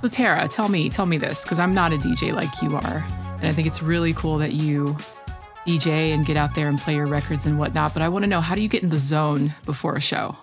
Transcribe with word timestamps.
So 0.00 0.08
Tara, 0.08 0.48
tell 0.48 0.68
me, 0.70 0.88
tell 0.88 1.04
me 1.04 1.18
this, 1.18 1.42
because 1.42 1.58
I'm 1.58 1.74
not 1.74 1.92
a 1.92 1.96
DJ 1.96 2.32
like 2.32 2.62
you 2.62 2.74
are. 2.74 3.06
And 3.36 3.44
I 3.44 3.52
think 3.52 3.66
it's 3.66 3.82
really 3.82 4.14
cool 4.14 4.38
that 4.38 4.52
you 4.52 4.96
DJ 5.66 6.14
and 6.14 6.24
get 6.24 6.38
out 6.38 6.54
there 6.54 6.68
and 6.68 6.78
play 6.78 6.94
your 6.94 7.06
records 7.06 7.44
and 7.44 7.58
whatnot. 7.58 7.92
But 7.92 8.02
I 8.02 8.08
want 8.08 8.22
to 8.22 8.26
know 8.26 8.40
how 8.40 8.54
do 8.54 8.62
you 8.62 8.68
get 8.68 8.82
in 8.82 8.88
the 8.88 8.98
zone 8.98 9.52
before 9.66 9.96
a 9.96 10.00
show? 10.00 10.36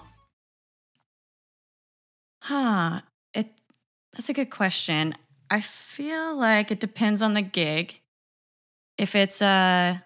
Huh. 2.44 3.02
It 3.34 3.50
that's 4.14 4.30
a 4.30 4.34
good 4.34 4.52
question. 4.52 5.16
I 5.50 5.62
feel 5.62 6.36
like 6.36 6.72
it 6.72 6.80
depends 6.80 7.24
on 7.24 7.34
the 7.34 7.42
gig. 7.42 8.00
If 9.00 9.16
it's 9.16 9.42
a 9.42 10.04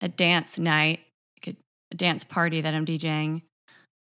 a 0.00 0.08
dance 0.08 0.58
night, 0.58 1.00
like 1.36 1.54
a, 1.54 1.58
a 1.92 1.96
dance 1.96 2.24
party 2.24 2.62
that 2.62 2.74
I'm 2.74 2.86
DJing, 2.86 3.42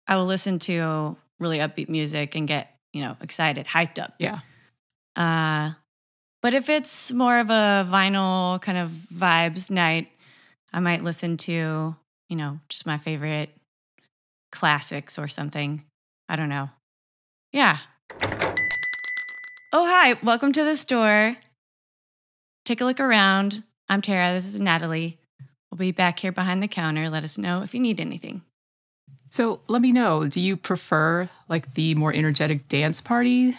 I 0.06 0.16
will 0.16 0.26
listen 0.26 0.58
to 0.60 1.16
really 1.40 1.58
upbeat 1.58 1.88
music 1.88 2.34
and 2.34 2.46
get, 2.46 2.76
you 2.92 3.00
know, 3.00 3.16
excited, 3.22 3.66
hyped 3.66 3.98
up. 3.98 4.12
Yeah. 4.18 4.40
Uh 5.16 5.72
but 6.40 6.54
if 6.54 6.68
it's 6.68 7.10
more 7.10 7.40
of 7.40 7.50
a 7.50 7.86
vinyl 7.90 8.60
kind 8.62 8.78
of 8.78 8.90
vibes 9.12 9.70
night, 9.70 10.08
I 10.72 10.78
might 10.78 11.02
listen 11.02 11.36
to, 11.38 11.96
you 12.28 12.36
know, 12.36 12.60
just 12.68 12.86
my 12.86 12.96
favorite 12.96 13.50
classics 14.52 15.18
or 15.18 15.26
something. 15.26 15.82
I 16.28 16.36
don't 16.36 16.48
know. 16.48 16.70
Yeah. 17.52 17.78
Oh, 19.72 19.86
hi. 19.86 20.16
Welcome 20.22 20.52
to 20.52 20.64
the 20.64 20.76
store. 20.76 21.36
Take 22.64 22.80
a 22.80 22.84
look 22.84 23.00
around. 23.00 23.64
I'm 23.88 24.02
Tara. 24.02 24.32
This 24.32 24.46
is 24.46 24.60
Natalie. 24.60 25.16
We'll 25.70 25.78
be 25.78 25.92
back 25.92 26.20
here 26.20 26.32
behind 26.32 26.62
the 26.62 26.68
counter. 26.68 27.10
Let 27.10 27.24
us 27.24 27.36
know 27.36 27.62
if 27.62 27.74
you 27.74 27.80
need 27.80 28.00
anything. 28.00 28.42
So 29.30 29.60
let 29.68 29.82
me 29.82 29.92
know 29.92 30.26
do 30.26 30.40
you 30.40 30.56
prefer 30.56 31.28
like 31.48 31.74
the 31.74 31.94
more 31.96 32.14
energetic 32.14 32.68
dance 32.68 33.00
party 33.00 33.54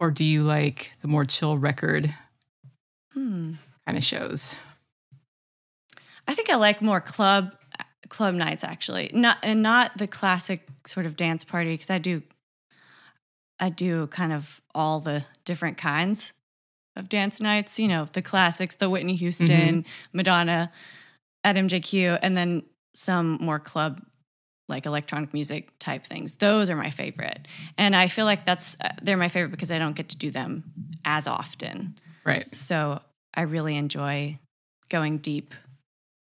or 0.00 0.10
do 0.10 0.24
you 0.24 0.42
like 0.42 0.92
the 1.02 1.08
more 1.08 1.24
chill 1.24 1.56
record 1.58 2.14
Hmm. 3.12 3.54
kind 3.86 3.96
of 3.96 4.04
shows? 4.04 4.56
I 6.28 6.34
think 6.34 6.50
I 6.50 6.56
like 6.56 6.82
more 6.82 7.00
club 7.00 7.54
club 8.08 8.34
nights 8.34 8.62
actually. 8.64 9.10
Not 9.14 9.38
and 9.42 9.62
not 9.62 9.96
the 9.98 10.06
classic 10.06 10.66
sort 10.86 11.06
of 11.06 11.16
dance 11.16 11.44
party 11.44 11.72
because 11.74 11.90
I 11.90 11.98
do 11.98 12.22
I 13.58 13.70
do 13.70 14.06
kind 14.08 14.32
of 14.32 14.60
all 14.74 15.00
the 15.00 15.24
different 15.44 15.78
kinds 15.78 16.32
of 16.94 17.08
dance 17.08 17.40
nights, 17.40 17.78
you 17.78 17.88
know, 17.88 18.06
the 18.12 18.22
classics, 18.22 18.74
the 18.76 18.90
Whitney 18.90 19.16
Houston, 19.16 19.84
Madonna 20.12 20.70
at 21.44 21.56
MJQ 21.56 22.18
and 22.22 22.36
then 22.36 22.62
some 22.94 23.38
more 23.40 23.58
club 23.58 24.00
like 24.68 24.86
electronic 24.86 25.32
music 25.32 25.70
type 25.78 26.04
things. 26.04 26.34
Those 26.34 26.70
are 26.70 26.76
my 26.76 26.90
favorite. 26.90 27.46
And 27.78 27.94
I 27.94 28.08
feel 28.08 28.24
like 28.24 28.44
that's 28.44 28.76
uh, 28.80 28.90
they're 29.02 29.16
my 29.16 29.28
favorite 29.28 29.50
because 29.50 29.70
I 29.70 29.78
don't 29.78 29.94
get 29.94 30.08
to 30.10 30.16
do 30.16 30.30
them 30.30 30.64
as 31.04 31.26
often. 31.26 31.98
Right. 32.24 32.54
So 32.54 33.00
I 33.34 33.42
really 33.42 33.76
enjoy 33.76 34.38
going 34.88 35.18
deep, 35.18 35.54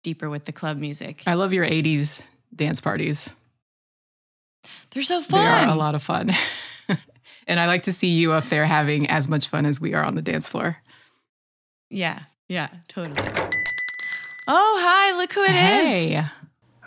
deeper 0.02 0.28
with 0.28 0.44
the 0.44 0.52
club 0.52 0.80
music. 0.80 1.22
I 1.26 1.34
love 1.34 1.52
your 1.52 1.66
80s 1.66 2.22
dance 2.54 2.80
parties. 2.80 3.34
They're 4.90 5.02
so 5.02 5.22
fun. 5.22 5.40
They 5.40 5.46
are 5.46 5.68
a 5.68 5.74
lot 5.74 5.94
of 5.94 6.02
fun. 6.02 6.30
and 7.46 7.60
I 7.60 7.66
like 7.66 7.84
to 7.84 7.92
see 7.92 8.08
you 8.08 8.32
up 8.32 8.44
there 8.46 8.66
having 8.66 9.08
as 9.08 9.28
much 9.28 9.48
fun 9.48 9.66
as 9.66 9.80
we 9.80 9.94
are 9.94 10.04
on 10.04 10.14
the 10.14 10.22
dance 10.22 10.48
floor. 10.48 10.78
Yeah, 11.90 12.20
yeah, 12.48 12.68
totally. 12.88 13.16
Oh, 14.48 14.78
hi, 14.82 15.16
look 15.16 15.32
who 15.32 15.42
it 15.42 15.50
is. 15.50 15.56
hey, 15.56 16.24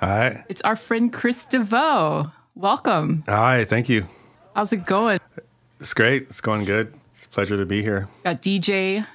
Hi. 0.05 0.45
it's 0.49 0.61
our 0.61 0.75
friend 0.75 1.11
Chris 1.11 1.45
Devoe. 1.45 2.27
Welcome. 2.53 3.23
Hi, 3.27 3.65
thank 3.65 3.89
you. 3.89 4.05
How's 4.55 4.71
it 4.71 4.85
going? 4.85 5.19
It's 5.79 5.95
great. 5.95 6.23
It's 6.29 6.41
going 6.41 6.65
good. 6.65 6.93
It's 7.11 7.25
a 7.25 7.29
pleasure 7.29 7.57
to 7.57 7.65
be 7.65 7.81
here. 7.81 8.07
Got 8.23 8.43
DJ, 8.43 9.07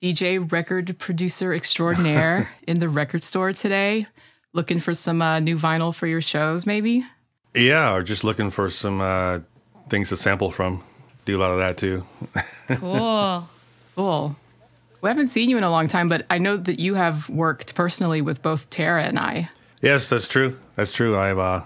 DJ 0.00 0.52
record 0.52 0.96
producer 1.00 1.52
extraordinaire 1.52 2.48
in 2.68 2.78
the 2.78 2.88
record 2.88 3.24
store 3.24 3.52
today. 3.52 4.06
Looking 4.52 4.78
for 4.78 4.94
some 4.94 5.20
uh, 5.20 5.40
new 5.40 5.58
vinyl 5.58 5.92
for 5.92 6.06
your 6.06 6.22
shows, 6.22 6.64
maybe? 6.64 7.04
Yeah, 7.52 7.92
or 7.92 8.04
just 8.04 8.22
looking 8.22 8.52
for 8.52 8.70
some 8.70 9.00
uh, 9.00 9.40
things 9.88 10.10
to 10.10 10.16
sample 10.16 10.52
from. 10.52 10.84
Do 11.24 11.36
a 11.36 11.40
lot 11.40 11.50
of 11.50 11.58
that 11.58 11.76
too. 11.76 12.04
Cool. 12.78 13.48
Cool. 13.96 14.36
We 15.00 15.08
haven't 15.08 15.26
seen 15.26 15.50
you 15.50 15.58
in 15.58 15.64
a 15.64 15.70
long 15.70 15.88
time, 15.88 16.08
but 16.08 16.24
I 16.30 16.38
know 16.38 16.56
that 16.56 16.78
you 16.78 16.94
have 16.94 17.28
worked 17.28 17.74
personally 17.74 18.22
with 18.22 18.42
both 18.42 18.70
Tara 18.70 19.02
and 19.02 19.18
I. 19.18 19.48
Yes, 19.82 20.08
that's 20.08 20.28
true. 20.28 20.58
That's 20.74 20.92
true. 20.92 21.16
I've 21.18 21.38
uh, 21.38 21.62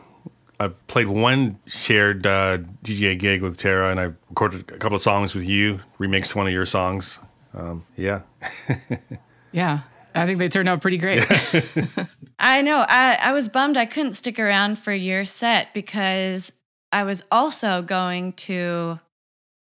I've 0.59 0.87
played 0.87 1.07
one 1.07 1.59
shared 1.67 2.27
uh, 2.27 2.59
DJ 2.85 3.19
gig 3.19 3.43
with 3.43 3.57
Tara, 3.57 3.91
and 3.91 4.01
I 4.01 4.13
recorded 4.29 4.61
a 4.71 4.79
couple 4.79 4.97
of 4.97 5.03
songs 5.03 5.35
with 5.35 5.45
you. 5.45 5.81
Remixed 5.99 6.35
one 6.35 6.47
of 6.47 6.53
your 6.53 6.67
songs. 6.67 7.21
Um, 7.55 7.85
yeah. 7.97 8.23
Yeah, 9.53 9.81
I 10.15 10.27
think 10.27 10.39
they 10.39 10.49
turned 10.49 10.69
out 10.69 10.81
pretty 10.81 10.99
great. 10.99 11.25
I 12.39 12.63
know. 12.63 12.85
I, 12.89 13.19
I 13.21 13.33
was 13.33 13.49
bummed 13.49 13.77
I 13.77 13.87
couldn't 13.87 14.15
stick 14.15 14.39
around 14.39 14.79
for 14.79 14.93
your 14.93 15.25
set 15.25 15.75
because 15.75 16.53
I 16.93 17.03
was 17.05 17.25
also 17.31 17.83
going 17.83 18.35
to 18.35 19.01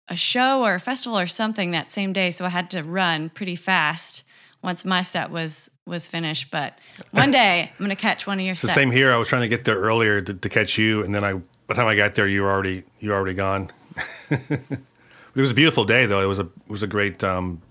a 0.08 0.16
show 0.16 0.64
or 0.64 0.76
a 0.76 0.80
festival 0.80 1.18
or 1.18 1.28
something 1.28 1.72
that 1.72 1.92
same 1.92 2.14
day, 2.14 2.32
so 2.32 2.46
I 2.46 2.50
had 2.50 2.70
to 2.72 2.84
run 2.84 3.30
pretty 3.30 3.56
fast 3.56 4.24
once 4.62 4.84
my 4.86 5.02
set 5.02 5.30
was 5.30 5.70
was 5.86 6.08
finished. 6.08 6.52
But 6.52 6.78
one 7.12 7.32
day 7.32 7.72
I'm 7.78 7.84
gonna 7.84 7.96
catch 7.96 8.26
one 8.28 8.40
of 8.40 8.46
your 8.46 8.54
It's 8.54 8.62
the 8.62 8.68
same 8.70 8.92
here. 8.92 9.12
I 9.12 9.18
was 9.18 9.28
trying 9.28 9.42
to 9.44 9.48
get 9.48 9.66
there 9.66 9.78
earlier 9.78 10.22
to, 10.22 10.34
to 10.34 10.50
catch 10.50 10.78
you, 10.78 11.04
and 11.04 11.14
then 11.14 11.24
I 11.24 11.34
by 11.34 11.42
the 11.70 11.74
time 11.76 11.88
I 11.88 11.96
got 11.96 12.16
there, 12.16 12.28
you 12.28 12.44
were 12.44 12.50
already 12.50 12.84
you 13.00 13.10
were 13.10 13.16
already 13.16 13.34
gone. 13.36 13.72
it 14.30 14.80
was 15.36 15.52
a 15.52 15.56
beautiful 15.56 15.84
day, 15.84 16.06
though. 16.06 16.22
It 16.22 16.28
was 16.28 16.40
a 16.40 16.44
it 16.44 16.70
was 16.70 16.84
a 16.84 16.88
great 16.88 17.24
um, 17.24 17.62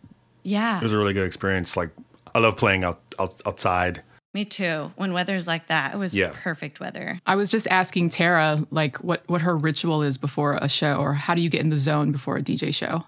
Yeah, 0.42 0.78
it 0.78 0.82
was 0.82 0.92
a 0.92 0.98
really 0.98 1.12
good 1.12 1.26
experience. 1.26 1.76
Like 1.76 1.90
I 2.34 2.38
love 2.38 2.56
playing 2.56 2.84
out, 2.84 3.00
out 3.18 3.40
outside. 3.46 4.02
me 4.32 4.44
too. 4.44 4.92
When 4.96 5.12
weather's 5.12 5.46
like 5.46 5.68
that, 5.68 5.94
it 5.94 5.98
was 5.98 6.12
Yeah. 6.14 6.32
perfect 6.34 6.80
weather. 6.80 7.18
I 7.26 7.36
was 7.36 7.48
just 7.48 7.68
asking 7.68 8.08
Tara, 8.08 8.66
like, 8.72 8.96
what, 8.96 9.22
what 9.28 9.42
her 9.42 9.56
ritual 9.56 10.02
is 10.02 10.18
before 10.18 10.58
a 10.60 10.68
show, 10.68 10.96
or 10.96 11.14
how 11.14 11.34
do 11.34 11.40
you 11.40 11.48
get 11.48 11.60
in 11.60 11.70
the 11.70 11.76
zone 11.76 12.10
before 12.10 12.36
a 12.36 12.42
DJ 12.42 12.74
show? 12.74 13.04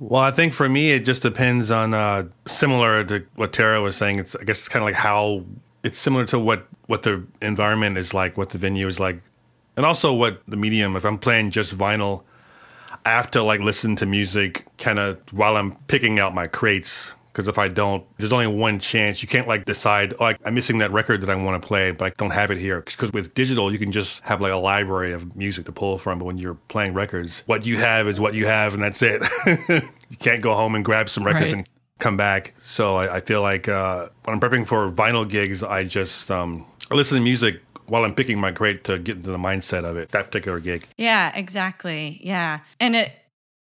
Well, 0.00 0.22
I 0.22 0.30
think 0.30 0.52
for 0.52 0.68
me, 0.68 0.90
it 0.90 1.04
just 1.04 1.22
depends 1.22 1.70
on 1.70 1.94
uh, 1.94 2.28
similar 2.46 3.04
to 3.04 3.24
what 3.36 3.52
Tara 3.52 3.80
was 3.80 3.96
saying. 3.96 4.18
It's 4.18 4.34
I 4.36 4.44
guess 4.44 4.58
it's 4.58 4.68
kind 4.68 4.82
of 4.82 4.86
like 4.86 4.96
how 4.96 5.44
it's 5.82 5.98
similar 5.98 6.24
to 6.26 6.38
what 6.38 6.66
what 6.86 7.02
the 7.02 7.24
environment 7.40 7.96
is 7.96 8.12
like, 8.12 8.36
what 8.36 8.50
the 8.50 8.58
venue 8.58 8.86
is 8.88 8.98
like, 8.98 9.20
and 9.76 9.86
also 9.86 10.12
what 10.12 10.42
the 10.46 10.56
medium. 10.56 10.96
If 10.96 11.04
I'm 11.04 11.18
playing 11.18 11.52
just 11.52 11.76
vinyl, 11.78 12.22
I 13.06 13.10
have 13.10 13.30
to 13.32 13.42
like 13.42 13.60
listen 13.60 13.94
to 13.96 14.06
music 14.06 14.66
kind 14.78 14.98
of 14.98 15.20
while 15.32 15.56
I'm 15.56 15.76
picking 15.86 16.18
out 16.18 16.34
my 16.34 16.48
crates. 16.48 17.14
Because 17.34 17.48
if 17.48 17.58
I 17.58 17.66
don't, 17.66 18.06
there's 18.18 18.32
only 18.32 18.46
one 18.46 18.78
chance. 18.78 19.20
You 19.20 19.26
can't 19.28 19.48
like 19.48 19.64
decide, 19.64 20.14
oh, 20.20 20.26
I- 20.26 20.38
I'm 20.44 20.54
missing 20.54 20.78
that 20.78 20.92
record 20.92 21.20
that 21.22 21.28
I 21.30 21.34
want 21.34 21.60
to 21.60 21.66
play, 21.66 21.90
but 21.90 22.04
I 22.06 22.10
don't 22.16 22.30
have 22.30 22.52
it 22.52 22.58
here. 22.58 22.80
Because 22.80 23.12
with 23.12 23.34
digital, 23.34 23.72
you 23.72 23.78
can 23.80 23.90
just 23.90 24.20
have 24.22 24.40
like 24.40 24.52
a 24.52 24.56
library 24.56 25.12
of 25.12 25.34
music 25.34 25.64
to 25.66 25.72
pull 25.72 25.98
from. 25.98 26.20
But 26.20 26.26
when 26.26 26.38
you're 26.38 26.54
playing 26.68 26.94
records, 26.94 27.42
what 27.46 27.66
you 27.66 27.76
have 27.78 28.06
is 28.06 28.20
what 28.20 28.34
you 28.34 28.46
have, 28.46 28.72
and 28.74 28.80
that's 28.80 29.02
it. 29.02 29.20
you 30.08 30.16
can't 30.20 30.42
go 30.42 30.54
home 30.54 30.76
and 30.76 30.84
grab 30.84 31.08
some 31.08 31.24
records 31.24 31.46
Right. 31.46 31.54
and 31.54 31.68
come 31.98 32.16
back. 32.16 32.54
So 32.58 32.94
I, 32.94 33.16
I 33.16 33.20
feel 33.20 33.42
like 33.42 33.68
uh, 33.68 34.10
when 34.24 34.34
I'm 34.34 34.40
prepping 34.40 34.64
for 34.64 34.88
vinyl 34.92 35.28
gigs, 35.28 35.64
I 35.64 35.82
just 35.82 36.30
um, 36.30 36.64
I 36.88 36.94
listen 36.94 37.18
to 37.18 37.24
music 37.24 37.60
while 37.88 38.04
I'm 38.04 38.14
picking 38.14 38.38
my 38.40 38.52
crate 38.52 38.84
to 38.84 38.98
get 39.00 39.16
into 39.16 39.30
the 39.32 39.38
mindset 39.38 39.84
of 39.84 39.96
it, 39.96 40.12
that 40.12 40.26
particular 40.26 40.60
gig. 40.60 40.86
Yeah, 40.96 41.32
exactly. 41.34 42.20
Yeah. 42.22 42.60
And 42.78 42.94
it 42.94 43.10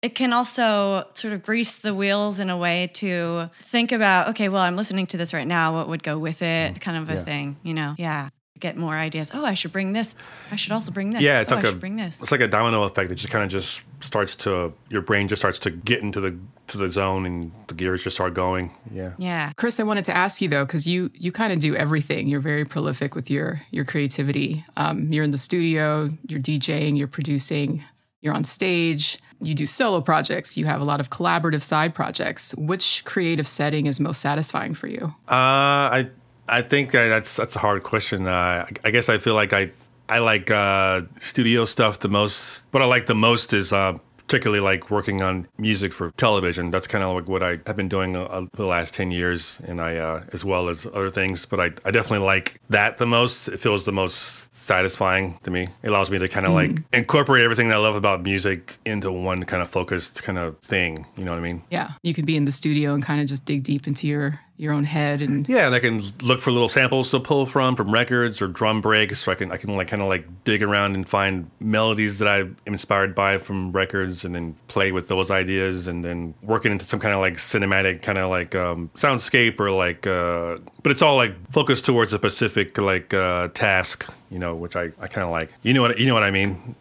it 0.02 0.16
can 0.16 0.32
also 0.34 1.06
sort 1.14 1.34
of 1.34 1.44
grease 1.44 1.78
the 1.80 1.94
wheels 1.94 2.40
in 2.40 2.50
a 2.50 2.58
way 2.58 2.90
to 2.96 3.50
think 3.62 3.92
about, 3.92 4.30
okay, 4.30 4.48
well, 4.50 4.62
I'm 4.62 4.76
listening 4.78 5.08
to 5.08 5.18
this 5.18 5.34
right 5.34 5.48
now, 5.48 5.74
what 5.74 5.90
would 5.90 6.04
go 6.04 6.18
with 6.18 6.42
it, 6.42 6.80
kind 6.80 6.98
of 6.98 7.10
a 7.10 7.16
Yeah. 7.16 7.24
thing, 7.24 7.58
you 7.64 7.74
know. 7.74 7.96
Yeah. 7.98 8.30
Get 8.60 8.76
more 8.76 8.94
ideas. 8.96 9.32
Oh, 9.34 9.46
I 9.46 9.54
should 9.54 9.72
bring 9.72 9.94
this. 9.94 10.16
I 10.52 10.58
should 10.58 10.74
also 10.74 10.92
bring 10.92 11.12
this. 11.12 11.22
Yeah, 11.22 11.40
it's 11.40 11.52
oh, 11.52 11.56
like 11.56 11.64
I 11.64 11.68
a 11.70 11.72
should 11.72 11.80
bring 11.80 11.96
this. 11.96 12.22
it's 12.22 12.32
like 12.32 12.42
a 12.42 12.48
domino 12.48 12.84
effect. 12.84 13.10
It 13.10 13.16
just 13.16 13.32
kind 13.32 13.44
of 13.46 13.50
just 13.50 13.84
starts 14.02 14.36
to 14.38 14.74
your 14.90 15.02
brain 15.02 15.30
just 15.30 15.42
starts 15.42 15.60
to 15.60 15.72
get 15.72 16.02
into 16.02 16.20
the 16.20 16.38
to 16.68 16.78
the 16.78 16.90
zone, 16.90 17.26
and 17.26 17.54
the 17.68 17.74
gears 17.74 18.04
just 18.04 18.18
start 18.18 18.34
going. 18.34 18.72
Yeah. 18.92 19.12
Yeah. 19.18 19.54
Chris, 19.56 19.80
I 19.80 19.84
wanted 19.84 20.04
to 20.06 20.16
ask 20.16 20.42
you 20.42 20.50
though, 20.50 20.66
because 20.66 20.86
you 20.86 21.10
you 21.14 21.32
kind 21.32 21.54
of 21.54 21.60
do 21.60 21.74
everything. 21.74 22.28
You're 22.28 22.42
very 22.42 22.66
prolific 22.66 23.16
with 23.16 23.32
your 23.32 23.62
your 23.72 23.86
creativity. 23.86 24.66
Um, 24.76 25.08
you're 25.14 25.24
in 25.24 25.32
the 25.32 25.38
studio, 25.38 26.10
you're 26.28 26.42
DJing, 26.42 26.98
you're 26.98 27.08
producing, 27.08 27.82
you're 28.22 28.34
on 28.34 28.44
stage. 28.44 29.20
You 29.42 29.56
do 29.56 29.66
solo 29.66 30.02
projects. 30.02 30.58
You 30.58 30.66
have 30.66 30.82
a 30.82 30.84
lot 30.84 31.00
of 31.00 31.10
collaborative 31.10 31.62
side 31.62 31.96
projects. 31.96 32.54
Which 32.56 33.04
creative 33.06 33.48
setting 33.48 33.86
is 33.86 34.00
most 34.00 34.20
satisfying 34.22 34.74
for 34.74 34.88
you? 34.88 35.14
Uh, 35.28 35.32
I 35.32 36.10
I 36.48 36.62
think 36.62 36.94
uh, 36.94 37.08
that's 37.08 37.36
that's 37.36 37.56
a 37.56 37.60
hard 37.60 37.84
question. 37.84 38.28
Uh, 38.28 38.66
I 38.84 38.92
guess 38.92 39.08
I 39.08 39.18
feel 39.18 39.36
like 39.36 39.54
I 39.54 39.72
I 40.10 40.20
like 40.20 40.52
uh, 40.52 41.04
studio 41.20 41.66
stuff 41.66 42.00
the 42.00 42.10
most. 42.10 42.66
What 42.72 42.82
I 42.82 42.86
like 42.86 43.06
the 43.06 43.16
most 43.16 43.54
is 43.54 43.72
uh, 43.72 43.98
particularly 44.30 44.60
like 44.60 44.92
working 44.92 45.24
on 45.24 45.48
music 45.58 45.92
for 45.92 46.12
television. 46.12 46.70
That's 46.70 46.86
kind 46.86 47.04
of 47.04 47.16
like 47.16 47.28
what 47.28 47.42
I 47.42 47.60
have 47.66 47.76
been 47.76 47.90
doing 47.90 48.16
uh, 48.16 48.28
for 48.54 48.62
the 48.62 48.68
last 48.68 48.94
10 48.94 49.10
years, 49.10 49.60
and 49.66 49.82
I, 49.82 49.98
uh, 49.98 50.24
as 50.32 50.46
well 50.46 50.70
as 50.70 50.86
other 50.86 51.10
things. 51.10 51.48
But 51.48 51.60
I, 51.60 51.66
I 51.84 51.92
definitely 51.92 52.26
like 52.26 52.62
that 52.70 53.00
the 53.00 53.08
most. 53.08 53.48
It 53.48 53.60
feels 53.60 53.86
the 53.86 53.92
most 53.92 54.49
satisfying 54.70 55.40
to 55.42 55.50
me. 55.50 55.64
It 55.82 55.90
allows 55.90 56.12
me 56.12 56.20
to 56.20 56.28
kind 56.28 56.46
of 56.46 56.54
like 56.54 56.78
incorporate 56.94 57.44
everything 57.44 57.70
that 57.70 57.76
I 57.76 57.78
love 57.80 57.96
about 57.96 58.22
music 58.22 58.78
into 58.86 59.12
one 59.12 59.44
kind 59.44 59.64
of 59.64 59.70
focused 59.70 60.22
kind 60.22 60.38
of 60.38 60.60
thing. 60.60 61.08
You 61.18 61.26
know 61.26 61.32
what 61.32 61.40
I 61.40 61.44
mean? 61.44 61.64
Yeah. 61.72 61.94
You 62.04 62.14
can 62.14 62.26
be 62.26 62.38
in 62.38 62.46
the 62.46 62.52
studio 62.52 62.94
and 62.94 63.04
kind 63.04 63.20
of 63.20 63.26
just 63.28 63.46
dig 63.46 63.64
deep 63.64 63.88
into 63.88 64.06
your 64.06 64.40
your 64.60 64.74
own 64.74 64.84
head 64.84 65.22
and 65.22 65.48
Yeah, 65.48 65.68
and 65.68 65.74
I 65.74 65.80
can 65.80 66.04
look 66.22 66.42
for 66.42 66.52
little 66.52 66.68
samples 66.68 67.10
to 67.12 67.20
pull 67.22 67.46
from 67.46 67.78
from 67.78 67.94
records 67.94 68.42
or 68.42 68.48
drum 68.48 68.82
breaks, 68.82 69.20
so 69.20 69.32
I 69.32 69.36
can 69.36 69.52
I 69.54 69.58
can 69.58 69.76
like 69.76 69.88
kind 69.88 70.02
of 70.02 70.10
like 70.10 70.26
dig 70.44 70.62
around 70.62 70.96
and 70.96 71.08
find 71.08 71.50
melodies 71.62 72.20
that 72.20 72.28
I'm 72.28 72.58
inspired 72.66 73.16
by 73.16 73.38
from 73.38 73.72
records, 73.72 74.26
and 74.26 74.36
then 74.36 74.58
play 74.68 74.92
with 74.92 75.08
those 75.08 75.32
ideas, 75.32 75.88
and 75.88 76.04
then 76.04 76.34
work 76.44 76.66
it 76.66 76.74
into 76.74 76.86
some 76.86 77.00
kind 77.00 77.14
of 77.14 77.22
like 77.22 77.36
cinematic 77.36 78.02
kind 78.02 78.18
of 78.18 78.30
like 78.30 78.54
um, 78.54 78.90
soundscape 78.96 79.62
or 79.62 79.72
like, 79.72 80.06
uh, 80.06 80.58
but 80.84 80.92
it's 80.92 81.02
all 81.02 81.16
like 81.16 81.34
focused 81.52 81.86
towards 81.86 82.12
a 82.12 82.18
specific 82.18 82.78
like 82.78 83.14
uh, 83.14 83.48
task, 83.54 84.12
you 84.30 84.40
know, 84.40 84.56
which 84.56 84.76
I, 84.76 84.92
I 85.00 85.08
kind 85.08 85.26
of 85.26 85.32
like. 85.32 85.54
You 85.64 85.74
know 85.74 85.82
what 85.82 86.00
you 86.00 86.08
know 86.08 86.14
what 86.14 86.24
I 86.24 86.32
mean? 86.32 86.76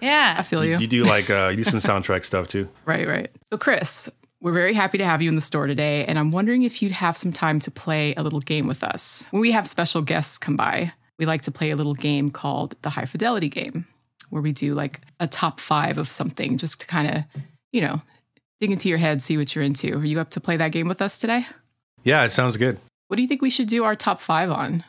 Yeah. 0.00 0.36
I 0.38 0.42
feel 0.42 0.64
you. 0.64 0.78
You 0.78 0.86
do 0.86 1.04
like 1.04 1.30
uh, 1.30 1.48
you 1.50 1.58
do 1.58 1.64
some 1.64 1.80
soundtrack 1.80 2.24
stuff 2.24 2.48
too. 2.48 2.68
Right, 2.86 3.06
right. 3.06 3.30
So, 3.52 3.58
Chris, 3.58 4.10
we're 4.40 4.52
very 4.52 4.74
happy 4.74 4.98
to 4.98 5.04
have 5.04 5.22
you 5.22 5.28
in 5.28 5.34
the 5.34 5.40
store 5.40 5.66
today, 5.66 6.04
and 6.06 6.18
I'm 6.18 6.30
wondering 6.32 6.62
if 6.62 6.82
you'd 6.82 6.92
have 6.92 7.16
some 7.16 7.32
time 7.32 7.60
to 7.60 7.70
play 7.70 8.14
a 8.16 8.22
little 8.22 8.40
game 8.40 8.66
with 8.66 8.82
us. 8.82 9.28
When 9.30 9.40
we 9.40 9.52
have 9.52 9.68
special 9.68 10.02
guests 10.02 10.38
come 10.38 10.56
by, 10.56 10.92
we 11.18 11.26
like 11.26 11.42
to 11.42 11.50
play 11.50 11.70
a 11.70 11.76
little 11.76 11.94
game 11.94 12.30
called 12.30 12.74
the 12.82 12.90
High 12.90 13.04
Fidelity 13.04 13.48
Game, 13.48 13.86
where 14.30 14.42
we 14.42 14.52
do 14.52 14.74
like 14.74 15.00
a 15.20 15.26
top 15.28 15.60
five 15.60 15.98
of 15.98 16.10
something 16.10 16.56
just 16.56 16.80
to 16.80 16.86
kind 16.86 17.16
of, 17.16 17.42
you 17.70 17.82
know, 17.82 18.00
dig 18.60 18.70
into 18.70 18.88
your 18.88 18.98
head, 18.98 19.22
see 19.22 19.36
what 19.36 19.54
you're 19.54 19.64
into. 19.64 19.94
Are 19.96 20.04
you 20.04 20.18
up 20.18 20.30
to 20.30 20.40
play 20.40 20.56
that 20.56 20.72
game 20.72 20.88
with 20.88 21.02
us 21.02 21.18
today? 21.18 21.46
Yeah, 22.02 22.24
it 22.24 22.30
sounds 22.30 22.56
good. 22.56 22.80
What 23.08 23.16
do 23.16 23.22
you 23.22 23.28
think 23.28 23.42
we 23.42 23.50
should 23.50 23.68
do 23.68 23.84
our 23.84 23.94
top 23.94 24.20
five 24.20 24.50
on? 24.50 24.84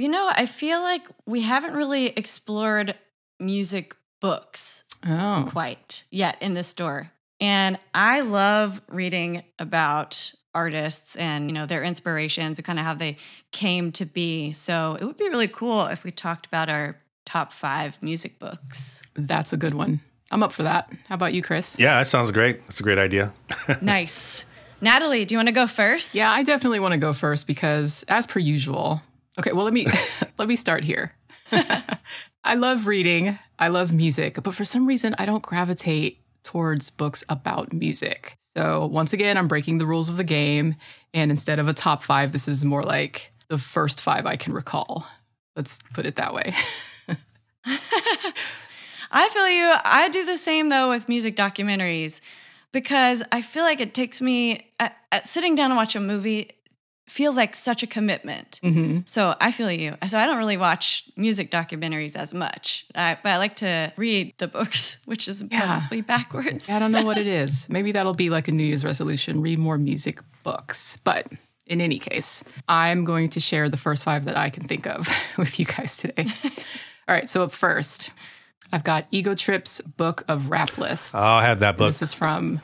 You 0.00 0.08
know, 0.08 0.30
I 0.32 0.46
feel 0.46 0.80
like 0.80 1.06
we 1.26 1.42
haven't 1.42 1.74
really 1.74 2.06
explored 2.06 2.94
music 3.38 3.94
books 4.22 4.84
Oh, 5.06 5.46
quite 5.50 6.04
yet 6.10 6.38
in 6.40 6.54
the 6.54 6.62
store. 6.62 7.10
And 7.38 7.78
I 7.94 8.22
love 8.22 8.80
reading 8.88 9.42
about 9.58 10.32
artists 10.54 11.16
and, 11.16 11.50
you 11.50 11.52
know, 11.52 11.66
their 11.66 11.84
inspirations 11.84 12.58
and 12.58 12.64
kind 12.64 12.78
of 12.78 12.86
how 12.86 12.94
they 12.94 13.18
came 13.52 13.92
to 13.92 14.06
be. 14.06 14.52
So 14.52 14.96
it 14.98 15.04
would 15.04 15.18
be 15.18 15.28
really 15.28 15.48
cool 15.48 15.84
if 15.84 16.02
we 16.02 16.10
talked 16.12 16.46
about 16.46 16.70
our 16.70 16.96
top 17.26 17.52
five 17.52 18.02
music 18.02 18.38
books. 18.38 19.02
that's 19.14 19.52
a 19.52 19.58
good 19.58 19.74
one. 19.74 20.00
I'm 20.30 20.42
up 20.42 20.52
for 20.52 20.62
that. 20.62 20.90
How 21.10 21.14
about 21.14 21.34
you, 21.34 21.42
Chris? 21.42 21.78
Yeah, 21.78 21.98
that 21.98 22.08
sounds 22.08 22.30
great. 22.30 22.62
That's 22.62 22.80
a 22.80 22.82
great 22.82 22.98
idea. 22.98 23.34
nice. 23.82 24.46
Natalie, 24.80 25.26
do 25.26 25.34
you 25.34 25.38
want 25.38 25.48
to 25.48 25.54
go 25.54 25.66
first? 25.66 26.14
Yeah, 26.14 26.32
I 26.32 26.42
definitely 26.42 26.80
want 26.80 26.92
to 26.92 26.98
go 26.98 27.12
first 27.12 27.46
because 27.46 28.02
as 28.08 28.24
per 28.24 28.40
usual. 28.40 29.02
Okay, 29.38 29.52
well 29.52 29.64
let 29.64 29.74
me 29.74 29.86
let 30.38 30.48
me 30.48 30.56
start 30.56 30.84
here. 30.84 31.14
I 31.52 32.54
love 32.54 32.86
reading, 32.86 33.38
I 33.58 33.68
love 33.68 33.92
music, 33.92 34.42
but 34.42 34.54
for 34.54 34.64
some 34.64 34.86
reason 34.86 35.14
I 35.18 35.26
don't 35.26 35.42
gravitate 35.42 36.20
towards 36.42 36.90
books 36.90 37.22
about 37.28 37.72
music. 37.72 38.36
So 38.56 38.86
once 38.86 39.12
again, 39.12 39.36
I'm 39.36 39.48
breaking 39.48 39.78
the 39.78 39.86
rules 39.86 40.08
of 40.08 40.16
the 40.16 40.24
game 40.24 40.76
and 41.12 41.30
instead 41.30 41.58
of 41.58 41.68
a 41.68 41.74
top 41.74 42.02
5, 42.02 42.32
this 42.32 42.48
is 42.48 42.64
more 42.64 42.82
like 42.82 43.32
the 43.48 43.58
first 43.58 44.00
5 44.00 44.26
I 44.26 44.36
can 44.36 44.52
recall. 44.52 45.06
Let's 45.56 45.80
put 45.92 46.06
it 46.06 46.16
that 46.16 46.32
way. 46.32 46.54
I 49.12 49.28
feel 49.28 49.48
you. 49.48 49.74
I 49.84 50.08
do 50.08 50.24
the 50.24 50.36
same 50.36 50.68
though 50.68 50.88
with 50.88 51.08
music 51.08 51.36
documentaries 51.36 52.20
because 52.72 53.22
I 53.32 53.42
feel 53.42 53.64
like 53.64 53.80
it 53.80 53.92
takes 53.92 54.20
me 54.20 54.70
at, 54.78 54.96
at 55.10 55.26
sitting 55.26 55.54
down 55.54 55.70
and 55.70 55.76
watch 55.76 55.96
a 55.96 56.00
movie 56.00 56.50
feels 57.10 57.36
like 57.36 57.54
such 57.56 57.82
a 57.82 57.86
commitment. 57.86 58.60
Mhm. 58.62 59.08
So 59.08 59.34
I 59.40 59.50
feel 59.50 59.70
you. 59.70 59.96
So 60.06 60.18
I 60.18 60.26
don't 60.26 60.38
really 60.38 60.56
watch 60.56 61.04
music 61.16 61.50
documentaries 61.50 62.16
as 62.16 62.32
much, 62.32 62.86
I, 62.94 63.18
but 63.22 63.30
I 63.30 63.36
like 63.38 63.56
to 63.56 63.92
read 63.96 64.34
the 64.38 64.46
books, 64.48 64.96
which 65.06 65.26
is 65.28 65.42
Yeah. 65.50 65.80
probably 65.80 66.00
backwards. 66.02 66.68
I 66.70 66.78
don't 66.78 66.92
know 66.92 67.04
what 67.04 67.18
it 67.18 67.26
is. 67.42 67.68
Maybe 67.68 67.92
that'll 67.92 68.14
be 68.14 68.30
like 68.30 68.48
a 68.48 68.52
New 68.52 68.64
Year's 68.64 68.84
resolution 68.84 69.40
read 69.40 69.58
more 69.58 69.76
music 69.78 70.20
books. 70.44 70.98
But 71.04 71.26
in 71.66 71.80
any 71.80 71.98
case, 71.98 72.42
I'm 72.68 73.04
going 73.04 73.28
to 73.30 73.40
share 73.40 73.68
the 73.68 73.76
first 73.76 74.04
five 74.04 74.24
that 74.24 74.36
I 74.36 74.48
can 74.50 74.66
think 74.66 74.86
of 74.86 75.08
with 75.36 75.58
you 75.58 75.64
guys 75.66 75.96
today. 75.96 76.26
All 77.08 77.14
right, 77.14 77.28
so 77.28 77.42
up 77.44 77.52
first, 77.52 78.10
I've 78.72 78.84
got 78.84 79.06
Ego 79.10 79.34
Trip's 79.34 79.80
Book 79.80 80.22
of 80.28 80.48
Rap 80.50 80.78
Lists. 80.78 81.12
Oh, 81.14 81.18
I 81.18 81.44
have 81.46 81.58
that 81.60 81.76
book. 81.76 81.88
This 81.88 82.02
is 82.02 82.12
from. 82.14 82.60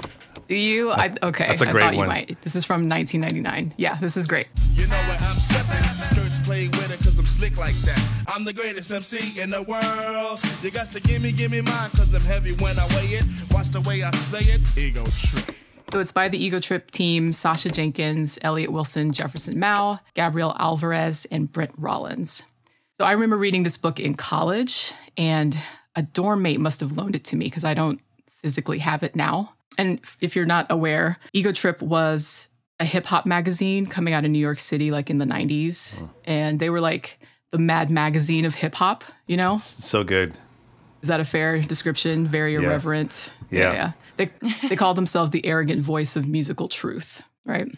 Do 0.48 0.54
you? 0.54 0.90
I, 0.92 1.12
okay, 1.22 1.46
That's 1.48 1.62
a 1.62 1.68
I 1.68 1.72
great 1.72 1.82
thought 1.82 1.92
you 1.94 1.98
one. 1.98 2.08
might. 2.08 2.40
This 2.42 2.54
is 2.54 2.64
from 2.64 2.88
1999. 2.88 3.74
Yeah, 3.76 3.96
this 3.96 4.16
is 4.16 4.26
great. 4.26 4.46
You 4.74 4.86
know 4.86 4.96
where 4.96 5.18
I'm 5.20 5.36
stepping. 5.36 5.82
Skirts 6.14 6.40
play 6.46 6.68
with 6.68 6.90
it 6.92 6.98
cause 6.98 7.18
I'm 7.18 7.26
slick 7.26 7.56
like 7.56 7.74
that. 7.76 8.24
I'm 8.28 8.44
the 8.44 8.52
greatest 8.52 8.92
MC 8.92 9.40
in 9.40 9.50
the 9.50 9.62
world. 9.62 10.40
You 10.62 10.70
got 10.70 10.92
to 10.92 11.00
give 11.00 11.20
me, 11.22 11.32
give 11.32 11.50
me 11.50 11.62
mine 11.62 11.90
cause 11.90 12.14
I'm 12.14 12.20
heavy 12.22 12.52
when 12.54 12.78
I 12.78 12.86
weigh 12.96 13.14
it. 13.18 13.24
Watch 13.50 13.70
the 13.70 13.80
way 13.80 14.04
I 14.04 14.10
say 14.12 14.40
it. 14.40 14.60
Ego 14.78 15.04
trip. 15.06 15.56
So 15.92 16.00
it's 16.00 16.12
by 16.12 16.28
the 16.28 16.36
Ego 16.44 16.60
Trip 16.60 16.90
team 16.90 17.32
Sasha 17.32 17.70
Jenkins, 17.70 18.38
Elliot 18.42 18.70
Wilson, 18.72 19.12
Jefferson 19.12 19.58
Mao, 19.58 19.98
Gabriel 20.14 20.54
Alvarez, 20.58 21.26
and 21.30 21.50
Brent 21.50 21.72
Rollins. 21.78 22.42
So 23.00 23.06
I 23.06 23.12
remember 23.12 23.36
reading 23.36 23.62
this 23.62 23.76
book 23.76 24.00
in 24.00 24.14
college, 24.14 24.92
and 25.16 25.56
a 25.94 26.02
dorm 26.02 26.42
mate 26.42 26.60
must 26.60 26.80
have 26.80 26.96
loaned 26.96 27.14
it 27.16 27.24
to 27.24 27.36
me 27.36 27.46
because 27.46 27.64
I 27.64 27.74
don't 27.74 28.00
physically 28.42 28.78
have 28.80 29.02
it 29.02 29.14
now. 29.14 29.52
And 29.78 30.00
if 30.20 30.34
you're 30.36 30.46
not 30.46 30.66
aware, 30.70 31.18
Ego 31.32 31.52
Trip 31.52 31.80
was 31.82 32.48
a 32.80 32.84
hip 32.84 33.06
hop 33.06 33.26
magazine 33.26 33.86
coming 33.86 34.12
out 34.14 34.24
of 34.24 34.30
New 34.30 34.38
York 34.38 34.58
City 34.58 34.90
like 34.90 35.08
in 35.10 35.18
the 35.18 35.24
90s. 35.24 35.98
Hmm. 35.98 36.04
And 36.24 36.58
they 36.60 36.70
were 36.70 36.80
like 36.80 37.18
the 37.52 37.58
mad 37.58 37.90
magazine 37.90 38.44
of 38.44 38.54
hip 38.54 38.74
hop, 38.74 39.04
you 39.26 39.36
know? 39.36 39.58
So 39.58 40.04
good. 40.04 40.34
Is 41.02 41.08
that 41.08 41.20
a 41.20 41.24
fair 41.24 41.60
description? 41.60 42.26
Very 42.26 42.54
Yeah. 42.54 42.60
irreverent. 42.60 43.30
Yeah. 43.50 43.92
They 44.16 44.30
they 44.68 44.76
call 44.76 44.94
themselves 44.94 45.30
the 45.30 45.44
arrogant 45.46 45.82
voice 45.82 46.16
of 46.16 46.26
musical 46.26 46.68
truth, 46.68 47.22
right? 47.44 47.68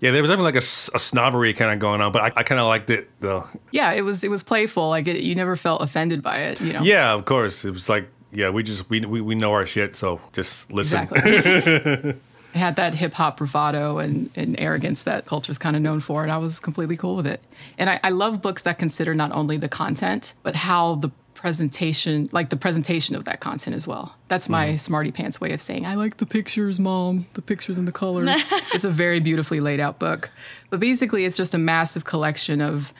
Yeah, 0.00 0.10
there 0.10 0.22
was 0.22 0.30
definitely 0.30 0.52
like 0.52 0.62
a 0.62 0.98
snobbery 0.98 1.52
kind 1.54 1.72
of 1.72 1.78
going 1.78 2.00
on, 2.00 2.12
but 2.12 2.22
I, 2.22 2.40
I 2.40 2.42
kind 2.44 2.60
of 2.60 2.66
liked 2.66 2.90
it 2.90 3.08
though. 3.18 3.46
Yeah, 3.72 3.92
it 3.92 4.02
was 4.02 4.22
it 4.22 4.30
was 4.30 4.42
playful. 4.42 4.88
Like 4.90 5.06
it, 5.06 5.22
you 5.22 5.34
never 5.34 5.56
felt 5.56 5.82
offended 5.82 6.22
by 6.22 6.38
it, 6.38 6.60
you 6.60 6.72
know. 6.72 6.82
Yeah, 6.82 7.12
of 7.14 7.24
course. 7.24 7.64
It 7.64 7.72
was 7.72 7.88
like, 7.88 8.06
yeah, 8.36 8.50
we 8.50 8.62
just 8.62 8.88
we 8.90 9.00
we, 9.00 9.20
we 9.20 9.34
know 9.34 9.52
our 9.52 9.66
shit, 9.66 9.96
so 9.96 10.20
just 10.32 10.70
listen. 10.70 11.02
Exactly. 11.04 12.14
had 12.56 12.76
that 12.76 12.94
hip 12.94 13.12
hop 13.12 13.36
bravado 13.36 13.98
and, 13.98 14.30
and 14.34 14.58
arrogance 14.58 15.02
that 15.04 15.26
culture's 15.26 15.58
kind 15.58 15.76
of 15.76 15.82
known 15.82 16.00
for, 16.00 16.22
and 16.22 16.32
I 16.32 16.38
was 16.38 16.58
completely 16.58 16.96
cool 16.96 17.16
with 17.16 17.26
it. 17.26 17.42
And 17.78 17.90
I, 17.90 18.00
I 18.02 18.10
love 18.10 18.42
books 18.42 18.62
that 18.62 18.78
consider 18.78 19.14
not 19.14 19.30
only 19.32 19.56
the 19.56 19.68
content, 19.68 20.34
but 20.42 20.56
how 20.56 20.96
the 20.96 21.10
presentation, 21.34 22.28
like 22.32 22.48
the 22.48 22.56
presentation 22.56 23.14
of 23.14 23.24
that 23.24 23.40
content 23.40 23.76
as 23.76 23.86
well. 23.86 24.16
That's 24.28 24.48
my 24.48 24.68
mm-hmm. 24.68 24.76
smarty 24.78 25.12
pants 25.12 25.40
way 25.40 25.52
of 25.52 25.60
saying, 25.60 25.84
I 25.84 25.94
like 25.94 26.16
the 26.16 26.26
pictures, 26.26 26.78
mom, 26.78 27.26
the 27.34 27.42
pictures 27.42 27.78
and 27.78 27.86
the 27.86 27.92
colors. 27.92 28.30
it's 28.72 28.84
a 28.84 28.90
very 28.90 29.20
beautifully 29.20 29.60
laid 29.60 29.78
out 29.78 29.98
book. 29.98 30.30
But 30.70 30.80
basically, 30.80 31.26
it's 31.26 31.36
just 31.36 31.54
a 31.54 31.58
massive 31.58 32.04
collection 32.04 32.60
of 32.60 32.92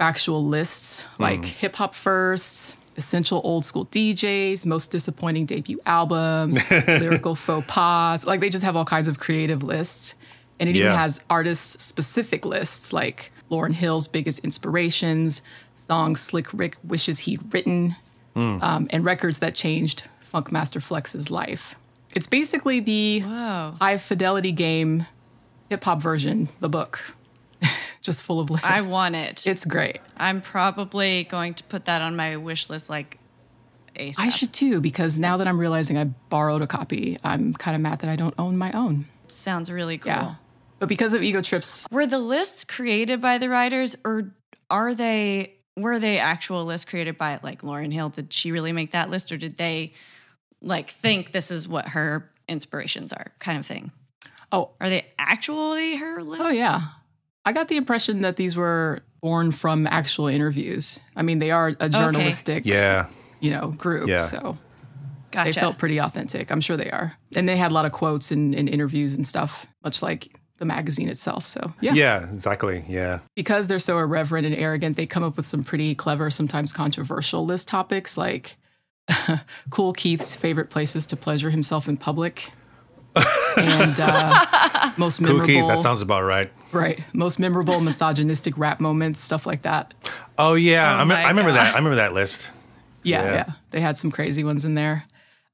actual 0.00 0.44
lists 0.44 1.06
like 1.18 1.40
mm. 1.40 1.44
hip 1.44 1.76
hop 1.76 1.94
firsts, 1.94 2.76
essential 2.98 3.40
old 3.44 3.64
school 3.64 3.86
DJs, 3.86 4.66
most 4.66 4.90
disappointing 4.90 5.46
debut 5.46 5.80
albums, 5.86 6.58
lyrical 6.86 7.34
faux 7.34 7.64
pas. 7.66 8.26
Like 8.26 8.40
they 8.40 8.50
just 8.50 8.64
have 8.64 8.76
all 8.76 8.84
kinds 8.84 9.08
of 9.08 9.18
creative 9.18 9.62
lists. 9.62 10.14
And 10.60 10.68
it 10.68 10.74
even 10.74 10.92
has 10.92 11.22
artist 11.30 11.80
specific 11.80 12.44
lists 12.44 12.92
like 12.92 13.30
Lauryn 13.48 13.72
Hill's 13.72 14.08
biggest 14.08 14.40
inspirations, 14.40 15.40
songs 15.74 16.20
Slick 16.20 16.52
Rick 16.52 16.76
wishes 16.82 17.20
he'd 17.20 17.54
written, 17.54 17.94
um, 18.34 18.88
and 18.90 19.04
records 19.04 19.38
that 19.38 19.54
changed 19.54 20.04
Funkmaster 20.34 20.82
Flex's 20.82 21.30
life. 21.30 21.76
It's 22.14 22.26
basically 22.26 22.80
the 22.80 23.20
Whoa. 23.20 23.74
high 23.80 23.96
fidelity 23.98 24.52
game 24.52 25.06
hip 25.70 25.84
hop 25.84 26.00
version, 26.00 26.48
the 26.60 26.68
book, 26.68 27.14
just 28.00 28.22
full 28.22 28.40
of 28.40 28.50
lists. 28.50 28.66
I 28.66 28.80
want 28.82 29.14
it. 29.16 29.46
It's 29.46 29.64
great. 29.64 30.00
I'm 30.16 30.40
probably 30.40 31.24
going 31.24 31.54
to 31.54 31.64
put 31.64 31.86
that 31.86 32.02
on 32.02 32.16
my 32.16 32.36
wish 32.36 32.68
list 32.70 32.88
like 32.88 33.18
ASAP. 33.96 34.14
I 34.18 34.28
should 34.28 34.52
too, 34.52 34.80
because 34.80 35.18
now 35.18 35.36
that 35.38 35.46
I'm 35.48 35.58
realizing 35.58 35.98
I 35.98 36.04
borrowed 36.04 36.62
a 36.62 36.66
copy, 36.66 37.18
I'm 37.24 37.54
kind 37.54 37.74
of 37.74 37.80
mad 37.80 38.00
that 38.00 38.10
I 38.10 38.16
don't 38.16 38.34
own 38.38 38.56
my 38.56 38.70
own. 38.72 39.06
Sounds 39.28 39.70
really 39.70 39.98
cool. 39.98 40.12
Yeah. 40.12 40.34
But 40.78 40.88
because 40.88 41.12
of 41.14 41.22
Ego 41.22 41.40
Trips, 41.42 41.86
Were 41.90 42.06
the 42.06 42.20
lists 42.20 42.64
created 42.64 43.20
by 43.20 43.38
the 43.38 43.48
writers 43.48 43.96
or 44.04 44.32
are 44.70 44.94
they 44.94 45.54
were 45.76 45.98
they 45.98 46.18
actual 46.18 46.64
lists 46.64 46.84
created 46.84 47.16
by 47.18 47.40
like 47.42 47.62
Lauryn 47.62 47.92
Hill? 47.92 48.10
Did 48.10 48.32
she 48.32 48.52
really 48.52 48.72
make 48.72 48.92
that 48.92 49.10
list 49.10 49.32
or 49.32 49.36
did 49.36 49.56
they 49.56 49.92
like 50.60 50.90
think 50.90 51.32
this 51.32 51.50
is 51.50 51.66
what 51.68 51.88
her 51.88 52.30
inspirations 52.48 53.12
are 53.12 53.32
kind 53.40 53.58
of 53.58 53.66
thing? 53.66 53.90
oh, 54.50 54.70
Are 54.80 54.88
they 54.88 55.06
actually 55.18 55.96
her 55.96 56.22
list? 56.22 56.42
oh 56.44 56.50
yeah. 56.50 56.80
I 57.48 57.52
got 57.52 57.68
the 57.68 57.78
impression 57.78 58.20
that 58.20 58.36
these 58.36 58.56
were 58.56 59.00
born 59.22 59.52
from 59.52 59.86
actual 59.86 60.26
interviews. 60.26 61.00
I 61.16 61.22
mean, 61.22 61.38
they 61.38 61.50
are 61.50 61.74
a 61.80 61.88
journalistic, 61.88 62.66
Yeah, 62.66 63.06
you 63.40 63.50
know, 63.50 63.68
group. 63.70 64.06
Yeah. 64.06 64.20
So 64.20 64.58
They 65.32 65.52
felt 65.52 65.78
pretty 65.78 65.96
authentic. 65.98 66.52
I'm 66.52 66.60
sure 66.60 66.76
they 66.76 66.90
are. 66.90 67.14
And 67.34 67.48
they 67.48 67.56
had 67.56 67.70
a 67.70 67.74
lot 67.74 67.86
of 67.86 67.92
quotes 67.92 68.30
and, 68.30 68.54
and 68.54 68.68
interviews 68.68 69.16
and 69.16 69.26
stuff, 69.26 69.66
much 69.82 70.02
like 70.02 70.28
the 70.58 70.66
magazine 70.66 71.08
itself. 71.08 71.46
So, 71.46 71.72
yeah. 71.80 71.94
Yeah, 71.94 72.30
exactly. 72.34 72.84
Yeah. 72.86 73.20
Because 73.34 73.66
they're 73.66 73.78
so 73.78 73.98
irreverent 73.98 74.44
and 74.44 74.54
arrogant, 74.54 74.98
they 74.98 75.06
come 75.06 75.22
up 75.22 75.38
with 75.38 75.46
some 75.46 75.64
pretty 75.64 75.94
clever, 75.94 76.30
sometimes 76.30 76.70
controversial 76.70 77.46
list 77.46 77.66
topics 77.66 78.18
like 78.18 78.56
Kool 79.70 79.94
Keith's 79.94 80.34
favorite 80.34 80.68
places 80.68 81.06
to 81.06 81.16
pleasure 81.16 81.48
himself 81.48 81.88
in 81.88 81.96
public. 81.96 82.52
And 83.56 83.98
uh, 84.00 84.90
most 84.96 85.20
memorable, 85.20 85.46
Kooky, 85.46 85.66
that 85.68 85.80
sounds 85.82 86.02
about 86.02 86.22
right. 86.24 86.50
right? 86.72 87.04
Most 87.12 87.38
memorable 87.38 87.80
misogynistic 87.80 88.56
rap 88.58 88.80
moments, 88.80 89.20
stuff 89.20 89.46
like 89.46 89.62
that. 89.62 89.94
Oh 90.38 90.54
yeah, 90.54 90.94
Oh 90.96 91.00
I, 91.00 91.04
me- 91.04 91.14
I 91.14 91.28
remember 91.28 91.50
God. 91.50 91.56
that. 91.56 91.74
I 91.74 91.78
remember 91.78 91.96
that 91.96 92.12
list. 92.14 92.50
Yeah, 93.02 93.22
Yeah. 93.24 93.32
yeah. 93.32 93.52
They 93.70 93.80
had 93.80 93.96
some 93.96 94.10
crazy 94.10 94.44
ones 94.44 94.64
in 94.64 94.74
there. 94.74 95.04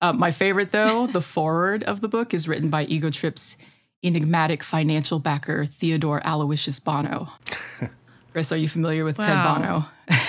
Uh, 0.03 0.13
my 0.13 0.31
favorite, 0.31 0.71
though, 0.73 1.07
the 1.07 1.21
forward 1.23 1.83
of 1.85 2.01
the 2.01 2.09
book 2.09 2.35
is 2.35 2.47
written 2.49 2.69
by 2.69 2.85
Ego 2.85 3.11
Trip's 3.11 3.57
enigmatic 4.03 4.63
financial 4.63 5.19
backer, 5.19 5.65
Theodore 5.65 6.21
Aloysius 6.27 6.79
Bono. 6.79 7.29
Chris, 8.33 8.51
are 8.53 8.57
you 8.57 8.69
familiar 8.69 9.05
with 9.05 9.17
Ted 9.19 9.43
Bono? 9.45 9.87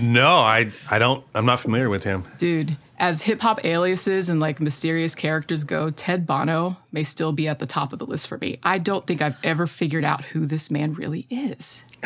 No, 0.00 0.28
I 0.38 0.72
I 0.90 0.98
don't. 0.98 1.22
I'm 1.34 1.44
not 1.44 1.60
familiar 1.60 1.90
with 1.90 2.02
him. 2.04 2.24
Dude, 2.38 2.78
as 3.02 3.20
hip 3.20 3.42
hop 3.42 3.64
aliases 3.64 4.28
and 4.28 4.38
like 4.38 4.60
mysterious 4.60 5.16
characters 5.16 5.64
go, 5.64 5.90
Ted 5.90 6.24
Bono 6.24 6.76
may 6.92 7.02
still 7.02 7.32
be 7.32 7.48
at 7.48 7.58
the 7.58 7.66
top 7.66 7.92
of 7.92 7.98
the 7.98 8.06
list 8.06 8.28
for 8.28 8.38
me. 8.38 8.60
I 8.62 8.78
don't 8.78 9.04
think 9.04 9.20
I've 9.20 9.34
ever 9.42 9.66
figured 9.66 10.04
out 10.04 10.24
who 10.24 10.46
this 10.46 10.70
man 10.70 10.94
really 10.94 11.26
is. 11.28 11.82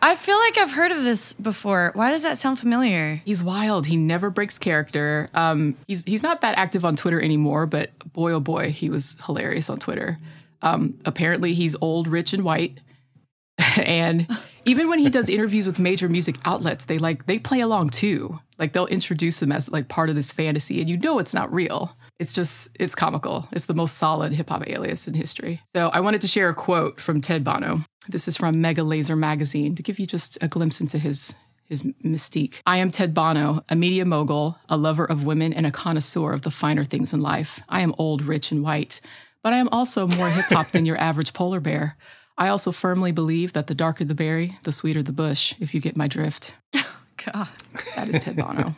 I 0.00 0.16
feel 0.16 0.38
like 0.38 0.56
I've 0.56 0.72
heard 0.72 0.90
of 0.90 1.04
this 1.04 1.34
before. 1.34 1.92
Why 1.94 2.10
does 2.10 2.22
that 2.22 2.38
sound 2.38 2.58
familiar? 2.58 3.20
He's 3.26 3.42
wild. 3.42 3.86
He 3.86 3.98
never 3.98 4.30
breaks 4.30 4.58
character. 4.58 5.28
Um, 5.34 5.76
he's 5.86 6.04
he's 6.04 6.22
not 6.22 6.40
that 6.40 6.56
active 6.56 6.82
on 6.82 6.96
Twitter 6.96 7.20
anymore, 7.20 7.66
but 7.66 7.90
boy 8.14 8.32
oh 8.32 8.40
boy, 8.40 8.70
he 8.70 8.88
was 8.88 9.18
hilarious 9.26 9.68
on 9.68 9.78
Twitter. 9.78 10.18
Um, 10.62 10.98
apparently, 11.04 11.52
he's 11.52 11.76
old, 11.82 12.08
rich, 12.08 12.32
and 12.32 12.42
white. 12.42 12.78
and 13.76 14.26
even 14.64 14.88
when 14.88 14.98
he 14.98 15.10
does 15.10 15.28
interviews 15.28 15.66
with 15.66 15.78
major 15.78 16.08
music 16.08 16.36
outlets, 16.44 16.86
they 16.86 16.98
like 16.98 17.26
they 17.26 17.38
play 17.38 17.60
along 17.60 17.90
too. 17.90 18.38
Like 18.60 18.74
they'll 18.74 18.86
introduce 18.86 19.40
them 19.40 19.50
as 19.50 19.70
like 19.70 19.88
part 19.88 20.10
of 20.10 20.16
this 20.16 20.30
fantasy, 20.30 20.80
and 20.80 20.88
you 20.88 20.98
know 20.98 21.18
it's 21.18 21.32
not 21.32 21.52
real. 21.52 21.96
It's 22.18 22.34
just 22.34 22.68
it's 22.78 22.94
comical. 22.94 23.48
It's 23.52 23.64
the 23.64 23.74
most 23.74 23.96
solid 23.96 24.34
hip 24.34 24.50
hop 24.50 24.68
alias 24.68 25.08
in 25.08 25.14
history. 25.14 25.62
So 25.74 25.88
I 25.88 26.00
wanted 26.00 26.20
to 26.20 26.28
share 26.28 26.50
a 26.50 26.54
quote 26.54 27.00
from 27.00 27.22
Ted 27.22 27.42
Bono. 27.42 27.80
This 28.08 28.28
is 28.28 28.36
from 28.36 28.60
Mega 28.60 28.82
Laser 28.82 29.16
magazine 29.16 29.74
to 29.76 29.82
give 29.82 29.98
you 29.98 30.06
just 30.06 30.36
a 30.42 30.48
glimpse 30.48 30.80
into 30.80 30.98
his 30.98 31.34
his 31.64 31.84
mystique. 32.04 32.60
I 32.66 32.78
am 32.78 32.90
Ted 32.90 33.14
Bono, 33.14 33.64
a 33.68 33.76
media 33.76 34.04
mogul, 34.04 34.58
a 34.68 34.76
lover 34.76 35.06
of 35.06 35.24
women, 35.24 35.54
and 35.54 35.66
a 35.66 35.70
connoisseur 35.70 36.32
of 36.32 36.42
the 36.42 36.50
finer 36.50 36.84
things 36.84 37.14
in 37.14 37.22
life. 37.22 37.60
I 37.68 37.80
am 37.80 37.94
old, 37.96 38.22
rich, 38.22 38.52
and 38.52 38.62
white, 38.62 39.00
but 39.42 39.54
I 39.54 39.56
am 39.56 39.68
also 39.68 40.06
more 40.06 40.28
hip 40.28 40.46
hop 40.46 40.72
than 40.72 40.84
your 40.84 40.98
average 40.98 41.32
polar 41.32 41.60
bear. 41.60 41.96
I 42.36 42.48
also 42.48 42.72
firmly 42.72 43.12
believe 43.12 43.52
that 43.54 43.68
the 43.68 43.74
darker 43.74 44.04
the 44.04 44.14
berry, 44.14 44.58
the 44.64 44.72
sweeter 44.72 45.02
the 45.02 45.12
bush, 45.12 45.54
if 45.60 45.74
you 45.74 45.80
get 45.80 45.96
my 45.96 46.08
drift. 46.08 46.54
God, 47.24 47.48
That 47.96 48.08
is 48.08 48.18
Ted 48.22 48.36
Bono. 48.36 48.74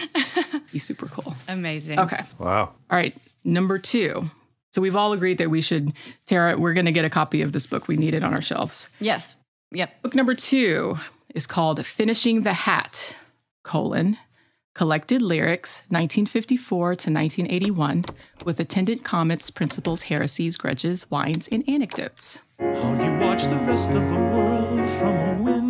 He's 0.72 0.84
super 0.84 1.06
cool. 1.06 1.34
amazing. 1.48 1.98
Okay. 2.00 2.22
Wow. 2.38 2.72
All 2.90 2.96
right. 2.98 3.16
Number 3.44 3.78
two. 3.78 4.24
So 4.72 4.82
we've 4.82 4.96
all 4.96 5.12
agreed 5.12 5.38
that 5.38 5.48
we 5.48 5.60
should, 5.60 5.92
Tara, 6.26 6.58
we're 6.58 6.74
going 6.74 6.86
to 6.86 6.92
get 6.92 7.04
a 7.04 7.10
copy 7.10 7.40
of 7.42 7.52
this 7.52 7.66
book. 7.66 7.88
We 7.88 7.96
need 7.96 8.14
it 8.14 8.22
on 8.22 8.34
our 8.34 8.42
shelves. 8.42 8.88
Yes. 9.00 9.34
Yep. 9.70 10.02
Book 10.02 10.14
number 10.14 10.34
two 10.34 10.96
is 11.34 11.46
called 11.46 11.84
Finishing 11.86 12.42
the 12.42 12.52
Hat, 12.52 13.16
colon, 13.64 14.18
collected 14.74 15.22
lyrics, 15.22 15.78
1954 15.88 16.86
to 16.96 17.10
1981, 17.10 18.04
with 18.44 18.60
attendant 18.60 19.02
comments, 19.02 19.50
principles, 19.50 20.02
heresies, 20.04 20.56
grudges, 20.58 21.04
whines, 21.04 21.48
and 21.48 21.66
anecdotes. 21.68 22.38
How 22.58 22.92
you 23.02 23.18
watch 23.18 23.44
the 23.44 23.56
rest 23.66 23.88
of 23.94 24.06
the 24.08 24.14
world 24.14 24.88
from 24.90 25.12
a 25.16 25.42
window 25.42 25.65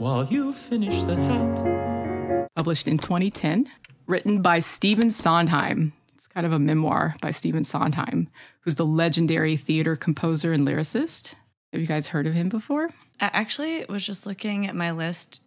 while 0.00 0.24
you 0.24 0.50
finish 0.50 1.02
the 1.02 1.14
hat. 1.14 2.48
Published 2.56 2.88
in 2.88 2.96
2010, 2.98 3.66
written 4.06 4.40
by 4.40 4.58
Stephen 4.58 5.10
Sondheim. 5.10 5.92
It's 6.14 6.26
kind 6.26 6.46
of 6.46 6.52
a 6.54 6.58
memoir 6.58 7.14
by 7.20 7.30
Stephen 7.32 7.64
Sondheim, 7.64 8.28
who's 8.62 8.76
the 8.76 8.86
legendary 8.86 9.56
theater 9.58 9.96
composer 9.96 10.54
and 10.54 10.66
lyricist. 10.66 11.34
Have 11.72 11.82
you 11.82 11.86
guys 11.86 12.08
heard 12.08 12.26
of 12.26 12.32
him 12.32 12.48
before? 12.48 12.88
I 13.20 13.30
actually 13.34 13.84
was 13.90 14.04
just 14.04 14.24
looking 14.26 14.66
at 14.66 14.74
my 14.74 14.90
list 14.92 15.42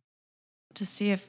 to 0.75 0.85
see 0.85 1.09
if 1.09 1.27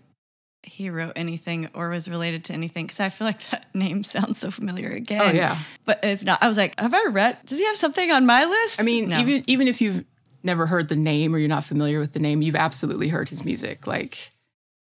he 0.62 0.90
wrote 0.90 1.12
anything 1.16 1.69
or 1.75 1.88
was 1.88 2.09
related 2.09 2.45
to 2.45 2.52
anything 2.52 2.85
because 2.87 3.00
I 3.00 3.09
feel 3.09 3.26
like 3.26 3.40
that 3.50 3.75
name 3.75 4.02
sounds 4.02 4.38
so 4.38 4.50
familiar 4.50 4.90
again. 4.90 5.23
Oh, 5.23 5.31
yeah. 5.33 5.57
But 5.87 6.00
it's 6.02 6.25
not. 6.25 6.43
I 6.43 6.49
was 6.49 6.59
like, 6.59 6.78
have 6.78 6.93
I 6.93 7.04
read? 7.11 7.38
Does 7.47 7.59
he 7.59 7.64
have 7.66 7.76
something 7.76 8.11
on 8.11 8.26
my 8.26 8.45
list? 8.45 8.81
I 8.81 8.85
mean, 8.85 9.09
No. 9.09 9.19
even 9.19 9.45
even 9.47 9.69
if 9.69 9.81
you've 9.81 10.04
never 10.45 10.67
heard 10.67 10.89
the 10.89 10.97
name 10.97 11.35
or 11.35 11.39
you're 11.39 11.49
not 11.49 11.65
familiar 11.65 11.99
with 12.01 12.13
the 12.13 12.21
name, 12.21 12.43
you've 12.43 12.57
absolutely 12.57 13.09
heard 13.09 13.29
his 13.29 13.45
music. 13.45 13.87
Like 13.87 14.33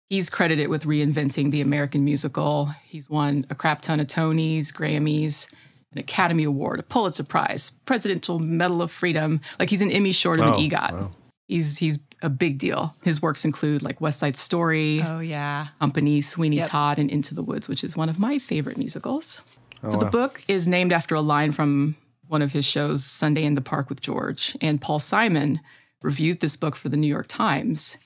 he's 0.10 0.30
credited 0.30 0.70
with 0.70 0.86
reinventing 0.86 1.52
the 1.52 1.62
American 1.62 2.04
musical. 2.04 2.68
He's 2.86 3.10
won 3.10 3.46
a 3.50 3.56
crap 3.56 3.82
ton 3.82 4.00
of 4.00 4.08
Tonys, 4.08 4.68
Grammys, 4.74 5.48
an 5.92 5.98
Academy 5.98 6.44
Award, 6.44 6.80
a 6.80 6.84
Pulitzer 6.84 7.24
Prize, 7.24 7.72
Presidential 7.86 8.40
Medal 8.40 8.82
of 8.82 8.92
Freedom. 8.92 9.42
Like 9.60 9.70
he's 9.70 9.82
an 9.82 9.92
Emmy 9.92 10.12
short 10.12 10.40
of 10.40 10.46
Wow, 10.48 10.58
an 10.58 10.70
EGOT. 10.70 10.92
wow. 10.94 11.12
He's 11.48 11.78
he's 11.80 12.00
a 12.22 12.30
big 12.30 12.58
deal. 12.60 12.96
His 13.04 13.22
works 13.22 13.44
include 13.46 13.82
like 13.82 14.02
West 14.02 14.20
Side 14.20 14.36
Story, 14.36 15.02
Oh 15.04 15.20
yeah. 15.20 15.68
Company, 15.80 16.22
Sweeney 16.22 16.58
Yep. 16.58 16.68
Todd, 16.68 17.00
and 17.00 17.10
Into 17.10 17.34
the 17.34 17.42
Woods, 17.44 17.68
which 17.68 17.84
is 17.84 17.96
one 17.98 18.10
of 18.10 18.20
my 18.20 18.38
favorite 18.40 18.78
musicals. 18.78 19.42
Oh, 19.82 19.90
so 19.92 19.98
the 19.98 20.06
book 20.08 20.44
is 20.48 20.68
named 20.68 20.92
after 20.92 21.16
a 21.16 21.22
line 21.22 21.52
from 21.54 21.96
one 22.30 22.42
of 22.42 22.54
his 22.54 22.64
shows, 22.64 23.04
Sunday 23.04 23.44
in 23.44 23.56
the 23.56 23.62
Park 23.62 23.90
with 23.90 24.02
George. 24.02 24.56
And 24.62 24.80
Paul 24.80 25.00
Simon 25.00 25.60
reviewed 26.02 26.40
this 26.40 26.56
book 26.56 26.76
for 26.76 26.88
the 26.88 26.98
New 26.98 27.08
York 27.08 27.26
Times. 27.28 27.98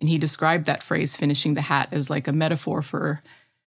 And 0.00 0.08
he 0.08 0.18
described 0.18 0.66
that 0.66 0.82
phrase, 0.82 1.16
finishing 1.16 1.54
the 1.54 1.62
hat, 1.62 1.88
as 1.92 2.10
like 2.10 2.28
a 2.28 2.32
metaphor 2.32 2.82
for, 2.82 3.22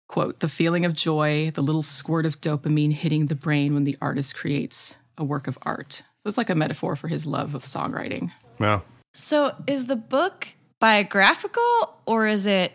quote, 0.09 0.41
the 0.41 0.49
feeling 0.49 0.85
of 0.85 0.95
joy, 0.95 1.53
the 1.55 1.63
little 1.63 1.83
squirt 1.83 2.27
of 2.27 2.41
dopamine 2.41 2.93
hitting 2.93 3.27
the 3.27 3.35
brain 3.35 3.75
when 3.75 3.85
the 3.85 3.97
artist 4.01 4.35
creates 4.35 4.97
a 5.17 5.25
work 5.25 5.47
of 5.47 5.59
art. 5.63 6.03
So 6.17 6.27
it's 6.27 6.39
like 6.39 6.51
a 6.51 6.55
metaphor 6.55 6.97
for 6.97 7.09
his 7.09 7.27
love 7.27 7.55
of 7.55 7.63
songwriting. 7.63 8.33
Wow. 8.59 8.83
So 9.15 9.55
is 9.67 9.87
the 9.87 9.97
book 9.97 10.49
biographical 10.81 11.97
or 12.07 12.27
is 12.27 12.47
it 12.47 12.73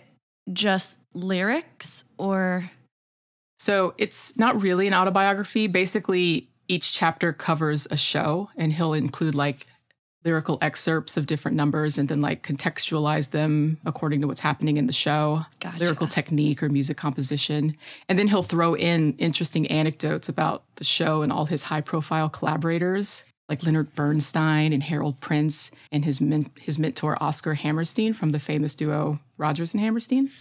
just 0.51 0.99
lyrics 1.13 2.03
or 2.17 2.69
So 3.57 3.93
it's 3.97 4.37
not 4.37 4.61
really 4.61 4.87
an 4.87 4.93
autobiography. 4.93 5.67
Basically, 5.67 6.49
each 6.73 6.91
chapter 6.93 7.31
covers 7.33 7.87
a 7.91 7.97
show, 7.97 8.49
and 8.57 8.73
he'll 8.73 8.93
include 8.93 9.35
like 9.35 9.67
lyrical 10.25 10.57
excerpts 10.61 11.17
of 11.17 11.25
different 11.25 11.57
numbers 11.57 11.97
and 11.97 12.07
then 12.07 12.21
like 12.21 12.43
contextualize 12.47 13.31
them 13.31 13.77
according 13.85 14.21
to 14.21 14.27
what's 14.27 14.39
happening 14.39 14.77
in 14.77 14.87
the 14.87 14.93
show, 14.93 15.41
Gotcha. 15.59 15.79
lyrical 15.79 16.07
technique 16.07 16.63
or 16.63 16.69
music 16.69 16.95
composition. 16.95 17.75
And 18.07 18.17
then 18.17 18.29
he'll 18.29 18.41
throw 18.41 18.73
in 18.73 19.13
interesting 19.17 19.67
anecdotes 19.67 20.29
about 20.29 20.63
the 20.77 20.85
show 20.85 21.21
and 21.23 21.31
all 21.31 21.45
his 21.45 21.63
high 21.63 21.81
profile 21.81 22.29
collaborators. 22.29 23.23
Like 23.49 23.61
Leonard 23.65 23.93
Bernstein 23.93 24.71
and 24.71 24.81
Harold 24.81 25.19
Prince, 25.19 25.69
and 25.91 26.05
his 26.05 26.21
men- 26.21 26.49
his 26.57 26.79
mentor 26.79 27.21
Oscar 27.21 27.55
Hammerstein 27.55 28.13
from 28.13 28.31
the 28.31 28.39
famous 28.39 28.73
duo 28.73 29.19
Rodgers 29.37 29.73
and 29.73 29.83
Hammerstein. 29.83 30.31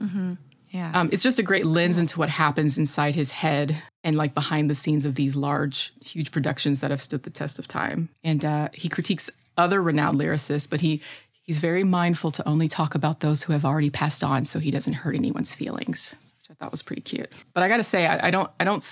Mm-hmm. 0.00 0.34
Yeah. 0.70 0.92
Um, 0.94 1.08
it's 1.12 1.22
just 1.22 1.38
a 1.38 1.42
great 1.42 1.64
lens 1.66 1.98
into 1.98 2.18
what 2.18 2.28
happens 2.28 2.78
inside 2.78 3.14
his 3.14 3.30
head 3.30 3.76
and 4.04 4.16
like 4.16 4.34
behind 4.34 4.68
the 4.68 4.74
scenes 4.74 5.04
of 5.04 5.14
these 5.14 5.34
large, 5.34 5.92
huge 6.04 6.30
productions 6.30 6.80
that 6.80 6.90
have 6.90 7.00
stood 7.00 7.22
the 7.22 7.30
test 7.30 7.58
of 7.58 7.66
time. 7.66 8.10
And 8.22 8.44
uh, 8.44 8.68
he 8.72 8.88
critiques 8.88 9.30
other 9.56 9.82
renowned 9.82 10.18
lyricists, 10.18 10.68
but 10.68 10.80
he 10.80 11.00
he's 11.42 11.58
very 11.58 11.84
mindful 11.84 12.30
to 12.32 12.46
only 12.46 12.68
talk 12.68 12.94
about 12.94 13.20
those 13.20 13.42
who 13.42 13.52
have 13.52 13.64
already 13.64 13.90
passed 13.90 14.22
on, 14.22 14.44
so 14.44 14.58
he 14.58 14.70
doesn't 14.70 14.92
hurt 14.92 15.14
anyone's 15.14 15.54
feelings, 15.54 16.14
which 16.38 16.50
I 16.50 16.54
thought 16.54 16.70
was 16.70 16.82
pretty 16.82 17.02
cute. 17.02 17.30
But 17.54 17.62
I 17.62 17.68
got 17.68 17.78
to 17.78 17.84
say, 17.84 18.06
I, 18.06 18.28
I 18.28 18.30
don't 18.30 18.50
I 18.60 18.64
don't 18.64 18.82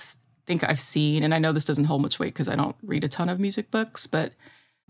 think 0.45 0.63
I've 0.67 0.79
seen, 0.79 1.23
and 1.23 1.33
I 1.33 1.39
know 1.39 1.51
this 1.51 1.65
doesn't 1.65 1.85
hold 1.85 2.01
much 2.01 2.19
weight 2.19 2.33
because 2.33 2.49
I 2.49 2.55
don't 2.55 2.75
read 2.81 3.03
a 3.03 3.07
ton 3.07 3.29
of 3.29 3.39
music 3.39 3.69
books, 3.71 4.07
but 4.07 4.33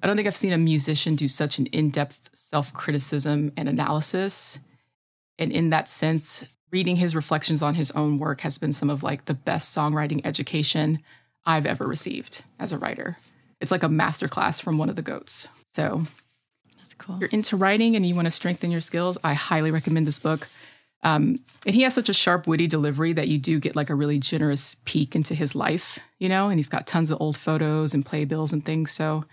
I 0.02 0.08
don't 0.08 0.16
think 0.16 0.28
I've 0.28 0.36
seen 0.36 0.54
a 0.54 0.58
musician 0.58 1.16
do 1.16 1.28
such 1.28 1.58
an 1.58 1.66
in-depth 1.68 2.30
self-criticism 2.34 3.52
and 3.58 3.70
analysis 3.70 4.60
and 5.40 5.52
in 5.52 5.72
that 5.72 5.90
sense 5.90 6.46
reading 6.72 6.98
his 6.98 7.16
reflections 7.16 7.62
on 7.62 7.76
his 7.76 7.92
own 7.92 8.20
work 8.20 8.42
has 8.42 8.58
been 8.58 8.74
some 8.74 8.90
of 8.90 9.04
like 9.04 9.26
the 9.26 9.34
best 9.34 9.76
songwriting 9.76 10.22
education 10.26 11.00
i've 11.46 11.66
ever 11.66 11.88
received 11.88 12.44
as 12.60 12.72
a 12.72 12.78
writer 12.78 13.18
it's 13.62 13.72
like 13.72 13.84
a 13.84 13.88
masterclass 13.88 14.62
from 14.62 14.78
one 14.78 14.90
of 14.90 14.96
the 14.96 15.02
goats 15.02 15.48
so 15.74 16.04
That's 16.78 16.94
cool. 16.94 17.16
if 17.16 17.22
you're 17.22 17.30
into 17.30 17.56
writing 17.58 17.96
and 17.96 18.06
you 18.06 18.16
want 18.16 18.26
to 18.28 18.32
strengthen 18.32 18.72
your 18.72 18.82
skills 18.82 19.18
i 19.24 19.34
highly 19.34 19.72
recommend 19.72 20.08
this 20.08 20.20
book 20.20 20.48
um, 21.04 21.40
and 21.66 21.76
he 21.76 21.84
has 21.84 21.94
such 21.94 22.10
a 22.10 22.14
sharp 22.14 22.48
witty 22.48 22.66
delivery 22.66 23.14
that 23.14 23.28
you 23.28 23.38
do 23.38 23.60
get 23.60 23.76
like 23.76 23.92
a 23.92 23.96
really 23.96 24.18
generous 24.20 24.76
peek 24.86 25.16
into 25.16 25.36
his 25.36 25.54
life 25.56 26.00
you 26.20 26.28
know 26.28 26.48
and 26.50 26.58
he's 26.58 26.70
got 26.70 26.88
tons 26.88 27.12
of 27.12 27.22
old 27.22 27.38
photos 27.38 27.94
and 27.94 28.06
playbills 28.06 28.52
and 28.52 28.66
things 28.66 28.92
so 28.92 29.24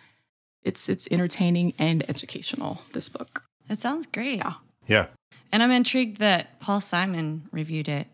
it's 0.63 0.89
it's 0.89 1.09
entertaining 1.11 1.73
and 1.79 2.09
educational 2.09 2.81
this 2.93 3.09
book 3.09 3.45
It 3.69 3.79
sounds 3.79 4.07
great. 4.07 4.37
Yeah. 4.37 4.55
Yeah. 4.87 5.07
And 5.55 5.63
I'm 5.63 5.71
intrigued 5.71 6.17
that 6.17 6.59
Paul 6.59 6.81
Simon 6.81 7.49
reviewed 7.53 7.89
it. 7.89 8.09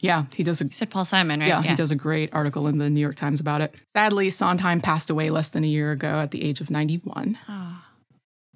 Yeah, 0.00 0.24
he 0.34 0.42
does 0.42 0.62
a 0.62 0.64
You 0.64 0.70
said 0.70 0.88
Paul 0.88 1.04
Simon, 1.04 1.40
right? 1.40 1.46
yeah, 1.46 1.60
he 1.60 1.74
does 1.74 1.90
a 1.90 1.94
great 1.94 2.32
article 2.32 2.66
in 2.66 2.78
the 2.78 2.88
New 2.88 2.98
York 2.98 3.14
Times 3.14 3.40
about 3.40 3.60
it. 3.60 3.74
Sadly, 3.94 4.30
Sondheim 4.30 4.80
passed 4.80 5.10
away 5.10 5.28
less 5.28 5.50
than 5.50 5.64
a 5.64 5.66
year 5.66 5.90
ago 5.92 6.20
at 6.20 6.30
the 6.30 6.42
age 6.42 6.62
of 6.62 6.70
91. 6.70 7.36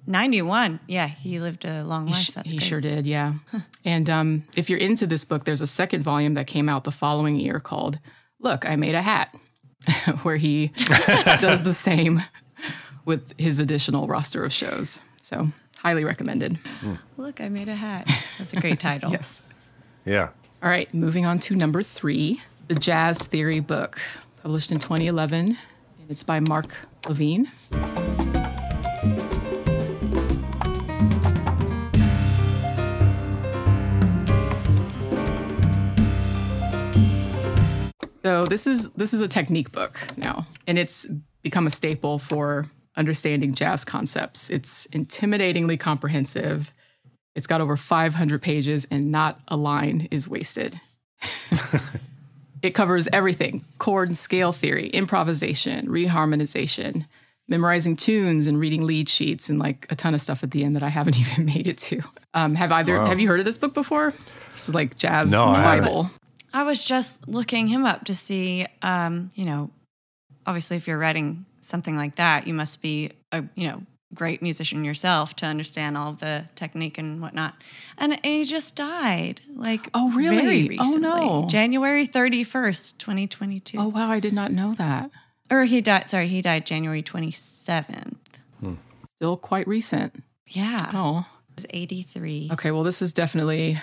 91. 0.07 0.79
Yeah, 0.87 1.05
he 1.05 1.39
lived 1.39 1.63
a 1.63 1.83
long 1.83 2.07
life. 2.07 2.33
That's 2.33 2.49
he 2.49 2.57
great. 2.57 2.67
sure 2.67 2.81
did, 2.81 3.05
yeah. 3.05 3.33
and 3.85 4.09
um, 4.09 4.45
if 4.55 4.67
you're 4.67 4.79
into 4.79 5.05
this 5.05 5.23
book, 5.23 5.43
there's 5.43 5.61
a 5.61 5.67
second 5.67 6.01
volume 6.01 6.33
that 6.33 6.47
came 6.47 6.67
out 6.67 6.85
the 6.85 6.91
following 6.91 7.35
year 7.35 7.59
called 7.59 7.99
Look, 8.39 8.67
I 8.67 8.77
Made 8.77 8.95
a 8.95 9.03
Hat, 9.03 9.35
where 10.23 10.37
he 10.37 10.67
does 11.39 11.61
the 11.61 11.75
same 11.75 12.23
with 13.05 13.37
his 13.37 13.59
additional 13.59 14.07
roster 14.07 14.43
of 14.43 14.51
shows. 14.51 15.03
So, 15.21 15.49
highly 15.79 16.03
recommended. 16.03 16.57
Hmm. 16.81 16.95
Look, 17.17 17.41
I 17.41 17.49
made 17.49 17.69
a 17.69 17.75
hat. 17.75 18.09
That's 18.37 18.53
a 18.53 18.59
great 18.59 18.79
title. 18.89 19.11
Yes. 19.11 19.41
Yeah. 20.05 20.29
All 20.63 20.69
right, 20.69 20.91
moving 20.93 21.25
on 21.25 21.39
to 21.39 21.55
number 21.55 21.83
three 21.83 22.41
The 22.67 22.75
Jazz 22.75 23.19
Theory 23.19 23.59
book, 23.59 23.99
published 24.41 24.71
in 24.71 24.79
2011. 24.79 25.45
And 25.49 25.57
it's 26.09 26.23
by 26.23 26.39
Mark 26.39 26.77
Levine. 27.07 27.51
So 38.23 38.43
this 38.43 38.67
is 38.67 38.89
this 38.91 39.13
is 39.13 39.21
a 39.21 39.27
technique 39.27 39.71
book 39.71 39.99
now, 40.17 40.47
and 40.67 40.77
it's 40.77 41.07
become 41.43 41.65
a 41.65 41.69
staple 41.69 42.19
for 42.19 42.65
understanding 42.97 43.53
jazz 43.53 43.85
concepts. 43.85 44.49
It's 44.49 44.87
intimidatingly 44.87 45.79
comprehensive. 45.79 46.73
It's 47.35 47.47
got 47.47 47.61
over 47.61 47.77
500 47.77 48.41
pages, 48.41 48.87
and 48.89 49.11
not 49.11 49.39
a 49.47 49.55
line 49.55 50.07
is 50.11 50.27
wasted. 50.27 50.79
it 52.61 52.71
covers 52.71 53.07
everything: 53.13 53.63
chord 53.77 54.09
and 54.09 54.17
scale 54.17 54.51
theory, 54.51 54.89
improvisation, 54.89 55.87
reharmonization, 55.87 57.05
memorizing 57.47 57.95
tunes, 57.95 58.47
and 58.47 58.59
reading 58.59 58.85
lead 58.85 59.07
sheets, 59.07 59.49
and 59.49 59.59
like 59.59 59.87
a 59.91 59.95
ton 59.95 60.13
of 60.13 60.21
stuff 60.21 60.43
at 60.43 60.51
the 60.51 60.63
end 60.63 60.75
that 60.75 60.83
I 60.83 60.89
haven't 60.89 61.19
even 61.19 61.45
made 61.45 61.67
it 61.67 61.77
to. 61.77 62.01
Um, 62.33 62.55
have 62.55 62.71
either 62.71 63.05
have 63.05 63.19
you 63.19 63.27
heard 63.27 63.39
of 63.39 63.45
this 63.45 63.57
book 63.57 63.73
before? 63.73 64.13
This 64.51 64.67
is 64.67 64.75
like 64.75 64.97
jazz 64.97 65.31
No, 65.31 65.45
I. 65.45 65.79
Bible. 65.79 66.09
I 66.53 66.63
was 66.63 66.83
just 66.83 67.27
looking 67.27 67.67
him 67.67 67.85
up 67.85 68.05
to 68.05 68.15
see, 68.15 68.65
um, 68.81 69.29
you 69.35 69.45
know, 69.45 69.69
obviously 70.47 70.77
if 70.77 70.87
you're 70.87 70.97
writing 70.97 71.45
something 71.67 71.95
like 71.95 72.15
that, 72.15 72.47
you 72.47 72.53
must 72.53 72.81
be 72.81 73.11
a, 73.31 73.43
you 73.55 73.67
know, 73.67 73.81
great 74.13 74.41
musician 74.41 74.85
yourself 74.85 75.35
to 75.35 75.45
understand 75.45 75.97
all 75.97 76.09
of 76.11 76.19
the 76.19 76.45
technique 76.55 76.97
and 76.97 77.21
whatnot. 77.21 77.55
And 77.97 78.17
he 78.23 78.45
just 78.45 78.75
died, 78.75 79.41
like 79.53 79.89
Oh, 79.93 80.11
really? 80.11 80.67
Very 80.67 80.77
Oh, 80.79 80.93
no. 80.93 81.47
January 81.49 82.05
thirty 82.05 82.43
first, 82.43 82.99
twenty 82.99 83.27
twenty 83.27 83.59
two. 83.59 83.77
Oh 83.79 83.89
wow, 83.89 84.09
I 84.09 84.19
did 84.19 84.33
not 84.33 84.51
know 84.51 84.73
that. 84.75 85.11
Or 85.51 85.65
he 85.65 85.81
died. 85.81 86.09
Sorry, 86.09 86.27
he 86.27 86.41
died 86.41 86.65
January 86.65 87.01
twenty 87.01 87.31
seventh. 87.31 88.39
Hmm. 88.59 88.75
Still 89.17 89.35
quite 89.37 89.67
recent. 89.67 90.23
Yeah, 90.47 90.91
Oh. 90.93 91.25
he 91.49 91.53
was 91.55 91.65
eighty 91.71 92.01
three. 92.01 92.49
Okay, 92.53 92.71
well, 92.71 92.83
this 92.83 93.01
is 93.01 93.11
definitely 93.11 93.77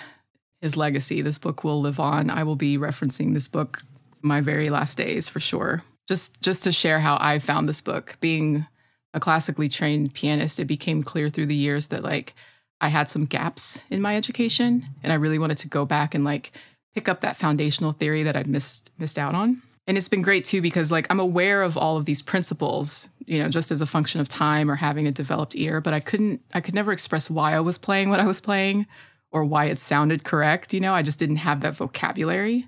his 0.61 0.75
legacy. 0.75 1.21
This 1.21 1.37
book 1.37 1.63
will 1.63 1.81
live 1.81 1.99
on. 1.99 2.31
I 2.31 2.43
will 2.43 2.55
be 2.55 2.77
referencing 2.79 3.33
this 3.35 3.47
book 3.47 3.83
my 4.23 4.41
very 4.41 4.69
last 4.69 4.97
days 4.97 5.29
for 5.29 5.39
sure. 5.39 5.83
Just 6.07 6.39
just 6.41 6.63
to 6.63 6.71
share 6.71 6.99
how 6.99 7.17
I 7.19 7.39
found 7.39 7.67
this 7.67 7.81
book. 7.81 8.17
Being 8.19 8.65
a 9.13 9.19
classically 9.19 9.69
trained 9.69 10.13
pianist, 10.13 10.59
it 10.59 10.65
became 10.65 11.03
clear 11.03 11.29
through 11.29 11.47
the 11.47 11.55
years 11.55 11.87
that 11.87 12.03
like 12.03 12.35
I 12.81 12.89
had 12.89 13.09
some 13.09 13.25
gaps 13.25 13.83
in 13.89 14.01
my 14.01 14.15
education 14.15 14.85
and 15.01 15.11
I 15.11 15.15
really 15.15 15.39
wanted 15.39 15.57
to 15.59 15.67
go 15.67 15.85
back 15.85 16.13
and 16.13 16.23
like 16.23 16.51
pick 16.93 17.09
up 17.09 17.21
that 17.21 17.37
foundational 17.37 17.93
theory 17.93 18.23
that 18.23 18.35
I 18.35 18.43
missed 18.43 18.91
missed 18.97 19.17
out 19.17 19.33
on. 19.35 19.61
And 19.87 19.97
it's 19.97 20.07
been 20.07 20.21
great 20.21 20.45
too 20.45 20.61
because 20.61 20.91
like 20.91 21.07
I'm 21.09 21.19
aware 21.19 21.61
of 21.61 21.77
all 21.77 21.97
of 21.97 22.05
these 22.05 22.21
principles, 22.21 23.07
you 23.25 23.39
know, 23.39 23.49
just 23.49 23.71
as 23.71 23.81
a 23.81 23.85
function 23.85 24.19
of 24.19 24.27
time 24.27 24.69
or 24.69 24.75
having 24.75 25.07
a 25.07 25.11
developed 25.11 25.55
ear, 25.55 25.79
but 25.79 25.93
I 25.93 25.99
couldn't 25.99 26.41
I 26.53 26.61
could 26.61 26.75
never 26.75 26.91
express 26.91 27.29
why 27.29 27.53
I 27.53 27.59
was 27.59 27.77
playing 27.77 28.09
what 28.09 28.19
I 28.19 28.25
was 28.25 28.41
playing 28.41 28.87
or 29.31 29.43
why 29.43 29.65
it 29.65 29.79
sounded 29.79 30.23
correct, 30.23 30.73
you 30.73 30.79
know? 30.79 30.93
I 30.93 31.01
just 31.01 31.19
didn't 31.19 31.37
have 31.37 31.61
that 31.61 31.75
vocabulary. 31.75 32.67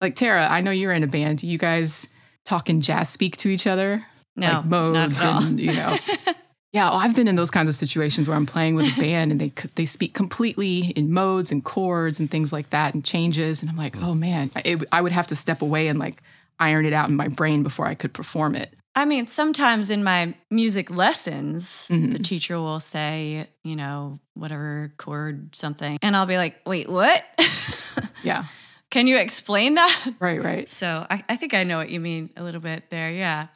Like 0.00 0.14
Tara, 0.14 0.46
I 0.48 0.60
know 0.60 0.70
you're 0.70 0.92
in 0.92 1.02
a 1.02 1.08
band. 1.08 1.42
You 1.42 1.58
guys 1.58 2.08
talk 2.44 2.68
in 2.70 2.80
jazz 2.80 3.08
speak 3.08 3.36
to 3.38 3.48
each 3.48 3.66
other? 3.66 4.04
No, 4.36 4.46
like 4.46 4.54
not 4.56 4.66
modes 4.66 5.20
at 5.20 5.26
all. 5.34 5.42
and 5.42 5.60
you 5.60 5.72
know. 5.72 5.96
yeah, 6.72 6.88
well, 6.90 6.94
I've 6.98 7.14
been 7.16 7.28
in 7.28 7.36
those 7.36 7.50
kinds 7.50 7.68
of 7.68 7.74
situations 7.74 8.28
where 8.28 8.36
I'm 8.36 8.46
playing 8.46 8.74
with 8.76 8.96
a 8.96 9.00
band 9.00 9.32
and 9.32 9.40
they 9.40 9.52
they 9.74 9.84
speak 9.86 10.14
completely 10.14 10.86
in 10.96 11.12
modes 11.12 11.50
and 11.52 11.64
chords 11.64 12.20
and 12.20 12.30
things 12.30 12.52
like 12.52 12.70
that 12.70 12.94
and 12.94 13.04
changes, 13.04 13.60
and 13.62 13.70
I'm 13.70 13.76
like, 13.76 13.96
oh 14.02 14.14
man, 14.14 14.50
it, 14.64 14.82
I 14.92 15.00
would 15.00 15.12
have 15.12 15.26
to 15.28 15.36
step 15.36 15.62
away 15.62 15.88
and 15.88 15.98
like 15.98 16.22
iron 16.58 16.84
it 16.86 16.92
out 16.92 17.08
in 17.08 17.16
my 17.16 17.28
brain 17.28 17.62
before 17.62 17.86
I 17.86 17.94
could 17.94 18.12
perform 18.12 18.54
it. 18.54 18.72
I 18.94 19.04
mean, 19.04 19.26
sometimes 19.28 19.88
in 19.88 20.02
my 20.04 20.34
music 20.50 20.90
lessons, 20.90 21.86
Mm-hmm. 21.90 22.12
the 22.12 22.18
teacher 22.18 22.58
will 22.58 22.80
say, 22.80 23.46
you 23.64 23.76
know, 23.76 24.18
whatever 24.34 24.92
chord 24.98 25.54
something. 25.54 25.96
And 26.02 26.16
I'll 26.16 26.26
be 26.26 26.36
like, 26.36 26.56
wait, 26.66 26.88
what? 26.88 27.24
Yeah, 28.22 28.44
Can 28.90 29.06
you 29.06 29.16
explain 29.18 29.74
that? 29.74 30.14
right, 30.18 30.42
right. 30.42 30.68
So 30.68 31.06
I, 31.08 31.22
I 31.28 31.36
think 31.36 31.54
I 31.54 31.62
know 31.62 31.78
what 31.78 31.90
you 31.90 32.00
mean 32.00 32.30
a 32.36 32.42
little 32.42 32.60
bit 32.60 32.90
there. 32.90 33.10
Yeah. 33.10 33.46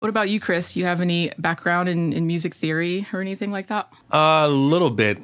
What 0.00 0.08
about 0.08 0.28
you, 0.28 0.38
Chris? 0.40 0.74
Do 0.74 0.80
you 0.80 0.86
have 0.86 1.00
any 1.00 1.32
background 1.38 1.88
in, 1.88 2.12
in 2.12 2.26
music 2.26 2.54
theory 2.54 3.06
or 3.12 3.20
anything 3.20 3.50
like 3.50 3.66
that? 3.66 3.88
A 4.10 4.48
little 4.48 4.90
bit. 4.90 5.18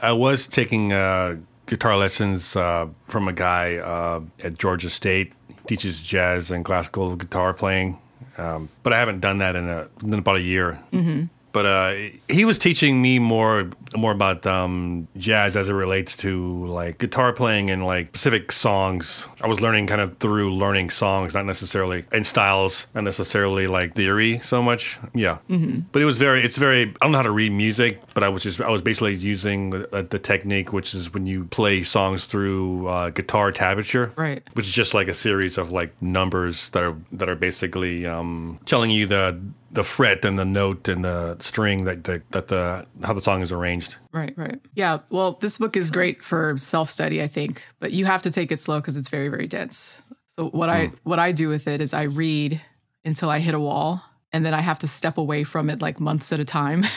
I 0.00 0.12
was 0.12 0.46
taking 0.46 0.92
uh, 0.92 1.36
guitar 1.66 1.96
lessons 1.96 2.56
uh, 2.56 2.88
from 3.06 3.28
a 3.28 3.32
guy 3.32 3.76
uh, 3.76 4.20
at 4.42 4.58
Georgia 4.58 4.90
State. 4.90 5.32
He 5.48 5.54
teaches 5.66 6.00
jazz 6.00 6.50
and 6.50 6.64
classical 6.64 7.14
guitar 7.16 7.52
playing, 7.52 7.98
um, 8.38 8.68
but 8.82 8.92
I 8.92 8.98
haven't 8.98 9.20
done 9.20 9.38
that 9.38 9.56
in, 9.56 9.68
a, 9.68 9.88
in 10.02 10.14
about 10.14 10.36
a 10.36 10.40
year. 10.40 10.80
Mm-hmm. 10.92 11.24
But 11.52 11.66
uh, 11.66 11.94
he 12.28 12.44
was 12.44 12.58
teaching 12.58 13.00
me 13.02 13.18
more 13.18 13.68
more 13.96 14.12
about 14.12 14.46
um, 14.46 15.06
jazz 15.18 15.54
as 15.54 15.68
it 15.68 15.74
relates 15.74 16.16
to 16.18 16.66
like 16.66 16.98
guitar 16.98 17.32
playing 17.32 17.70
and 17.70 17.84
like 17.84 18.08
specific 18.08 18.52
songs. 18.52 19.28
I 19.40 19.46
was 19.46 19.60
learning 19.60 19.86
kind 19.86 20.00
of 20.00 20.16
through 20.18 20.54
learning 20.54 20.90
songs, 20.90 21.34
not 21.34 21.44
necessarily 21.44 22.04
and 22.10 22.26
styles, 22.26 22.86
not 22.94 23.04
necessarily 23.04 23.66
like 23.66 23.94
theory 23.94 24.38
so 24.38 24.62
much. 24.62 24.98
Yeah, 25.14 25.38
mm-hmm. 25.48 25.80
but 25.92 26.02
it 26.02 26.06
was 26.06 26.18
very. 26.18 26.42
It's 26.42 26.56
very. 26.56 26.82
I 26.82 26.94
don't 27.02 27.12
know 27.12 27.18
how 27.18 27.22
to 27.24 27.30
read 27.30 27.52
music, 27.52 28.00
but 28.14 28.22
I 28.22 28.28
was 28.28 28.42
just. 28.42 28.60
I 28.60 28.70
was 28.70 28.82
basically 28.82 29.14
using 29.14 29.70
the, 29.70 30.06
the 30.08 30.18
technique, 30.18 30.72
which 30.72 30.94
is 30.94 31.12
when 31.12 31.26
you 31.26 31.44
play 31.46 31.82
songs 31.82 32.26
through 32.26 32.86
uh, 32.88 33.10
guitar 33.10 33.52
tablature, 33.52 34.16
Right. 34.16 34.42
Which 34.54 34.66
is 34.66 34.72
just 34.72 34.94
like 34.94 35.08
a 35.08 35.14
series 35.14 35.58
of 35.58 35.70
like 35.70 35.92
numbers 36.02 36.70
that 36.70 36.82
are 36.82 36.96
that 37.12 37.28
are 37.28 37.36
basically 37.36 38.06
um, 38.06 38.58
telling 38.66 38.90
you 38.90 39.06
the 39.06 39.40
the 39.70 39.82
fret 39.82 40.24
and 40.24 40.38
the 40.38 40.44
note 40.44 40.86
and 40.86 41.02
the 41.02 41.36
string 41.40 41.84
that 41.84 42.04
the, 42.04 42.22
that 42.30 42.48
the 42.48 42.86
how 43.02 43.14
the 43.14 43.22
song 43.22 43.40
is 43.40 43.50
arranged. 43.52 43.96
Right, 44.12 44.34
right. 44.36 44.60
Yeah. 44.74 44.98
Well, 45.08 45.38
this 45.40 45.56
book 45.56 45.76
is 45.76 45.90
great 45.90 46.22
for 46.22 46.58
self 46.58 46.90
study, 46.90 47.22
I 47.22 47.26
think, 47.26 47.64
but 47.80 47.92
you 47.92 48.04
have 48.04 48.22
to 48.22 48.30
take 48.30 48.52
it 48.52 48.60
slow 48.60 48.80
because 48.80 48.96
it's 48.96 49.08
very, 49.08 49.28
very 49.28 49.46
dense. 49.46 50.02
So 50.28 50.48
what 50.50 50.68
I 50.68 50.90
what 51.04 51.18
I 51.18 51.32
do 51.32 51.48
with 51.48 51.66
it 51.68 51.80
is 51.80 51.94
I 51.94 52.02
read 52.02 52.60
until 53.04 53.30
I 53.30 53.38
hit 53.40 53.54
a 53.54 53.60
wall, 53.60 54.02
and 54.32 54.44
then 54.46 54.54
I 54.54 54.60
have 54.60 54.78
to 54.80 54.88
step 54.88 55.18
away 55.18 55.44
from 55.44 55.68
it 55.70 55.82
like 55.82 56.00
months 56.00 56.32
at 56.32 56.40
a 56.40 56.44
time. 56.44 56.84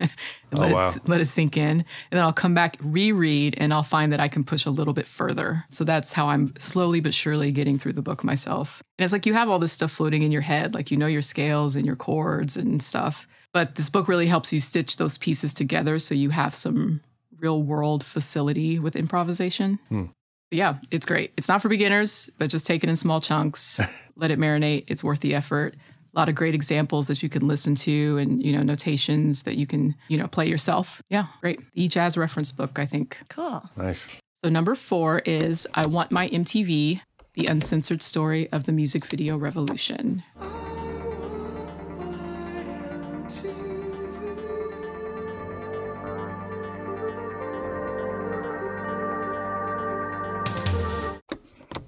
and 0.00 0.10
let, 0.52 0.70
Oh, 0.70 0.74
wow. 0.74 0.92
it, 0.94 1.08
let 1.08 1.20
it 1.20 1.26
sink 1.26 1.56
in. 1.56 1.62
And 1.80 1.84
then 2.10 2.22
I'll 2.22 2.32
come 2.32 2.54
back, 2.54 2.76
reread, 2.80 3.54
and 3.58 3.72
I'll 3.72 3.82
find 3.82 4.12
that 4.12 4.20
I 4.20 4.28
can 4.28 4.44
push 4.44 4.64
a 4.66 4.70
little 4.70 4.94
bit 4.94 5.06
further. 5.06 5.64
So 5.70 5.84
that's 5.84 6.12
how 6.12 6.28
I'm 6.28 6.54
slowly 6.58 7.00
but 7.00 7.14
surely 7.14 7.52
getting 7.52 7.78
through 7.78 7.94
the 7.94 8.02
book 8.02 8.22
myself. 8.24 8.82
And 8.98 9.04
it's 9.04 9.12
like 9.12 9.26
you 9.26 9.34
have 9.34 9.48
all 9.48 9.58
this 9.58 9.72
stuff 9.72 9.92
floating 9.92 10.22
in 10.22 10.32
your 10.32 10.42
head, 10.42 10.74
like 10.74 10.90
you 10.90 10.96
know 10.96 11.06
your 11.06 11.22
scales 11.22 11.76
and 11.76 11.84
your 11.86 11.96
chords 11.96 12.56
and 12.56 12.82
stuff. 12.82 13.26
But 13.52 13.74
this 13.76 13.88
book 13.90 14.08
really 14.08 14.26
helps 14.26 14.52
you 14.52 14.60
stitch 14.60 14.98
those 14.98 15.18
pieces 15.18 15.54
together 15.54 15.98
so 15.98 16.14
you 16.14 16.30
have 16.30 16.54
some 16.54 17.00
real 17.40 17.62
world 17.62 18.04
facility 18.04 18.78
with 18.78 18.94
improvisation. 18.96 19.78
Hmm. 19.88 20.04
But 20.50 20.56
yeah, 20.58 20.76
it's 20.90 21.06
great. 21.06 21.32
It's 21.36 21.48
not 21.48 21.60
for 21.62 21.68
beginners, 21.68 22.30
but 22.38 22.50
just 22.50 22.66
take 22.66 22.82
it 22.82 22.88
in 22.90 22.96
small 22.96 23.20
chunks, 23.20 23.80
let 24.16 24.30
it 24.30 24.38
marinate. 24.38 24.84
It's 24.88 25.04
worth 25.04 25.20
the 25.20 25.34
effort. 25.34 25.76
A 26.18 26.22
lot 26.26 26.28
of 26.28 26.34
great 26.34 26.52
examples 26.56 27.06
that 27.06 27.22
you 27.22 27.28
can 27.28 27.46
listen 27.46 27.76
to 27.76 28.18
and, 28.18 28.42
you 28.42 28.50
know, 28.50 28.64
notations 28.64 29.44
that 29.44 29.56
you 29.56 29.68
can, 29.68 29.94
you 30.08 30.18
know, 30.18 30.26
play 30.26 30.48
yourself. 30.48 31.00
Yeah, 31.10 31.26
great. 31.40 31.60
The 31.74 31.86
Jazz 31.86 32.16
reference 32.16 32.50
book, 32.50 32.80
I 32.80 32.86
think. 32.86 33.18
Cool. 33.28 33.62
Nice. 33.76 34.10
So 34.42 34.50
number 34.50 34.74
four 34.74 35.20
is 35.20 35.64
I 35.74 35.86
Want 35.86 36.10
My 36.10 36.28
MTV, 36.28 37.02
the 37.34 37.46
uncensored 37.46 38.02
story 38.02 38.50
of 38.50 38.64
the 38.64 38.72
music 38.72 39.06
video 39.06 39.36
revolution. 39.36 40.24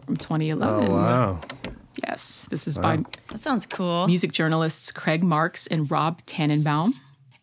From 0.06 0.16
2011. 0.16 0.88
Oh 0.88 0.94
wow. 0.94 1.40
Yes, 1.96 2.46
this 2.50 2.66
is 2.68 2.78
by 2.78 2.98
That 3.28 3.40
sounds 3.40 3.66
cool. 3.66 4.06
music 4.06 4.32
journalists 4.32 4.92
Craig 4.92 5.22
Marks 5.22 5.66
and 5.66 5.90
Rob 5.90 6.24
Tannenbaum. 6.26 6.94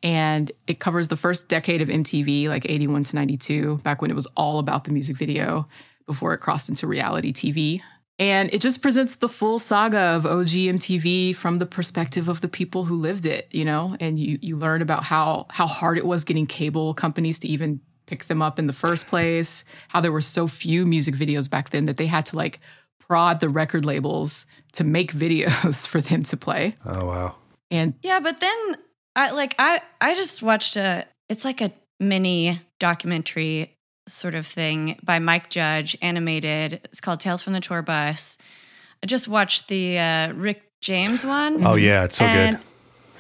And 0.03 0.51
it 0.67 0.79
covers 0.79 1.07
the 1.07 1.17
first 1.17 1.49
decade 1.49 1.81
of 1.81 1.89
MTV, 1.89 2.47
like 2.47 2.65
81 2.69 3.03
to 3.05 3.15
92, 3.15 3.79
back 3.83 4.01
when 4.01 4.11
it 4.11 4.15
was 4.15 4.27
all 4.37 4.59
about 4.59 4.83
the 4.83 4.91
music 4.91 5.17
video. 5.17 5.67
before 6.07 6.33
it 6.33 6.37
crossed 6.37 6.69
into 6.69 6.87
reality 6.87 7.33
TV. 7.33 7.81
And 8.17 8.51
it 8.51 8.61
just 8.61 8.81
presents 8.81 9.17
the 9.17 9.29
full 9.29 9.59
saga 9.59 9.99
of 9.99 10.25
OG 10.25 10.47
MTV 10.47 11.35
from 11.35 11.59
the 11.59 11.67
perspective 11.67 12.29
of 12.29 12.41
the 12.41 12.47
people 12.47 12.85
who 12.85 12.95
lived 12.95 13.25
it, 13.25 13.47
you 13.51 13.63
know? 13.65 13.95
And 13.99 14.17
you 14.17 14.39
you 14.41 14.57
learn 14.57 14.81
about 14.81 15.03
how 15.03 15.45
how 15.49 15.67
hard 15.67 15.97
it 15.97 16.05
was 16.05 16.23
getting 16.23 16.47
cable 16.47 16.93
companies 16.95 17.37
to 17.39 17.47
even 17.47 17.81
pick 18.07 18.25
them 18.25 18.41
up 18.41 18.57
in 18.57 18.67
the 18.67 18.73
first 18.73 19.07
place, 19.07 19.65
how 19.89 19.99
there 19.99 20.13
were 20.13 20.21
so 20.21 20.47
few 20.47 20.85
music 20.85 21.13
videos 21.13 21.49
back 21.49 21.69
then 21.71 21.85
that 21.85 21.97
they 21.97 22.07
had 22.07 22.25
to 22.27 22.37
like 22.37 22.59
prod 23.07 23.39
the 23.39 23.49
record 23.49 23.85
labels 23.85 24.45
to 24.73 24.83
make 24.83 25.13
videos 25.13 25.85
for 25.91 26.01
them 26.01 26.23
to 26.23 26.37
play. 26.37 26.75
Oh 26.85 27.05
wow. 27.05 27.35
And 27.71 27.93
Yeah, 28.03 28.19
but 28.19 28.39
then 28.39 28.75
I 29.15 29.31
like 29.31 29.55
I 29.59 29.81
I 30.01 30.15
just 30.15 30.41
watched 30.41 30.75
a 30.75 31.05
it's 31.29 31.45
like 31.45 31.61
a 31.61 31.71
mini 31.99 32.61
documentary 32.79 33.73
sort 34.07 34.35
of 34.35 34.45
thing 34.45 34.97
by 35.03 35.19
Mike 35.19 35.49
Judge 35.49 35.97
animated. 36.01 36.79
It's 36.85 37.01
called 37.01 37.19
Tales 37.19 37.41
from 37.41 37.53
the 37.53 37.59
Tour 37.59 37.81
Bus. 37.81 38.37
I 39.03 39.05
just 39.05 39.27
watched 39.27 39.67
the 39.67 39.99
uh, 39.99 40.33
Rick 40.33 40.63
James 40.81 41.25
one. 41.25 41.65
Oh 41.65 41.75
yeah, 41.75 42.05
it's 42.05 42.17
so 42.17 42.25
and, 42.25 42.55
good. 42.55 42.63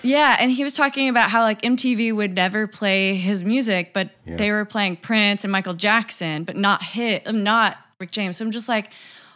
Yeah, 0.03 0.37
and 0.39 0.51
he 0.51 0.63
was 0.63 0.73
talking 0.73 1.09
about 1.09 1.29
how 1.29 1.41
like 1.41 1.61
MTV 1.61 2.15
would 2.15 2.33
never 2.33 2.67
play 2.67 3.15
his 3.15 3.43
music, 3.43 3.93
but 3.93 4.11
Yeah. 4.25 4.37
they 4.37 4.51
were 4.51 4.63
playing 4.65 4.97
Prince 4.97 5.43
and 5.43 5.51
Michael 5.51 5.73
Jackson, 5.73 6.43
but 6.43 6.55
not 6.55 6.83
hit, 6.83 7.31
not 7.33 7.77
Rick 7.99 8.11
James. 8.11 8.37
So 8.37 8.45
I'm 8.45 8.51
just 8.51 8.69
like, 8.69 8.91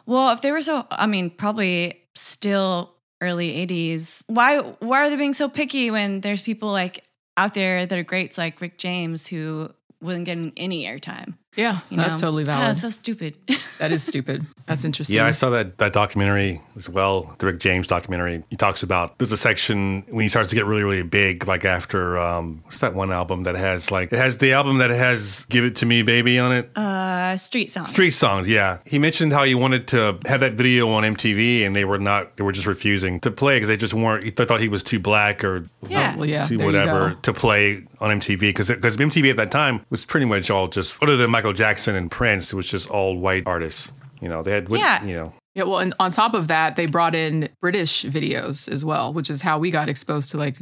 well, 0.05 0.31
if 0.31 0.41
they 0.41 0.51
were 0.51 0.61
so, 0.61 0.85
I 0.91 1.05
mean, 1.05 1.29
probably 1.29 2.01
still 2.15 2.95
early 3.21 3.65
'80s. 3.67 4.23
Why 4.27 4.59
why 4.59 5.01
are 5.01 5.09
they 5.09 5.15
being 5.15 5.33
so 5.33 5.49
picky 5.49 5.91
when 5.91 6.21
there's 6.21 6.41
people 6.41 6.71
like 6.71 7.03
out 7.37 7.53
there 7.53 7.85
that 7.85 7.97
are 7.97 8.03
greats 8.03 8.37
like 8.37 8.61
Rick 8.61 8.77
James 8.77 9.27
who 9.27 9.71
wasn't 10.01 10.25
getting 10.25 10.53
any 10.57 10.85
airtime? 10.85 11.37
Yeah, 11.55 11.79
You 11.89 11.97
that's 11.97 12.13
know? 12.13 12.19
totally 12.19 12.43
Yeah, 12.43 12.59
valid. 12.59 12.77
so 12.77 12.89
stupid. 12.89 13.35
that 13.79 13.91
is 13.91 14.03
stupid. 14.03 14.45
That's 14.67 14.85
interesting. 14.85 15.15
Yeah, 15.17 15.25
I 15.25 15.31
saw 15.31 15.49
that 15.49 15.77
that 15.79 15.91
documentary 15.91 16.61
as 16.77 16.87
well, 16.89 17.35
the 17.39 17.47
Rick 17.47 17.59
James 17.59 17.87
documentary. 17.87 18.43
He 18.49 18.55
talks 18.55 18.83
about 18.83 19.17
there's 19.17 19.31
a 19.33 19.37
section 19.37 20.03
when 20.09 20.23
he 20.23 20.29
starts 20.29 20.49
to 20.51 20.55
get 20.55 20.65
really 20.65 20.83
really 20.83 21.03
big, 21.03 21.47
like 21.47 21.65
after 21.65 22.17
um, 22.17 22.61
what's 22.63 22.79
that 22.79 22.93
one 22.93 23.11
album 23.11 23.43
that 23.43 23.55
has 23.55 23.91
like 23.91 24.13
it 24.13 24.17
has 24.17 24.37
the 24.37 24.53
album 24.53 24.77
that 24.77 24.91
has 24.91 25.45
"Give 25.49 25.65
It 25.65 25.75
to 25.77 25.85
Me, 25.85 26.03
Baby" 26.03 26.39
on 26.39 26.51
it. 26.53 26.71
uh, 26.77 27.35
street 27.37 27.71
songs. 27.71 27.89
Street 27.89 28.11
songs, 28.11 28.47
yeah. 28.47 28.77
He 28.85 28.97
mentioned 28.99 29.33
how 29.33 29.43
he 29.43 29.55
wanted 29.55 29.87
to 29.89 30.17
have 30.25 30.39
that 30.39 30.53
video 30.53 30.89
on 30.91 31.03
MTV, 31.03 31.65
and 31.65 31.75
they 31.75 31.83
were 31.83 31.99
not. 31.99 32.37
They 32.37 32.43
were 32.43 32.51
just 32.53 32.67
refusing 32.67 33.19
to 33.21 33.31
play 33.31 33.55
because 33.57 33.67
they 33.67 33.77
just 33.77 33.93
weren't. 33.93 34.35
They 34.37 34.45
thought 34.45 34.61
he 34.61 34.69
was 34.69 34.83
too 34.83 34.99
black 34.99 35.43
or 35.43 35.67
Yeah. 35.87 36.13
Oh, 36.15 36.19
well, 36.19 36.29
yeah, 36.29 36.45
too 36.45 36.59
whatever 36.59 37.17
to 37.23 37.33
play 37.33 37.83
on 37.99 38.19
MTV 38.19 38.39
because 38.39 38.69
because 38.69 38.95
MTV 38.95 39.31
at 39.31 39.37
that 39.37 39.51
time 39.51 39.81
was 39.89 40.05
pretty 40.05 40.25
much 40.25 40.49
all 40.49 40.67
just 40.67 40.95
other 41.03 41.17
than 41.17 41.29
Michael 41.41 41.53
Jackson 41.53 41.95
and 41.95 42.11
Prince, 42.11 42.53
it 42.53 42.55
was 42.55 42.67
just 42.67 42.89
all 42.89 43.17
white 43.17 43.43
artists. 43.47 43.91
You 44.21 44.29
know, 44.29 44.43
they 44.43 44.51
had 44.51 44.69
Yeah. 44.69 45.03
you 45.03 45.15
know 45.15 45.33
Yeah, 45.55 45.63
well, 45.63 45.79
and 45.79 45.93
on 45.99 46.11
top 46.11 46.33
of 46.35 46.47
that, 46.49 46.75
they 46.75 46.85
brought 46.85 47.15
in 47.15 47.49
British 47.59 48.05
videos 48.05 48.69
as 48.71 48.85
well, 48.85 49.11
which 49.11 49.29
is 49.29 49.41
how 49.41 49.57
we 49.57 49.71
got 49.71 49.89
exposed 49.89 50.29
to 50.31 50.37
like 50.37 50.57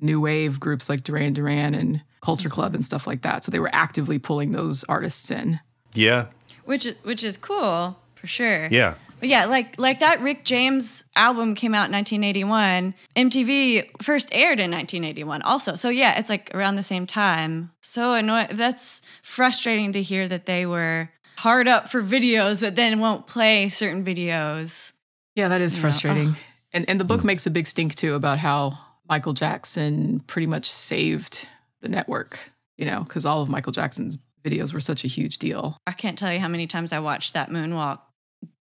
new 0.00 0.20
wave 0.20 0.58
groups 0.58 0.88
like 0.88 1.02
Duran 1.04 1.32
Duran 1.34 1.74
and 1.74 2.02
Culture 2.22 2.48
Club 2.48 2.74
and 2.74 2.82
stuff 2.84 3.06
like 3.06 3.22
that. 3.22 3.44
So 3.44 3.50
they 3.52 3.58
were 3.60 3.70
actively 3.74 4.18
pulling 4.18 4.52
those 4.52 4.84
artists 4.84 5.30
in. 5.30 5.60
yeah 5.94 6.26
which 6.64 6.86
which 7.02 7.22
is 7.24 7.36
cool 7.36 7.98
for 8.14 8.26
sure. 8.26 8.68
yeah. 8.70 8.94
Yeah, 9.22 9.46
like 9.46 9.78
like 9.78 10.00
that 10.00 10.20
Rick 10.20 10.44
James 10.44 11.04
album 11.16 11.54
came 11.54 11.74
out 11.74 11.86
in 11.86 11.92
1981. 11.92 12.94
MTV 13.16 14.02
first 14.02 14.28
aired 14.32 14.58
in 14.60 14.70
1981 14.70 15.42
also. 15.42 15.74
So 15.74 15.88
yeah, 15.88 16.18
it's 16.18 16.28
like 16.28 16.50
around 16.54 16.76
the 16.76 16.82
same 16.82 17.06
time. 17.06 17.70
So 17.80 18.14
annoying. 18.14 18.48
That's 18.52 19.00
frustrating 19.22 19.92
to 19.92 20.02
hear 20.02 20.28
that 20.28 20.46
they 20.46 20.66
were 20.66 21.10
hard 21.38 21.66
up 21.68 21.88
for 21.88 22.02
videos 22.02 22.60
but 22.60 22.76
then 22.76 23.00
won't 23.00 23.26
play 23.26 23.68
certain 23.68 24.04
videos. 24.04 24.92
Yeah, 25.34 25.48
that 25.48 25.60
is 25.60 25.76
Yeah, 25.76 25.80
frustrating. 25.82 26.34
And 26.72 26.88
and 26.88 26.98
the 27.00 27.04
book 27.04 27.24
makes 27.24 27.46
a 27.46 27.50
big 27.50 27.66
stink 27.66 27.94
too 27.94 28.14
about 28.14 28.38
how 28.38 28.78
Michael 29.08 29.32
Jackson 29.32 30.20
pretty 30.26 30.46
much 30.46 30.70
saved 30.70 31.48
the 31.80 31.88
network, 31.88 32.38
you 32.76 32.86
know, 32.86 33.02
because 33.02 33.24
all 33.26 33.42
of 33.42 33.48
Michael 33.48 33.72
Jackson's 33.72 34.18
videos 34.44 34.72
were 34.72 34.80
such 34.80 35.04
a 35.04 35.08
huge 35.08 35.38
deal. 35.38 35.76
I 35.86 35.92
can't 35.92 36.18
tell 36.18 36.32
you 36.32 36.40
how 36.40 36.48
many 36.48 36.66
times 36.66 36.92
I 36.92 36.98
watched 36.98 37.34
that 37.34 37.50
Moonwalk 37.50 38.00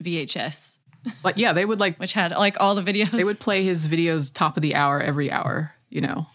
VHS, 0.04 0.80
But 1.22 1.38
yeah, 1.38 1.54
they 1.54 1.66
would 1.66 1.80
like 1.80 1.98
which 1.98 2.14
had 2.14 2.32
like 2.32 2.58
all 2.60 2.76
the 2.76 2.82
videos. 2.84 3.12
they 3.12 3.24
would 3.24 3.40
play 3.40 3.64
his 3.64 3.88
videos 3.88 4.32
top 4.34 4.58
of 4.58 4.62
the 4.62 4.76
hour 4.76 5.02
every 5.02 5.32
hour, 5.32 5.74
you 5.90 6.02
know, 6.02 6.28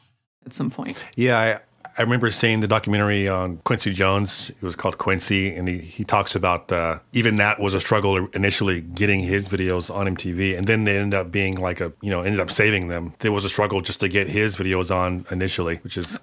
at 0.46 0.52
some 0.52 0.70
point. 0.70 1.02
Yeah, 1.16 1.38
I, 1.38 1.60
I 1.98 2.02
remember 2.02 2.30
seeing 2.30 2.60
the 2.60 2.68
documentary 2.68 3.28
on 3.28 3.58
Quincy 3.58 3.92
Jones. 3.92 4.50
It 4.50 4.62
was 4.62 4.76
called 4.76 4.96
Quincy, 4.98 5.54
and 5.54 5.68
he, 5.68 5.78
he 5.78 6.04
talks 6.04 6.34
about 6.34 6.70
uh, 6.70 7.00
even 7.12 7.36
that 7.36 7.58
was 7.58 7.74
a 7.74 7.80
struggle 7.80 8.28
initially 8.28 8.80
getting 8.80 9.20
his 9.20 9.48
videos 9.48 9.92
on 9.92 10.06
MTV, 10.06 10.56
and 10.56 10.66
then 10.66 10.84
they 10.84 10.96
ended 10.96 11.18
up 11.18 11.32
being 11.32 11.56
like 11.56 11.80
a 11.80 11.92
you 12.00 12.10
know 12.10 12.22
ended 12.22 12.40
up 12.40 12.50
saving 12.50 12.88
them. 12.88 13.14
There 13.18 13.32
was 13.32 13.44
a 13.44 13.48
struggle 13.48 13.80
just 13.80 14.00
to 14.00 14.08
get 14.08 14.28
his 14.28 14.56
videos 14.56 14.94
on 14.94 15.26
initially, 15.30 15.76
which 15.76 15.96
is 15.96 16.18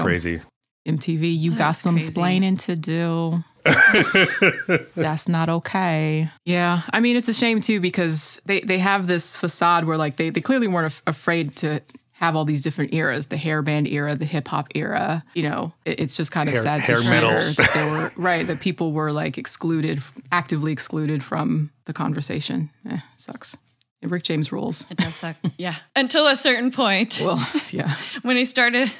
crazy. 0.00 0.40
MTV, 0.86 1.38
you 1.38 1.50
got 1.50 1.58
That's 1.58 1.78
some 1.80 1.96
crazy. 1.96 2.12
splaining 2.12 2.58
to 2.60 2.76
do. 2.76 3.38
That's 4.96 5.28
not 5.28 5.48
okay. 5.48 6.28
Yeah. 6.44 6.82
I 6.92 7.00
mean, 7.00 7.16
it's 7.16 7.28
a 7.28 7.34
shame 7.34 7.60
too 7.60 7.80
because 7.80 8.40
they, 8.46 8.60
they 8.60 8.78
have 8.78 9.06
this 9.06 9.36
facade 9.36 9.84
where 9.84 9.96
like 9.96 10.16
they, 10.16 10.30
they 10.30 10.40
clearly 10.40 10.68
weren't 10.68 10.86
af- 10.86 11.02
afraid 11.06 11.56
to 11.56 11.80
have 12.12 12.36
all 12.36 12.44
these 12.44 12.62
different 12.62 12.92
eras 12.92 13.28
the 13.28 13.36
hair 13.36 13.62
band 13.62 13.88
era, 13.88 14.14
the 14.14 14.24
hip 14.24 14.48
hop 14.48 14.68
era. 14.74 15.24
You 15.34 15.44
know, 15.44 15.72
it- 15.84 16.00
it's 16.00 16.16
just 16.16 16.32
kind 16.32 16.48
of 16.48 16.54
Hair- 16.54 16.62
sad 16.64 16.80
hair 16.80 16.96
to 16.96 17.02
hear 17.02 17.10
metal. 17.10 17.30
that 17.30 17.70
they 17.74 17.90
were 17.90 18.12
right, 18.22 18.46
that 18.46 18.60
people 18.60 18.92
were 18.92 19.12
like 19.12 19.38
excluded, 19.38 20.02
actively 20.32 20.72
excluded 20.72 21.22
from 21.22 21.70
the 21.84 21.92
conversation. 21.92 22.70
Eh, 22.88 22.98
sucks. 23.16 23.56
Rick 24.02 24.22
James 24.22 24.50
rules. 24.50 24.86
It 24.90 24.96
does 24.96 25.14
suck. 25.14 25.36
yeah. 25.58 25.74
Until 25.94 26.26
a 26.26 26.34
certain 26.34 26.70
point. 26.70 27.20
Well, 27.22 27.46
yeah. 27.70 27.94
when 28.22 28.38
he 28.38 28.46
started 28.46 28.90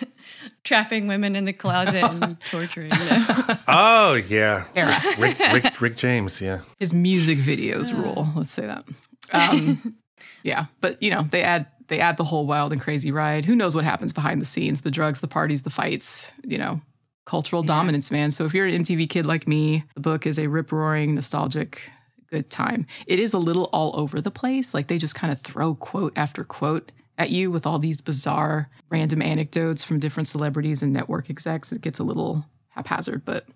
trapping 0.65 1.07
women 1.07 1.37
in 1.37 1.45
the 1.45 1.53
closet 1.53 2.03
and 2.03 2.41
torturing 2.51 2.89
them. 2.89 3.59
Oh 3.69 4.21
yeah, 4.29 4.65
Era. 4.75 4.97
Rick, 5.19 5.39
Rick 5.39 5.81
Rick 5.81 5.97
James. 5.97 6.41
Yeah, 6.41 6.61
his 6.79 6.93
music 6.93 7.39
videos 7.39 7.93
rule. 7.93 8.29
Let's 8.35 8.53
say 8.53 8.67
that. 8.67 8.85
Um, 9.33 9.97
yeah, 10.43 10.67
but 10.81 11.03
you 11.03 11.11
know 11.11 11.23
they 11.23 11.43
add 11.43 11.67
they 11.89 12.01
add 12.01 12.17
the 12.17 12.25
whole 12.25 12.47
wild 12.47 12.73
and 12.73 12.81
crazy 12.81 13.11
ride. 13.11 13.45
Who 13.45 13.55
knows 13.55 13.75
what 13.75 13.85
happens 13.85 14.13
behind 14.13 14.41
the 14.41 14.47
scenes? 14.47 14.83
The 14.83 14.91
drugs, 14.91 15.21
the 15.21 15.29
parties, 15.29 15.63
the 15.63 15.71
fights. 15.71 16.31
You 16.45 16.59
know, 16.59 16.81
cultural 17.27 17.63
dominance, 17.63 18.11
man. 18.11 18.31
So 18.31 18.45
if 18.45 18.55
you're 18.55 18.67
an 18.67 18.85
MTV 18.85 19.09
kid 19.09 19.27
like 19.27 19.47
me, 19.47 19.85
the 19.95 20.01
book 20.01 20.27
is 20.27 20.39
a 20.39 20.49
rip 20.49 20.73
roaring, 20.73 21.15
nostalgic, 21.15 21.91
good 22.31 22.51
time. 22.51 22.87
It 23.07 23.19
is 23.19 23.35
a 23.35 23.39
little 23.39 23.69
all 23.73 23.99
over 23.99 24.21
the 24.21 24.31
place. 24.31 24.73
Like 24.75 24.87
they 24.87 24.99
just 24.99 25.15
kind 25.15 25.33
of 25.33 25.41
throw 25.41 25.75
quote 25.75 26.13
after 26.17 26.45
quote 26.45 26.93
at 27.21 27.31
you 27.31 27.51
with 27.51 27.67
all 27.67 27.79
these 27.79 28.01
bizarre, 28.01 28.69
random 28.89 29.21
anecdotes 29.23 29.85
from 29.85 29.99
different 30.01 30.27
celebrities 30.27 30.83
and 30.83 30.93
network 30.93 31.29
execs. 31.31 31.71
It 31.73 31.83
gets 31.83 31.99
a 31.99 32.05
little 32.05 32.45
haphazard, 32.71 33.25
but. 33.25 33.47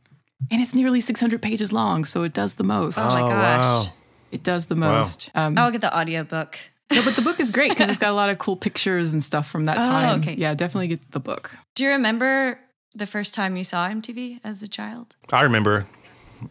And 0.51 0.61
it's 0.61 0.75
nearly 0.75 1.01
600 1.01 1.41
pages 1.41 1.73
long, 1.73 2.05
so 2.05 2.23
it 2.23 2.33
does 2.35 2.55
the 2.55 2.65
most. 2.65 2.99
Oh 2.99 3.09
my 3.09 3.23
Oh, 3.23 3.29
gosh. 3.29 3.87
wow. 3.87 3.93
It 4.31 4.43
does 4.43 4.67
the 4.67 4.75
most. 4.77 5.31
Um, 5.35 5.57
I'll 5.57 5.71
get 5.71 5.81
the 5.81 5.97
audiobook. 5.97 6.59
no, 6.93 7.03
but 7.03 7.17
the 7.17 7.23
book 7.23 7.41
is 7.41 7.51
great 7.51 7.71
because 7.71 7.89
it's 7.89 7.99
got 7.99 8.11
a 8.11 8.15
lot 8.15 8.29
of 8.31 8.39
cool 8.39 8.57
pictures 8.57 9.13
and 9.13 9.23
stuff 9.25 9.49
from 9.49 9.65
that 9.67 9.79
Oh, 9.79 9.83
time. 9.83 10.21
okay. 10.21 10.35
Yeah, 10.35 10.55
definitely 10.55 10.89
get 10.89 11.11
the 11.13 11.21
book. 11.21 11.57
Do 11.77 11.85
you 11.85 11.91
remember 11.91 12.59
the 12.95 13.07
first 13.07 13.33
time 13.33 13.57
you 13.57 13.65
saw 13.65 13.89
MTV 13.89 14.41
as 14.45 14.63
a 14.63 14.69
child? 14.69 15.17
I 15.33 15.43
remember. 15.43 15.87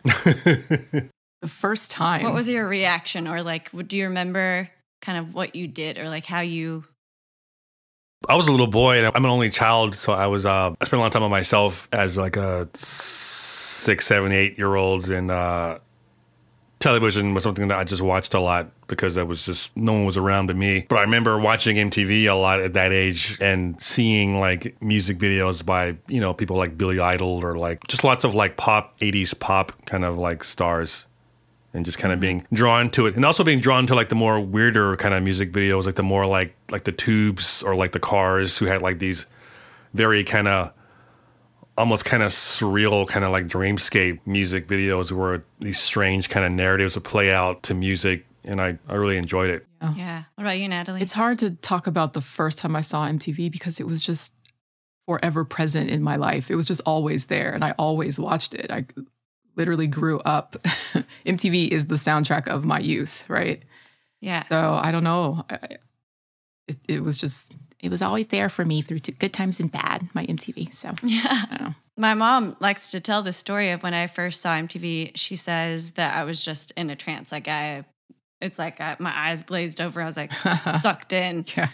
The 1.42 1.50
first 1.50 1.92
time. 1.92 2.24
What 2.24 2.34
was 2.34 2.48
your 2.48 2.66
reaction 2.66 3.28
or 3.28 3.42
like 3.44 3.70
do 3.88 3.98
you 3.98 4.06
remember 4.06 4.70
kind 5.02 5.18
of 5.18 5.34
what 5.34 5.58
you 5.58 5.68
did 5.68 5.98
or 5.98 6.08
like 6.08 6.26
how 6.26 6.40
you 6.40 6.86
I 8.30 8.36
was 8.36 8.48
a 8.48 8.52
little 8.52 8.68
boy, 8.68 8.98
and 8.98 9.12
I'm 9.16 9.26
an 9.26 9.32
only 9.32 9.50
child, 9.50 9.96
so 9.96 10.14
I 10.14 10.28
was. 10.28 10.46
Uh, 10.46 10.74
I 10.80 10.86
spent 10.86 10.94
a 10.94 11.00
lot 11.00 11.08
of 11.08 11.14
time 11.14 11.24
on 11.24 11.32
myself 11.32 11.88
as 11.92 12.18
like 12.18 12.38
a 12.38 12.70
six, 12.74 14.06
seven, 14.06 14.32
eight 14.32 14.58
year 14.58 14.76
old, 14.76 15.10
and 15.10 15.30
uh, 15.30 15.80
television 16.80 17.34
was 17.34 17.44
something 17.44 17.70
that 17.70 17.78
I 17.78 17.84
just 17.86 18.02
watched 18.02 18.34
a 18.34 18.40
lot 18.40 18.70
because 18.88 19.18
I 19.18 19.24
was 19.24 19.46
just 19.46 19.76
no 19.76 19.94
one 19.94 20.06
was 20.06 20.18
around 20.18 20.48
but 20.48 20.56
me. 20.56 20.86
But 20.88 20.98
I 20.98 21.02
remember 21.02 21.40
watching 21.40 21.78
MTV 21.78 22.26
a 22.26 22.34
lot 22.34 22.62
at 22.62 22.74
that 22.74 22.92
age 22.92 23.38
and 23.42 23.82
seeing 23.82 24.40
like 24.40 24.82
music 24.82 25.18
videos 25.18 25.66
by 25.66 25.98
you 26.08 26.20
know 26.20 26.34
people 26.34 26.58
like 26.58 26.78
Billy 26.78 27.00
Idol 27.00 27.44
or 27.44 27.58
like 27.58 27.88
just 27.88 28.04
lots 28.04 28.24
of 28.24 28.36
like 28.36 28.58
pop 28.58 29.00
'80s 29.00 29.38
pop 29.40 29.86
kind 29.86 30.04
of 30.06 30.18
like 30.18 30.44
stars 30.44 31.08
and 31.74 31.86
just 31.86 31.98
kind 31.98 32.12
of 32.12 32.18
mm-hmm. 32.18 32.22
being 32.22 32.48
drawn 32.54 32.90
to 32.90 33.06
it 33.08 33.16
and 33.16 33.26
also 33.26 33.44
being 33.44 33.60
drawn 33.60 33.88
to 33.88 33.96
like 33.96 34.10
the 34.10 34.16
more 34.16 34.40
weirder 34.40 34.96
kind 34.98 35.14
of 35.14 35.24
music 35.24 35.52
videos 35.52 35.86
like 35.86 35.96
the 35.96 36.04
more 36.04 36.26
like 36.26 36.56
like 36.70 36.84
the 36.84 36.92
tubes 36.92 37.64
or 37.64 37.76
like 37.76 37.92
the 37.92 38.00
cars 38.00 38.58
who 38.58 38.66
had 38.66 38.82
like 38.82 39.00
these 39.00 39.26
very 39.94 40.24
kind 40.24 40.48
of 40.48 40.72
almost 41.78 42.06
kind 42.06 42.22
of 42.22 42.32
surreal 42.32 43.08
kind 43.08 43.26
of 43.26 43.32
like 43.32 43.48
dreamscape 43.48 44.20
music 44.26 44.68
videos 44.68 45.12
where 45.12 45.44
these 45.60 45.80
strange 45.80 46.30
kind 46.30 46.46
of 46.46 46.52
narratives 46.52 46.96
would 46.96 47.04
play 47.04 47.32
out 47.32 47.64
to 47.64 47.74
music 47.74 48.26
and 48.46 48.62
i, 48.62 48.78
I 48.88 48.96
really 48.96 49.18
enjoyed 49.18 49.50
it 49.50 49.66
Yeah. 49.98 50.24
What 50.36 50.46
about 50.46 50.60
you, 50.60 50.68
Natalie? 50.68 51.02
It's 51.02 51.14
hard 51.14 51.40
to 51.40 51.52
talk 51.52 51.88
about 51.88 52.14
the 52.14 52.22
first 52.22 52.58
time 52.58 52.76
I 52.76 52.82
saw 52.82 53.06
MTV 53.06 53.52
because 53.52 53.80
it 53.80 53.88
was 53.88 54.02
just 54.02 54.34
forever 55.06 55.44
present 55.44 55.90
in 55.90 56.02
my 56.02 56.16
life. 56.16 56.50
It 56.50 56.56
was 56.56 56.66
just 56.66 56.82
always 56.86 57.26
there 57.26 57.52
and 57.54 57.64
I 57.64 57.72
always 57.72 58.18
watched 58.18 58.54
it. 58.54 58.72
I 58.72 58.86
literally 59.56 59.88
grew 59.88 60.20
up. 60.22 60.56
MTV 61.26 61.70
is 61.70 61.88
the 61.88 61.96
soundtrack 61.96 62.48
of 62.48 62.66
my 62.66 62.80
youth, 62.80 63.24
right? 63.30 63.62
Yeah. 64.22 64.44
So 64.50 64.74
I 64.74 64.92
don't 64.92 65.04
know. 65.04 65.46
I- 65.50 65.78
It, 66.68 66.78
it 66.88 67.04
was 67.04 67.18
just, 67.18 67.52
it 67.82 67.92
was 67.92 68.02
always 68.02 68.28
there 68.28 68.48
for 68.48 68.64
me 68.64 68.82
through 68.82 69.00
good 69.02 69.34
times 69.34 69.60
and 69.60 69.70
bad, 69.70 70.08
my 70.14 70.26
MTV. 70.26 70.74
So 70.74 70.94
Yeah. 71.04 71.22
I 71.52 71.58
don't 71.58 71.62
know. 71.62 71.76
My 71.98 72.14
mom 72.14 72.56
likes 72.62 72.92
to 72.92 73.00
tell 73.02 73.22
the 73.22 73.34
story 73.34 73.70
of 73.72 73.84
when 73.84 73.94
I 73.94 74.08
first 74.08 74.40
saw 74.42 74.56
MTV. 74.56 75.12
She 75.16 75.36
says 75.36 75.92
that 75.92 76.16
I 76.16 76.24
was 76.24 76.44
just 76.44 76.72
in 76.78 76.90
a 76.90 76.96
trance. 76.96 77.32
Like 77.34 77.48
I, 77.50 77.84
it's 78.40 78.58
like 78.58 78.80
I, 78.80 78.96
my 79.00 79.12
eyes 79.14 79.44
blazed 79.44 79.82
over. 79.82 80.02
I 80.02 80.06
was 80.06 80.16
like 80.18 80.32
sucked 80.82 81.12
in. 81.12 81.46
Yeah. 81.56 81.68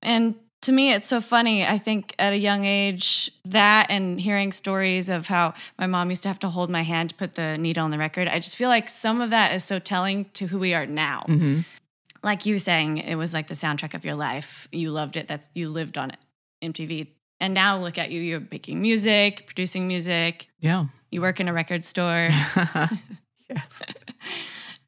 And 0.00 0.36
to 0.62 0.72
me, 0.72 0.92
it's 0.92 1.06
so 1.06 1.20
funny. 1.20 1.64
I 1.64 1.78
think 1.78 2.14
at 2.18 2.32
a 2.32 2.36
young 2.36 2.64
age, 2.64 3.30
that 3.44 3.86
and 3.90 4.20
hearing 4.20 4.52
stories 4.52 5.08
of 5.08 5.26
how 5.26 5.54
my 5.78 5.86
mom 5.86 6.10
used 6.10 6.22
to 6.24 6.28
have 6.28 6.38
to 6.40 6.48
hold 6.48 6.70
my 6.70 6.82
hand 6.82 7.10
to 7.10 7.14
put 7.14 7.34
the 7.34 7.56
needle 7.58 7.84
on 7.84 7.90
the 7.90 7.98
record, 7.98 8.26
I 8.28 8.38
just 8.38 8.56
feel 8.56 8.68
like 8.68 8.88
some 8.88 9.20
of 9.20 9.30
that 9.30 9.54
is 9.54 9.64
so 9.64 9.78
telling 9.78 10.24
to 10.34 10.46
who 10.46 10.58
we 10.58 10.74
are 10.74 10.86
now. 10.86 11.22
hmm 11.26 11.60
Like 12.22 12.46
you 12.46 12.58
saying, 12.58 12.98
it 12.98 13.14
was 13.14 13.32
like 13.32 13.46
the 13.46 13.54
soundtrack 13.54 13.94
of 13.94 14.04
your 14.04 14.16
life. 14.16 14.66
You 14.72 14.90
loved 14.90 15.16
it. 15.16 15.28
That's 15.28 15.48
you 15.54 15.68
lived 15.68 15.96
on 15.98 16.10
it, 16.10 16.18
MTV. 16.62 17.08
And 17.38 17.54
now 17.54 17.78
look 17.78 17.98
at 17.98 18.10
you. 18.10 18.20
You're 18.20 18.42
making 18.50 18.80
music, 18.80 19.46
producing 19.46 19.86
music. 19.86 20.48
Yeah. 20.60 20.86
You 21.10 21.20
work 21.20 21.38
in 21.38 21.48
a 21.48 21.52
record 21.52 21.84
store. 21.84 22.28
yes. 23.48 23.82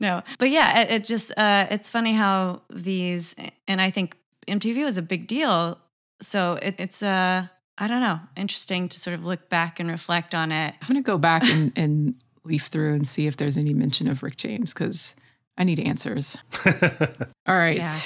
no, 0.00 0.22
but 0.38 0.50
yeah, 0.50 0.80
it, 0.80 0.90
it 0.90 1.04
just 1.04 1.30
uh, 1.36 1.66
it's 1.70 1.88
funny 1.90 2.14
how 2.14 2.62
these, 2.70 3.34
and 3.68 3.80
I 3.80 3.90
think 3.90 4.16
MTV 4.48 4.84
was 4.84 4.98
a 4.98 5.02
big 5.02 5.26
deal. 5.26 5.78
So 6.20 6.58
it, 6.60 6.74
it's 6.78 7.02
uh, 7.02 7.46
I 7.78 7.86
don't 7.86 8.00
know, 8.00 8.20
interesting 8.36 8.88
to 8.88 9.00
sort 9.00 9.14
of 9.14 9.24
look 9.24 9.48
back 9.48 9.78
and 9.78 9.88
reflect 9.88 10.34
on 10.34 10.50
it. 10.50 10.74
I'm 10.82 10.88
going 10.88 11.02
to 11.02 11.06
go 11.06 11.18
back 11.18 11.44
and, 11.44 11.72
and 11.76 12.14
leaf 12.44 12.66
through 12.66 12.94
and 12.94 13.06
see 13.06 13.26
if 13.26 13.36
there's 13.36 13.56
any 13.56 13.72
mention 13.72 14.08
of 14.08 14.22
Rick 14.22 14.36
James 14.36 14.72
because 14.72 15.14
I 15.56 15.64
need 15.64 15.78
answers. 15.78 16.36
All 16.66 17.56
right. 17.56 17.78
Yeah. 17.78 18.00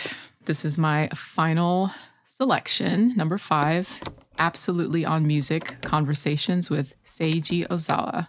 This 0.44 0.64
is 0.64 0.76
my 0.76 1.08
final 1.14 1.90
selection, 2.26 3.14
number 3.16 3.38
five 3.38 3.88
Absolutely 4.38 5.04
on 5.04 5.26
Music 5.26 5.76
Conversations 5.82 6.68
with 6.68 6.94
Seiji 7.04 7.66
Ozawa. 7.68 8.26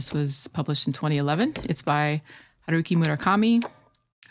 This 0.00 0.14
was 0.14 0.48
published 0.54 0.86
in 0.86 0.94
2011. 0.94 1.56
It's 1.64 1.82
by 1.82 2.22
Haruki 2.66 2.96
Murakami, 2.96 3.62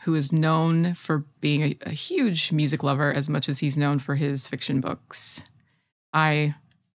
who 0.03 0.15
is 0.15 0.33
known 0.33 0.95
for 0.95 1.19
being 1.41 1.61
a, 1.61 1.77
a 1.85 1.91
huge 1.91 2.51
music 2.51 2.81
lover 2.81 3.13
as 3.13 3.29
much 3.29 3.47
as 3.47 3.59
he's 3.59 3.77
known 3.77 3.99
for 3.99 4.15
his 4.15 4.47
fiction 4.47 4.81
books. 4.81 5.45
I 6.11 6.55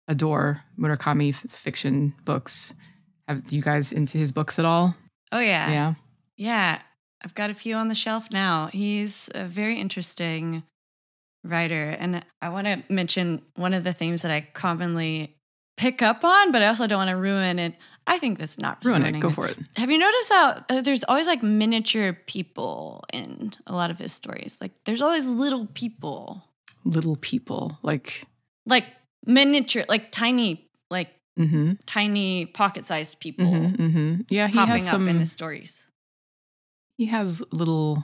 adore 0.08 0.66
Murakami's 0.78 1.58
fiction 1.58 2.14
books. 2.26 2.76
Have 3.28 3.52
you 3.52 3.64
guys 3.64 3.92
into 3.92 4.20
his 4.20 4.32
books 4.32 4.60
at 4.60 4.66
all? 4.66 4.94
Oh 5.32 5.40
yeah, 5.40 5.72
Yeah. 5.72 5.94
yeah. 6.38 6.82
I've 7.24 7.34
got 7.34 7.50
a 7.50 7.56
few 7.56 7.76
on 7.76 7.88
the 7.88 7.96
shelf 7.96 8.28
now. 8.32 8.68
He's 8.68 9.32
a 9.34 9.46
very 9.46 9.80
interesting 9.80 10.62
writer, 11.44 11.90
and 11.90 12.24
I 12.40 12.50
want 12.50 12.68
to 12.68 12.84
mention 12.88 13.42
one 13.56 13.74
of 13.74 13.84
the 13.84 13.94
themes 13.94 14.22
that 14.22 14.30
I 14.32 14.42
commonly 14.42 15.38
pick 15.76 16.04
up 16.04 16.24
on, 16.24 16.52
but 16.52 16.62
I 16.62 16.68
also 16.68 16.86
don't 16.86 17.00
want 17.00 17.10
to 17.10 17.16
ruin 17.16 17.58
it. 17.58 17.74
I 18.10 18.18
think 18.18 18.40
that's 18.40 18.58
not 18.58 18.84
Ruin 18.84 19.06
it. 19.06 19.20
Go 19.20 19.30
for 19.30 19.48
it. 19.48 19.58
Have 19.76 19.92
you 19.92 19.98
noticed 19.98 20.30
how 20.30 20.64
uh, 20.70 20.82
there's 20.82 21.04
always 21.04 21.28
like 21.28 21.44
miniature 21.44 22.14
people 22.26 23.06
in 23.14 23.52
a 23.68 23.74
lot 23.74 23.92
of 23.92 24.00
his 24.00 24.12
stories? 24.12 24.58
Like 24.60 24.72
there's 24.86 25.02
always 25.02 25.28
little 25.28 25.68
people, 25.76 26.44
Little 26.86 27.16
people. 27.18 27.78
Like, 27.84 28.24
like 28.66 28.86
miniature, 29.26 29.84
like 29.90 30.12
tiny, 30.12 30.68
like 30.90 31.10
mm-hmm, 31.38 31.74
tiny 31.86 32.46
pocket-sized 32.46 33.20
people 33.20 33.46
mm-hmm, 33.46 33.84
mm-hmm. 33.84 34.22
Yeah, 34.30 34.48
he 34.48 34.56
popping 34.56 34.74
has 34.74 34.88
some. 34.88 35.04
up 35.04 35.10
in 35.10 35.20
his 35.20 35.32
stories. 35.32 35.78
he 36.98 37.06
has 37.08 37.44
little 37.52 38.04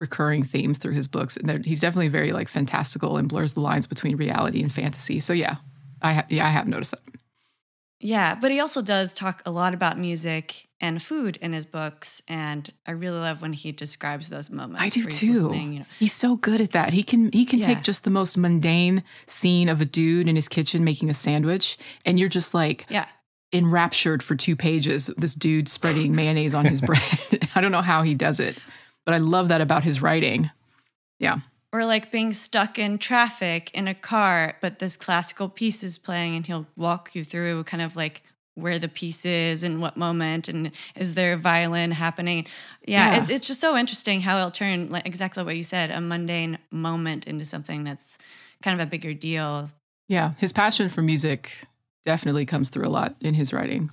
recurring 0.00 0.42
themes 0.42 0.78
through 0.78 0.92
his 0.92 1.08
books, 1.08 1.36
and 1.36 1.64
he's 1.64 1.80
definitely 1.80 2.08
very 2.08 2.32
like 2.32 2.48
fantastical 2.48 3.16
and 3.16 3.28
blurs 3.28 3.54
the 3.54 3.60
lines 3.60 3.86
between 3.86 4.16
reality 4.16 4.60
and 4.62 4.72
fantasy. 4.72 5.20
So 5.20 5.32
yeah, 5.32 5.56
I 6.02 6.12
ha- 6.12 6.26
yeah 6.28 6.44
I 6.46 6.50
have 6.50 6.68
noticed 6.68 6.90
that. 6.90 7.00
Yeah, 8.06 8.36
but 8.36 8.52
he 8.52 8.60
also 8.60 8.82
does 8.82 9.12
talk 9.12 9.42
a 9.44 9.50
lot 9.50 9.74
about 9.74 9.98
music 9.98 10.68
and 10.80 11.02
food 11.02 11.38
in 11.42 11.52
his 11.52 11.64
books, 11.64 12.22
and 12.28 12.72
I 12.86 12.92
really 12.92 13.18
love 13.18 13.42
when 13.42 13.52
he 13.52 13.72
describes 13.72 14.28
those 14.28 14.48
moments. 14.48 14.80
I 14.84 14.90
do 14.90 15.04
too. 15.06 15.50
you 15.52 15.80
know. 15.80 15.86
He's 15.98 16.12
so 16.12 16.36
good 16.36 16.60
at 16.60 16.70
that. 16.70 16.92
He 16.92 17.02
can 17.02 17.32
he 17.32 17.44
can 17.44 17.58
Yeah. 17.58 17.66
take 17.66 17.82
just 17.82 18.04
the 18.04 18.10
most 18.10 18.38
mundane 18.38 19.02
scene 19.26 19.68
of 19.68 19.80
a 19.80 19.84
dude 19.84 20.28
in 20.28 20.36
his 20.36 20.46
kitchen 20.48 20.84
making 20.84 21.10
a 21.10 21.14
sandwich, 21.14 21.78
and 22.04 22.16
you're 22.16 22.28
just 22.28 22.54
like 22.54 22.86
Yeah, 22.88 23.06
enraptured 23.52 24.22
for 24.22 24.36
two 24.36 24.54
pages. 24.54 25.10
This 25.18 25.34
dude 25.34 25.68
spreading 25.68 26.14
mayonnaise 26.14 26.54
on 26.54 26.64
his 26.66 26.80
bread. 26.88 27.48
I 27.56 27.60
don't 27.60 27.72
know 27.72 27.82
how 27.82 28.02
he 28.02 28.14
does 28.14 28.38
it, 28.38 28.56
but 29.04 29.14
I 29.14 29.18
love 29.18 29.48
that 29.48 29.60
about 29.60 29.82
his 29.82 30.00
writing. 30.00 30.50
Yeah, 31.18 31.38
or 31.72 31.84
like 31.84 32.10
being 32.10 32.32
stuck 32.32 32.78
in 32.78 32.98
traffic 32.98 33.70
in 33.74 33.88
a 33.88 33.94
car, 33.94 34.56
but 34.60 34.78
this 34.78 34.96
classical 34.96 35.48
piece 35.48 35.82
is 35.84 35.98
playing, 35.98 36.36
and 36.36 36.46
he'll 36.46 36.66
walk 36.76 37.14
you 37.14 37.24
through 37.24 37.64
kind 37.64 37.82
of 37.82 37.96
like 37.96 38.22
where 38.54 38.78
the 38.78 38.88
piece 38.88 39.26
is 39.26 39.62
and 39.62 39.82
what 39.82 39.96
moment, 39.98 40.48
and 40.48 40.70
is 40.94 41.14
there 41.14 41.34
a 41.34 41.36
violin 41.36 41.90
happening? 41.90 42.46
Yeah, 42.86 43.16
Yeah. 43.16 43.22
It, 43.24 43.30
it's 43.30 43.46
just 43.46 43.60
so 43.60 43.76
interesting 43.76 44.22
how 44.22 44.38
he'll 44.38 44.50
turn 44.50 44.88
like 44.90 45.06
exactly 45.06 45.42
what 45.44 45.56
you 45.56 45.62
said, 45.62 45.90
a 45.90 46.00
mundane 46.00 46.58
moment 46.70 47.26
into 47.26 47.44
something 47.44 47.84
that's 47.84 48.16
kind 48.62 48.80
of 48.80 48.86
a 48.86 48.88
bigger 48.88 49.12
deal. 49.12 49.70
yeah. 50.08 50.32
His 50.38 50.52
passion 50.52 50.88
for 50.88 51.02
music 51.02 51.52
definitely 52.06 52.46
comes 52.46 52.70
through 52.70 52.86
a 52.86 52.88
lot 52.88 53.16
in 53.20 53.34
his 53.34 53.52
writing. 53.52 53.90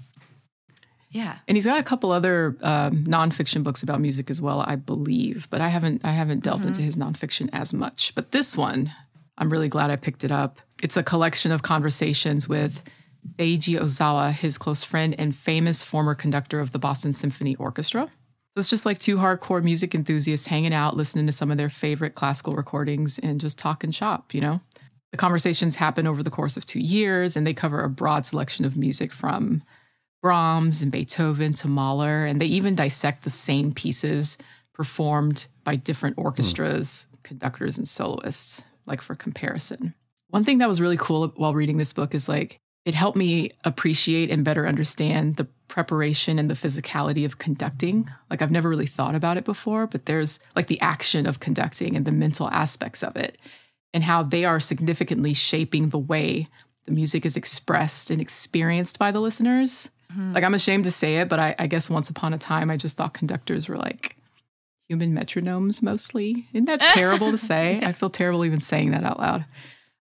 Yeah. 1.14 1.38
And 1.48 1.56
he's 1.56 1.66
got 1.66 1.80
a 1.80 1.84
couple 1.84 2.12
other 2.12 2.58
um, 2.62 3.06
nonfiction 3.06 3.64
books 3.64 3.84
about 3.84 4.02
music 4.02 4.30
as 4.32 4.42
well, 4.42 4.62
I 4.66 4.76
believe. 4.76 5.48
But 5.50 5.62
I 5.62 5.70
haven't 5.70 6.04
I 6.04 6.12
haven't 6.12 6.44
delved 6.44 6.66
into 6.66 6.82
his 6.82 6.98
nonfiction 6.98 7.50
as 7.54 7.74
much. 7.74 8.14
But 8.16 8.32
this 8.32 8.58
one, 8.58 8.92
I'm 9.38 9.52
really 9.52 9.70
glad 9.70 9.92
I 9.92 9.96
picked 9.96 10.24
it 10.24 10.32
up. 10.32 10.60
It's 10.82 10.98
a 10.98 11.04
collection 11.04 11.52
of 11.52 11.62
conversations 11.62 12.50
with 12.50 12.84
Seiji 13.38 13.80
Ozawa, 13.80 14.32
his 14.32 14.58
close 14.58 14.84
friend 14.84 15.16
and 15.18 15.36
famous 15.36 15.84
former 15.84 16.16
conductor 16.16 16.60
of 16.60 16.72
the 16.72 16.80
Boston 16.80 17.14
Symphony 17.14 17.56
Orchestra. 17.56 18.08
So 18.08 18.60
it's 18.60 18.70
just 18.70 18.86
like 18.86 18.98
two 18.98 19.18
hardcore 19.18 19.64
music 19.64 19.96
enthusiasts 19.96 20.48
hanging 20.48 20.74
out, 20.74 20.96
listening 20.96 21.26
to 21.28 21.32
some 21.32 21.52
of 21.52 21.58
their 21.58 21.70
favorite 21.70 22.16
classical 22.16 22.54
recordings 22.54 23.18
and 23.20 23.40
just 23.40 23.58
talking 23.58 23.92
shop, 23.92 24.34
you 24.34 24.42
know? 24.42 24.62
The 25.12 25.18
conversations 25.18 25.76
happen 25.76 26.06
over 26.06 26.22
the 26.22 26.30
course 26.32 26.58
of 26.58 26.66
two 26.66 26.80
years 26.80 27.36
and 27.36 27.46
they 27.46 27.54
cover 27.54 27.82
a 27.82 27.90
broad 27.90 28.26
selection 28.26 28.66
of 28.66 28.76
music 28.76 29.14
from 29.14 29.64
Brahms 30.24 30.82
and 30.82 30.92
Beethoven 30.92 31.52
to 31.54 31.68
Mahler, 31.68 32.26
and 32.26 32.40
they 32.40 32.46
even 32.46 32.76
dissect 32.76 33.24
the 33.24 33.30
same 33.30 33.74
pieces 33.74 34.38
performed 34.74 35.46
by 35.66 35.76
different 35.76 36.18
orchestras, 36.18 37.08
conductors, 37.24 37.78
and 37.78 37.86
soloists, 37.86 38.64
like 38.86 39.02
for 39.02 39.16
comparison. 39.16 39.94
One 40.30 40.46
thing 40.46 40.60
that 40.60 40.70
was 40.70 40.82
really 40.82 40.98
cool 40.98 41.28
while 41.36 41.54
reading 41.54 41.78
this 41.78 41.92
book 41.92 42.16
is 42.16 42.30
like 42.30 42.58
it 42.86 42.96
helped 42.96 43.18
me 43.18 43.52
appreciate 43.66 44.32
and 44.32 44.46
better 44.46 44.66
understand 44.66 45.36
the 45.36 45.48
preparation 45.68 46.40
and 46.40 46.50
the 46.50 46.56
physicality 46.56 47.26
of 47.26 47.38
conducting. 47.38 48.10
Like 48.30 48.42
I've 48.42 48.50
never 48.50 48.70
really 48.70 48.88
thought 48.88 49.16
about 49.16 49.38
it 49.38 49.44
before, 49.44 49.88
but 49.88 50.06
there's 50.06 50.40
like 50.56 50.68
the 50.68 50.80
action 50.80 51.26
of 51.26 51.42
conducting 51.42 51.98
and 51.98 52.06
the 52.06 52.12
mental 52.12 52.50
aspects 52.50 53.04
of 53.04 53.18
it 53.18 53.38
and 53.94 54.04
how 54.04 54.24
they 54.24 54.46
are 54.46 54.60
significantly 54.60 55.34
shaping 55.34 55.90
the 55.90 56.00
way 56.00 56.48
the 56.86 56.92
music 56.92 57.26
is 57.26 57.38
expressed 57.38 58.10
and 58.10 58.22
experienced 58.22 59.00
by 59.00 59.12
the 59.12 59.22
listeners. 59.22 59.90
Like 60.16 60.44
I'm 60.44 60.54
ashamed 60.54 60.84
to 60.84 60.92
say 60.92 61.18
it, 61.18 61.30
but 61.30 61.40
I, 61.40 61.56
I 61.58 61.68
guess 61.68 61.90
once 61.90 62.10
upon 62.10 62.34
a 62.34 62.38
time 62.38 62.70
I 62.70 62.78
just 62.78 62.98
thought 62.98 63.14
conductors 63.14 63.68
were 63.68 63.78
like 63.78 64.16
human 64.88 65.16
metronomes 65.16 65.82
mostly. 65.82 66.48
Isn't 66.54 66.66
that 66.66 66.82
terrible 66.94 67.32
to 67.32 67.38
say? 67.38 67.80
I 67.84 67.94
feel 67.94 68.10
terrible 68.10 68.46
even 68.46 68.62
saying 68.62 68.92
that 68.92 69.04
out 69.04 69.20
loud. 69.20 69.46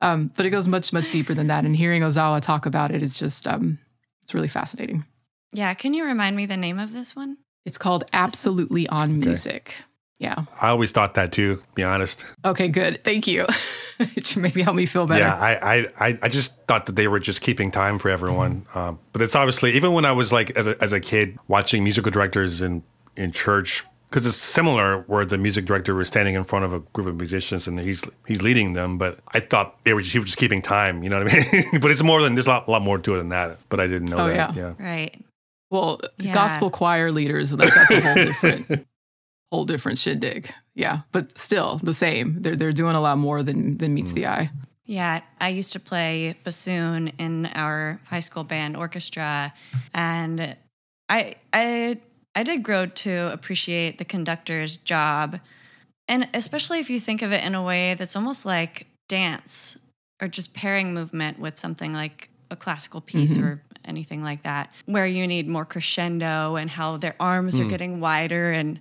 Um, 0.00 0.30
but 0.36 0.46
it 0.46 0.50
goes 0.50 0.68
much 0.68 0.92
much 0.92 1.10
deeper 1.10 1.34
than 1.34 1.48
that. 1.48 1.64
And 1.64 1.76
hearing 1.76 2.02
Ozawa 2.02 2.40
talk 2.40 2.66
about 2.66 2.90
it 2.90 3.02
is 3.02 3.16
just 3.16 3.46
um, 3.46 3.78
it's 4.22 4.34
really 4.34 4.48
fascinating. 4.48 5.04
Yeah. 5.52 5.74
Can 5.74 5.94
you 5.94 6.04
remind 6.04 6.36
me 6.36 6.46
the 6.46 6.56
name 6.56 6.78
of 6.78 6.92
this 6.92 7.16
one? 7.16 7.38
It's 7.64 7.78
called 7.78 8.04
Absolutely 8.12 8.88
on 8.88 9.18
Music. 9.18 9.74
Yeah. 10.18 10.44
I 10.60 10.68
always 10.70 10.90
thought 10.90 11.14
that 11.14 11.30
too, 11.32 11.60
be 11.74 11.82
honest. 11.84 12.24
Okay. 12.44 12.68
Good. 12.68 13.04
Thank 13.04 13.26
you. 13.28 13.46
it 14.00 14.26
should 14.26 14.42
maybe 14.42 14.62
help 14.62 14.74
me 14.76 14.84
feel 14.86 15.06
better. 15.06 15.20
Yeah, 15.20 15.34
I, 15.36 15.76
I, 15.76 15.86
I, 16.08 16.18
I 16.22 16.28
just 16.28 16.56
thought 16.66 16.86
that 16.86 16.96
they 16.96 17.06
were 17.08 17.20
just 17.20 17.40
keeping 17.40 17.70
time 17.70 17.98
for 17.98 18.08
everyone. 18.10 18.66
Um, 18.74 18.98
but 19.12 19.22
it's 19.22 19.36
obviously 19.36 19.72
even 19.74 19.92
when 19.92 20.04
I 20.04 20.12
was 20.12 20.32
like 20.32 20.50
as 20.56 20.66
a, 20.66 20.80
as 20.82 20.92
a 20.92 21.00
kid 21.00 21.38
watching 21.48 21.82
musical 21.84 22.10
directors 22.10 22.62
in 22.62 22.82
in 23.16 23.30
church 23.32 23.84
because 24.10 24.26
it's 24.26 24.36
similar 24.36 25.00
where 25.02 25.24
the 25.24 25.36
music 25.36 25.66
director 25.66 25.94
was 25.94 26.08
standing 26.08 26.34
in 26.34 26.42
front 26.44 26.64
of 26.64 26.72
a 26.72 26.80
group 26.94 27.06
of 27.06 27.16
musicians 27.16 27.68
and 27.68 27.78
he's 27.78 28.02
he's 28.26 28.42
leading 28.42 28.72
them. 28.72 28.98
But 28.98 29.18
I 29.34 29.40
thought 29.40 29.76
they 29.84 29.92
were 29.94 30.00
just, 30.00 30.12
he 30.14 30.18
was 30.18 30.26
just 30.28 30.38
keeping 30.38 30.62
time. 30.62 31.02
You 31.04 31.10
know 31.10 31.22
what 31.22 31.32
I 31.32 31.52
mean? 31.52 31.80
but 31.80 31.90
it's 31.92 32.02
more 32.02 32.22
than 32.22 32.34
there's 32.34 32.46
a 32.46 32.50
lot, 32.50 32.66
a 32.66 32.70
lot 32.72 32.82
more 32.82 32.98
to 32.98 33.14
it 33.14 33.18
than 33.18 33.28
that. 33.28 33.58
But 33.68 33.78
I 33.80 33.86
didn't 33.86 34.08
know 34.10 34.18
Oh, 34.18 34.28
that. 34.28 34.56
yeah. 34.56 34.74
Right. 34.78 35.14
Well, 35.70 36.00
Yeah. 36.16 36.32
gospel 36.32 36.70
choir 36.70 37.12
leaders, 37.12 37.52
like 37.52 37.68
that's 37.72 37.90
a 37.90 38.00
whole 38.00 38.14
different 38.24 38.86
whole 39.50 39.64
different 39.64 39.98
shindig. 39.98 40.50
Yeah, 40.74 41.00
but 41.12 41.38
still 41.38 41.78
the 41.82 41.94
same. 41.94 42.42
They're 42.42 42.56
they're 42.56 42.72
doing 42.72 42.94
a 42.94 43.00
lot 43.00 43.18
more 43.18 43.42
than 43.42 43.78
than 43.78 43.94
meets 43.94 44.12
the 44.12 44.26
eye. 44.26 44.50
Yeah, 44.84 45.20
I 45.40 45.50
used 45.50 45.74
to 45.74 45.80
play 45.80 46.34
bassoon 46.44 47.08
in 47.18 47.46
our 47.46 48.00
high 48.06 48.20
school 48.20 48.44
band 48.44 48.76
orchestra, 48.76 49.52
and 49.94 50.56
I 51.08 51.36
I 51.52 51.98
I 52.34 52.42
did 52.42 52.62
grow 52.62 52.86
to 52.86 53.32
appreciate 53.32 53.98
the 53.98 54.04
conductor's 54.04 54.76
job, 54.78 55.40
and 56.06 56.28
especially 56.32 56.78
if 56.78 56.88
you 56.88 57.00
think 57.00 57.22
of 57.22 57.32
it 57.32 57.44
in 57.44 57.54
a 57.54 57.62
way 57.62 57.94
that's 57.94 58.16
almost 58.16 58.46
like 58.46 58.86
dance 59.08 59.76
or 60.22 60.28
just 60.28 60.54
pairing 60.54 60.94
movement 60.94 61.38
with 61.38 61.58
something 61.58 61.92
like 61.92 62.28
a 62.50 62.56
classical 62.56 63.00
piece 63.00 63.34
mm-hmm. 63.34 63.44
or 63.44 63.62
anything 63.84 64.22
like 64.22 64.42
that, 64.42 64.72
where 64.86 65.06
you 65.06 65.26
need 65.26 65.48
more 65.48 65.64
crescendo 65.64 66.56
and 66.56 66.70
how 66.70 66.96
their 66.96 67.14
arms 67.20 67.58
are 67.58 67.64
mm. 67.64 67.70
getting 67.70 68.00
wider 68.00 68.52
and 68.52 68.80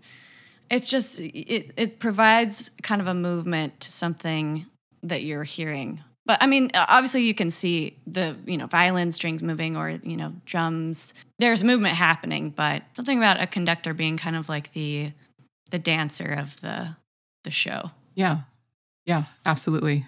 it's 0.69 0.89
just 0.89 1.19
it 1.19 1.71
it 1.77 1.99
provides 1.99 2.71
kind 2.83 3.01
of 3.01 3.07
a 3.07 3.13
movement 3.13 3.79
to 3.79 3.91
something 3.91 4.65
that 5.03 5.23
you're 5.23 5.43
hearing 5.43 5.99
but 6.25 6.37
i 6.41 6.45
mean 6.45 6.71
obviously 6.73 7.23
you 7.23 7.33
can 7.33 7.49
see 7.49 7.97
the 8.05 8.35
you 8.45 8.57
know 8.57 8.67
violin 8.67 9.11
strings 9.11 9.41
moving 9.43 9.77
or 9.77 9.91
you 10.03 10.17
know 10.17 10.33
drums 10.45 11.13
there's 11.39 11.63
movement 11.63 11.95
happening 11.95 12.49
but 12.49 12.83
something 12.95 13.17
about 13.17 13.41
a 13.41 13.47
conductor 13.47 13.93
being 13.93 14.17
kind 14.17 14.35
of 14.35 14.49
like 14.49 14.73
the 14.73 15.11
the 15.71 15.79
dancer 15.79 16.33
of 16.33 16.59
the 16.61 16.95
the 17.43 17.51
show 17.51 17.91
Yeah. 18.15 18.39
Yeah, 19.05 19.23
absolutely. 19.45 20.03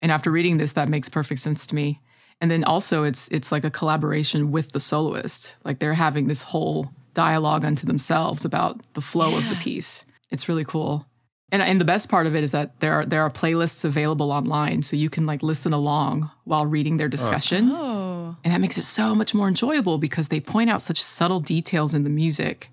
And 0.00 0.10
after 0.10 0.30
reading 0.30 0.56
this, 0.56 0.72
that 0.74 0.88
makes 0.88 1.10
perfect 1.10 1.40
sense 1.40 1.66
to 1.66 1.74
me. 1.74 2.00
And 2.40 2.50
then 2.50 2.64
also 2.64 3.04
it's 3.04 3.28
it's 3.28 3.52
like 3.52 3.64
a 3.64 3.70
collaboration 3.70 4.50
with 4.50 4.72
the 4.72 4.80
soloist. 4.80 5.54
Like 5.62 5.78
they're 5.78 5.94
having 5.94 6.26
this 6.26 6.42
whole 6.42 6.90
dialogue 7.14 7.64
unto 7.64 7.86
themselves 7.86 8.44
about 8.44 8.80
the 8.94 9.00
flow 9.00 9.36
of 9.36 9.48
the 9.48 9.56
piece. 9.56 10.04
It's 10.30 10.48
really 10.48 10.64
cool. 10.64 11.06
And 11.52 11.62
and 11.62 11.80
the 11.80 11.84
best 11.84 12.08
part 12.08 12.26
of 12.26 12.34
it 12.34 12.42
is 12.42 12.50
that 12.50 12.80
there 12.80 12.92
are 12.94 13.06
there 13.06 13.22
are 13.22 13.30
playlists 13.30 13.84
available 13.84 14.32
online 14.32 14.82
so 14.82 14.96
you 14.96 15.08
can 15.08 15.24
like 15.24 15.42
listen 15.42 15.72
along 15.72 16.30
while 16.44 16.66
reading 16.66 16.96
their 16.96 17.08
discussion. 17.08 17.70
oh 17.70 18.36
And 18.42 18.52
that 18.52 18.60
makes 18.60 18.76
it 18.76 18.82
so 18.82 19.14
much 19.14 19.34
more 19.34 19.48
enjoyable 19.48 19.98
because 19.98 20.28
they 20.28 20.40
point 20.40 20.68
out 20.68 20.82
such 20.82 21.02
subtle 21.02 21.40
details 21.40 21.94
in 21.94 22.02
the 22.02 22.10
music. 22.10 22.70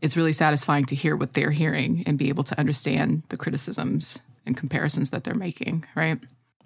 It's 0.00 0.16
really 0.16 0.32
satisfying 0.32 0.86
to 0.86 0.94
hear 0.94 1.14
what 1.14 1.34
they're 1.34 1.50
hearing 1.50 2.02
and 2.06 2.18
be 2.18 2.28
able 2.28 2.44
to 2.44 2.58
understand 2.58 3.22
the 3.28 3.36
criticisms 3.36 4.20
and 4.46 4.56
comparisons 4.56 5.10
that 5.10 5.22
they're 5.24 5.34
making, 5.34 5.84
right? 5.94 6.18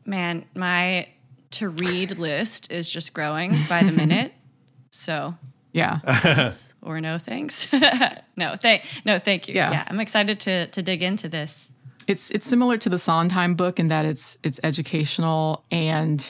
man 0.06 0.44
my 0.54 1.08
to 1.50 1.68
read 1.68 2.18
list 2.18 2.70
is 2.70 2.88
just 2.88 3.12
growing 3.12 3.52
by 3.68 3.82
the 3.82 3.92
minute 3.92 4.32
so 4.90 5.34
Yeah. 5.76 6.00
yes 6.24 6.74
or 6.82 7.00
no 7.00 7.18
thanks 7.18 7.66
no 8.36 8.56
thank 8.56 8.82
no 9.04 9.18
thank 9.18 9.48
you 9.48 9.54
Yeah. 9.54 9.70
yeah 9.72 9.84
i'm 9.88 10.00
excited 10.00 10.38
to 10.40 10.66
to 10.68 10.82
dig 10.82 11.02
into 11.02 11.28
this 11.28 11.70
It's 12.08 12.30
it's 12.30 12.46
similar 12.46 12.76
to 12.78 12.88
the 12.88 12.98
Sondheim 12.98 13.54
book 13.56 13.78
in 13.80 13.88
that 13.88 14.04
it's 14.04 14.38
it's 14.42 14.60
educational 14.62 15.64
and 15.70 16.24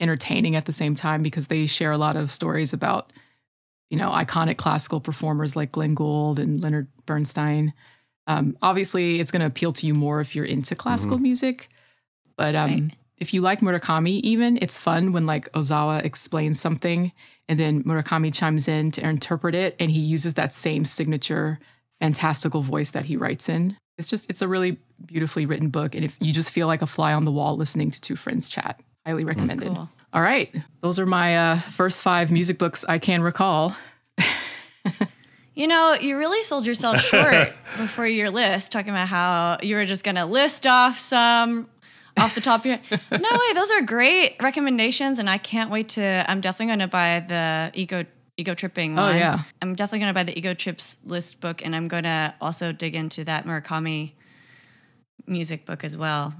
entertaining 0.00 0.56
at 0.56 0.64
the 0.64 0.72
same 0.72 0.94
time 0.94 1.22
because 1.22 1.46
they 1.48 1.66
share 1.66 1.92
a 1.92 1.98
lot 1.98 2.16
of 2.16 2.30
stories 2.30 2.72
about 2.72 3.12
you 3.90 3.98
know 3.98 4.10
iconic 4.10 4.56
classical 4.56 5.00
performers 5.00 5.54
like 5.56 5.72
Glenn 5.72 5.94
Gould 5.94 6.38
and 6.38 6.60
Leonard 6.62 6.88
Bernstein. 7.06 7.72
Um, 8.28 8.56
obviously, 8.62 9.18
it's 9.20 9.30
going 9.32 9.40
to 9.40 9.46
appeal 9.46 9.72
to 9.72 9.86
you 9.86 9.94
more 9.94 10.20
if 10.20 10.34
you're 10.36 10.44
into 10.56 10.74
classical 10.76 11.18
music, 11.18 11.68
but 12.36 12.54
um, 12.54 12.70
Right. 12.70 12.90
if 13.18 13.34
you 13.34 13.40
like 13.42 13.60
Murakami, 13.60 14.20
even 14.22 14.58
it's 14.62 14.78
fun 14.78 15.12
when 15.12 15.26
like 15.26 15.50
Ozawa 15.52 16.04
explains 16.04 16.60
something 16.60 17.10
and 17.48 17.58
then 17.58 17.82
Murakami 17.84 18.32
chimes 18.32 18.68
in 18.68 18.90
to 18.92 19.06
interpret 19.06 19.54
it, 19.54 19.76
and 19.78 19.90
he 19.90 20.00
uses 20.00 20.34
that 20.34 20.52
same 20.52 20.84
signature 20.84 21.58
fantastical 22.00 22.62
voice 22.62 22.90
that 22.92 23.04
he 23.04 23.16
writes 23.16 23.48
in. 23.48 23.76
It's 23.98 24.08
just 24.08 24.28
it's 24.30 24.42
a 24.42 24.48
really 24.48 24.78
beautifully 25.04 25.46
written 25.46 25.68
book, 25.68 25.94
and 25.94 26.04
if 26.04 26.16
you 26.20 26.32
just 26.32 26.50
feel 26.50 26.66
like 26.66 26.82
a 26.82 26.86
fly 26.86 27.12
on 27.12 27.24
the 27.24 27.32
wall 27.32 27.56
listening 27.56 27.90
to 27.90 28.00
two 28.00 28.16
friends 28.16 28.48
chat, 28.48 28.80
highly 29.06 29.24
recommended. 29.24 29.68
cool. 29.68 29.88
All 30.12 30.22
right, 30.22 30.54
those 30.80 30.98
are 30.98 31.06
my 31.06 31.36
uh, 31.36 31.56
first 31.56 32.02
five 32.02 32.30
music 32.30 32.58
books 32.58 32.84
I 32.88 32.98
can 32.98 33.22
recall. 33.22 33.74
You 35.54 35.66
know, 35.66 35.94
you 35.94 36.16
really 36.16 36.42
sold 36.42 36.64
yourself 36.64 36.98
short 37.02 37.34
before 37.76 38.06
your 38.06 38.30
list, 38.30 38.72
talking 38.72 38.90
about 38.90 39.08
how 39.08 39.58
you 39.62 39.76
were 39.76 39.84
just 39.84 40.02
going 40.02 40.14
to 40.14 40.24
list 40.24 40.66
off 40.66 40.98
some 40.98 41.68
off 42.18 42.34
the 42.34 42.40
top 42.40 42.60
of 42.60 42.66
your 42.66 42.78
No 43.10 43.18
way, 43.30 43.52
those 43.54 43.70
are 43.70 43.82
great 43.82 44.36
recommendations 44.40 45.18
and 45.18 45.28
I 45.30 45.38
can't 45.38 45.70
wait 45.70 45.90
to 45.90 46.24
I'm 46.30 46.40
definitely 46.40 46.66
going 46.66 46.78
to 46.80 46.88
buy 46.88 47.24
the 47.26 47.70
ego 47.74 48.04
ego 48.36 48.54
tripping 48.54 48.98
Oh, 48.98 49.02
one. 49.02 49.16
yeah. 49.16 49.40
I'm 49.60 49.74
definitely 49.74 50.00
going 50.00 50.10
to 50.10 50.14
buy 50.14 50.24
the 50.24 50.36
ego 50.38 50.54
trips 50.54 50.96
list 51.04 51.40
book 51.40 51.64
and 51.64 51.76
I'm 51.76 51.88
going 51.88 52.04
to 52.04 52.34
also 52.40 52.72
dig 52.72 52.94
into 52.94 53.24
that 53.24 53.44
Murakami 53.44 54.12
music 55.26 55.64
book 55.66 55.84
as 55.84 55.96
well. 55.96 56.34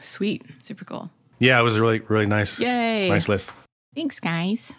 Sweet, 0.00 0.42
Super 0.62 0.84
cool. 0.84 1.10
Yeah, 1.38 1.58
it 1.60 1.62
was 1.62 1.78
really 1.78 2.00
really 2.00 2.26
nice. 2.26 2.58
yay! 2.60 3.08
Nice 3.08 3.28
list. 3.28 3.50
Thanks, 3.94 4.20
guys. 4.20 4.72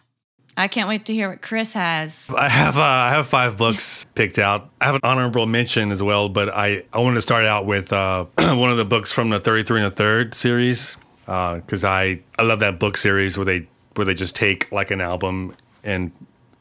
I 0.57 0.67
can't 0.67 0.87
wait 0.87 1.05
to 1.05 1.13
hear 1.13 1.29
what 1.29 1.41
Chris 1.41 1.73
has. 1.73 2.29
I 2.29 2.47
have 2.47 2.77
uh, 2.77 2.81
I 2.81 3.09
have 3.09 3.27
five 3.27 3.57
books 3.57 4.05
picked 4.15 4.39
out. 4.39 4.69
I 4.79 4.85
have 4.85 4.95
an 4.95 5.01
honorable 5.03 5.45
mention 5.45 5.91
as 5.91 6.01
well, 6.01 6.29
but 6.29 6.49
I, 6.49 6.83
I 6.93 6.99
wanted 6.99 7.15
to 7.15 7.21
start 7.21 7.45
out 7.45 7.65
with 7.65 7.91
uh, 7.91 8.25
one 8.37 8.71
of 8.71 8.77
the 8.77 8.85
books 8.85 9.11
from 9.11 9.29
the 9.29 9.39
33 9.39 9.79
and 9.81 9.87
a 9.87 9.95
third 9.95 10.33
series 10.33 10.97
because 11.25 11.83
I 11.83 12.21
I 12.39 12.43
love 12.43 12.59
that 12.59 12.79
book 12.79 12.97
series 12.97 13.37
where 13.37 13.45
they 13.45 13.67
where 13.95 14.05
they 14.05 14.13
just 14.13 14.35
take 14.35 14.71
like 14.71 14.91
an 14.91 15.01
album 15.01 15.55
and 15.83 16.11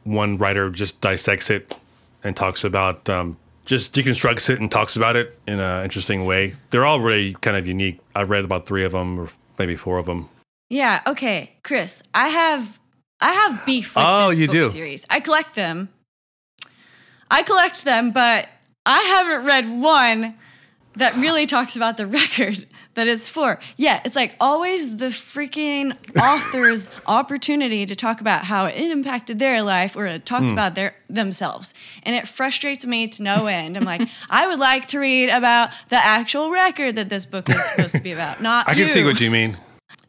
one 0.04 0.38
writer 0.38 0.70
just 0.70 1.00
dissects 1.00 1.50
it 1.50 1.74
and 2.22 2.37
talks 2.37 2.64
about 2.64 3.09
um, 3.09 3.37
just 3.64 3.94
deconstructs 3.94 4.50
it 4.50 4.61
and 4.61 4.70
talks 4.70 4.96
about 4.96 5.16
it 5.16 5.38
in 5.46 5.61
an 5.61 5.85
interesting 5.85 6.24
way. 6.24 6.54
They're 6.70 6.85
all 6.85 7.00
really 7.00 7.35
kind 7.35 7.57
of 7.57 7.66
unique. 7.66 8.00
I've 8.14 8.30
read 8.30 8.44
about 8.44 8.66
three 8.66 8.85
of 8.85 8.92
them 8.92 9.18
or 9.20 9.28
maybe 9.59 9.76
four 9.76 9.98
of 9.98 10.07
them. 10.07 10.28
Yeah, 10.70 11.02
okay, 11.07 11.52
Chris. 11.62 12.02
I 12.14 12.28
have 12.28 12.80
I 13.25 13.33
have 13.33 13.65
beef 13.65 13.95
with 13.95 14.05
Oh, 14.07 14.29
this 14.29 14.39
you 14.39 14.47
book 14.49 14.53
do? 14.53 14.71
series. 14.71 15.07
I 15.09 15.21
collect 15.21 15.55
them. 15.55 15.89
I 17.31 17.43
collect 17.43 17.83
them, 17.85 18.11
but 18.11 18.49
I 18.85 19.01
haven't 19.01 19.47
read 19.47 19.71
one 19.71 20.35
that 20.97 21.17
really 21.17 21.47
talks 21.47 21.75
about 21.75 21.97
the 21.97 22.07
record 22.21 22.67
that 22.97 23.09
it's 23.09 23.31
for. 23.31 23.59
Yeah, 23.79 24.03
it's 24.05 24.15
like 24.15 24.37
always 24.39 24.99
the 24.99 25.07
freaking 25.07 25.97
author's 26.21 26.91
opportunity 27.07 27.87
to 27.87 27.97
talk 27.97 28.21
about 28.21 28.45
how 28.45 28.67
it 28.67 28.91
impacted 28.91 29.39
their 29.39 29.63
life 29.63 29.97
or 29.97 30.05
it 30.05 30.27
talks 30.27 30.45
hmm. 30.45 30.53
about 30.53 30.75
their 30.75 30.95
themselves. 31.09 31.73
And 32.03 32.15
it 32.15 32.29
frustrates 32.29 32.85
me 32.85 33.09
to 33.09 33.23
no 33.23 33.47
end. 33.47 33.79
I'm 33.79 33.85
like, 33.85 34.07
I 34.31 34.47
would 34.49 34.59
like 34.59 34.89
to 34.89 34.99
read 34.99 35.31
about 35.31 35.71
the 35.89 35.97
actual 35.97 36.51
record 36.51 36.97
that 36.97 37.09
this 37.09 37.25
book 37.25 37.49
is 37.49 37.65
supposed 37.71 37.95
to 37.95 38.03
be 38.03 38.13
about, 38.13 38.43
not 38.43 38.69
I 38.69 38.75
can 38.75 38.87
see 38.87 39.03
what 39.03 39.19
you 39.19 39.31
mean. 39.31 39.57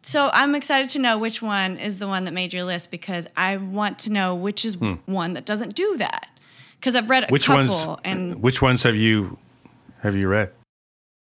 So 0.05 0.29
I'm 0.33 0.53
excited 0.55 0.89
to 0.91 0.99
know 0.99 1.17
which 1.17 1.41
one 1.41 1.77
is 1.77 1.97
the 1.97 2.07
one 2.07 2.25
that 2.25 2.31
made 2.33 2.53
your 2.53 2.63
list 2.63 2.91
because 2.91 3.25
I 3.35 3.57
want 3.57 3.97
to 3.99 4.11
know 4.11 4.35
which 4.35 4.63
is 4.63 4.77
one 4.77 5.33
that 5.33 5.45
doesn't 5.45 5.73
do 5.75 5.97
that. 5.97 6.27
Because 6.79 6.95
I've 6.95 7.09
read 7.09 7.23
a 7.23 7.27
Hmm. 7.27 7.33
Which 7.33 7.47
couple, 7.47 7.87
ones? 7.87 7.99
and 8.03 8.43
Which 8.43 8.61
ones 8.61 8.83
have 8.83 8.95
you 8.95 9.37
have 10.03 10.15
you 10.15 10.27
read? 10.27 10.51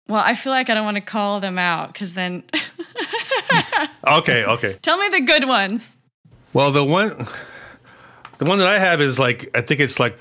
well, 0.09 0.23
I 0.25 0.35
feel 0.35 0.53
like 0.53 0.71
I 0.71 0.75
don't 0.75 0.85
want 0.85 0.97
to 0.97 1.01
call 1.03 1.41
them 1.41 1.59
out 1.59 1.93
because 1.93 2.15
then 2.15 2.43
Okay, 4.07 4.45
okay. 4.45 4.79
tell 4.83 4.99
me 4.99 5.09
the 5.11 5.21
good 5.21 5.47
ones. 5.47 5.95
Well, 6.53 6.71
the 6.71 6.85
one, 6.85 7.27
the 8.39 8.45
one 8.45 8.59
that 8.59 8.67
I 8.67 8.79
have 8.79 9.01
is 9.01 9.19
like 9.19 9.51
I 9.55 9.61
think 9.61 9.81
it's 9.81 10.01
like 10.01 10.19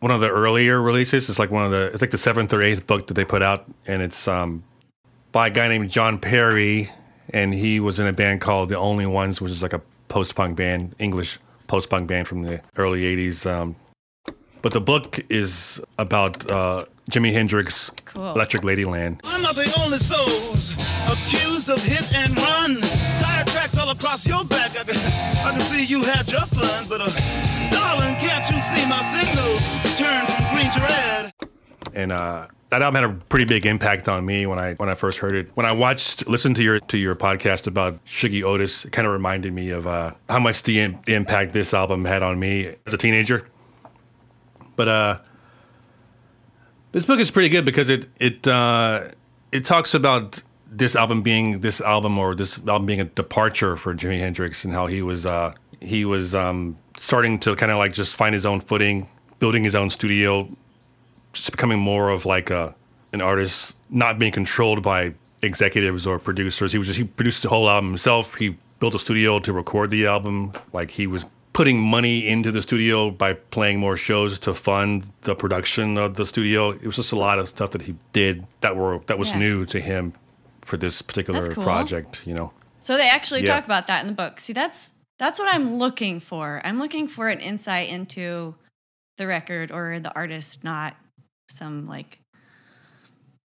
one 0.00 0.10
of 0.10 0.20
the 0.20 0.28
earlier 0.28 0.80
releases. 0.80 1.28
It's 1.28 1.38
like 1.38 1.50
one 1.50 1.64
of 1.64 1.70
the 1.70 1.90
it's 1.92 2.00
like 2.00 2.10
the 2.12 2.18
seventh 2.18 2.52
or 2.52 2.62
eighth 2.62 2.86
book 2.86 3.06
that 3.08 3.14
they 3.14 3.24
put 3.24 3.42
out, 3.42 3.66
and 3.86 4.02
it's 4.02 4.28
um 4.28 4.62
by 5.32 5.48
a 5.48 5.50
guy 5.50 5.68
named 5.68 5.90
John 5.90 6.18
Perry, 6.18 6.90
and 7.32 7.54
he 7.54 7.80
was 7.80 7.98
in 8.00 8.06
a 8.06 8.12
band 8.12 8.40
called 8.40 8.68
The 8.68 8.76
Only 8.78 9.06
Ones, 9.06 9.40
which 9.40 9.52
is 9.52 9.62
like 9.62 9.72
a 9.72 9.80
post 10.08 10.34
punk 10.34 10.56
band, 10.56 10.94
English 10.98 11.38
post 11.66 11.88
punk 11.90 12.08
band 12.08 12.26
from 12.28 12.42
the 12.42 12.60
early 12.76 13.02
'80s. 13.02 13.46
Um, 13.50 13.76
but 14.62 14.72
the 14.72 14.80
book 14.80 15.20
is 15.30 15.80
about 15.98 16.50
uh, 16.50 16.84
Jimi 17.10 17.32
Hendrix, 17.32 17.90
Cool. 18.04 18.32
Electric 18.34 18.62
Ladyland. 18.62 19.20
I'm 19.24 19.42
not 19.42 19.54
the 19.54 19.72
only 19.82 19.98
souls 19.98 20.72
accused 21.08 21.70
of 21.70 21.82
hit 21.82 22.12
and 22.14 22.36
run. 22.36 22.80
Tire 23.18 23.44
tracks 23.44 23.78
all 23.78 23.90
across 23.90 24.26
your 24.26 24.44
back. 24.44 24.72
I 24.78 24.84
can, 24.84 24.96
I 25.46 25.50
can 25.52 25.60
see 25.60 25.84
you 25.84 26.02
had 26.02 26.30
your 26.30 26.42
fun, 26.42 26.86
but 26.88 27.00
uh, 27.00 27.08
darling, 27.70 28.16
can't 28.16 28.44
you 28.50 28.60
see 28.60 28.84
my 28.88 29.00
signals 29.02 29.70
turn 29.98 30.26
from 30.26 30.54
green 30.54 30.70
to 30.72 30.80
red? 30.80 31.32
and 31.94 32.12
uh, 32.12 32.46
that 32.70 32.82
album 32.82 33.02
had 33.02 33.10
a 33.10 33.14
pretty 33.26 33.44
big 33.44 33.66
impact 33.66 34.08
on 34.08 34.24
me 34.24 34.46
when 34.46 34.58
I 34.58 34.74
when 34.74 34.88
I 34.88 34.94
first 34.94 35.18
heard 35.18 35.34
it. 35.34 35.50
When 35.54 35.66
I 35.66 35.72
watched, 35.72 36.28
listened 36.28 36.56
to 36.56 36.62
your 36.62 36.80
to 36.80 36.96
your 36.96 37.16
podcast 37.16 37.66
about 37.66 38.04
Shuggie 38.04 38.42
Otis, 38.42 38.84
it 38.84 38.92
kind 38.92 39.06
of 39.06 39.12
reminded 39.12 39.52
me 39.52 39.70
of 39.70 39.86
uh, 39.86 40.12
how 40.28 40.38
much 40.38 40.62
the, 40.62 40.80
im- 40.80 41.00
the 41.04 41.14
impact 41.14 41.52
this 41.52 41.74
album 41.74 42.04
had 42.04 42.22
on 42.22 42.38
me 42.38 42.74
as 42.86 42.94
a 42.94 42.96
teenager. 42.96 43.44
But 44.76 44.88
uh, 44.88 45.18
this 46.92 47.04
book 47.04 47.18
is 47.18 47.30
pretty 47.30 47.48
good 47.48 47.64
because 47.64 47.90
it 47.90 48.06
it 48.20 48.46
uh, 48.46 49.08
it 49.50 49.64
talks 49.64 49.92
about 49.94 50.42
this 50.70 50.94
album 50.94 51.22
being 51.22 51.60
this 51.60 51.80
album 51.80 52.18
or 52.18 52.36
this 52.36 52.56
album 52.58 52.86
being 52.86 53.00
a 53.00 53.04
departure 53.04 53.74
for 53.76 53.94
Jimi 53.94 54.20
Hendrix 54.20 54.64
and 54.64 54.72
how 54.72 54.86
he 54.86 55.02
was 55.02 55.26
uh, 55.26 55.54
he 55.80 56.04
was 56.04 56.36
um, 56.36 56.78
starting 56.96 57.40
to 57.40 57.56
kind 57.56 57.72
of 57.72 57.78
like 57.78 57.92
just 57.92 58.16
find 58.16 58.32
his 58.32 58.46
own 58.46 58.60
footing, 58.60 59.08
building 59.40 59.64
his 59.64 59.74
own 59.74 59.90
studio, 59.90 60.48
just 61.32 61.50
becoming 61.50 61.78
more 61.78 62.10
of 62.10 62.26
like 62.26 62.50
a 62.50 62.74
an 63.12 63.20
artist, 63.20 63.76
not 63.88 64.18
being 64.18 64.32
controlled 64.32 64.82
by 64.82 65.14
executives 65.42 66.06
or 66.06 66.18
producers. 66.18 66.72
He 66.72 66.78
was 66.78 66.86
just 66.86 66.98
he 66.98 67.04
produced 67.04 67.42
the 67.42 67.48
whole 67.48 67.68
album 67.68 67.88
himself. 67.90 68.34
He 68.36 68.56
built 68.78 68.94
a 68.94 68.98
studio 68.98 69.38
to 69.40 69.52
record 69.52 69.90
the 69.90 70.06
album. 70.06 70.52
Like 70.72 70.92
he 70.92 71.06
was 71.06 71.26
putting 71.52 71.80
money 71.80 72.26
into 72.28 72.52
the 72.52 72.62
studio 72.62 73.10
by 73.10 73.32
playing 73.34 73.78
more 73.80 73.96
shows 73.96 74.38
to 74.38 74.54
fund 74.54 75.10
the 75.22 75.34
production 75.34 75.98
of 75.98 76.14
the 76.14 76.24
studio. 76.24 76.70
It 76.70 76.86
was 76.86 76.96
just 76.96 77.12
a 77.12 77.16
lot 77.16 77.38
of 77.38 77.48
stuff 77.48 77.72
that 77.72 77.82
he 77.82 77.96
did 78.12 78.46
that 78.60 78.76
were 78.76 79.00
that 79.06 79.18
was 79.18 79.32
Yeah. 79.32 79.38
new 79.38 79.66
to 79.66 79.80
him 79.80 80.12
for 80.62 80.76
this 80.76 81.02
particular 81.02 81.52
cool. 81.52 81.64
project. 81.64 82.22
You 82.26 82.34
know. 82.34 82.52
So 82.78 82.96
they 82.96 83.08
actually 83.08 83.42
Yeah. 83.42 83.54
talk 83.56 83.64
about 83.64 83.86
that 83.88 84.00
in 84.02 84.06
the 84.06 84.14
book. 84.14 84.40
See, 84.40 84.52
that's 84.52 84.92
that's 85.18 85.38
what 85.38 85.52
I'm 85.52 85.76
looking 85.76 86.20
for. 86.20 86.62
I'm 86.64 86.78
looking 86.78 87.06
for 87.08 87.28
an 87.28 87.40
insight 87.40 87.88
into 87.90 88.54
the 89.18 89.26
record 89.26 89.70
or 89.70 90.00
the 90.00 90.14
artist, 90.14 90.64
not 90.64 90.96
some 91.50 91.86
like 91.86 92.20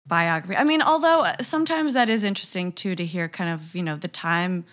biography. 0.07 0.55
I 0.55 0.63
mean, 0.63 0.81
although 0.81 1.21
uh, 1.21 1.35
sometimes 1.41 1.93
that 1.93 2.09
is 2.09 2.23
interesting 2.23 2.71
too 2.71 2.95
to 2.95 3.05
hear 3.05 3.27
kind 3.29 3.49
of, 3.51 3.75
you 3.75 3.83
know, 3.83 3.95
the 3.95 4.07
time 4.07 4.65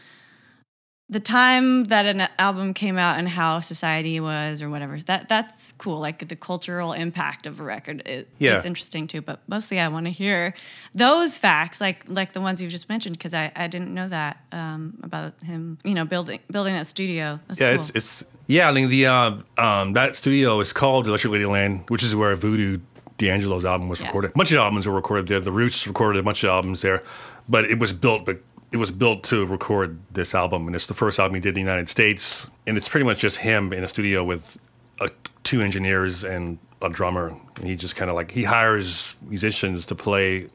the 1.08 1.20
time 1.20 1.84
that 1.84 2.04
an 2.04 2.26
album 2.36 2.74
came 2.74 2.98
out 2.98 3.16
and 3.16 3.28
how 3.28 3.60
society 3.60 4.18
was 4.18 4.60
or 4.60 4.68
whatever. 4.68 4.98
That 4.98 5.28
that's 5.28 5.70
cool. 5.78 6.00
Like 6.00 6.26
the 6.26 6.34
cultural 6.34 6.92
impact 6.94 7.46
of 7.46 7.60
a 7.60 7.62
record 7.62 8.02
is 8.06 8.24
Yeah. 8.40 8.60
interesting 8.64 9.06
too, 9.06 9.20
but 9.22 9.40
mostly 9.46 9.78
I 9.78 9.86
want 9.86 10.06
to 10.06 10.10
hear 10.10 10.52
those 10.96 11.38
facts 11.38 11.80
like 11.80 12.02
like 12.08 12.32
the 12.32 12.40
ones 12.40 12.60
you've 12.60 12.72
just 12.72 12.88
mentioned 12.88 13.16
because 13.18 13.34
I, 13.34 13.52
I 13.54 13.68
didn't 13.68 13.94
know 13.94 14.08
that 14.08 14.38
um, 14.50 14.98
about 15.04 15.40
him, 15.42 15.78
you 15.84 15.94
know, 15.94 16.04
building 16.04 16.40
building 16.50 16.74
that 16.74 16.88
studio. 16.88 17.38
That's 17.46 17.60
Yeah, 17.60 17.74
cool. 17.76 17.82
it's 17.82 17.90
it's 17.90 18.24
yeah. 18.48 18.68
I 18.68 18.72
mean 18.72 18.88
the 18.88 19.06
um, 19.06 19.44
um 19.58 19.92
that 19.92 20.16
studio 20.16 20.58
is 20.58 20.72
called 20.72 21.06
Electric 21.06 21.32
Ladyland, 21.32 21.88
which 21.88 22.02
is 22.02 22.16
where 22.16 22.34
Voodoo 22.34 22.78
D'Angelo's 23.18 23.64
album 23.64 23.88
was 23.88 24.00
Yeah. 24.00 24.06
recorded. 24.06 24.30
A 24.30 24.34
bunch 24.34 24.52
of 24.52 24.58
albums 24.58 24.86
were 24.86 24.94
recorded 24.94 25.26
there. 25.28 25.40
The 25.40 25.52
Roots 25.52 25.86
recorded 25.86 26.18
a 26.20 26.22
bunch 26.22 26.42
of 26.44 26.50
albums 26.50 26.82
there, 26.82 27.02
but 27.48 27.64
it 27.64 27.78
was 27.78 27.92
built 27.92 28.24
but 28.26 28.40
it 28.72 28.78
was 28.78 28.90
built 28.90 29.22
to 29.24 29.46
record 29.46 29.98
this 30.12 30.34
album, 30.34 30.66
and 30.66 30.74
it's 30.74 30.86
the 30.86 30.94
first 30.94 31.18
album 31.20 31.34
he 31.36 31.40
did 31.40 31.50
in 31.50 31.54
the 31.54 31.60
United 31.60 31.88
States, 31.88 32.50
and 32.66 32.76
it's 32.76 32.88
pretty 32.88 33.06
much 33.06 33.20
just 33.20 33.38
him 33.38 33.72
in 33.72 33.84
a 33.84 33.88
studio 33.88 34.24
with 34.24 34.58
uh, 35.00 35.08
two 35.44 35.60
engineers 35.62 36.24
and 36.24 36.58
a 36.82 36.90
drummer, 36.90 37.34
and 37.56 37.66
he 37.66 37.76
just 37.76 37.94
kind 37.96 38.10
of 38.10 38.16
like 38.16 38.32
he 38.32 38.42
hires 38.42 39.14
musicians 39.22 39.86
to 39.86 39.94
play 39.94 40.48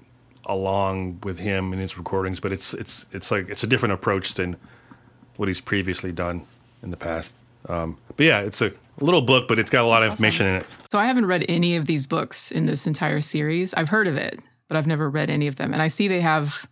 along 0.45 1.19
with 1.23 1.39
him 1.39 1.71
in 1.73 1.79
his 1.79 1.97
recordings, 1.97 2.39
but 2.39 2.51
it's 2.51 2.73
it's 2.73 3.05
it's 3.11 3.31
like 3.31 3.47
it's 3.49 3.63
a 3.63 3.67
different 3.67 3.93
approach 3.93 4.33
than 4.33 4.57
what 5.37 5.47
he's 5.47 5.61
previously 5.61 6.11
done 6.11 6.43
in 6.83 6.91
the 6.91 6.97
past. 6.97 7.33
Um, 7.69 7.97
but 8.17 8.25
yeah, 8.25 8.39
it's 8.41 8.61
a 8.61 8.71
little 9.01 9.21
book, 9.21 9.47
but 9.47 9.59
it's 9.59 9.69
got 9.69 9.83
a 9.83 9.87
lot 9.87 10.03
of 10.03 10.11
information 10.11 10.45
in 10.47 10.55
it. 10.55 10.65
So 10.91 10.99
I 10.99 11.05
haven't 11.05 11.25
read 11.25 11.45
any 11.49 11.75
of 11.75 11.85
these 11.85 12.07
books 12.07 12.51
in 12.51 12.65
this 12.65 12.85
entire 12.87 13.21
series. 13.21 13.73
I've 13.73 13.89
heard 13.89 14.07
of 14.07 14.15
it, 14.17 14.39
but 14.67 14.77
I've 14.77 14.87
never 14.87 15.09
read 15.09 15.29
any 15.29 15.47
of 15.47 15.55
them. 15.55 15.73
And 15.73 15.81
I 15.81 15.87
see 15.87 16.07
they 16.07 16.21
have 16.21 16.67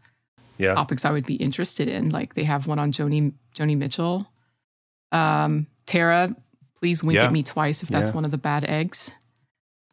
Yeah, 0.58 0.76
topics 0.76 1.06
I 1.06 1.12
would 1.12 1.26
be 1.26 1.36
interested 1.36 1.88
in. 1.88 2.10
Like 2.10 2.34
they 2.36 2.44
have 2.44 2.68
one 2.68 2.80
on 2.80 2.92
Joni 2.92 3.34
Joni 3.56 3.78
Mitchell. 3.78 4.32
Um, 5.12 5.68
Tara, 5.86 6.36
please 6.80 7.04
wink 7.04 7.16
Yeah. 7.18 7.26
at 7.26 7.32
me 7.32 7.44
twice 7.44 7.82
if 7.84 7.90
that's 7.90 8.10
Yeah. 8.10 8.16
one 8.16 8.26
of 8.26 8.32
the 8.32 8.38
bad 8.38 8.64
eggs. 8.66 9.12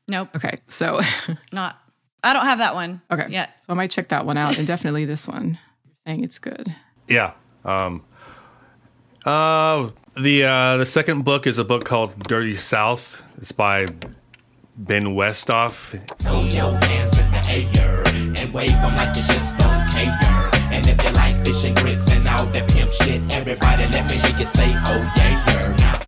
nope, 0.09 0.29
Okay, 0.37 0.61
so 0.69 1.01
not. 1.53 1.79
I 2.23 2.33
don't 2.33 2.45
have 2.47 2.59
that 2.59 2.75
one. 2.75 3.01
okay, 3.11 3.27
yet. 3.29 3.51
So 3.65 3.73
I 3.73 3.77
might 3.77 3.91
check 3.91 4.09
that 4.09 4.27
one 4.27 4.37
out, 4.37 4.59
and 4.59 4.67
definitely 4.67 5.05
this 5.05 5.27
one. 5.29 5.59
You're 5.85 5.95
saying 6.07 6.25
it's 6.25 6.39
good. 6.39 6.75
yeah. 7.09 7.33
Um, 7.65 8.03
uh, 9.27 9.91
the 10.17 10.45
uh, 10.45 10.77
the 10.79 10.87
second 10.87 11.25
book 11.25 11.47
is 11.47 11.59
a 11.59 11.65
book 11.65 11.85
called 11.85 12.19
Dirty 12.29 12.57
South. 12.57 13.23
It's 13.39 13.53
by 13.53 13.87
Ben 14.77 15.05
Westhoff. 15.17 16.01
Throw 16.21 16.45
your 16.45 16.73
hands 16.87 17.19
in 17.19 17.31
the 17.33 17.81
air 17.81 18.03
and 18.41 18.55
wave 18.55 18.71
them 18.71 18.97
like 18.97 19.17
you 19.17 19.23
just 19.23 19.59
don't 19.59 19.91
care. 19.91 20.51
And 20.71 20.87
if 20.87 21.03
you 21.03 21.11
like 21.11 21.45
fish 21.45 21.65
and 21.65 21.77
grits 21.77 22.11
and 22.13 22.27
all 22.29 22.47
that 22.47 22.71
pimp 22.71 22.93
shit, 22.93 23.21
everybody 23.35 23.87
let 23.89 24.09
me 24.09 24.17
hear 24.17 24.39
you 24.39 24.47
say, 24.47 24.73
oh 24.87 25.13
yeah, 25.17 25.45
yeah. 25.49 25.77
Now, 25.77 26.01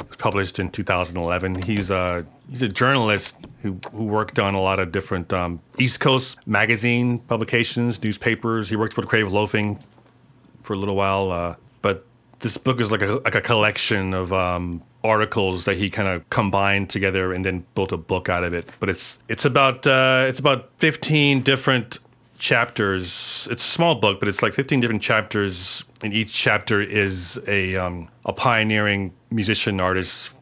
It 0.00 0.08
was 0.08 0.16
published 0.16 0.58
in 0.58 0.70
2011. 0.70 1.62
He's 1.62 1.90
a 1.90 2.26
he's 2.50 2.62
a 2.62 2.68
journalist 2.68 3.36
who 3.62 3.78
who 3.92 4.04
worked 4.04 4.38
on 4.38 4.54
a 4.54 4.60
lot 4.60 4.78
of 4.80 4.90
different 4.92 5.32
um, 5.32 5.60
East 5.78 6.00
Coast 6.00 6.38
magazine 6.46 7.20
publications, 7.20 8.02
newspapers. 8.02 8.70
He 8.70 8.76
worked 8.76 8.94
for 8.94 9.02
the 9.02 9.06
Creative 9.06 9.32
Loafing 9.32 9.78
for 10.62 10.72
a 10.72 10.76
little 10.76 10.96
while, 10.96 11.30
uh, 11.30 11.54
but 11.80 12.04
this 12.46 12.58
book 12.58 12.80
is 12.80 12.92
like 12.92 13.02
a 13.02 13.14
like 13.24 13.34
a 13.34 13.40
collection 13.40 14.14
of 14.14 14.32
um, 14.32 14.80
articles 15.02 15.64
that 15.64 15.76
he 15.76 15.90
kind 15.90 16.08
of 16.08 16.28
combined 16.30 16.88
together 16.88 17.32
and 17.32 17.44
then 17.44 17.66
built 17.74 17.90
a 17.90 17.96
book 17.96 18.28
out 18.28 18.44
of 18.44 18.54
it. 18.54 18.70
But 18.78 18.88
it's 18.88 19.18
it's 19.28 19.44
about 19.44 19.84
uh, 19.84 20.26
it's 20.28 20.38
about 20.38 20.70
15 20.78 21.42
different 21.42 21.98
chapters. 22.38 23.48
It's 23.50 23.66
a 23.66 23.68
small 23.68 23.96
book, 23.96 24.20
but 24.20 24.28
it's 24.28 24.42
like 24.42 24.52
15 24.52 24.78
different 24.78 25.02
chapters, 25.02 25.82
and 26.02 26.14
each 26.14 26.32
chapter 26.32 26.80
is 26.80 27.40
a 27.48 27.74
um, 27.74 28.08
a 28.24 28.32
pioneering 28.32 29.12
musician 29.30 29.80
artist 29.80 30.32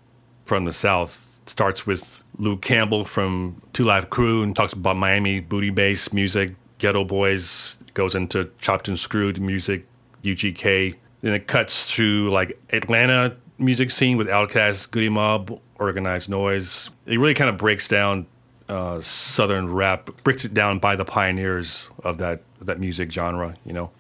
from 0.45 0.67
the 0.67 0.73
South. 0.73 1.41
It 1.45 1.51
starts 1.51 1.87
with 1.87 2.23
Luke 2.37 2.61
Campbell 2.61 3.05
from 3.05 3.63
Two 3.73 3.85
Live 3.85 4.11
Crew 4.11 4.43
and 4.43 4.55
talks 4.55 4.75
about 4.75 4.97
Miami 4.97 5.41
booty 5.41 5.71
bass 5.71 6.13
music, 6.13 6.55
Geto 6.79 7.09
Boys, 7.09 7.79
goes 7.95 8.15
into 8.15 8.51
Chopped 8.59 8.89
and 8.89 8.99
Screwed 8.99 9.41
music, 9.41 9.87
UGK. 10.23 10.97
Then 11.25 11.33
it 11.33 11.47
cuts 11.47 11.91
through 11.91 12.29
like 12.29 12.59
Atlanta 12.71 13.35
music 13.57 13.91
scene 13.91 14.19
with 14.19 14.29
Outkast, 14.29 14.91
Goodie 14.91 15.09
Mob, 15.09 15.59
Organized 15.79 16.29
Noize. 16.29 16.91
It 17.07 17.19
really 17.19 17.33
kind 17.33 17.49
of 17.49 17.57
breaks 17.57 17.89
down 17.89 18.27
uh, 18.69 19.01
Southern 19.01 19.73
rap, 19.73 20.11
breaks 20.23 20.45
it 20.45 20.53
down 20.53 20.81
by 20.81 20.97
the 20.97 21.05
pioneers 21.07 21.91
of 22.03 22.19
that 22.19 22.43
that 22.61 22.79
music 22.79 23.11
genre. 23.11 23.57
You 23.65 23.73
know. 23.73 23.91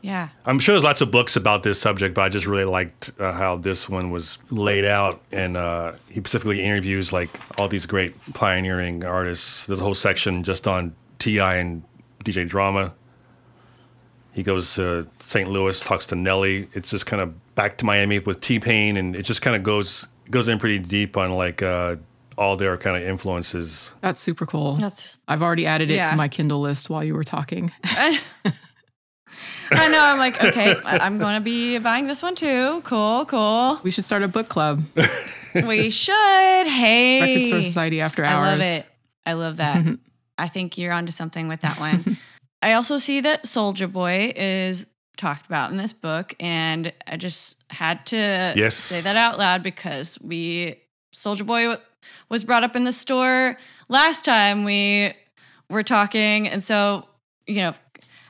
Yeah. 0.00 0.30
I'm 0.46 0.58
sure 0.60 0.74
there's 0.74 0.84
lots 0.84 1.02
of 1.02 1.10
books 1.10 1.36
about 1.36 1.62
this 1.62 1.78
subject, 1.78 2.14
but 2.14 2.22
I 2.22 2.28
just 2.30 2.46
really 2.46 2.64
liked 2.64 3.12
uh, 3.18 3.32
how 3.32 3.56
this 3.56 3.86
one 3.86 4.10
was 4.10 4.38
laid 4.50 4.86
out. 4.86 5.20
And 5.30 5.58
uh, 5.58 5.92
he 6.08 6.20
specifically 6.20 6.62
interviews 6.62 7.12
like 7.12 7.30
all 7.58 7.68
these 7.68 7.84
great 7.84 8.14
pioneering 8.32 9.04
artists. 9.04 9.66
There's 9.66 9.80
a 9.80 9.84
whole 9.84 9.94
section 9.94 10.42
just 10.42 10.66
on 10.66 10.94
T.I. 11.18 11.56
and 11.56 11.84
DJ 12.24 12.48
Drama. 12.48 12.94
He 14.34 14.42
goes 14.42 14.74
to 14.74 15.06
St. 15.20 15.48
Louis, 15.48 15.78
talks 15.80 16.06
to 16.06 16.16
Nelly. 16.16 16.68
It's 16.72 16.90
just 16.90 17.06
kind 17.06 17.22
of 17.22 17.54
back 17.54 17.78
to 17.78 17.84
Miami 17.86 18.18
with 18.18 18.40
T 18.40 18.58
Pain, 18.58 18.96
and 18.96 19.14
it 19.16 19.22
just 19.22 19.40
kind 19.42 19.54
of 19.56 19.62
goes 19.62 20.08
goes 20.30 20.48
in 20.48 20.58
pretty 20.58 20.78
deep 20.80 21.16
on 21.16 21.30
like 21.32 21.62
uh, 21.62 21.96
all 22.36 22.56
their 22.56 22.76
kind 22.76 22.96
of 22.96 23.02
influences. 23.08 23.92
That's 24.00 24.20
super 24.20 24.44
cool. 24.44 24.74
That's 24.76 25.18
I've 25.28 25.40
already 25.42 25.66
added 25.66 25.90
it 25.90 25.94
Yeah. 25.96 26.10
to 26.10 26.16
my 26.16 26.28
Kindle 26.28 26.60
list 26.60 26.90
while 26.90 27.04
you 27.04 27.14
were 27.14 27.22
talking. 27.24 27.70
I 29.70 29.88
know. 29.88 30.00
I'm 30.00 30.18
like, 30.18 30.42
okay, 30.42 30.74
I- 30.84 30.98
I'm 30.98 31.18
going 31.18 31.34
to 31.36 31.40
be 31.40 31.78
buying 31.78 32.06
this 32.06 32.22
one 32.22 32.34
too. 32.34 32.80
Cool, 32.82 33.24
cool. 33.26 33.80
we 33.82 33.90
should 33.90 34.04
start 34.04 34.22
a 34.22 34.28
book 34.28 34.48
club, 34.48 34.82
We 35.66 35.90
should. 35.90 36.66
Hey, 36.66 37.20
Record 37.20 37.46
Store 37.48 37.62
Society 37.62 38.00
After 38.00 38.24
Hours. 38.24 38.46
I 38.46 38.50
love 38.52 38.60
it. 38.60 38.86
I 39.26 39.32
love 39.32 39.56
that. 39.58 39.98
I 40.38 40.48
think 40.48 40.76
you're 40.78 40.92
onto 40.92 41.12
something 41.12 41.46
with 41.48 41.60
that 41.62 41.78
one. 41.78 42.18
I 42.64 42.72
also 42.72 42.96
see 42.98 43.20
that 43.20 43.46
Soldier 43.46 43.86
Boy 43.86 44.32
is 44.34 44.86
talked 45.16 45.46
about 45.46 45.70
in 45.70 45.76
this 45.76 45.92
book, 45.92 46.34
and 46.40 46.92
I 47.06 47.16
just 47.16 47.56
had 47.70 48.06
to 48.06 48.16
Yes. 48.56 48.74
say 48.74 49.00
that 49.02 49.16
out 49.16 49.38
loud 49.38 49.62
because 49.62 50.18
we 50.20 50.76
Soldier 51.12 51.44
Boy 51.44 51.62
w- 51.68 51.80
was 52.30 52.42
brought 52.42 52.64
up 52.64 52.74
in 52.74 52.84
the 52.84 52.92
store 52.92 53.56
last 53.88 54.24
time 54.24 54.64
we 54.64 55.12
were 55.68 55.82
talking, 55.82 56.48
and 56.48 56.64
so 56.64 57.06
you 57.46 57.56
know, 57.56 57.74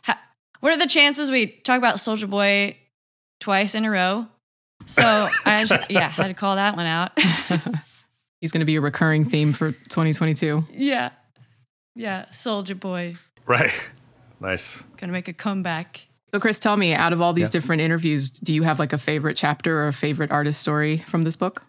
ha- 0.02 0.20
what 0.60 0.72
are 0.72 0.78
the 0.78 0.86
chances 0.88 1.30
we 1.30 1.46
talk 1.46 1.78
about 1.78 2.00
Soldier 2.00 2.26
Boy 2.26 2.76
twice 3.40 3.74
in 3.76 3.84
a 3.84 3.90
row? 3.90 4.26
So 4.86 5.02
I 5.46 5.64
just, 5.64 5.90
yeah 5.90 6.08
had 6.08 6.26
to 6.26 6.34
call 6.34 6.56
that 6.56 6.74
one 6.76 6.86
out. 6.86 7.12
He's 8.40 8.50
going 8.52 8.60
to 8.60 8.66
be 8.66 8.76
a 8.76 8.80
recurring 8.80 9.24
theme 9.30 9.52
for 9.52 9.70
2022. 9.72 10.64
yeah, 10.72 11.10
yeah, 11.94 12.30
Soldier 12.32 12.74
Boy 12.74 13.14
Right. 13.46 13.70
Nice. 14.44 14.82
gonna 14.98 15.12
make 15.12 15.26
a 15.28 15.32
comeback. 15.32 16.02
So, 16.32 16.38
Chris, 16.40 16.58
tell 16.58 16.76
me, 16.76 16.92
out 16.94 17.12
of 17.12 17.20
all 17.20 17.32
these 17.32 17.46
Yeah. 17.48 17.52
different 17.52 17.80
interviews, 17.82 18.28
do 18.30 18.52
you 18.52 18.62
have 18.64 18.78
like 18.78 18.92
a 18.92 18.98
favorite 18.98 19.36
chapter 19.36 19.80
or 19.82 19.88
a 19.88 19.92
favorite 19.92 20.30
artist 20.30 20.60
story 20.60 20.98
from 20.98 21.22
this 21.22 21.36
book? 21.36 21.62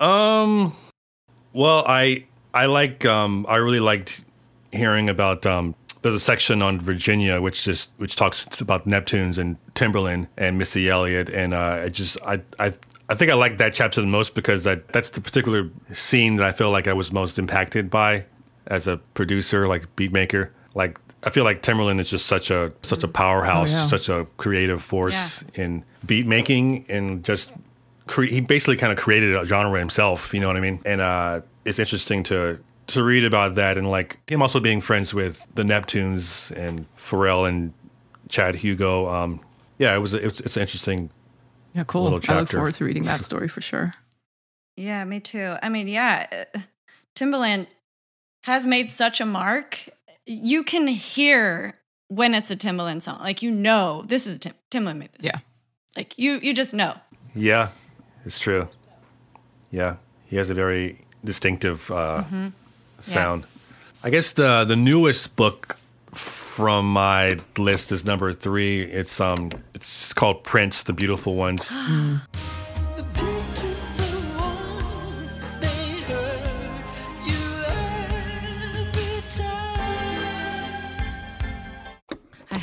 Um, 0.00 0.74
well, 1.52 1.84
I 1.86 2.24
I 2.54 2.66
like 2.66 3.04
um 3.04 3.46
I 3.48 3.56
really 3.56 3.80
liked 3.80 4.24
hearing 4.72 5.08
about 5.08 5.46
um 5.46 5.74
there's 6.02 6.14
a 6.14 6.20
section 6.20 6.62
on 6.62 6.80
Virginia 6.80 7.40
which 7.40 7.64
just 7.64 7.90
which 7.96 8.14
talks 8.16 8.46
about 8.60 8.86
Neptunes 8.86 9.38
and 9.38 9.56
Timbaland 9.74 10.28
and 10.36 10.58
Missy 10.58 10.88
Elliott 10.88 11.28
and 11.30 11.52
uh 11.54 11.82
I 11.84 11.88
just 11.88 12.18
I 12.26 12.40
I 12.58 12.72
I 13.08 13.14
think 13.14 13.30
I 13.30 13.34
like 13.34 13.56
that 13.58 13.72
chapter 13.74 14.00
the 14.00 14.06
most 14.06 14.34
because 14.34 14.64
that 14.64 14.88
that's 14.92 15.10
the 15.10 15.20
particular 15.20 15.70
scene 15.92 16.36
that 16.36 16.46
I 16.46 16.52
feel 16.52 16.70
like 16.70 16.86
I 16.86 16.92
was 16.92 17.12
most 17.12 17.38
impacted 17.38 17.88
by 17.90 18.24
as 18.66 18.86
a 18.86 18.98
producer 19.14 19.66
like 19.66 19.94
beat 19.96 20.12
maker 20.12 20.52
like 20.74 20.98
I 21.24 21.30
feel 21.30 21.44
like 21.44 21.62
Timbaland 21.62 21.98
is 22.00 22.08
just 22.08 22.26
such 22.26 22.50
a 22.50 22.72
such 22.82 23.02
a 23.04 23.08
powerhouse, 23.08 23.72
Oh, 23.74 23.76
yeah. 23.76 23.86
such 23.86 24.08
a 24.08 24.26
creative 24.36 24.82
force 24.82 25.42
in 25.54 25.84
beat 26.06 26.26
making 26.26 26.84
and 26.88 27.24
just 27.24 27.52
cre- 28.06 28.24
he 28.24 28.40
basically 28.40 28.76
kind 28.76 28.92
of 28.92 28.98
created 28.98 29.34
a 29.34 29.44
genre 29.44 29.78
himself. 29.78 30.32
You 30.32 30.40
know 30.40 30.46
what 30.46 30.56
I 30.56 30.60
mean? 30.60 30.80
And 30.84 31.00
uh, 31.00 31.40
it's 31.64 31.78
interesting 31.78 32.22
to 32.24 32.60
to 32.88 33.02
read 33.02 33.24
about 33.24 33.56
that 33.56 33.76
and 33.76 33.90
like 33.90 34.18
him 34.30 34.40
also 34.42 34.60
being 34.60 34.80
friends 34.80 35.12
with 35.12 35.46
the 35.54 35.62
Neptunes 35.62 36.50
and 36.56 36.86
Pharrell 36.96 37.48
and 37.48 37.72
Chad 38.28 38.54
Hugo. 38.54 39.08
Um, 39.08 39.40
yeah, 39.78 39.94
it 39.94 39.98
was 39.98 40.14
it's 40.14 40.40
it's 40.40 40.56
interesting. 40.56 41.10
Yeah, 41.74 41.84
cool. 41.84 42.04
Little 42.04 42.20
I 42.34 42.40
look 42.40 42.48
forward 42.50 42.74
to 42.74 42.84
reading 42.84 43.02
that 43.04 43.20
story 43.22 43.48
for 43.48 43.60
sure. 43.60 43.92
Yeah, 44.76 45.04
me 45.04 45.18
too. 45.20 45.56
I 45.62 45.68
mean, 45.68 45.88
yeah, 45.88 46.26
uh, 46.54 46.60
Timbaland 47.16 47.66
has 48.44 48.64
made 48.64 48.90
such 48.92 49.20
a 49.20 49.26
mark. 49.26 49.88
You 50.30 50.62
can 50.62 50.86
hear 50.86 51.74
when 52.08 52.34
it's 52.34 52.50
a 52.50 52.56
Timbaland 52.56 53.02
song. 53.02 53.18
Like 53.20 53.42
you 53.42 53.50
know, 53.50 54.02
this 54.06 54.26
is 54.26 54.38
Tim- 54.38 54.54
Timbaland 54.70 54.98
made 54.98 55.10
this. 55.16 55.24
Yeah. 55.26 55.38
Like 55.96 56.18
you, 56.18 56.34
you 56.42 56.52
just 56.52 56.74
know. 56.74 56.94
Yeah, 57.34 57.70
it's 58.24 58.38
true. 58.38 58.68
Yeah, 59.70 59.96
he 60.26 60.36
has 60.36 60.50
a 60.50 60.54
very 60.54 61.04
distinctive 61.24 61.90
uh, 61.90 62.24
sound. 63.00 63.44
I 64.04 64.10
guess 64.10 64.32
the 64.32 64.64
the 64.64 64.76
newest 64.76 65.34
book 65.34 65.76
from 66.12 66.92
my 66.92 67.38
list 67.56 67.90
is 67.90 68.04
number 68.04 68.32
three. 68.32 68.82
It's 68.82 69.20
um 69.20 69.50
it's 69.74 70.12
called 70.12 70.44
Prince, 70.44 70.82
the 70.82 70.92
Beautiful 70.92 71.34
Ones. 71.34 71.72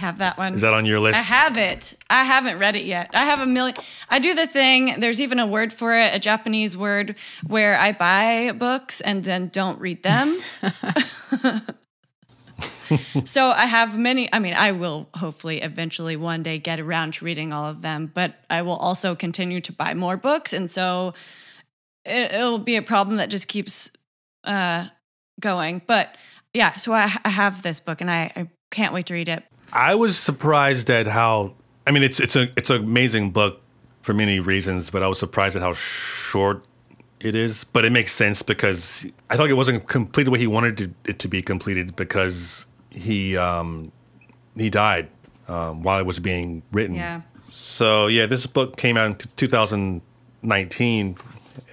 have 0.05 0.19
that 0.19 0.37
one. 0.37 0.53
Is 0.53 0.61
that 0.61 0.73
on 0.73 0.85
your 0.85 0.99
list? 0.99 1.17
I 1.17 1.21
have 1.21 1.57
it. 1.57 1.93
I 2.09 2.23
haven't 2.23 2.59
read 2.59 2.75
it 2.75 2.85
yet. 2.85 3.09
I 3.13 3.25
have 3.25 3.39
a 3.39 3.45
million. 3.45 3.75
I 4.09 4.19
do 4.19 4.33
the 4.33 4.47
thing. 4.47 4.99
There's 4.99 5.19
even 5.19 5.39
a 5.39 5.47
word 5.47 5.73
for 5.73 5.97
it, 5.97 6.13
a 6.13 6.19
Japanese 6.19 6.77
word, 6.77 7.15
where 7.47 7.77
I 7.77 7.91
buy 7.91 8.51
books 8.51 9.01
and 9.01 9.23
then 9.23 9.49
don't 9.49 9.79
read 9.79 10.03
them. 10.03 10.39
so 13.25 13.51
I 13.51 13.65
have 13.65 13.97
many. 13.97 14.31
I 14.33 14.39
mean, 14.39 14.53
I 14.53 14.71
will 14.71 15.09
hopefully 15.15 15.61
eventually 15.61 16.15
one 16.15 16.43
day 16.43 16.59
get 16.59 16.79
around 16.79 17.15
to 17.15 17.25
reading 17.25 17.51
all 17.51 17.65
of 17.65 17.81
them, 17.81 18.11
but 18.13 18.35
I 18.49 18.61
will 18.61 18.75
also 18.75 19.15
continue 19.15 19.61
to 19.61 19.73
buy 19.73 19.93
more 19.93 20.17
books, 20.17 20.53
and 20.53 20.69
so 20.69 21.13
it, 22.05 22.33
it'll 22.33 22.59
be 22.59 22.75
a 22.75 22.81
problem 22.81 23.17
that 23.17 23.29
just 23.29 23.47
keeps 23.47 23.89
uh, 24.43 24.85
going. 25.39 25.81
But 25.85 26.15
yeah, 26.53 26.75
so 26.75 26.93
I, 26.93 27.11
I 27.23 27.29
have 27.29 27.61
this 27.61 27.79
book, 27.79 28.01
and 28.01 28.11
I, 28.11 28.31
I 28.35 28.49
can't 28.71 28.93
wait 28.93 29.07
to 29.07 29.13
read 29.13 29.29
it. 29.29 29.43
I 29.75 29.95
was 29.95 30.17
surprised 30.17 30.89
at 30.89 31.05
how. 31.05 31.53
I 31.85 31.91
mean, 31.91 32.01
it's 32.01 32.19
it's 32.19 32.35
a 32.35 32.47
it's 32.55 32.69
an 32.69 32.77
amazing 32.83 33.31
book 33.31 33.61
for 34.01 34.13
many 34.13 34.39
reasons, 34.39 34.89
but 34.89 35.03
I 35.03 35.07
was 35.07 35.19
surprised 35.19 35.55
at 35.55 35.61
how 35.61 35.73
short 35.73 36.65
it 37.19 37.35
is. 37.35 37.65
But 37.65 37.83
it 37.83 37.91
makes 37.91 38.13
sense 38.13 38.41
because 38.41 39.05
I 39.29 39.35
thought 39.35 39.49
it 39.49 39.53
wasn't 39.53 39.87
completed 39.87 40.27
the 40.27 40.31
way 40.31 40.39
he 40.39 40.47
wanted 40.47 40.77
to, 40.77 40.93
it 41.11 41.19
to 41.19 41.27
be 41.27 41.41
completed 41.41 41.95
because 41.95 42.65
he 42.89 43.35
um, 43.35 43.91
he 44.55 44.69
died 44.69 45.09
um, 45.49 45.83
while 45.83 45.99
it 45.99 46.05
was 46.05 46.19
being 46.19 46.63
written. 46.71 46.95
Yeah. 46.95 47.21
So 47.49 48.07
yeah, 48.07 48.25
this 48.27 48.47
book 48.47 48.77
came 48.77 48.95
out 48.95 49.07
in 49.07 49.29
2019, 49.35 51.17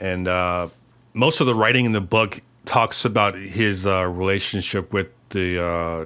and 0.00 0.28
uh, 0.28 0.68
most 1.14 1.40
of 1.40 1.46
the 1.46 1.54
writing 1.54 1.84
in 1.84 1.92
the 1.92 2.00
book 2.00 2.40
talks 2.64 3.04
about 3.04 3.36
his 3.36 3.86
uh, 3.86 4.06
relationship 4.08 4.92
with 4.92 5.08
the 5.30 5.62
uh, 5.62 6.04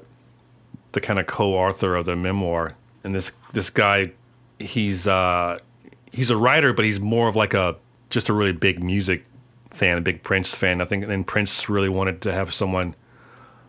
the 0.97 1.01
kind 1.03 1.19
of 1.19 1.27
co-author 1.27 1.95
of 1.95 2.07
the 2.07 2.17
memoir. 2.17 2.75
And 3.05 3.15
this 3.15 3.31
this 3.53 3.69
guy, 3.69 4.13
he's 4.59 5.07
uh, 5.07 5.59
he's 6.11 6.31
a 6.31 6.37
writer, 6.37 6.73
but 6.73 6.87
he's 6.87 6.99
more 6.99 7.29
of 7.29 7.37
like 7.37 7.53
a 7.53 7.77
just 8.09 8.31
a 8.31 8.33
really 8.33 8.55
big 8.55 8.83
music 8.83 9.27
fan, 9.71 9.99
a 9.99 10.01
big 10.01 10.23
Prince 10.23 10.55
fan. 10.55 10.81
I 10.81 10.87
think, 10.87 11.05
and 11.05 11.27
Prince 11.27 11.69
really 11.69 11.91
wanted 11.91 12.23
to 12.23 12.33
have 12.33 12.53
someone 12.53 12.97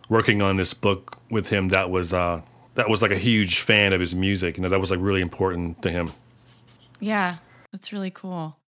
working 0.08 0.40
on 0.40 0.56
this 0.56 0.72
book 0.72 1.18
with 1.30 1.50
him 1.50 1.68
that 1.68 1.90
was 1.90 2.14
uh, 2.14 2.40
that 2.74 2.88
was 2.88 3.02
like 3.02 3.10
a 3.10 3.18
huge 3.18 3.60
fan 3.60 3.92
of 3.92 4.00
his 4.00 4.14
music. 4.14 4.56
You 4.56 4.62
know, 4.62 4.70
that 4.70 4.80
was 4.80 4.90
like 4.90 5.00
really 5.00 5.20
important 5.20 5.82
to 5.82 5.90
him. 5.90 6.12
Yeah, 6.98 7.36
that's 7.72 7.92
really 7.92 8.10
cool. 8.10 8.58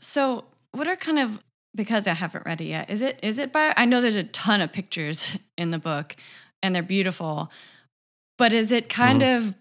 So, 0.00 0.44
what 0.70 0.86
are 0.86 0.94
kind 0.94 1.18
of 1.18 1.40
because 1.74 2.06
I 2.06 2.12
haven't 2.12 2.46
read 2.46 2.60
it 2.60 2.66
yet? 2.66 2.88
Is 2.88 3.02
it 3.02 3.18
is 3.20 3.40
it 3.40 3.52
by? 3.52 3.74
I 3.76 3.84
know 3.84 4.00
there's 4.00 4.14
a 4.14 4.22
ton 4.22 4.60
of 4.60 4.72
pictures 4.72 5.36
in 5.58 5.72
the 5.72 5.78
book, 5.78 6.14
and 6.62 6.72
they're 6.72 6.84
beautiful, 6.84 7.50
but 8.38 8.52
is 8.52 8.72
it 8.72 8.88
kind 8.88 9.22
Mm-hmm. 9.22 9.48
of 9.48 9.56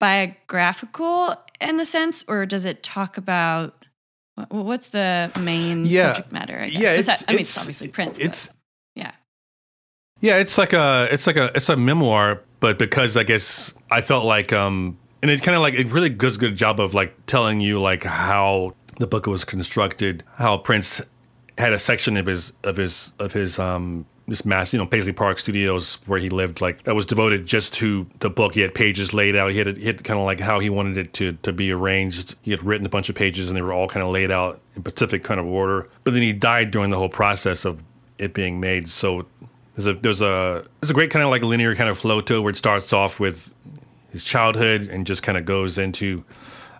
biographical 0.00 1.34
in 1.60 1.76
the 1.76 1.84
sense, 1.84 2.24
or 2.26 2.46
does 2.46 2.64
it 2.64 2.82
talk 2.82 3.16
about 3.18 3.84
what's 4.48 4.88
the 4.90 5.30
main 5.40 5.84
Yeah. 5.84 6.14
subject 6.14 6.32
matter? 6.32 6.58
I 6.58 6.68
guess? 6.70 6.80
Yeah, 6.82 6.92
it's- 6.94 7.24
I 7.28 7.32
mean, 7.32 7.40
it's, 7.42 7.50
it's- 7.50 7.58
obviously 7.58 7.88
Prince. 7.88 8.18
it's- 8.18 8.48
but 8.48 8.56
yeah, 8.94 9.12
Yeah, 10.20 10.36
it's 10.38 10.58
like 10.58 10.72
a 10.72 11.08
it's 11.10 11.26
like 11.26 11.36
a 11.36 11.50
it's 11.54 11.68
a 11.68 11.76
memoir, 11.76 12.40
but 12.60 12.78
because 12.78 13.16
I 13.16 13.22
guess 13.22 13.74
I 13.90 14.00
felt 14.00 14.24
like 14.24 14.52
um 14.52 14.98
and 15.22 15.30
it 15.30 15.42
kind 15.42 15.54
of 15.56 15.62
like 15.62 15.74
it 15.74 15.90
really 15.92 16.10
does 16.10 16.36
a 16.36 16.38
good 16.38 16.56
job 16.56 16.80
of 16.80 16.94
like 16.94 17.14
telling 17.26 17.60
you 17.60 17.80
like 17.80 18.04
how 18.04 18.74
the 18.98 19.06
book 19.06 19.26
was 19.26 19.44
constructed, 19.44 20.24
how 20.36 20.58
Prince 20.58 21.00
had 21.58 21.72
a 21.72 21.78
section 21.78 22.16
of 22.16 22.26
his 22.26 22.52
of 22.64 22.76
his 22.76 23.12
of 23.18 23.32
his 23.32 23.58
um 23.58 24.06
this 24.30 24.44
mass, 24.44 24.72
you 24.72 24.78
know, 24.78 24.86
Paisley 24.86 25.12
Park 25.12 25.40
Studios 25.40 25.98
where 26.06 26.20
he 26.20 26.30
lived, 26.30 26.60
like 26.60 26.84
that 26.84 26.94
was 26.94 27.04
devoted 27.04 27.46
just 27.46 27.74
to 27.74 28.06
the 28.20 28.30
book. 28.30 28.54
He 28.54 28.60
had 28.60 28.72
pages 28.74 29.12
laid 29.12 29.34
out. 29.34 29.50
He 29.50 29.58
had 29.58 29.76
he 29.76 29.86
had 29.86 30.04
kind 30.04 30.20
of 30.20 30.24
like 30.24 30.38
how 30.38 30.60
he 30.60 30.70
wanted 30.70 30.96
it 30.96 31.12
to 31.14 31.32
to 31.42 31.52
be 31.52 31.72
arranged. 31.72 32.36
He 32.40 32.52
had 32.52 32.62
written 32.62 32.86
a 32.86 32.88
bunch 32.88 33.08
of 33.08 33.16
pages, 33.16 33.48
and 33.48 33.56
they 33.56 33.62
were 33.62 33.72
all 33.72 33.88
kind 33.88 34.06
of 34.06 34.12
laid 34.12 34.30
out 34.30 34.60
in 34.76 34.82
specific 34.82 35.24
kind 35.24 35.40
of 35.40 35.46
order. 35.46 35.90
But 36.04 36.14
then 36.14 36.22
he 36.22 36.32
died 36.32 36.70
during 36.70 36.90
the 36.90 36.96
whole 36.96 37.08
process 37.08 37.64
of 37.64 37.82
it 38.18 38.32
being 38.32 38.60
made. 38.60 38.88
So 38.88 39.26
there's 39.74 39.88
a 39.88 39.94
there's 39.94 40.22
a 40.22 40.64
there's 40.80 40.90
a 40.90 40.94
great 40.94 41.10
kind 41.10 41.24
of 41.24 41.30
like 41.30 41.42
linear 41.42 41.74
kind 41.74 41.90
of 41.90 41.98
flow 41.98 42.20
to 42.20 42.36
it 42.36 42.40
where 42.40 42.50
it 42.50 42.56
starts 42.56 42.92
off 42.92 43.18
with 43.18 43.52
his 44.12 44.24
childhood 44.24 44.82
and 44.88 45.06
just 45.06 45.24
kind 45.24 45.38
of 45.38 45.44
goes 45.44 45.76
into 45.76 46.24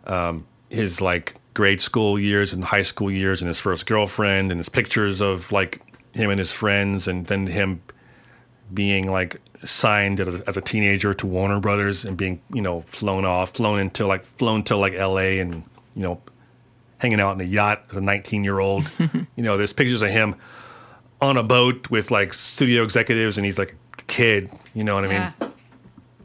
um, 0.06 0.46
his 0.68 1.00
like 1.00 1.34
grade 1.54 1.80
school 1.80 2.16
years 2.16 2.54
and 2.54 2.62
high 2.62 2.82
school 2.82 3.10
years 3.10 3.42
and 3.42 3.48
his 3.48 3.58
first 3.58 3.86
girlfriend 3.86 4.52
and 4.52 4.58
his 4.60 4.68
pictures 4.68 5.20
of 5.20 5.50
like 5.50 5.80
him 6.12 6.30
and 6.30 6.38
his 6.38 6.52
friends 6.52 7.06
and 7.06 7.26
then 7.26 7.46
him 7.46 7.82
being 8.72 9.10
like 9.10 9.40
signed 9.64 10.20
as 10.20 10.40
a, 10.40 10.48
as 10.48 10.56
a 10.56 10.60
teenager 10.60 11.12
to 11.14 11.26
Warner 11.26 11.60
Brothers 11.60 12.04
and 12.04 12.16
being 12.16 12.40
you 12.52 12.62
know 12.62 12.82
flown 12.82 13.24
off 13.24 13.54
flown 13.54 13.80
into 13.80 14.06
like 14.06 14.24
flown 14.24 14.62
to 14.64 14.76
like 14.76 14.94
L.A. 14.94 15.38
and 15.40 15.64
you 15.94 16.02
know 16.02 16.20
hanging 16.98 17.20
out 17.20 17.34
in 17.34 17.40
a 17.40 17.44
yacht 17.44 17.84
as 17.90 17.96
a 17.96 18.00
19 18.00 18.44
year 18.44 18.60
old 18.60 18.90
you 19.36 19.42
know 19.42 19.56
there's 19.56 19.72
pictures 19.72 20.02
of 20.02 20.10
him 20.10 20.34
on 21.20 21.36
a 21.36 21.42
boat 21.42 21.90
with 21.90 22.10
like 22.10 22.32
studio 22.32 22.82
executives 22.82 23.36
and 23.38 23.44
he's 23.44 23.58
like 23.58 23.76
a 23.98 24.02
kid 24.04 24.50
you 24.74 24.84
know 24.84 24.94
what 24.94 25.04
I 25.04 25.08
mean 25.08 25.16
yeah, 25.16 25.32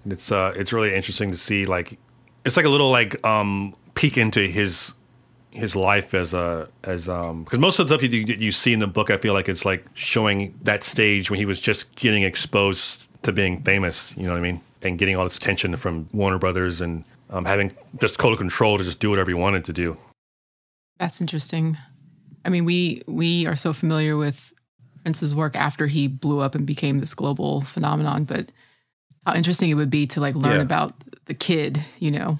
and 0.04 0.14
it's 0.14 0.32
uh 0.32 0.54
it's 0.56 0.72
really 0.72 0.94
interesting 0.94 1.32
to 1.32 1.38
see 1.38 1.66
like 1.66 2.00
it's 2.46 2.58
like 2.58 2.66
a 2.66 2.70
little 2.70 2.92
like 2.92 3.26
um 3.26 3.76
peek 3.96 4.18
into 4.18 4.42
his 4.42 4.94
his 5.56 5.76
life 5.76 6.14
as 6.14 6.34
a 6.34 6.68
as 6.84 7.08
um 7.10 7.44
because 7.44 7.60
most 7.60 7.80
of 7.80 7.88
the 7.88 7.98
stuff 7.98 8.14
you 8.14 8.20
you 8.48 8.52
see 8.52 8.74
in 8.74 8.80
the 8.80 8.88
book 8.88 9.10
I 9.10 9.18
feel 9.18 9.34
like 9.34 9.50
it's 9.50 9.66
like 9.66 9.86
showing 9.94 10.54
that 10.64 10.84
stage 10.84 11.30
when 11.32 11.40
he 11.40 11.46
was 11.46 11.60
just 11.60 11.96
getting 11.96 12.24
exposed 12.24 13.08
to 13.24 13.32
being 13.32 13.64
famous 13.64 14.16
you 14.18 14.24
know 14.24 14.32
what 14.34 14.40
I 14.40 14.42
mean 14.42 14.62
and 14.82 14.98
getting 15.00 15.16
all 15.16 15.24
this 15.24 15.38
attention 15.38 15.76
from 15.78 16.08
Warner 16.12 16.38
Brothers 16.38 16.82
and 16.82 17.04
um, 17.30 17.46
having 17.46 17.76
just 18.00 18.20
total 18.20 18.38
control 18.38 18.78
to 18.78 18.84
just 18.84 19.00
do 19.00 19.10
whatever 19.10 19.32
he 19.32 19.36
wanted 19.36 19.64
to 19.66 19.74
do 19.74 19.98
That's 21.00 21.20
interesting. 21.22 21.78
I 22.46 22.50
mean, 22.50 22.64
we 22.66 23.02
we 23.08 23.48
are 23.48 23.56
so 23.56 23.74
familiar 23.74 24.16
with 24.18 24.54
Prince's 25.04 25.34
work 25.34 25.56
after 25.56 25.88
he 25.88 26.08
blew 26.08 26.40
up 26.40 26.54
and 26.56 26.66
became 26.66 27.00
this 27.00 27.14
global 27.16 27.62
phenomenon, 27.62 28.24
but 28.26 28.52
how 29.26 29.34
interesting 29.36 29.70
it 29.72 29.74
would 29.76 29.90
be 29.90 30.06
to 30.08 30.20
like 30.22 30.36
learn 30.36 30.58
Yeah. 30.58 30.62
about 30.62 30.94
the 31.26 31.34
kid, 31.34 31.80
you 32.00 32.12
know, 32.12 32.38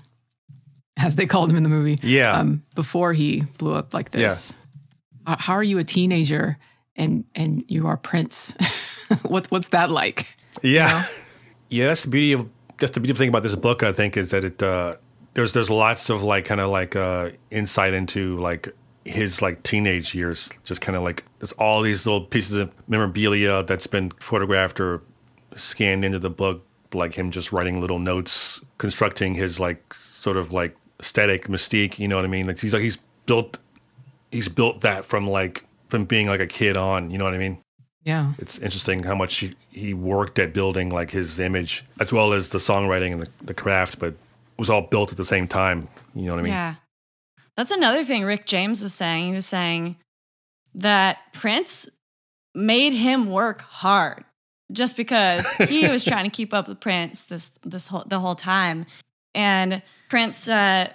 as 0.98 1.16
they 1.16 1.26
called 1.26 1.50
him 1.50 1.58
in 1.58 1.64
the 1.64 1.70
movie. 1.70 2.00
Yeah. 2.02 2.32
Um, 2.38 2.64
before 2.76 3.14
he 3.14 3.42
blew 3.58 3.74
up 3.74 3.94
like 3.94 4.12
this. 4.12 4.54
How- 5.28 5.38
How 5.38 5.54
are 5.54 5.64
you 5.64 5.78
a 5.80 5.84
teenager 5.84 6.58
and 6.96 7.26
and 7.36 7.64
you 7.68 7.88
are 7.88 7.98
Prince? 7.98 8.54
what's 9.24 9.50
what's 9.52 9.70
that 9.70 9.90
like? 9.92 10.28
Yeah, 10.62 11.04
yeah. 11.70 11.88
That's 11.88 12.04
the 12.04 12.10
beauty 12.10 12.32
of 12.34 12.50
that's 12.78 12.92
the 12.94 13.00
beautiful 13.00 13.20
thing 13.20 13.30
about 13.30 13.44
this 13.44 13.56
book. 13.56 13.84
I 13.84 13.92
think 13.92 14.18
is 14.18 14.32
that 14.32 14.44
it 14.44 14.62
uh, 14.64 14.96
there's 15.34 15.54
there's 15.54 15.70
lots 15.70 16.10
of 16.10 16.24
like 16.24 16.46
kind 16.46 16.62
of 16.62 16.70
like 16.70 16.96
uh, 16.96 17.32
insight 17.52 17.94
into 17.94 18.40
like 18.40 18.70
his 19.04 19.42
like 19.42 19.64
teenage 19.64 20.14
years. 20.16 20.50
Just 20.64 20.82
kind 20.82 20.96
of 20.96 21.04
like 21.04 21.24
there's 21.40 21.52
all 21.54 21.82
these 21.82 22.06
little 22.06 22.22
pieces 22.22 22.58
of 22.58 22.72
memorabilia 22.88 23.64
that's 23.64 23.88
been 23.88 24.12
photographed 24.20 24.80
or 24.80 25.02
scanned 25.56 26.06
into 26.06 26.20
the 26.20 26.30
book, 26.30 26.66
like 26.94 27.16
him 27.16 27.32
just 27.32 27.52
writing 27.52 27.82
little 27.82 28.00
notes, 28.00 28.62
constructing 28.78 29.34
his 29.36 29.60
like 29.60 29.94
sort 29.94 30.38
of 30.38 30.52
like 30.52 30.76
aesthetic 31.00 31.48
mystique. 31.48 32.00
You 32.00 32.08
know 32.08 32.16
what 32.16 32.26
I 32.26 32.30
mean? 32.30 32.48
Like 32.48 32.60
he's 32.60 32.74
like 32.74 32.84
he's 32.84 32.98
built 33.26 33.60
he's 34.32 34.50
built 34.50 34.82
that 34.82 35.06
from 35.06 35.28
like 35.28 35.66
from 35.88 36.06
being 36.06 36.28
like 36.28 36.40
a 36.40 36.48
kid 36.48 36.78
on. 36.78 37.10
You 37.10 37.18
know 37.18 37.26
what 37.26 37.34
I 37.34 37.40
mean? 37.40 37.60
Yeah. 38.04 38.34
it's 38.38 38.60
interesting 38.60 39.02
how 39.02 39.16
much 39.16 39.38
he, 39.38 39.56
he 39.72 39.96
worked 39.96 40.38
at 40.38 40.54
building 40.54 40.92
like 40.92 41.10
his 41.10 41.40
image 41.40 41.84
as 42.00 42.14
well 42.14 42.34
as 42.34 42.50
the 42.50 42.60
songwriting 42.60 43.14
and 43.14 43.24
the, 43.24 43.30
the 43.42 43.54
craft 43.56 43.98
but 43.98 44.10
it 44.10 44.18
was 44.60 44.70
all 44.70 44.84
built 44.84 45.10
at 45.10 45.18
the 45.18 45.26
same 45.26 45.48
time 45.48 45.88
you 46.14 46.28
know 46.28 46.34
what 46.34 46.40
i 46.42 46.44
mean 46.44 46.54
yeah. 46.54 46.76
That's 47.58 47.72
another 47.72 48.04
thing 48.04 48.24
Rick 48.24 48.46
James 48.46 48.82
was 48.82 48.94
saying. 48.94 49.28
He 49.28 49.34
was 49.34 49.46
saying 49.46 49.96
that 50.74 51.18
Prince 51.34 51.88
made 52.54 52.94
him 52.94 53.32
work 53.32 53.62
hard 53.62 54.26
just 54.72 54.98
because 54.98 55.50
he 55.70 55.88
was 55.90 56.04
trying 56.04 56.26
to 56.26 56.30
keep 56.30 56.54
up 56.54 56.68
with 56.68 56.80
Prince 56.80 57.22
this 57.22 57.50
this 57.64 57.88
whole 57.88 58.04
the 58.06 58.20
whole 58.20 58.36
time. 58.36 58.86
And 59.34 59.82
Prince 60.16 60.48
uh, 60.48 60.88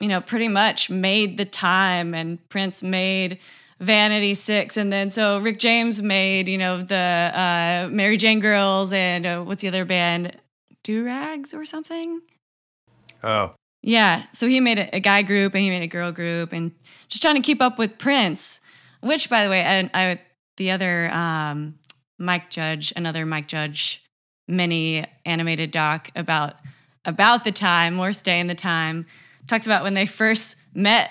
you 0.00 0.08
know, 0.08 0.22
pretty 0.22 0.48
much 0.48 0.88
made 0.88 1.36
the 1.36 1.44
time 1.44 2.14
and 2.14 2.38
Prince 2.48 2.82
made 2.82 3.36
Vanity 3.78 4.32
Six, 4.32 4.78
and 4.78 4.90
then 4.90 5.10
so 5.10 5.40
Rick 5.40 5.58
James 5.58 6.00
made 6.00 6.48
you 6.48 6.56
know 6.56 6.80
the 6.80 6.96
uh, 6.96 7.88
Mary 7.90 8.16
Jane 8.16 8.40
Girls 8.40 8.90
and 8.94 9.26
uh, 9.26 9.42
what's 9.42 9.60
the 9.60 9.68
other 9.68 9.84
band, 9.84 10.38
Do 10.84 11.04
Rags 11.04 11.52
or 11.52 11.66
something. 11.66 12.22
Oh, 13.22 13.54
Yeah, 13.82 14.22
so 14.32 14.46
he 14.46 14.58
made 14.58 14.78
a, 14.78 14.96
a 14.96 15.00
guy 15.00 15.20
group 15.20 15.54
and 15.54 15.62
he 15.62 15.68
made 15.68 15.82
a 15.82 15.86
girl 15.86 16.10
group, 16.10 16.54
and 16.54 16.72
just 17.10 17.20
trying 17.20 17.34
to 17.34 17.42
keep 17.42 17.60
up 17.60 17.78
with 17.78 17.98
Prince. 17.98 18.58
Which, 19.02 19.28
by 19.28 19.44
the 19.44 19.50
way, 19.50 19.60
and 19.60 19.90
I 19.92 20.18
the 20.56 20.70
other 20.70 21.10
um, 21.10 21.78
Mike 22.18 22.48
Judge, 22.48 22.90
another 22.96 23.26
Mike 23.26 23.48
Judge 23.48 24.02
mini 24.48 25.04
animated 25.26 25.72
doc 25.72 26.10
about 26.16 26.54
about 27.04 27.44
the 27.44 27.52
time, 27.52 27.94
Morris 27.94 28.22
Day 28.22 28.38
and 28.40 28.48
the 28.48 28.54
Time, 28.54 29.06
talks 29.46 29.66
about 29.66 29.82
when 29.82 29.94
they 29.94 30.06
first 30.06 30.56
met 30.74 31.10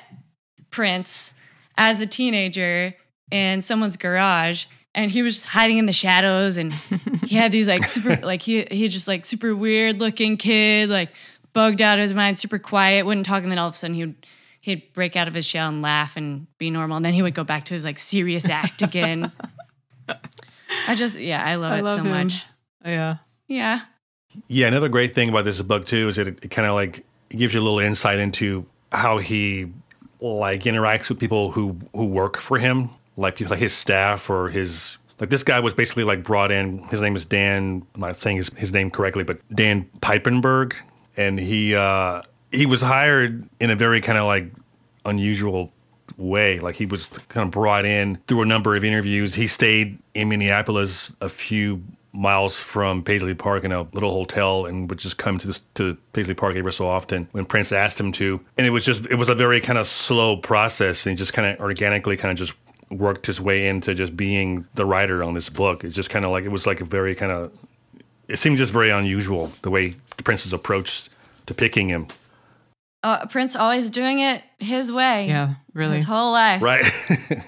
Prince 0.70 1.34
as 1.78 2.00
a 2.00 2.06
teenager 2.06 2.94
in 3.32 3.62
someone's 3.62 3.98
garage 3.98 4.66
and 4.94 5.10
he 5.10 5.22
was 5.22 5.36
just 5.36 5.46
hiding 5.48 5.78
in 5.78 5.86
the 5.86 5.94
shadows 5.94 6.58
and 6.58 6.74
he 7.26 7.36
had 7.36 7.52
these 7.52 7.68
like 7.68 7.86
super 7.86 8.18
like 8.26 8.42
he 8.42 8.66
he 8.70 8.88
just 8.90 9.08
like 9.08 9.26
super 9.26 9.56
weird 9.56 10.00
looking 10.02 10.36
kid 10.36 10.90
like 10.90 11.10
bugged 11.54 11.82
out 11.82 11.98
of 11.98 12.04
his 12.04 12.14
mind 12.14 12.38
super 12.38 12.60
quiet 12.60 13.06
wouldn't 13.06 13.26
talk 13.26 13.42
and 13.44 13.52
then 13.52 13.58
all 13.58 13.70
of 13.70 13.74
a 13.74 13.78
sudden 13.78 13.94
he 13.96 14.06
would 14.06 14.16
he'd 14.60 14.92
break 14.94 15.16
out 15.16 15.30
of 15.30 15.34
his 15.34 15.46
shell 15.46 15.70
and 15.70 15.82
laugh 15.82 16.18
and 16.18 16.46
be 16.58 16.70
normal 16.70 16.98
and 16.98 17.06
then 17.06 17.14
he 17.14 17.22
would 17.22 17.34
go 17.34 17.44
back 17.46 17.64
to 17.66 17.74
his 17.74 17.86
like 17.86 17.98
serious 17.98 18.44
act 18.46 18.82
again 18.82 19.32
i 20.88 20.94
just 20.96 21.18
yeah 21.18 21.44
i 21.46 21.56
love 21.56 21.72
I 21.72 21.80
it 21.80 21.84
love 21.84 22.00
so 22.00 22.04
him. 22.04 22.12
much 22.12 22.46
Yeah. 22.86 23.18
yeah 23.48 23.82
Yeah, 24.48 24.68
another 24.68 24.90
great 24.90 25.14
thing 25.14 25.30
about 25.30 25.46
this 25.46 25.62
book 25.62 25.86
too 25.86 26.08
is 26.08 26.16
that 26.16 26.28
it, 26.28 26.52
kind 26.52 26.68
of 26.68 26.76
like 26.76 27.06
gives 27.30 27.54
you 27.54 27.60
a 27.60 27.64
little 27.64 27.80
insight 27.80 28.20
into 28.20 28.66
how 28.92 29.18
he 29.18 29.72
like 30.20 30.64
interacts 30.64 31.10
with 31.10 31.20
people 31.20 31.52
who 31.52 31.78
who 31.94 32.06
work 32.06 32.38
for 32.38 32.58
him, 32.58 32.90
like 33.18 33.40
like 33.42 33.60
his 33.60 33.74
staff 33.74 34.30
or 34.30 34.50
his 34.50 34.98
like 35.20 35.30
this 35.30 35.44
guy 35.44 35.60
was 35.60 35.74
basically 35.74 36.04
like 36.04 36.24
brought 36.24 36.52
in. 36.52 36.80
His 36.88 37.02
name 37.02 37.16
is 37.16 37.26
Dan. 37.26 37.86
I'm 37.94 38.02
not 38.02 38.18
saying 38.18 38.38
his, 38.38 38.50
his 38.58 38.74
name 38.74 38.90
correctly, 38.90 39.24
but 39.24 39.40
Dan 39.54 39.88
Pipenberg, 40.02 40.74
and 41.16 41.40
he 41.40 41.76
uh, 41.76 42.24
he 42.52 42.66
was 42.66 42.82
hired 42.82 43.48
in 43.60 43.70
a 43.70 43.76
very 43.76 44.02
kind 44.02 44.18
of 44.18 44.26
like 44.26 44.52
unusual 45.06 45.72
way. 46.18 46.60
Like 46.60 46.76
he 46.76 46.86
was 46.86 47.08
kind 47.30 47.46
of 47.46 47.52
brought 47.52 47.86
in 47.86 48.18
through 48.28 48.42
a 48.42 48.46
number 48.46 48.76
of 48.76 48.84
interviews. 48.84 49.36
He 49.36 49.48
stayed 49.48 50.00
in 50.14 50.30
Minneapolis 50.30 51.14
a 51.22 51.30
few 51.30 51.84
miles 52.14 52.62
from 52.62 53.04
Paisley 53.04 53.34
Park 53.34 53.64
in 53.64 53.72
a 53.72 53.84
little 53.94 54.12
hotel 54.12 54.66
and 54.66 54.90
would 54.90 55.00
just 55.00 55.18
come 55.18 55.38
to 55.40 55.48
this 55.48 55.60
to 55.76 55.96
Paisley 56.14 56.34
Park 56.34 56.56
every 56.58 56.74
so 56.74 56.86
often 56.86 57.28
when 57.32 57.46
Prince 57.46 57.72
asked 57.72 58.00
him 58.00 58.12
to. 58.14 58.42
And 58.58 58.68
it 58.68 58.72
was 58.72 58.84
just 58.86 59.06
it 59.08 59.16
was 59.16 59.30
a 59.30 59.36
very 59.36 59.62
kind 59.62 59.78
of 59.80 59.88
slow 59.88 60.38
process 60.38 61.06
and 61.06 61.12
he 61.12 61.16
just 61.18 61.34
kind 61.34 61.48
of 61.56 61.60
organically 61.62 62.18
kind 62.18 62.32
of 62.32 62.38
just 62.38 62.54
worked 62.90 63.26
his 63.28 63.40
way 63.40 63.68
into 63.70 63.94
just 63.96 64.18
being 64.18 64.68
the 64.76 64.86
writer 64.86 65.24
on 65.24 65.34
this 65.34 65.48
book. 65.50 65.84
It's 65.86 65.96
just 65.96 66.10
kind 66.10 66.26
of 66.26 66.32
like 66.32 66.44
it 66.44 66.50
was 66.52 66.68
like 66.68 66.82
a 66.82 66.86
very 66.86 67.16
kind 67.16 67.32
of 67.32 67.52
it 68.28 68.38
seemed 68.38 68.58
just 68.58 68.74
very 68.74 68.90
unusual 68.90 69.52
the 69.62 69.70
way 69.72 69.96
the 70.18 70.24
Prince's 70.24 70.52
approach 70.54 71.10
to 71.46 71.54
picking 71.54 71.88
him. 71.90 72.08
uh, 73.04 73.26
prince 73.28 73.56
always 73.56 73.90
doing 73.90 74.20
it 74.20 74.44
his 74.60 74.92
way 74.92 75.28
Yeah. 75.28 75.54
Really. 75.74 75.96
his 75.96 76.06
whole 76.06 76.32
life 76.34 76.62
Right. 76.62 76.86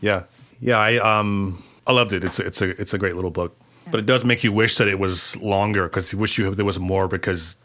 yeah. 0.00 0.24
Yeah, 0.60 0.78
I 0.78 0.96
um 0.98 1.62
I 1.90 1.92
loved 1.92 2.12
it. 2.12 2.22
It's 2.22 2.38
it's 2.38 2.62
a 2.62 2.68
it's 2.80 2.94
a 2.94 2.98
great 2.98 3.16
little 3.16 3.32
book. 3.32 3.56
But 3.90 3.98
it 3.98 4.06
does 4.06 4.24
make 4.24 4.44
you 4.44 4.52
wish 4.52 4.76
that 4.76 4.86
it 4.86 5.00
was 5.00 5.36
longer 5.38 5.88
cuz 5.88 6.12
you 6.12 6.18
wish 6.20 6.38
you 6.38 6.54
there 6.54 6.64
was 6.64 6.78
more 6.78 7.08
because 7.08 7.56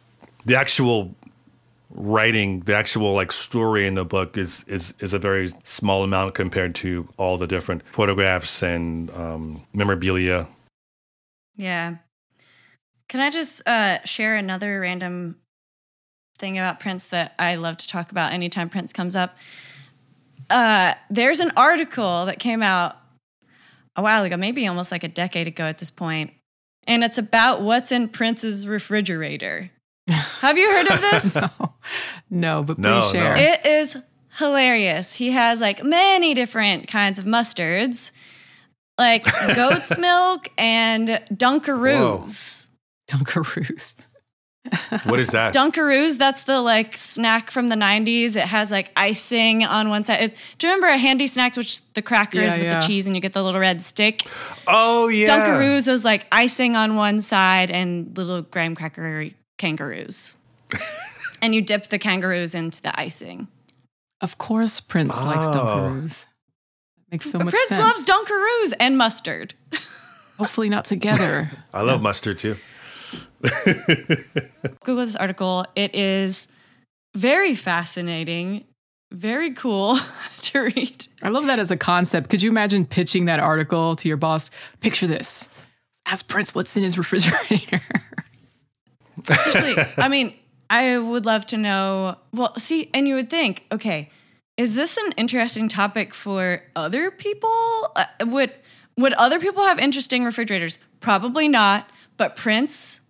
the 0.48 0.56
actual 0.56 1.16
writing, 1.92 2.62
the 2.62 2.76
actual 2.76 3.14
like 3.14 3.32
story 3.32 3.86
in 3.86 3.94
the 3.94 4.04
book 4.04 4.36
is 4.36 4.66
is 4.68 4.96
is 5.00 5.14
a 5.14 5.20
very 5.20 5.54
small 5.64 6.04
amount 6.04 6.34
compared 6.34 6.74
to 6.76 7.08
all 7.18 7.38
the 7.38 7.46
different 7.46 7.84
photographs 7.92 8.64
and 8.64 9.12
um, 9.12 9.62
memorabilia. 9.74 10.48
Yeah. 11.56 11.98
Can 13.08 13.22
I 13.22 13.30
just 13.30 13.62
uh, 13.68 14.04
share 14.06 14.36
another 14.36 14.80
random 14.80 15.38
thing 16.40 16.58
about 16.58 16.80
Prince 16.80 17.06
that 17.06 17.36
I 17.38 17.58
love 17.58 17.78
to 17.78 17.88
talk 17.88 18.10
about 18.10 18.34
anytime 18.34 18.70
Prince 18.70 18.92
comes 18.92 19.16
up? 19.16 19.38
Uh, 20.50 20.96
there's 21.12 21.40
an 21.40 21.52
article 21.56 22.26
that 22.26 22.40
came 22.40 22.64
out 22.64 22.98
a 23.96 24.02
while 24.02 24.24
ago, 24.24 24.38
maybe 24.38 24.68
almost 24.68 24.92
like 24.92 25.04
a 25.04 25.08
decade 25.08 25.48
ago 25.48 25.64
at 25.66 25.78
this 25.80 25.90
point, 25.92 26.32
and 26.88 27.04
it's 27.04 27.18
about 27.18 27.62
what's 27.62 27.92
in 27.92 28.10
Prince's 28.10 28.68
refrigerator. 28.68 29.72
Have 30.10 30.58
you 30.58 30.72
heard 30.72 30.88
of 30.88 31.02
this? 31.24 31.36
no. 31.36 31.74
No, 32.30 32.64
but 32.64 32.76
please 32.78 32.84
No, 32.84 33.00
no. 33.00 33.12
share. 33.12 33.36
It 33.38 33.66
is 33.66 33.98
hilarious. 34.38 35.16
He 35.16 35.32
has 35.32 35.62
like 35.62 35.84
many 35.84 36.34
different 36.34 36.88
kinds 36.88 37.18
of 37.20 37.26
mustards, 37.26 38.12
like 38.98 39.24
goat's 39.56 39.98
milk 39.98 40.50
and 40.58 41.08
Dunkaroos. 41.34 42.70
Dunkaroos. 43.10 43.96
What 45.06 45.20
is 45.20 45.30
that? 45.30 45.54
Dunkaroos, 45.54 46.18
that's 46.18 46.44
the 46.44 46.60
like 46.62 46.98
snack 46.98 47.52
from 47.52 47.68
the 47.68 47.76
90s. 47.76 48.36
It 48.36 48.46
has 48.48 48.72
like 48.72 48.92
icing 48.98 49.64
on 49.64 49.90
one 49.90 50.04
side. 50.04 50.22
It- 50.22 50.38
do 50.58 50.68
you 50.68 50.74
remember 50.74 50.88
a 50.94 50.98
handy 50.98 51.28
snacks, 51.28 51.56
which 51.58 51.82
the 51.94 52.02
crackers 52.02 52.54
Yeah, 52.54 52.58
with 52.58 52.64
yeah. 52.64 52.80
the 52.80 52.88
cheese 52.88 53.06
and 53.06 53.16
you 53.16 53.22
get 53.22 53.34
the 53.34 53.44
little 53.44 53.60
red 53.60 53.82
stick? 53.84 54.24
oh 54.68 55.08
yeah. 55.08 55.28
Dunkaroos 55.28 55.88
was 55.88 56.04
like 56.04 56.26
icing 56.32 56.76
on 56.76 56.96
one 56.96 57.22
side 57.22 57.70
and 57.70 58.16
little 58.18 58.42
graham 58.42 58.76
cracker 58.76 59.28
kangaroos. 59.58 60.34
and 61.42 61.54
you 61.54 61.62
dip 61.62 61.88
the 61.88 62.00
kangaroos 62.00 62.56
into 62.56 62.82
the 62.82 62.98
icing. 63.00 63.48
Of 64.22 64.38
course, 64.38 64.80
Prince 64.80 65.22
likes 65.22 65.46
Oh. 65.48 65.52
Dunkaroos. 65.52 66.26
Makes 67.12 67.30
so 67.30 67.38
much 67.38 67.54
Prince 67.54 67.70
sense. 67.70 67.82
loves 67.84 68.06
Dunkaroos 68.06 68.74
and 68.80 68.98
mustard. 68.98 69.54
Hopefully 70.40 70.70
not 70.70 70.86
together. 70.86 71.52
I 71.74 71.82
love 71.82 72.02
mustard 72.02 72.40
too. 72.40 72.58
Google 74.84 75.06
this 75.06 75.16
article. 75.16 75.66
It 75.76 75.94
is 75.96 76.48
very 77.16 77.56
fascinating, 77.56 78.66
very 79.12 79.54
cool 79.54 79.98
to 80.42 80.60
read. 80.60 81.08
I 81.22 81.30
love 81.30 81.46
that 81.48 81.60
as 81.60 81.72
a 81.72 81.78
concept. 81.78 82.30
Could 82.30 82.42
you 82.42 82.50
imagine 82.50 82.86
pitching 82.86 83.26
that 83.26 83.40
article 83.40 83.96
to 83.96 84.08
your 84.08 84.18
boss? 84.18 84.52
Picture 84.82 85.08
this. 85.08 85.48
Ask 86.06 86.28
Prince 86.28 86.54
what's 86.54 86.76
in 86.78 86.84
his 86.84 86.98
refrigerator. 86.98 87.82
Especially, 89.28 89.84
I 89.98 90.08
mean, 90.08 90.36
I 90.70 90.98
would 90.98 91.26
love 91.26 91.46
to 91.48 91.58
know. 91.58 92.18
Well, 92.34 92.56
see, 92.58 92.90
and 92.94 93.08
you 93.08 93.16
would 93.16 93.30
think, 93.30 93.66
okay, 93.72 94.12
is 94.58 94.76
this 94.76 94.98
an 94.98 95.14
interesting 95.18 95.68
topic 95.68 96.14
for 96.14 96.62
other 96.76 97.12
people? 97.12 97.50
Uh, 97.96 98.06
would 98.22 98.52
would 98.98 99.14
other 99.14 99.40
people 99.40 99.64
have 99.64 99.80
interesting 99.80 100.24
refrigerators? 100.24 100.80
Probably 101.00 101.48
not. 101.48 101.90
But 102.18 102.36
Prince, 102.36 103.02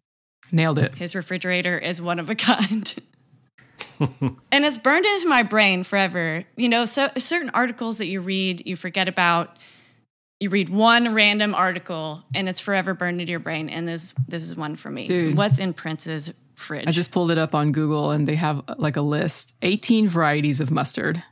Nailed 0.51 0.79
it. 0.79 0.95
his 0.95 1.15
refrigerator 1.15 1.77
is 1.77 2.01
one 2.01 2.19
of 2.19 2.29
a 2.29 2.35
kind. 2.49 2.93
and 3.99 4.65
it's 4.65 4.77
burned 4.77 5.05
into 5.05 5.27
my 5.27 5.43
brain 5.43 5.83
forever. 5.83 6.43
You 6.55 6.69
know, 6.69 6.85
so 6.85 7.09
certain 7.17 7.49
articles 7.51 7.97
that 7.99 8.07
you 8.07 8.21
read, 8.21 8.63
you 8.65 8.75
forget 8.75 9.07
about. 9.07 9.57
You 10.41 10.49
read 10.49 10.67
one 10.67 11.13
random 11.13 11.55
article 11.55 12.21
and 12.35 12.49
it's 12.49 12.59
forever 12.59 12.93
burned 12.93 13.21
into 13.21 13.31
your 13.31 13.39
brain. 13.39 13.69
And 13.69 13.87
this 13.87 14.13
this 14.27 14.43
is 14.43 14.55
one 14.55 14.75
for 14.75 14.89
me. 14.89 15.07
Dude. 15.07 15.35
What's 15.37 15.59
in 15.59 15.73
Prince's 15.73 16.31
fridge? 16.55 16.83
I 16.87 16.91
just 16.91 17.11
pulled 17.11 17.31
it 17.31 17.37
up 17.37 17.55
on 17.55 17.71
Google 17.71 18.11
and 18.11 18.27
they 18.27 18.35
have 18.35 18.61
like 18.77 18.97
a 18.97 19.01
list 19.01 19.53
18 19.61 20.09
varieties 20.09 20.59
of 20.59 20.71
mustard, 20.71 21.23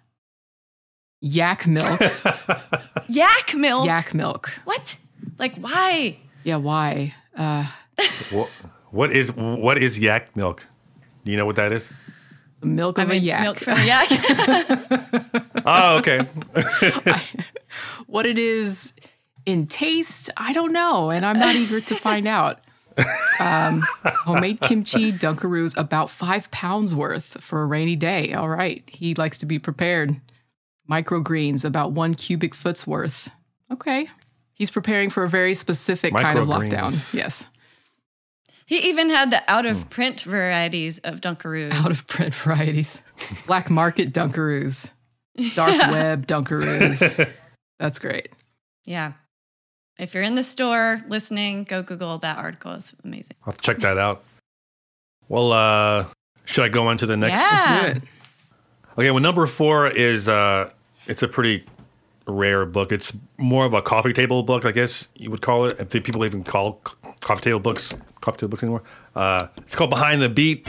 yak 1.20 1.68
milk, 1.68 2.00
yak 3.10 3.54
milk. 3.56 3.86
yak 3.86 4.14
milk. 4.14 4.52
What? 4.64 4.96
Like 5.38 5.56
why? 5.58 6.18
Yeah, 6.46 6.58
why? 6.58 7.14
Uh, 7.38 7.66
what, 8.32 8.50
what 8.94 9.12
is 9.12 9.34
what 9.36 9.78
is 9.78 10.00
yak 10.00 10.36
milk? 10.38 10.68
Do 11.26 11.32
you 11.32 11.38
know 11.38 11.46
what 11.46 11.58
that 11.58 11.72
is? 11.72 11.90
the 12.64 12.68
milk 12.68 12.98
I 12.98 13.04
of 13.04 13.10
a 13.12 13.18
yak. 13.18 13.42
milk 13.44 13.58
from 13.60 13.78
a 13.78 13.86
yak. 13.86 14.08
Oh, 15.66 15.98
okay. 16.00 16.26
what 18.08 18.26
it 18.26 18.38
is 18.38 18.94
in 19.46 19.68
taste, 19.68 20.30
I 20.38 20.54
don't 20.54 20.72
know, 20.72 21.12
and 21.12 21.26
I'm 21.26 21.40
not 21.40 21.56
eager 21.56 21.82
to 21.82 21.96
find 21.96 22.28
out. 22.28 22.60
Um, 23.40 23.82
homemade 24.06 24.62
kimchi, 24.62 25.12
Dunkaroos, 25.12 25.76
about 25.78 26.10
five 26.10 26.50
pounds 26.52 26.94
worth 26.94 27.42
for 27.42 27.62
a 27.62 27.66
rainy 27.66 27.96
day. 27.96 28.34
All 28.34 28.50
right, 28.50 28.88
he 28.92 29.16
likes 29.16 29.38
to 29.40 29.46
be 29.46 29.60
prepared. 29.60 30.20
Microgreens, 30.90 31.66
about 31.66 31.92
one 31.94 32.14
cubic 32.14 32.54
foot's 32.54 32.86
worth. 32.86 33.30
Okay, 33.72 34.08
he's 34.54 34.70
preparing 34.70 35.10
for 35.10 35.24
a 35.24 35.30
very 35.30 35.54
specific 35.54 36.14
kind 36.14 36.38
of 36.38 36.48
lockdown. 36.48 37.14
Yes, 37.14 37.48
he 38.66 38.78
even 38.90 39.10
had 39.10 39.32
the 39.32 39.42
out 39.52 39.66
of 39.66 39.90
print 39.90 40.22
varieties 40.22 41.00
of 41.00 41.22
Dunkaroos. 41.22 41.72
out 41.74 41.92
of 41.92 42.08
print 42.08 42.34
varieties, 42.36 43.02
black 43.48 43.70
market 43.70 44.14
Dunkaroos, 44.14 44.92
dark 45.56 45.78
web 45.92 46.28
Dunkaroos. 46.28 47.30
That's 47.80 48.00
great. 48.00 48.30
Yeah. 48.86 49.14
If 50.00 50.14
you're 50.14 50.24
in 50.24 50.36
the 50.36 50.44
store 50.44 51.04
listening, 51.08 51.66
go 51.66 51.84
Google 51.84 52.18
that 52.20 52.38
article. 52.38 52.74
It's 52.74 52.94
amazing. 53.04 53.36
I'll 53.42 53.52
have 53.54 53.58
to 53.58 53.62
check 53.62 53.78
that 53.80 53.98
out. 53.98 54.24
Well, 55.30 55.52
uh, 55.52 56.06
should 56.46 56.66
I 56.66 56.70
go 56.70 56.88
on 56.88 56.98
to 56.98 57.06
the 57.06 57.16
next? 57.18 57.40
Yeah. 57.40 57.82
Do 57.82 57.98
it. 57.98 58.04
Okay, 58.98 59.12
well, 59.12 59.22
number 59.22 59.46
four 59.48 59.88
is 59.88 60.28
uh, 60.28 60.72
it's 61.08 61.24
a 61.24 61.28
pretty 61.28 61.66
rare 62.26 62.66
book. 62.66 62.92
It's 62.92 63.14
more 63.38 63.66
of 63.66 63.74
a 63.74 63.82
coffee 63.82 64.14
table 64.14 64.44
book, 64.44 64.66
I 64.66 64.72
guess 64.72 65.10
you 65.16 65.30
would 65.32 65.42
call 65.42 65.66
it. 65.66 65.80
If 65.80 66.04
people 66.04 66.26
even 66.26 66.44
call 66.44 66.82
coffee 67.22 67.42
table 67.42 67.60
books 67.60 67.96
coffee 68.22 68.38
table 68.38 68.50
books 68.50 68.64
anymore. 68.64 68.84
Uh, 69.16 69.48
it's 69.58 69.76
called 69.76 69.90
Behind 69.90 70.22
the 70.22 70.30
Beat. 70.30 70.68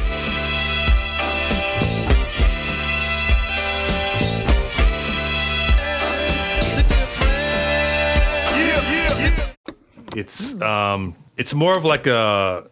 It's 10.16 10.60
um, 10.62 11.16
it's 11.36 11.54
more 11.54 11.76
of 11.76 11.84
like 11.84 12.06
a 12.06 12.70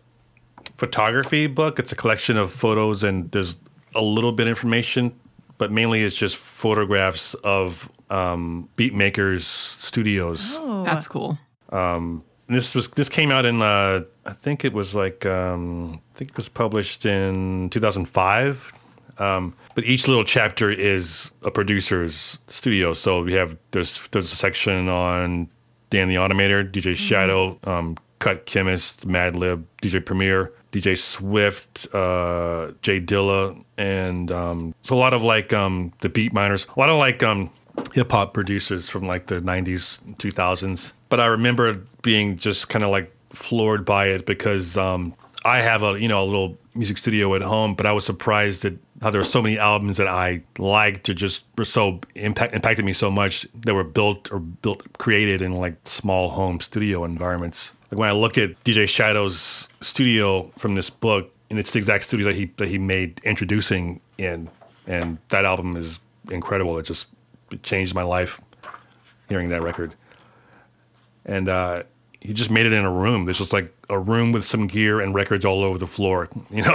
photography 0.76 1.48
book. 1.48 1.78
It's 1.78 1.92
a 1.92 1.96
collection 1.96 2.36
of 2.36 2.52
photos, 2.52 3.02
and 3.02 3.30
there's 3.32 3.56
a 3.94 4.02
little 4.02 4.32
bit 4.32 4.46
of 4.46 4.50
information, 4.50 5.18
but 5.58 5.72
mainly 5.72 6.02
it's 6.04 6.16
just 6.16 6.36
photographs 6.36 7.34
of 7.34 7.90
um, 8.12 8.68
beat 8.76 8.94
makers' 8.94 9.46
studios. 9.46 10.58
Oh, 10.60 10.84
That's 10.84 11.08
cool. 11.08 11.38
And 11.70 12.22
this 12.58 12.74
was 12.74 12.88
this 12.88 13.08
came 13.08 13.30
out 13.30 13.44
in 13.44 13.62
uh, 13.62 14.02
I 14.26 14.32
think 14.32 14.64
it 14.64 14.72
was 14.72 14.94
like 14.94 15.24
um, 15.24 16.00
I 16.14 16.18
think 16.18 16.30
it 16.30 16.36
was 16.36 16.48
published 16.48 17.06
in 17.06 17.70
2005. 17.70 18.72
Um, 19.18 19.54
but 19.74 19.84
each 19.84 20.08
little 20.08 20.24
chapter 20.24 20.70
is 20.70 21.32
a 21.42 21.50
producer's 21.50 22.38
studio. 22.48 22.92
So 22.92 23.22
we 23.22 23.32
have 23.34 23.56
there's 23.70 24.00
there's 24.10 24.32
a 24.32 24.36
section 24.36 24.88
on 24.88 25.48
Dan 25.90 26.08
the 26.08 26.16
Automator, 26.16 26.70
DJ 26.70 26.94
Shadow, 26.96 27.58
um, 27.64 27.96
Cut 28.18 28.44
Chemist, 28.46 29.06
Madlib, 29.06 29.64
DJ 29.82 30.04
Premier, 30.04 30.52
DJ 30.72 30.98
Swift, 30.98 31.86
uh, 31.94 32.72
J 32.82 33.00
Dilla, 33.00 33.62
and 33.78 34.30
um, 34.30 34.74
so 34.82 34.96
a 34.96 34.98
lot 34.98 35.14
of 35.14 35.22
like 35.22 35.52
um, 35.52 35.92
the 36.00 36.08
beat 36.08 36.32
miners, 36.32 36.66
a 36.76 36.80
lot 36.80 36.90
of 36.90 36.98
like 36.98 37.22
um, 37.22 37.50
hip 37.94 38.10
hop 38.12 38.34
producers 38.34 38.88
from 38.88 39.06
like 39.06 39.26
the 39.26 39.40
90s, 39.40 40.00
2000s. 40.16 40.92
But 41.08 41.20
I 41.20 41.26
remember 41.26 41.82
being 42.02 42.36
just 42.36 42.68
kind 42.68 42.84
of 42.84 42.90
like 42.90 43.14
floored 43.32 43.84
by 43.84 44.06
it 44.06 44.26
because 44.26 44.76
um, 44.76 45.14
I 45.44 45.58
have 45.58 45.82
a 45.82 46.00
you 46.00 46.08
know 46.08 46.22
a 46.22 46.26
little 46.26 46.58
music 46.74 46.98
studio 46.98 47.34
at 47.34 47.42
home, 47.42 47.74
but 47.74 47.86
I 47.86 47.92
was 47.92 48.04
surprised 48.04 48.64
at 48.64 48.74
how 49.00 49.10
there 49.10 49.20
were 49.20 49.24
so 49.24 49.42
many 49.42 49.58
albums 49.58 49.96
that 49.96 50.06
I 50.06 50.42
liked 50.58 51.08
or 51.08 51.14
just 51.14 51.44
were 51.58 51.64
so 51.64 52.00
impact, 52.14 52.54
impacted 52.54 52.84
me 52.84 52.92
so 52.92 53.10
much 53.10 53.46
that 53.54 53.74
were 53.74 53.84
built 53.84 54.32
or 54.32 54.38
built 54.38 54.98
created 54.98 55.42
in 55.42 55.52
like 55.52 55.74
small 55.84 56.30
home 56.30 56.60
studio 56.60 57.04
environments. 57.04 57.72
Like 57.90 57.98
when 57.98 58.08
I 58.08 58.12
look 58.12 58.38
at 58.38 58.62
DJ 58.64 58.88
Shadow's 58.88 59.68
studio 59.80 60.44
from 60.56 60.76
this 60.76 60.88
book, 60.88 61.30
and 61.50 61.58
it's 61.58 61.72
the 61.72 61.78
exact 61.78 62.04
studio 62.04 62.26
that 62.26 62.36
he 62.36 62.46
that 62.56 62.68
he 62.68 62.78
made 62.78 63.16
Endtroducing 63.16 64.00
in, 64.16 64.48
and 64.86 65.18
that 65.28 65.44
album 65.44 65.76
is 65.76 65.98
incredible. 66.30 66.78
It 66.78 66.84
just 66.84 67.08
it 67.52 67.62
changed 67.62 67.94
my 67.94 68.02
life 68.02 68.40
hearing 69.28 69.48
that 69.50 69.62
record. 69.62 69.94
And 71.24 71.48
uh, 71.48 71.84
he 72.20 72.32
just 72.32 72.50
made 72.50 72.66
it 72.66 72.72
in 72.72 72.84
a 72.84 72.90
room. 72.92 73.24
This 73.24 73.40
was 73.40 73.52
like 73.52 73.74
a 73.88 73.98
room 73.98 74.32
with 74.32 74.46
some 74.46 74.66
gear 74.66 75.00
and 75.00 75.14
records 75.14 75.44
all 75.44 75.62
over 75.62 75.78
the 75.78 75.86
floor, 75.86 76.28
you 76.50 76.62
know. 76.62 76.74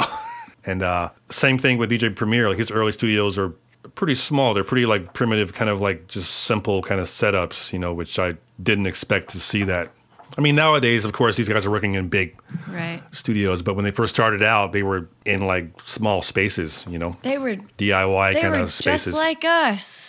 and 0.66 0.84
uh, 0.84 1.10
same 1.30 1.58
thing 1.58 1.78
with 1.78 1.90
DJ 1.92 2.16
Premier. 2.16 2.50
Like 2.50 2.58
his 2.58 2.72
early 2.72 2.92
studios 2.92 3.38
are 3.38 3.54
pretty 3.96 4.16
small. 4.16 4.54
They're 4.54 4.64
pretty 4.64 4.86
like 4.86 5.14
primitive, 5.14 5.54
kind 5.54 5.70
of 5.70 5.82
like 5.82 6.08
just 6.08 6.32
simple 6.32 6.82
kind 6.82 7.00
of 7.00 7.08
setups, 7.08 7.74
you 7.74 7.80
know, 7.80 7.94
which 7.94 8.20
I 8.20 8.36
didn't 8.62 8.88
expect 8.88 9.30
to 9.30 9.40
see 9.40 9.64
that. 9.64 9.92
I 10.38 10.42
mean, 10.42 10.56
nowadays, 10.56 11.06
of 11.06 11.14
course, 11.14 11.38
these 11.38 11.50
guys 11.50 11.66
are 11.66 11.72
working 11.72 11.96
in 11.96 12.10
big 12.10 12.36
right. 12.68 13.02
studios, 13.12 13.62
but 13.62 13.76
when 13.76 13.86
they 13.86 13.92
first 13.92 14.14
started 14.14 14.44
out, 14.44 14.72
they 14.72 14.84
were 14.84 15.10
in 15.26 15.48
like 15.48 15.80
small 15.82 16.22
spaces, 16.22 16.86
you 16.90 17.00
know, 17.00 17.18
They 17.24 17.38
were 17.38 17.56
DIY 17.56 18.34
they 18.34 18.42
kind 18.42 18.54
were 18.54 18.60
of 18.62 18.74
spaces. 18.74 19.14
just 19.14 19.18
like 19.18 19.44
us. 19.46 20.07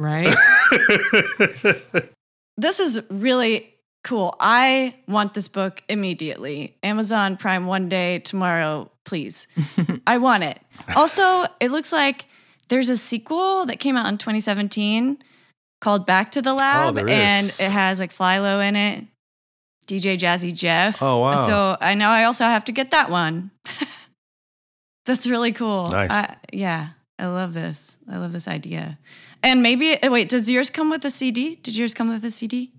Right? 0.00 0.34
This 2.56 2.78
is 2.78 3.00
really 3.08 3.72
cool. 4.04 4.36
I 4.38 4.94
want 5.08 5.32
this 5.32 5.48
book 5.48 5.82
immediately. 5.88 6.76
Amazon 6.82 7.38
Prime 7.38 7.66
one 7.66 7.88
day 7.88 8.18
tomorrow, 8.18 8.90
please. 9.06 9.46
I 10.06 10.18
want 10.18 10.42
it. 10.44 10.60
Also, 10.94 11.46
it 11.58 11.70
looks 11.70 11.90
like 11.90 12.26
there's 12.68 12.90
a 12.90 12.98
sequel 12.98 13.64
that 13.64 13.78
came 13.78 13.96
out 13.96 14.06
in 14.08 14.18
2017 14.18 15.18
called 15.80 16.04
Back 16.04 16.32
to 16.32 16.42
the 16.42 16.52
Lab, 16.52 16.98
Oh, 16.98 17.06
and 17.06 17.46
it 17.46 17.70
has 17.70 17.98
like 17.98 18.12
Philo 18.12 18.60
in 18.60 18.76
it, 18.76 19.06
DJ 19.86 20.18
Jazzy 20.18 20.54
Jeff. 20.54 21.02
Oh, 21.02 21.20
wow. 21.20 21.42
So 21.46 21.78
I 21.80 21.94
know 21.94 22.08
I 22.08 22.24
also 22.24 22.44
have 22.44 22.66
to 22.66 22.72
get 22.72 22.90
that 22.90 23.08
one. 23.08 23.52
That's 25.06 25.26
really 25.26 25.52
cool. 25.52 25.88
Nice. 25.88 26.10
I, 26.10 26.36
yeah, 26.52 26.90
I 27.20 27.26
love 27.26 27.52
this. 27.52 27.98
I 28.10 28.16
love 28.16 28.32
this 28.32 28.48
idea. 28.48 28.98
And 29.42 29.62
maybe 29.62 30.02
uh, 30.02 30.10
wait, 30.10 30.28
does 30.28 30.48
yours 30.48 30.70
come 30.70 30.90
with 30.90 31.04
a 31.04 31.10
CD? 31.10 31.56
Did 31.56 31.76
yours 31.76 31.94
come 31.94 32.08
with 32.08 32.24
a 32.24 32.30
CD? 32.30 32.70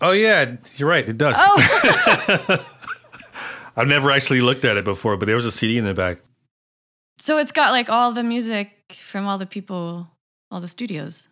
oh 0.00 0.12
yeah, 0.12 0.56
you're 0.76 0.88
right. 0.88 1.08
It 1.08 1.18
does. 1.18 1.36
Oh, 1.38 2.66
I've 3.76 3.88
never 3.88 4.10
actually 4.10 4.40
looked 4.40 4.64
at 4.64 4.76
it 4.76 4.84
before, 4.84 5.16
but 5.16 5.26
there 5.26 5.36
was 5.36 5.46
a 5.46 5.52
CD 5.52 5.78
in 5.78 5.84
the 5.84 5.94
back. 5.94 6.18
so 7.18 7.38
it's 7.38 7.52
got 7.52 7.70
like 7.72 7.88
all 7.90 8.12
the 8.12 8.22
music 8.22 8.70
from 9.02 9.26
all 9.26 9.38
the 9.38 9.46
people, 9.46 10.08
all 10.50 10.60
the 10.60 10.68
studios. 10.68 11.28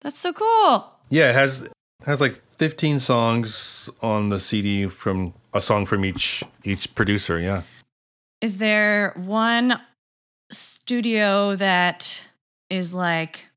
That's 0.00 0.18
so 0.18 0.32
cool. 0.32 0.92
Yeah, 1.10 1.30
it 1.30 1.34
has 1.34 1.62
it 1.64 1.72
has 2.06 2.20
like 2.20 2.40
15 2.58 2.98
songs 3.00 3.90
on 4.02 4.28
the 4.30 4.38
CD 4.38 4.86
from 4.88 5.34
a 5.52 5.60
song 5.60 5.84
from 5.86 6.04
each 6.04 6.42
each 6.64 6.94
producer. 6.94 7.38
Yeah. 7.38 7.62
Is 8.40 8.58
there 8.58 9.12
one 9.16 9.80
studio 10.50 11.56
that 11.56 12.22
is 12.70 12.92
like, 12.92 13.48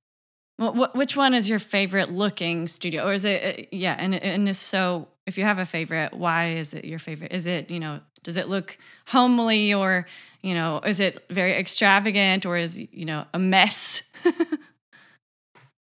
well, 0.58 0.74
wh- 0.74 0.96
which 0.96 1.16
one 1.16 1.34
is 1.34 1.48
your 1.50 1.60
favorite 1.60 2.12
looking 2.12 2.68
studio? 2.68 3.06
Or 3.08 3.14
is 3.14 3.26
it, 3.26 3.60
uh, 3.60 3.64
yeah, 3.72 3.96
and, 3.98 4.16
and 4.16 4.50
if 4.50 4.56
so, 4.58 5.08
if 5.26 5.38
you 5.38 5.44
have 5.44 5.60
a 5.60 5.66
favorite, 5.66 6.14
why 6.14 6.50
is 6.52 6.74
it 6.74 6.86
your 6.86 7.00
favorite? 7.00 7.32
Is 7.32 7.46
it, 7.46 7.70
you 7.72 7.80
know, 7.80 8.00
does 8.24 8.36
it 8.38 8.50
look 8.50 8.78
homely 9.08 9.74
or, 9.74 10.06
you 10.42 10.54
know, 10.54 10.80
is 10.86 11.00
it 11.00 11.24
very 11.30 11.54
extravagant 11.54 12.46
or 12.46 12.58
is, 12.58 12.80
you 12.80 13.06
know, 13.06 13.26
a 13.34 13.40
mess? 13.40 14.04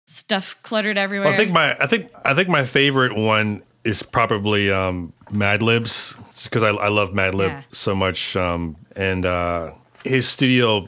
Stuff 0.07 0.55
cluttered 0.61 0.97
everywhere. 0.97 1.27
Well, 1.27 1.33
I 1.33 1.37
think 1.37 1.51
my 1.51 1.75
I 1.79 1.87
think 1.87 2.11
I 2.23 2.33
think 2.33 2.47
my 2.47 2.63
favorite 2.63 3.15
one 3.15 3.63
is 3.83 4.01
probably 4.01 4.71
um, 4.71 5.13
Madlib's 5.31 6.15
because 6.45 6.63
I, 6.63 6.69
I 6.69 6.89
love 6.89 7.11
Madlib 7.11 7.49
Yeah. 7.49 7.61
so 7.71 7.93
much, 7.95 8.35
um, 8.35 8.77
and 8.95 9.25
uh, 9.25 9.73
his 10.03 10.27
studio 10.27 10.87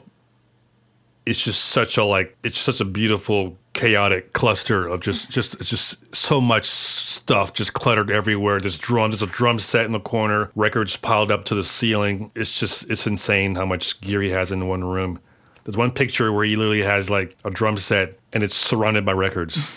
is 1.28 1.42
just 1.42 1.66
such 1.66 1.96
a 1.96 2.04
like 2.04 2.36
it's 2.42 2.58
such 2.58 2.80
a 2.80 2.84
beautiful 2.84 3.56
chaotic 3.74 4.32
cluster 4.32 4.88
of 4.88 5.00
just 5.00 5.30
just 5.30 5.54
it's 5.60 5.70
just 5.70 6.14
so 6.14 6.40
much 6.40 6.64
stuff 6.64 7.52
just 7.52 7.74
cluttered 7.74 8.10
everywhere. 8.10 8.58
There's 8.58 8.78
drum, 8.78 9.10
there's 9.10 9.22
a 9.22 9.26
drum 9.26 9.58
set 9.58 9.84
in 9.86 9.92
the 9.92 10.00
corner, 10.00 10.50
records 10.56 10.96
piled 10.96 11.30
up 11.30 11.44
to 11.46 11.54
the 11.54 11.62
ceiling. 11.62 12.32
It's 12.34 12.58
just 12.58 12.90
it's 12.90 13.06
insane 13.06 13.54
how 13.54 13.66
much 13.66 14.00
gear 14.00 14.20
he 14.20 14.30
has 14.30 14.50
in 14.50 14.66
one 14.66 14.82
room. 14.82 15.20
There's 15.64 15.76
one 15.76 15.92
picture 15.92 16.32
where 16.32 16.44
he 16.44 16.56
literally 16.56 16.82
has 16.82 17.08
like 17.10 17.36
a 17.44 17.50
drum 17.50 17.76
set 17.76 18.18
and 18.32 18.42
it's 18.42 18.56
surrounded 18.56 19.04
by 19.04 19.12
records. 19.12 19.70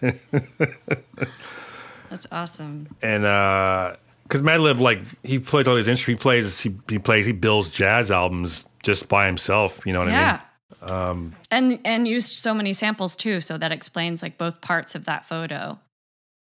That's 2.10 2.26
awesome. 2.30 2.88
and 3.02 3.24
uh 3.24 3.96
because 4.24 4.42
Madlib 4.42 4.80
like 4.80 5.00
he 5.22 5.38
plays 5.38 5.68
all 5.68 5.76
these 5.76 5.88
instruments, 5.88 6.20
he 6.20 6.22
plays 6.22 6.60
he, 6.60 6.74
he 6.88 6.98
plays 6.98 7.26
he 7.26 7.32
builds 7.32 7.70
jazz 7.70 8.10
albums 8.10 8.64
just 8.82 9.08
by 9.08 9.26
himself. 9.26 9.80
You 9.86 9.92
know 9.92 10.00
what 10.00 10.08
yeah. 10.08 10.40
I 10.82 10.84
mean? 10.86 10.90
Um, 10.90 11.32
and 11.50 11.78
and 11.84 12.08
used 12.08 12.28
so 12.28 12.52
many 12.54 12.72
samples 12.72 13.14
too, 13.16 13.40
so 13.40 13.58
that 13.58 13.72
explains 13.72 14.22
like 14.22 14.38
both 14.38 14.60
parts 14.60 14.94
of 14.94 15.04
that 15.04 15.24
photo. 15.26 15.78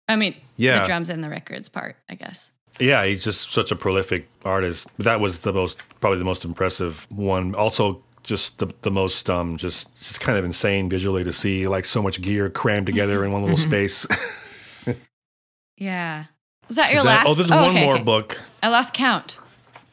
I 0.09 0.17
mean, 0.17 0.35
Yeah. 0.57 0.81
the 0.81 0.87
drums 0.87 1.09
and 1.11 1.23
the 1.23 1.29
records 1.29 1.69
part, 1.69 1.97
I 2.09 2.15
guess. 2.15 2.51
Yeah, 2.81 3.05
he's 3.05 3.23
just 3.23 3.53
such 3.53 3.71
a 3.71 3.77
prolific 3.77 4.29
artist. 4.45 4.91
That 4.99 5.21
was 5.21 5.41
the 5.41 5.53
most 5.53 5.81
probably 6.01 6.19
the 6.19 6.25
most 6.25 6.45
impressive 6.45 7.07
one. 7.11 7.55
Also, 7.55 8.03
just 8.25 8.59
the 8.59 8.73
the 8.81 8.91
most 8.91 9.31
um 9.31 9.57
just 9.57 9.95
just 9.97 10.21
kind 10.21 10.37
of 10.39 10.45
insane 10.45 10.89
visually 10.89 11.23
to 11.25 11.33
see 11.33 11.69
like 11.69 11.85
so 11.85 12.03
much 12.03 12.21
gear 12.21 12.51
crammed 12.51 12.87
together 12.87 13.25
in 13.25 13.31
one 13.33 13.43
little 13.43 13.57
space. 13.57 14.07
Yeah. 15.77 16.25
Is 16.69 16.77
that 16.77 16.91
your 16.91 16.99
Is 16.99 17.05
that- 17.05 17.27
last? 17.27 17.29
oh, 17.29 17.35
there's 17.35 17.51
one 17.51 17.71
okay, 17.71 17.85
more 17.85 17.95
okay. 17.95 18.05
book. 18.05 18.41
I 18.63 18.69
lost 18.69 18.95
count. 18.95 19.39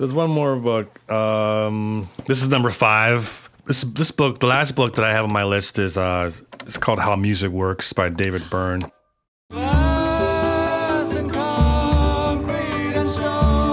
There's 0.01 0.15
one 0.15 0.31
more 0.31 0.55
book. 0.55 0.99
Um, 1.11 2.09
this 2.25 2.41
is 2.41 2.49
number 2.49 2.71
five. 2.71 3.51
This 3.67 3.81
this 3.83 4.09
book, 4.09 4.39
the 4.39 4.47
last 4.47 4.73
book 4.73 4.95
that 4.95 5.05
I 5.05 5.11
have 5.13 5.25
on 5.25 5.31
my 5.31 5.43
list 5.43 5.77
is 5.77 5.95
uh, 5.95 6.31
it's 6.61 6.79
called 6.79 6.99
How 6.99 7.15
Music 7.15 7.51
Works 7.51 7.93
by 7.93 8.09
David 8.09 8.49
Byrne. 8.49 8.91
Glass 9.51 11.15
and 11.15 11.31
concrete 11.31 12.95
and 12.95 13.07
stone. 13.07 13.69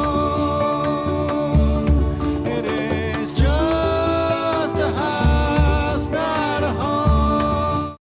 It 2.47 2.66
is 2.66 3.33
just 3.33 4.79
a 4.79 4.91
house, 4.91 6.11
not 6.11 6.62
a 6.62 6.68
home. 6.72 7.97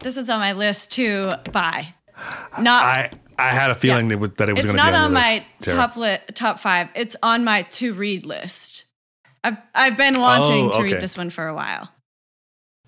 This 0.00 0.16
is 0.16 0.28
on 0.28 0.40
my 0.40 0.52
list 0.52 0.90
to 0.94 1.36
buy. 1.52 1.94
Not 2.60 2.82
I 2.84 3.10
I 3.38 3.48
had 3.54 3.70
a 3.70 3.74
feeling 3.74 4.10
Yeah. 4.10 4.16
that, 4.36 4.48
it- 4.48 4.54
was 4.56 4.64
going 4.64 4.76
to 4.78 4.82
be 4.82 4.88
on, 4.88 4.94
on 4.94 5.12
my 5.12 5.44
Tara. 5.60 5.76
top 5.76 5.96
li- 5.96 6.18
top 6.34 6.58
five. 6.58 6.88
It's 6.94 7.16
on 7.22 7.44
my 7.44 7.62
to 7.62 7.92
read 7.94 8.24
list. 8.26 8.84
I've 9.44 9.58
I've 9.74 9.96
been 9.96 10.18
wanting 10.20 10.66
Oh, 10.72 10.72
to 10.78 10.82
read 10.82 11.00
this 11.00 11.16
one 11.16 11.30
for 11.30 11.46
a 11.46 11.54
while. 11.54 11.92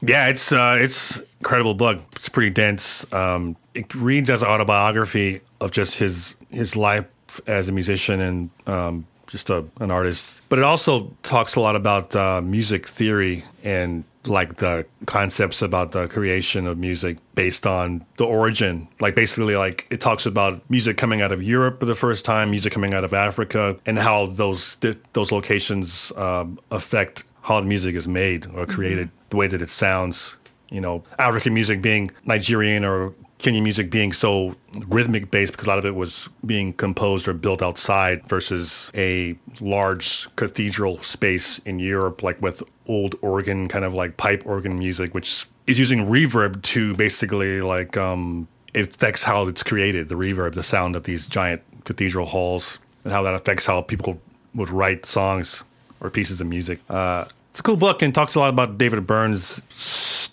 Yeah, 0.01 0.29
it's 0.29 0.53
uh, 0.53 0.77
it's 0.81 1.21
incredible 1.41 1.75
book. 1.75 2.01
It's 2.17 2.29
pretty 2.29 2.51
dense. 2.51 3.11
Um, 3.13 3.57
it 3.75 3.95
reads 3.95 4.31
as 4.31 4.43
an 4.43 4.49
autobiography 4.49 5.41
of 5.61 5.71
just 5.73 5.99
his 5.99 6.37
his 6.51 6.77
life 6.77 7.05
as 7.47 7.69
a 7.69 7.73
musician 7.73 8.21
and 8.21 8.51
um, 8.67 9.07
just 9.29 9.51
a, 9.51 9.65
an 9.79 9.91
artist. 9.91 10.43
But 10.49 10.59
it 10.59 10.65
also 10.65 11.15
talks 11.23 11.55
a 11.55 11.61
lot 11.61 11.77
about 11.77 12.17
uh, 12.17 12.41
music 12.41 12.87
theory 12.87 13.45
and 13.63 14.05
like 14.27 14.57
the 14.57 14.85
concepts 15.07 15.63
about 15.63 15.93
the 15.93 16.09
creation 16.09 16.67
of 16.67 16.77
music 16.77 17.19
based 17.35 17.67
on 17.67 18.05
the 18.17 18.25
origin. 18.25 18.89
Like 19.01 19.15
basically, 19.15 19.57
like 19.57 19.87
it 19.91 20.01
talks 20.01 20.27
about 20.27 20.69
music 20.69 20.97
coming 20.97 21.23
out 21.23 21.33
of 21.33 21.43
Europe 21.43 21.81
for 21.81 21.87
the 21.87 21.95
first 21.95 22.25
time, 22.25 22.51
music 22.51 22.73
coming 22.73 22.95
out 22.95 23.05
of 23.05 23.15
Africa, 23.15 23.77
and 23.87 23.99
how 23.99 24.27
those 24.27 24.77
those 25.13 25.31
locations 25.31 26.13
um, 26.17 26.59
affect 26.71 27.25
how 27.43 27.61
the 27.61 27.67
music 27.67 27.95
is 27.95 28.09
made 28.09 28.47
or 28.55 28.67
created, 28.67 29.11
the 29.31 29.37
way 29.37 29.47
that 29.47 29.63
it 29.63 29.71
sounds. 29.71 30.37
You 30.71 30.83
know, 30.83 31.03
African 31.19 31.55
music 31.55 31.81
being 31.81 32.11
Nigerian 32.27 32.85
or 32.85 33.15
Kenyan 33.39 33.63
music 33.63 33.91
being 33.91 34.13
so 34.13 34.57
rhythmic 34.89 35.31
based 35.31 35.53
because 35.53 35.67
a 35.67 35.71
lot 35.71 35.79
of 35.79 35.87
it 35.87 35.95
was 35.95 36.29
being 36.45 36.73
composed 36.73 37.29
or 37.29 37.33
built 37.33 37.63
outside 37.63 38.27
versus 38.29 38.91
a 38.97 39.39
large 39.61 40.35
cathedral 40.35 40.99
space 40.99 41.59
in 41.61 41.79
Europe, 41.79 42.23
like 42.23 42.41
with 42.43 42.63
old 42.87 43.15
organ, 43.23 43.69
kind 43.69 43.85
of 43.85 43.95
like 43.95 44.17
pipe 44.17 44.43
organ 44.45 44.79
music, 44.79 45.15
which 45.15 45.47
is 45.69 45.79
using 45.79 46.07
reverb 46.07 46.63
to 46.63 46.95
basically 46.95 47.61
like 47.61 47.97
um, 47.97 48.49
it 48.75 48.89
affects 48.95 49.23
how 49.23 49.47
it's 49.47 49.63
created, 49.63 50.09
the 50.09 50.17
reverb, 50.17 50.55
the 50.55 50.63
sound 50.63 50.97
of 50.97 51.05
these 51.05 51.27
giant 51.27 51.63
cathedral 51.85 52.27
halls, 52.27 52.81
and 53.05 53.13
how 53.13 53.23
that 53.23 53.35
affects 53.35 53.67
how 53.67 53.83
people 53.83 54.21
would 54.55 54.71
write 54.71 55.07
songs 55.07 55.63
or 56.01 56.11
pieces 56.11 56.41
of 56.41 56.47
music. 56.49 56.81
Uh, 56.91 57.25
it's 57.53 57.61
a 57.61 57.63
cool 57.63 57.77
book 57.77 58.03
and 58.03 58.15
talks 58.15 58.35
a 58.35 58.41
lot 58.41 58.51
about 58.51 58.79
David 58.79 59.07
Byrne's. 59.07 59.63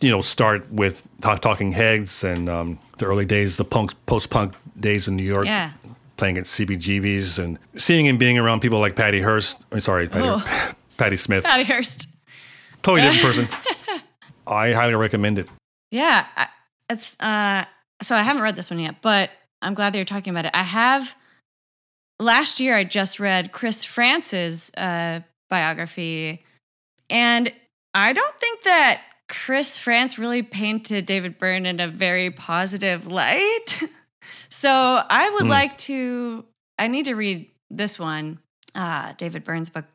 You 0.01 0.11
know, 0.11 0.21
start 0.21 0.69
with 0.71 1.09
Talk- 1.21 1.39
Talking 1.41 1.71
Heads 1.71 2.23
and 2.23 2.49
um, 2.49 2.79
the 2.97 3.05
early 3.05 3.25
days, 3.25 3.57
the 3.57 3.65
punk, 3.65 3.93
post-punk 4.05 4.53
days 4.79 5.07
in 5.07 5.15
New 5.15 5.23
York, 5.23 5.45
Yeah. 5.45 5.71
playing 6.17 6.37
at 6.37 6.45
CBGBs 6.45 7.39
and 7.43 7.59
seeing 7.75 8.07
and 8.07 8.17
being 8.19 8.37
around 8.37 8.61
people 8.61 8.79
like 8.79 8.95
Patty 8.95 9.21
Hearst. 9.21 9.65
Or 9.71 9.79
sorry, 9.79 10.07
Patti, 10.07 10.25
Oh. 10.27 10.71
Patti 10.97 11.17
Smith. 11.17 11.43
Patty 11.43 11.63
Hearst. 11.63 12.07
Totally 12.83 13.01
different 13.09 13.49
person. 13.49 14.01
I 14.47 14.71
highly 14.73 14.95
recommend 14.95 15.39
it. 15.39 15.49
Yeah, 15.91 16.25
I, 16.37 16.47
it's 16.89 17.19
uh. 17.19 17.65
So 18.01 18.15
I 18.15 18.21
haven't 18.21 18.43
read 18.43 18.55
this 18.55 18.69
one 18.69 18.79
yet, 18.79 19.01
but 19.01 19.31
I'm 19.61 19.73
glad 19.73 19.93
that 19.93 19.97
you're 19.97 20.05
talking 20.05 20.31
about 20.31 20.45
it. 20.45 20.51
I 20.53 20.63
have. 20.63 21.15
Last 22.19 22.59
year, 22.61 22.75
I 22.77 22.83
just 22.85 23.19
read 23.19 23.51
Chris 23.51 23.83
Frantz's 23.83 24.71
uh, 24.77 25.19
biography, 25.49 26.43
and 27.09 27.51
I 27.93 28.13
don't 28.13 28.39
think 28.39 28.61
that 28.63 29.01
Chris 29.27 29.77
Frantz 29.77 30.17
really 30.19 30.43
painted 30.43 31.05
David 31.05 31.37
Byrne 31.39 31.65
in 31.65 31.79
a 31.79 31.87
very 31.87 32.29
positive 32.31 33.07
light. 33.07 33.81
so 34.49 35.03
I 35.09 35.29
would 35.31 35.43
Hmm. 35.45 35.49
like 35.49 35.77
to. 35.79 36.45
I 36.77 36.87
need 36.87 37.05
to 37.05 37.15
read 37.15 37.51
this 37.69 37.97
one, 37.97 38.39
uh, 38.75 39.13
David 39.17 39.43
Byrne's 39.43 39.69
book, 39.69 39.85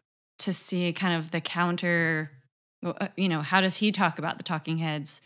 to 0.40 0.52
see 0.52 0.92
kind 0.92 1.14
of 1.14 1.30
the 1.30 1.40
counter. 1.40 2.30
uh, 2.84 3.08
You 3.16 3.28
know, 3.28 3.42
how 3.42 3.60
does 3.60 3.76
he 3.76 3.92
talk 3.92 4.18
about 4.18 4.38
the 4.38 4.44
Talking 4.44 4.78
Heads? 4.78 5.20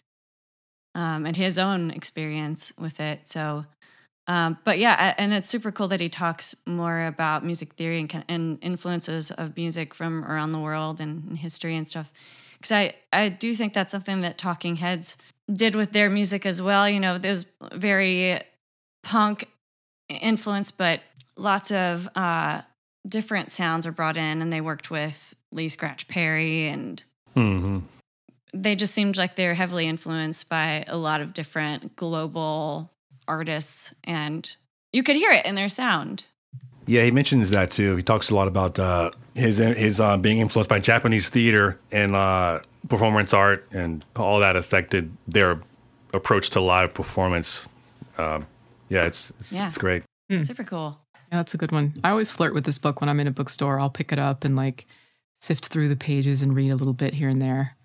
um, 0.96 1.26
and 1.26 1.34
his 1.36 1.58
own 1.58 1.90
experience 1.90 2.72
with 2.78 3.00
it. 3.00 3.28
So, 3.28 3.64
um, 4.28 4.58
but 4.62 4.78
yeah, 4.78 5.12
and 5.18 5.32
it's 5.32 5.48
super 5.50 5.72
cool 5.72 5.88
that 5.88 5.98
he 6.00 6.08
talks 6.08 6.54
more 6.66 7.06
about 7.06 7.44
music 7.44 7.72
theory 7.72 7.98
and, 7.98 8.24
and 8.28 8.58
influences 8.62 9.32
of 9.32 9.56
music 9.56 9.92
from 9.92 10.24
around 10.24 10.52
the 10.52 10.60
world 10.60 11.00
and 11.00 11.36
history 11.36 11.74
and 11.76 11.88
stuff. 11.88 12.12
Because 12.64 12.72
I, 12.72 12.94
I 13.12 13.28
do 13.28 13.54
think 13.54 13.74
that's 13.74 13.92
something 13.92 14.22
that 14.22 14.38
Talking 14.38 14.76
Heads 14.76 15.18
did 15.52 15.74
with 15.74 15.92
their 15.92 16.08
music 16.08 16.46
as 16.46 16.62
well. 16.62 16.88
You 16.88 16.98
know, 16.98 17.18
there's 17.18 17.44
very 17.74 18.40
punk 19.02 19.50
influence, 20.08 20.70
but 20.70 21.02
lots 21.36 21.70
of 21.70 22.08
uh, 22.16 22.62
different 23.06 23.52
sounds 23.52 23.86
are 23.86 23.92
brought 23.92 24.16
in, 24.16 24.40
and 24.40 24.50
they 24.50 24.62
worked 24.62 24.90
with 24.90 25.34
Lee 25.52 25.68
Scratch 25.68 26.08
Perry 26.08 26.68
and 26.68 27.04
hmm 27.34 27.80
they 28.54 28.76
just 28.76 28.94
seemed 28.94 29.16
like 29.16 29.34
they 29.34 29.48
were 29.48 29.54
heavily 29.54 29.86
influenced 29.86 30.48
by 30.48 30.84
a 30.86 30.96
lot 30.96 31.20
of 31.20 31.34
different 31.34 31.96
global 31.96 32.88
artists 33.26 33.92
and 34.04 34.54
you 34.92 35.02
could 35.02 35.16
hear 35.16 35.32
it 35.32 35.44
in 35.44 35.56
their 35.56 35.68
sound 35.68 36.24
Yeah, 36.86 37.04
he 37.04 37.10
mentions 37.10 37.50
that 37.50 37.70
too. 37.70 37.96
He 37.96 38.02
talks 38.02 38.30
a 38.30 38.34
lot 38.34 38.48
about 38.48 38.78
uh, 38.78 39.10
his 39.34 39.58
his 39.58 40.00
uh, 40.00 40.16
being 40.18 40.38
influenced 40.38 40.68
by 40.68 40.80
Japanese 40.80 41.28
theater 41.28 41.78
and 41.92 42.14
uh, 42.14 42.60
performance 42.88 43.32
art, 43.34 43.66
and 43.72 44.04
all 44.16 44.40
that 44.40 44.56
affected 44.56 45.10
their 45.26 45.60
approach 46.12 46.50
to 46.50 46.60
live 46.60 46.94
performance. 46.94 47.68
Um, 48.18 48.46
yeah, 48.88 49.04
it's 49.06 49.30
it's, 49.40 49.52
Yeah. 49.52 49.66
it's 49.68 49.78
great. 49.78 50.02
super 50.42 50.64
cool 50.64 50.98
Yeah, 51.32 51.38
that's 51.38 51.54
a 51.54 51.56
good 51.58 51.72
one. 51.72 51.94
I 52.04 52.10
always 52.10 52.30
flirt 52.30 52.54
with 52.54 52.64
this 52.64 52.78
book 52.78 53.00
when 53.00 53.08
I'm 53.08 53.18
in 53.20 53.26
a 53.26 53.30
bookstore. 53.32 53.80
I'll 53.80 53.90
pick 53.90 54.12
it 54.12 54.18
up 54.18 54.44
and 54.44 54.54
like 54.56 54.86
sift 55.40 55.66
through 55.68 55.88
the 55.88 55.96
pages 55.96 56.42
and 56.42 56.54
read 56.54 56.70
a 56.70 56.76
little 56.76 56.92
bit 56.94 57.14
here 57.14 57.28
and 57.28 57.40
there. 57.42 57.76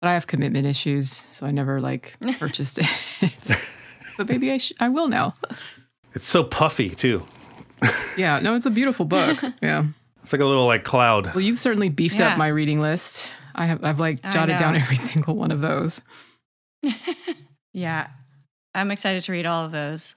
But 0.00 0.08
I 0.08 0.14
have 0.14 0.26
commitment 0.26 0.66
issues, 0.66 1.24
so 1.32 1.46
I 1.46 1.50
never 1.50 1.80
like 1.80 2.14
purchased 2.38 2.78
it. 2.78 2.86
but 4.16 4.28
maybe 4.28 4.50
I 4.52 4.56
sh- 4.58 4.72
I 4.80 4.88
will 4.88 5.08
now. 5.08 5.34
It's 6.14 6.28
so 6.28 6.42
puffy 6.44 6.90
too. 6.90 7.26
Yeah, 8.16 8.40
no, 8.40 8.54
it's 8.56 8.66
a 8.66 8.70
beautiful 8.70 9.04
book. 9.06 9.38
Yeah. 9.62 9.84
It's 10.22 10.32
like 10.34 10.42
a 10.42 10.44
little 10.46 10.66
like 10.66 10.84
cloud. 10.84 11.26
Well, 11.34 11.40
you've 11.40 11.58
certainly 11.58 11.88
beefed 11.88 12.18
Yeah. 12.20 12.32
up 12.32 12.38
my 12.38 12.48
reading 12.48 12.80
list. 12.80 13.30
I 13.54 13.66
have 13.66 13.82
I've 13.84 13.98
like 14.00 14.20
jotted 14.30 14.58
down 14.58 14.76
every 14.76 14.96
single 15.10 15.34
one 15.36 15.50
of 15.50 15.60
those. 15.60 16.02
yeah 17.72 18.08
i'm 18.74 18.90
excited 18.90 19.22
to 19.22 19.32
read 19.32 19.46
all 19.46 19.64
of 19.64 19.70
those 19.72 20.14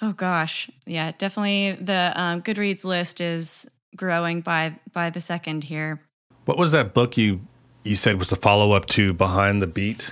oh 0.00 0.12
gosh 0.12 0.70
yeah 0.86 1.12
definitely 1.18 1.72
the 1.72 2.12
um, 2.14 2.40
goodreads 2.42 2.84
list 2.84 3.20
is 3.20 3.66
growing 3.96 4.40
by 4.40 4.74
by 4.92 5.10
the 5.10 5.20
second 5.20 5.64
here 5.64 6.00
What 6.44 6.56
was 6.58 6.72
that 6.72 6.94
book 6.94 7.16
you 7.16 7.40
you 7.84 7.96
said 7.96 8.18
was 8.18 8.30
the 8.30 8.36
follow 8.36 8.72
up 8.72 8.86
to 8.86 9.12
Behind 9.12 9.60
the 9.60 9.66
Beat? 9.66 10.10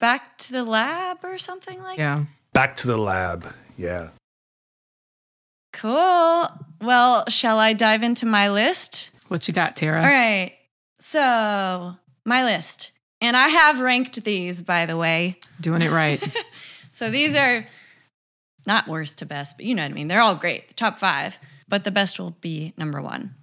back 0.00 0.36
to 0.38 0.52
the 0.52 0.64
lab 0.64 1.18
or 1.22 1.38
something 1.38 1.80
like 1.82 1.96
that? 1.98 2.02
Yeah. 2.02 2.24
Back 2.52 2.76
to 2.76 2.86
the 2.86 2.96
Lab. 2.98 3.46
Yeah. 3.78 4.08
Cool 5.72 6.48
well 6.80 7.24
shall 7.28 7.58
i 7.58 7.72
dive 7.72 8.02
into 8.02 8.26
my 8.26 8.50
list 8.50 9.10
What 9.28 9.48
you 9.48 9.54
got, 9.54 9.76
Tara? 9.76 10.00
All 10.02 10.06
right. 10.06 10.52
So, 11.00 11.96
my 12.24 12.44
list. 12.44 12.92
And 13.20 13.36
I 13.36 13.48
have 13.48 13.80
ranked 13.80 14.22
these, 14.24 14.60
by 14.62 14.84
the 14.86 14.96
way. 14.96 15.38
Doing 15.60 15.82
it 15.82 15.90
right. 15.90 16.22
So, 16.94 17.10
these 17.10 17.34
are 17.34 17.64
not 18.66 18.86
worst 18.86 19.18
to 19.18 19.26
best, 19.26 19.56
but 19.56 19.64
you 19.64 19.74
know 19.74 19.82
what 19.82 19.90
I 19.90 19.94
mean. 19.94 20.08
They're 20.08 20.20
all 20.20 20.34
great, 20.34 20.68
the 20.68 20.74
top 20.74 20.98
five, 20.98 21.38
but 21.66 21.84
the 21.84 21.90
best 21.90 22.18
will 22.20 22.36
be 22.42 22.74
number 22.76 23.00
one. 23.00 23.34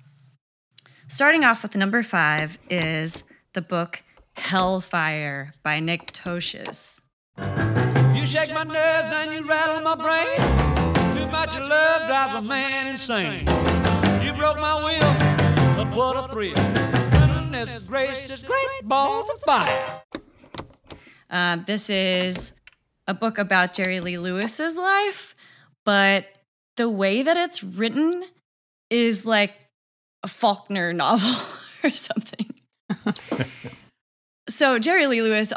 Starting 1.07 1.43
off 1.43 1.63
with 1.63 1.75
number 1.75 2.03
five 2.03 2.59
is 2.69 3.23
the 3.53 3.61
book 3.63 4.03
Hellfire 4.37 5.53
by 5.63 5.79
Nick 5.79 6.13
Tosches. 6.13 6.99
You 8.15 8.25
shake 8.27 8.53
my 8.53 8.63
nerves 8.63 9.13
and 9.13 9.33
you 9.33 9.47
rattle 9.49 9.81
my 9.81 9.95
brain. 9.95 10.68
Too 11.29 11.33
much 11.33 11.55
of 11.59 11.67
love 11.67 12.07
drives 12.07 12.33
a 12.33 12.41
man 12.41 12.87
insane. 12.87 13.41
You 14.25 14.33
broke 14.33 14.59
my 14.59 14.83
will, 14.83 15.75
but 15.75 15.95
what 15.95 16.15
a 16.15 16.27
thrill. 16.33 16.55
Goodness 16.55 17.85
gracious, 17.85 18.43
great 18.43 18.81
balls 18.81 19.29
of 19.29 19.39
fire. 19.41 20.01
Uh, 21.29 21.57
this 21.67 21.87
is 21.87 22.53
a 23.07 23.13
book 23.13 23.37
about 23.37 23.73
Jerry 23.73 23.99
Lee 23.99 24.17
Lewis's 24.17 24.75
life, 24.75 25.35
but 25.85 26.25
the 26.77 26.89
way 26.89 27.21
that 27.21 27.37
it's 27.37 27.63
written 27.63 28.23
is 28.89 29.23
like 29.23 29.53
a 30.23 30.27
Faulkner 30.27 30.93
novel 30.93 31.39
or 31.83 31.91
something. 31.91 32.55
so 34.49 34.79
Jerry 34.79 35.05
Lee 35.05 35.21
Lewis 35.21 35.53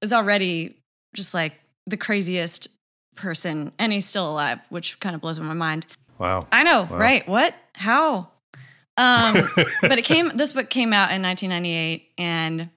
is 0.00 0.12
already 0.14 0.78
just 1.14 1.34
like 1.34 1.60
the 1.86 1.98
craziest 1.98 2.68
person, 3.14 3.72
and 3.78 3.92
he's 3.92 4.06
still 4.06 4.30
alive, 4.30 4.60
which 4.70 4.98
kind 5.00 5.14
of 5.14 5.20
blows 5.20 5.38
my 5.40 5.54
mind. 5.54 5.86
Wow. 6.18 6.46
I 6.52 6.62
know, 6.62 6.82
Wow. 6.84 6.96
right? 6.98 7.26
What? 7.28 7.54
How? 7.74 8.28
Um, 8.96 9.36
but 9.82 9.98
it 9.98 10.04
came. 10.04 10.30
This 10.34 10.52
book 10.52 10.68
came 10.70 10.92
out 10.92 11.10
in 11.12 11.22
1998, 11.22 12.12
and 12.18 12.70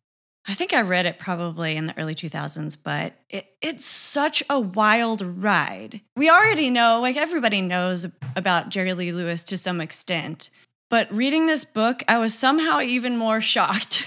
I 0.48 0.54
think 0.54 0.74
I 0.74 0.82
read 0.82 1.06
it 1.06 1.20
probably 1.20 1.76
in 1.76 1.88
the 1.88 1.98
early 1.98 2.16
2000s. 2.16 2.78
But 2.82 3.14
it, 3.30 3.48
it's 3.62 3.86
such 3.86 4.42
a 4.50 4.60
wild 4.60 5.22
ride. 5.22 6.02
We 6.16 6.30
already 6.30 6.70
know, 6.70 7.00
like 7.02 7.18
everybody 7.18 7.62
knows 7.62 8.06
about 8.36 8.70
Jerry 8.70 8.94
Lee 8.94 9.12
Lewis 9.12 9.44
to 9.46 9.58
some 9.58 9.82
extent. 9.82 10.50
But 10.90 11.12
reading 11.14 11.48
this 11.48 11.66
book, 11.66 12.04
I 12.08 12.18
was 12.20 12.34
somehow 12.38 12.80
even 12.82 13.18
more 13.18 13.42
shocked. 13.54 14.06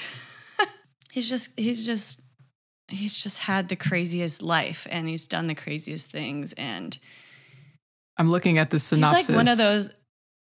he's 1.11 1.29
just, 1.29 1.51
he's 1.57 1.85
just 1.85 2.23
he's 2.89 3.17
just 3.23 3.39
had 3.39 3.69
the 3.69 3.77
craziest 3.77 4.43
life 4.43 4.87
and 4.91 5.07
he's 5.09 5.27
done 5.27 5.47
the 5.47 5.55
craziest 5.55 6.11
things 6.11 6.53
and 6.55 6.99
I'm 8.17 8.31
looking 8.31 8.59
at 8.59 8.71
the 8.71 8.79
synopsis. 8.79 9.27
He's 9.27 9.31
like 9.31 9.37
one 9.37 9.49
of 9.49 9.59
those. 9.59 9.91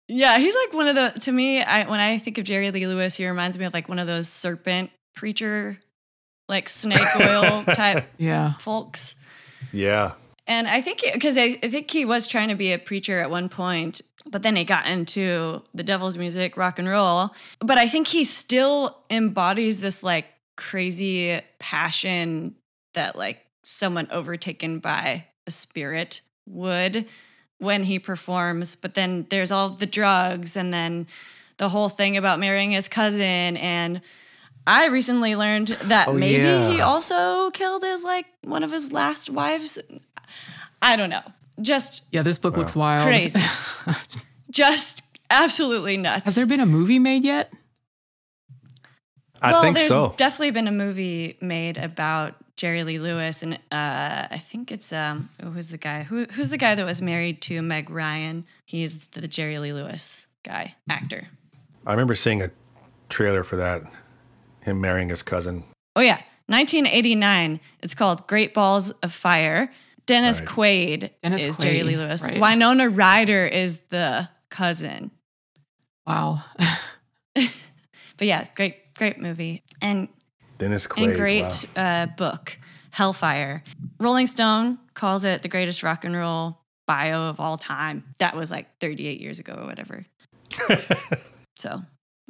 Yeah, 0.09 0.39
he's 0.39 0.55
like 0.55 0.73
one 0.73 0.87
of 0.87 0.95
the. 0.95 1.19
To 1.21 1.33
me, 1.33 1.63
I 1.63 1.89
when 1.91 1.99
I 1.99 2.19
think 2.19 2.39
of 2.39 2.45
Jerry 2.45 2.71
Lee 2.71 2.87
Lewis, 2.87 3.17
he 3.17 3.27
reminds 3.27 3.59
me 3.59 3.65
of 3.65 3.75
like 3.75 3.89
one 3.89 3.99
of 3.99 4.07
those 4.07 4.29
serpent 4.29 4.91
preacher, 5.17 5.77
like 6.49 6.69
snake 6.69 7.01
oil 7.21 7.65
type 7.65 8.05
Yeah. 8.19 8.53
folks. 8.55 9.17
Yeah. 9.73 10.13
And 10.47 10.69
I 10.69 10.81
think 10.81 11.01
because 11.13 11.37
I, 11.37 11.59
I 11.61 11.69
think 11.69 11.91
he 11.91 12.05
was 12.05 12.29
trying 12.29 12.51
to 12.51 12.55
be 12.55 12.73
a 12.73 12.79
preacher 12.79 13.19
at 13.19 13.31
one 13.31 13.49
point, 13.49 14.01
but 14.31 14.45
then 14.45 14.55
he 14.55 14.63
got 14.63 14.87
into 14.87 15.61
the 15.75 15.83
devil's 15.83 16.17
music, 16.17 16.57
rock 16.57 16.79
and 16.79 16.89
roll. 16.89 17.31
But 17.59 17.79
I 17.79 17.89
think 17.89 18.07
he 18.07 18.23
still 18.23 18.97
embodies 19.11 19.81
this 19.81 20.05
like 20.05 20.27
crazy 20.57 21.41
passion 21.59 22.55
that 22.95 23.17
like 23.17 23.45
someone 23.63 24.09
overtaken 24.11 24.79
by 24.79 25.25
a 25.47 25.51
spirit 25.51 26.21
would 26.47 27.07
when 27.59 27.85
he 27.85 27.99
performs. 27.99 28.75
But 28.77 28.95
then 28.95 29.27
there's 29.31 29.51
all 29.51 29.69
the 29.71 29.87
drugs 29.87 30.57
and 30.57 30.73
then 30.73 31.07
the 31.59 31.69
whole 31.69 31.89
thing 31.89 32.17
about 32.17 32.39
marrying 32.39 32.71
his 32.73 32.89
cousin 32.89 33.57
and 33.57 34.01
I 34.69 34.87
recently 34.87 35.37
learned 35.37 35.69
that 35.69 36.09
Oh, 36.09 36.13
maybe 36.13 36.43
yeah. 36.43 36.71
he 36.71 36.81
also 36.81 37.51
killed 37.51 37.83
his 37.83 38.03
like 38.03 38.27
one 38.43 38.63
of 38.65 38.71
his 38.73 38.91
last 38.93 39.31
wives. 39.31 39.79
I 40.83 40.97
don't 40.97 41.09
know. 41.11 41.23
Just 41.61 42.03
Yeah, 42.11 42.23
this 42.23 42.39
book 42.39 42.57
looks 42.57 42.75
wild. 42.75 43.07
Crazy. 43.07 43.41
just 44.51 45.03
absolutely 45.31 45.97
nuts. 45.97 46.25
Has 46.25 46.35
there 46.35 46.47
been 46.47 46.61
a 46.61 46.67
movie 46.67 46.99
made 46.99 47.25
yet? 47.25 47.53
I 49.47 49.53
well, 49.53 49.63
think 49.63 49.77
there's 49.77 49.89
so. 49.89 50.15
definitely 50.17 50.51
been 50.51 50.69
a 50.69 50.73
movie 50.73 51.37
made 51.41 51.77
about 51.77 52.35
Jerry 52.57 52.85
Lee 52.85 52.99
Lewis, 52.99 53.43
and 53.43 53.55
uh, 53.71 54.27
I 54.31 54.39
think 54.39 54.73
it's 54.73 54.93
um, 54.93 55.31
oh, 55.43 55.51
who's 55.51 55.69
the 55.69 55.79
guy? 55.79 56.03
Who, 56.03 56.25
who's 56.25 56.51
the 56.51 56.57
guy 56.57 56.75
that 56.75 56.85
was 56.85 57.01
married 57.01 57.41
to 57.43 57.63
Meg 57.63 57.91
Ryan? 57.91 58.45
He's 58.65 59.09
the 59.09 59.29
Jerry 59.29 59.59
Lee 59.59 59.73
Lewis 59.73 60.27
guy, 60.43 60.75
actor. 60.89 61.29
I 61.87 61.93
remember 61.93 62.15
seeing 62.15 62.43
a 62.43 62.51
trailer 63.09 63.45
for 63.45 63.57
that. 63.57 63.83
Him 64.63 64.81
marrying 64.81 65.11
his 65.11 65.23
cousin. 65.23 65.63
Oh 65.95 66.01
yeah, 66.01 66.21
1989. 66.47 67.61
It's 67.83 67.95
called 67.95 68.27
Great 68.27 68.53
Balls 68.53 68.91
of 69.03 69.13
Fire. 69.13 69.73
Dennis 70.07 70.41
Right. 70.41 70.49
Quaid 70.49 71.11
Dennis 71.23 71.45
is 71.45 71.57
Jerry 71.57 71.83
Lee 71.83 71.97
Lewis. 71.97 72.23
right. 72.23 72.41
Winona 72.41 72.89
Ryder 72.89 73.45
is 73.47 73.79
the 73.91 74.29
cousin. 74.51 75.11
Wow. 76.07 76.43
But 78.19 78.27
yeah, 78.27 78.47
great, 78.55 78.77
great 78.97 79.19
movie. 79.19 79.63
And 79.81 80.09
Dennis 80.59 80.87
Quaid. 80.87 81.09
and 81.11 81.17
great 81.17 81.67
wow. 81.77 82.03
uh, 82.03 82.07
book, 82.07 82.59
Hellfire. 82.91 83.63
Rolling 84.01 84.27
Stone 84.27 84.79
calls 84.95 85.25
it 85.25 85.43
the 85.43 85.49
greatest 85.49 85.83
rock 85.83 86.05
and 86.05 86.17
roll 86.17 86.59
bio 86.87 87.29
of 87.29 87.41
all 87.41 87.57
time. 87.57 88.05
That 88.19 88.35
was 88.37 88.51
like 88.51 88.79
38 88.79 89.21
years 89.21 89.39
ago 89.39 89.55
or 89.61 89.67
whatever. 89.67 90.05
so 91.57 91.83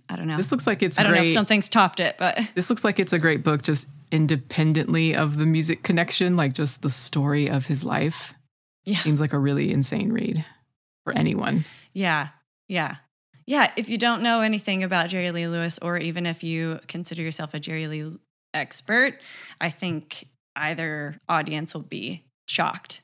I 0.09 0.17
don't 0.17 0.27
know. 0.27 0.37
This 0.37 0.51
looks 0.51 0.67
like 0.67 0.83
it's 0.83 0.99
I 0.99 1.03
don't 1.03 1.15
know 1.15 1.23
if 1.23 1.33
something's 1.33 1.69
topped 1.69 2.01
it, 2.01 2.17
but 2.19 2.39
This 2.55 2.71
looks 2.71 2.85
like 2.85 2.99
it's 2.99 3.13
a 3.13 3.19
great 3.19 3.43
book 3.43 3.63
just 3.63 3.89
independently 4.13 5.15
of 5.15 5.37
the 5.37 5.47
music 5.47 5.83
connection, 5.83 6.37
like 6.37 6.53
just 6.53 6.83
the 6.83 6.91
story 6.91 7.49
of 7.49 7.67
his 7.67 7.85
life. 7.85 8.35
yeah, 8.85 8.99
Seems 8.99 9.21
like 9.21 9.33
a 9.33 9.39
really 9.39 9.73
insane 9.73 10.13
read 10.13 10.45
for 11.05 11.17
anyone. 11.17 11.65
yeah, 11.93 12.29
yeah. 12.69 12.97
Yeah, 13.47 13.71
if 13.77 13.89
you 13.89 13.97
don't 13.97 14.23
know 14.23 14.41
anything 14.41 14.83
about 14.83 15.09
Jerry 15.09 15.31
Lee 15.31 15.47
Lewis, 15.47 15.79
or 15.81 15.97
even 15.99 16.27
if 16.27 16.43
you 16.43 16.81
consider 16.89 17.23
yourself 17.23 17.55
a 17.55 17.61
Jerry 17.61 17.87
Lee 17.87 18.13
expert, 18.53 19.21
I 19.61 19.71
think 19.71 20.29
either 20.57 21.21
audience 21.29 21.73
will 21.73 21.83
be 21.83 22.25
shocked 22.49 23.03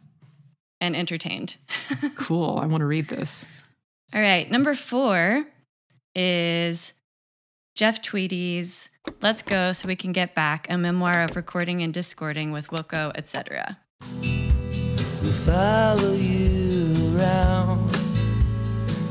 and 0.80 0.96
entertained. 0.96 1.56
cool. 2.16 2.58
I 2.58 2.66
want 2.66 2.80
to 2.80 2.86
read 2.86 3.08
this. 3.08 3.46
All 4.12 4.20
right, 4.20 4.50
number 4.50 4.74
four 4.74 5.46
is 6.16 6.92
Jeff 7.76 8.02
Tweedy's 8.02 8.88
Let's 9.22 9.42
Go 9.42 9.72
So 9.72 9.86
We 9.86 9.94
Can 9.94 10.10
Get 10.10 10.34
Back, 10.34 10.68
a 10.68 10.76
memoir 10.76 11.22
of 11.22 11.36
recording 11.36 11.80
and 11.82 11.94
discording 11.94 12.50
with 12.50 12.68
Wilco, 12.68 13.12
etc. 13.14 13.78
We'll 14.20 15.32
follow 15.32 16.14
you 16.14 17.16
around. 17.16 17.89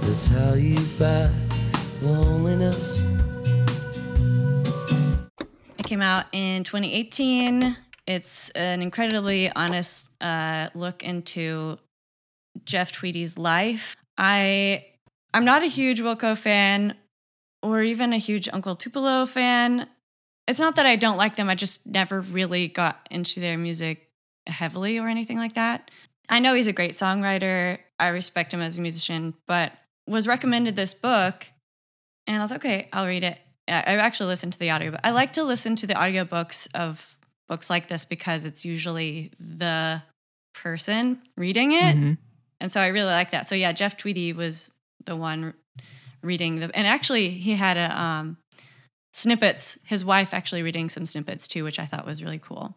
That's 0.02 0.28
how 0.28 0.54
you 0.54 0.78
fight 0.78 1.30
loneliness. 2.02 3.02
It 5.78 5.86
came 5.86 6.02
out 6.02 6.26
in 6.32 6.64
2018. 6.64 7.78
It's 8.08 8.50
an 8.52 8.82
incredibly 8.82 9.52
honest 9.52 10.10
uh, 10.20 10.70
look 10.74 11.04
into 11.04 11.78
Jeff 12.66 12.92
Tweedy's 12.92 13.38
life. 13.38 13.96
I 14.18 14.86
I'm 15.34 15.46
not 15.46 15.64
a 15.64 15.68
huge 15.68 16.02
Wilco 16.02 16.38
fan 16.38 16.96
or 17.62 17.84
even 17.84 18.14
a 18.14 18.18
huge 18.18 18.50
Uncle 18.52 18.76
Tupelo 18.76 19.26
fan. 19.26 19.88
It's 20.48 20.60
not 20.60 20.76
that 20.78 20.86
I 20.86 20.96
don't 20.96 21.18
like 21.18 21.36
them. 21.36 21.50
I 21.50 21.56
just 21.56 21.86
never 21.86 22.22
really 22.22 22.68
got 22.68 23.08
into 23.12 23.40
their 23.40 23.58
music 23.58 24.10
heavily 24.48 24.98
or 24.98 25.08
anything 25.08 25.38
like 25.38 25.54
that. 25.54 25.92
I 26.28 26.40
know 26.40 26.56
he's 26.56 26.68
a 26.68 26.74
great 26.74 26.92
songwriter. 26.92 27.78
I 28.00 28.08
respect 28.08 28.54
him 28.54 28.62
as 28.62 28.78
a 28.78 28.82
musician, 28.82 29.36
but 29.48 29.74
was 30.10 30.28
recommended 30.28 30.76
this 30.76 30.94
book 30.94 31.48
and 32.28 32.38
I 32.38 32.42
was 32.42 32.52
okay, 32.54 32.90
I'll 32.94 33.08
read 33.08 33.24
it. 33.24 33.38
I 33.68 33.98
actually 33.98 34.28
listened 34.28 34.54
to 34.54 34.60
the 34.60 34.72
audio. 34.72 34.96
I 35.04 35.12
like 35.12 35.34
to 35.34 35.44
listen 35.44 35.76
to 35.78 35.88
the 35.88 35.94
audiobooks 35.94 36.68
of 36.74 37.16
books 37.48 37.70
like 37.70 37.88
this 37.88 38.04
because 38.04 38.46
it's 38.46 38.66
usually 38.66 39.32
the 39.40 40.02
person 40.56 41.22
reading 41.38 41.72
it. 41.72 41.96
Mhm. 41.96 42.18
And 42.60 42.72
so 42.72 42.82
I 42.82 42.88
really 42.88 43.12
like 43.12 43.32
that. 43.32 43.48
So 43.48 43.56
yeah, 43.56 43.72
Jeff 43.72 43.96
Tweedy 43.96 44.34
was 44.34 44.70
the 45.06 45.16
one 45.16 45.54
reading 46.22 46.58
the 46.58 46.76
and 46.76 46.86
actually 46.88 47.30
he 47.30 47.54
had 47.54 47.78
a 47.78 47.98
um 48.00 48.38
snippets, 49.14 49.78
his 49.86 50.04
wife 50.04 50.34
actually 50.34 50.64
reading 50.64 50.90
some 50.90 51.06
snippets 51.06 51.48
too, 51.48 51.64
which 51.64 51.80
I 51.80 51.86
thought 51.86 52.06
was 52.06 52.24
really 52.24 52.40
cool. 52.40 52.76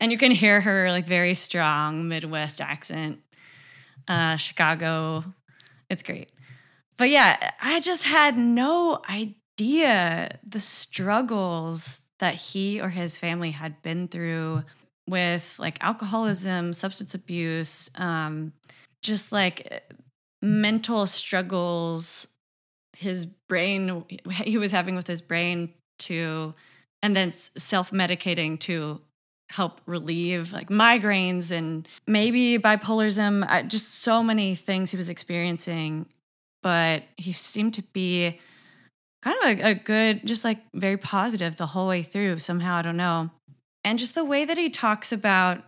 And 0.00 0.10
you 0.12 0.18
can 0.18 0.30
hear 0.32 0.60
her 0.60 0.90
like 0.90 1.06
very 1.06 1.34
strong 1.34 2.08
Midwest 2.08 2.60
accent. 2.60 3.20
Uh 4.08 4.36
Chicago. 4.36 5.24
It's 5.88 6.02
great. 6.02 6.30
But 6.96 7.10
yeah, 7.10 7.50
I 7.60 7.80
just 7.80 8.04
had 8.04 8.36
no 8.36 9.00
idea 9.08 10.38
the 10.46 10.60
struggles 10.60 12.00
that 12.20 12.34
he 12.34 12.80
or 12.80 12.88
his 12.88 13.18
family 13.18 13.50
had 13.50 13.82
been 13.82 14.08
through 14.08 14.64
with 15.08 15.54
like 15.58 15.78
alcoholism, 15.82 16.72
substance 16.72 17.14
abuse, 17.14 17.90
um, 17.96 18.52
just 19.02 19.32
like 19.32 19.84
mental 20.40 21.06
struggles 21.06 22.26
his 22.96 23.26
brain 23.48 24.04
he 24.44 24.56
was 24.56 24.70
having 24.70 24.94
with 24.94 25.06
his 25.06 25.20
brain 25.20 25.72
to 25.98 26.54
and 27.02 27.16
then 27.16 27.32
self-medicating 27.56 28.60
to 28.60 29.00
help 29.50 29.80
relieve 29.86 30.52
like 30.52 30.68
migraines 30.68 31.50
and 31.50 31.88
maybe 32.06 32.58
bipolarism. 32.58 33.68
Just 33.68 33.96
so 33.96 34.22
many 34.22 34.54
things 34.54 34.90
he 34.90 34.96
was 34.96 35.10
experiencing 35.10 36.06
but 36.64 37.02
he 37.18 37.30
seemed 37.30 37.74
to 37.74 37.82
be 37.92 38.40
kind 39.22 39.36
of 39.42 39.60
a, 39.60 39.70
a 39.70 39.74
good 39.74 40.26
just 40.26 40.44
like 40.44 40.58
very 40.72 40.96
positive 40.96 41.56
the 41.56 41.66
whole 41.66 41.86
way 41.86 42.02
through 42.02 42.38
somehow 42.38 42.76
i 42.76 42.82
don't 42.82 42.96
know. 42.96 43.30
And 43.86 43.98
just 43.98 44.14
the 44.14 44.24
way 44.24 44.46
that 44.46 44.56
he 44.56 44.70
talks 44.70 45.12
about 45.12 45.62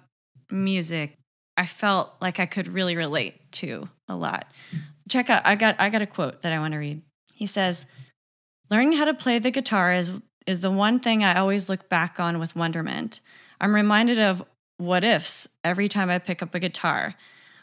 music 0.51 1.19
i 1.57 1.67
felt 1.67 2.15
like 2.21 2.41
i 2.41 2.47
could 2.47 2.67
really 2.67 2.97
relate 2.97 3.53
to 3.53 3.89
a 4.09 4.17
lot. 4.17 4.51
Check 5.09 5.29
out 5.31 5.43
i 5.45 5.55
got 5.55 5.77
i 5.79 5.91
got 5.91 6.03
a 6.03 6.07
quote 6.07 6.43
that 6.43 6.53
i 6.53 6.59
want 6.59 6.73
to 6.73 6.79
read. 6.79 7.03
He 7.35 7.47
says 7.47 7.85
learning 8.71 8.93
how 8.93 9.05
to 9.05 9.15
play 9.15 9.39
the 9.39 9.51
guitar 9.51 9.93
is 9.93 10.13
is 10.47 10.63
the 10.63 10.71
one 10.71 10.99
thing 10.99 11.23
i 11.23 11.35
always 11.35 11.69
look 11.69 11.91
back 11.91 12.19
on 12.19 12.39
with 12.39 12.57
wonderment. 12.57 13.21
I'm 13.61 13.75
reminded 13.75 14.19
of 14.19 14.43
what 14.79 15.05
ifs 15.05 15.47
every 15.63 15.91
time 15.91 16.09
i 16.09 16.19
pick 16.19 16.43
up 16.43 16.55
a 16.55 16.59
guitar. 16.59 17.15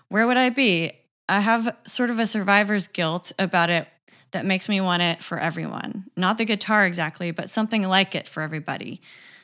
Where 0.09 0.27
would 0.27 0.37
i 0.37 0.49
be 0.49 0.99
i 1.29 1.39
have 1.39 1.75
sort 1.87 2.09
of 2.09 2.19
a 2.19 2.27
survivor's 2.27 2.87
guilt 2.87 3.31
about 3.39 3.69
it 3.69 3.87
that 4.31 4.45
makes 4.45 4.67
me 4.67 4.81
want 4.81 5.01
it 5.01 5.21
for 5.23 5.39
everyone 5.39 6.05
not 6.17 6.37
the 6.37 6.45
guitar 6.45 6.85
exactly 6.85 7.31
but 7.31 7.49
something 7.49 7.83
like 7.83 8.15
it 8.15 8.27
for 8.27 8.41
everybody 8.41 9.01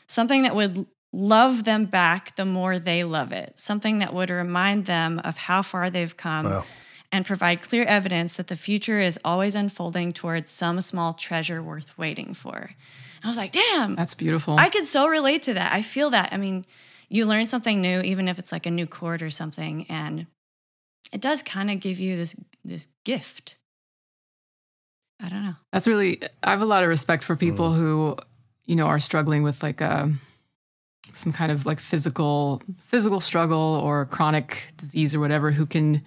something 0.08 0.44
that 0.44 0.56
would 0.56 0.86
love 1.12 1.64
them 1.64 1.86
back 1.86 2.36
the 2.36 2.46
more 2.46 2.78
they 2.80 3.04
love 3.04 3.32
it 3.32 3.54
something 3.58 4.00
that 4.00 4.14
would 4.14 4.30
remind 4.30 4.86
them 4.86 5.20
of 5.24 5.38
how 5.38 5.62
far 5.62 5.90
they've 5.90 6.16
come 6.18 6.46
Wow. 6.46 6.64
and 7.12 7.26
provide 7.26 7.62
clear 7.64 7.84
evidence 7.86 8.38
that 8.38 8.48
the 8.48 8.56
future 8.56 9.00
is 9.00 9.20
always 9.26 9.56
unfolding 9.56 10.12
towards 10.14 10.52
some 10.52 10.80
small 10.82 11.14
treasure 11.16 11.64
worth 11.64 11.98
waiting 11.98 12.36
for. 12.36 12.56
And 12.58 13.26
I 13.26 13.28
was 13.28 13.38
like, 13.38 13.52
damn, 13.52 13.96
That's 13.96 14.14
beautiful. 14.14 14.58
I 14.60 14.70
could 14.70 14.86
so 14.86 15.08
relate 15.08 15.42
to 15.44 15.56
that. 15.56 15.74
I 15.74 15.82
feel 15.82 16.12
that. 16.12 16.32
I 16.32 16.38
mean, 16.38 16.66
you 17.10 17.26
learn 17.26 17.48
something 17.48 17.82
new, 17.82 18.02
even 18.02 18.28
if 18.28 18.38
it's 18.38 18.52
like 18.52 18.68
a 18.68 18.72
new 18.72 18.86
chord 18.86 19.24
or 19.24 19.32
something, 19.32 19.88
and 19.90 20.28
it 21.12 21.22
does 21.22 21.42
kind 21.44 21.70
of 21.72 21.80
give 21.80 22.00
you 22.00 22.16
this 22.18 22.36
this 22.64 22.88
gift. 23.04 23.56
I 25.22 25.28
don't 25.30 25.44
know. 25.44 25.56
That's 25.74 25.88
really, 25.88 26.22
I 26.44 26.52
have 26.52 26.62
a 26.62 26.66
lot 26.66 26.84
of 26.84 26.90
respect 26.90 27.24
for 27.24 27.36
Mm. 27.36 27.40
people 27.40 27.74
who, 27.74 28.16
you 28.66 28.76
know, 28.76 28.86
are 28.88 29.00
struggling 29.00 29.44
with 29.44 29.62
like 29.62 29.82
a, 29.82 30.12
some 31.14 31.34
kind 31.34 31.52
of 31.52 31.66
like 31.66 31.80
physical 31.80 32.62
physical 32.80 33.20
struggle 33.20 33.82
or 33.84 34.06
chronic 34.06 34.68
disease 34.78 35.14
or 35.16 35.20
whatever 35.20 35.52
who 35.52 35.66
can 35.66 36.02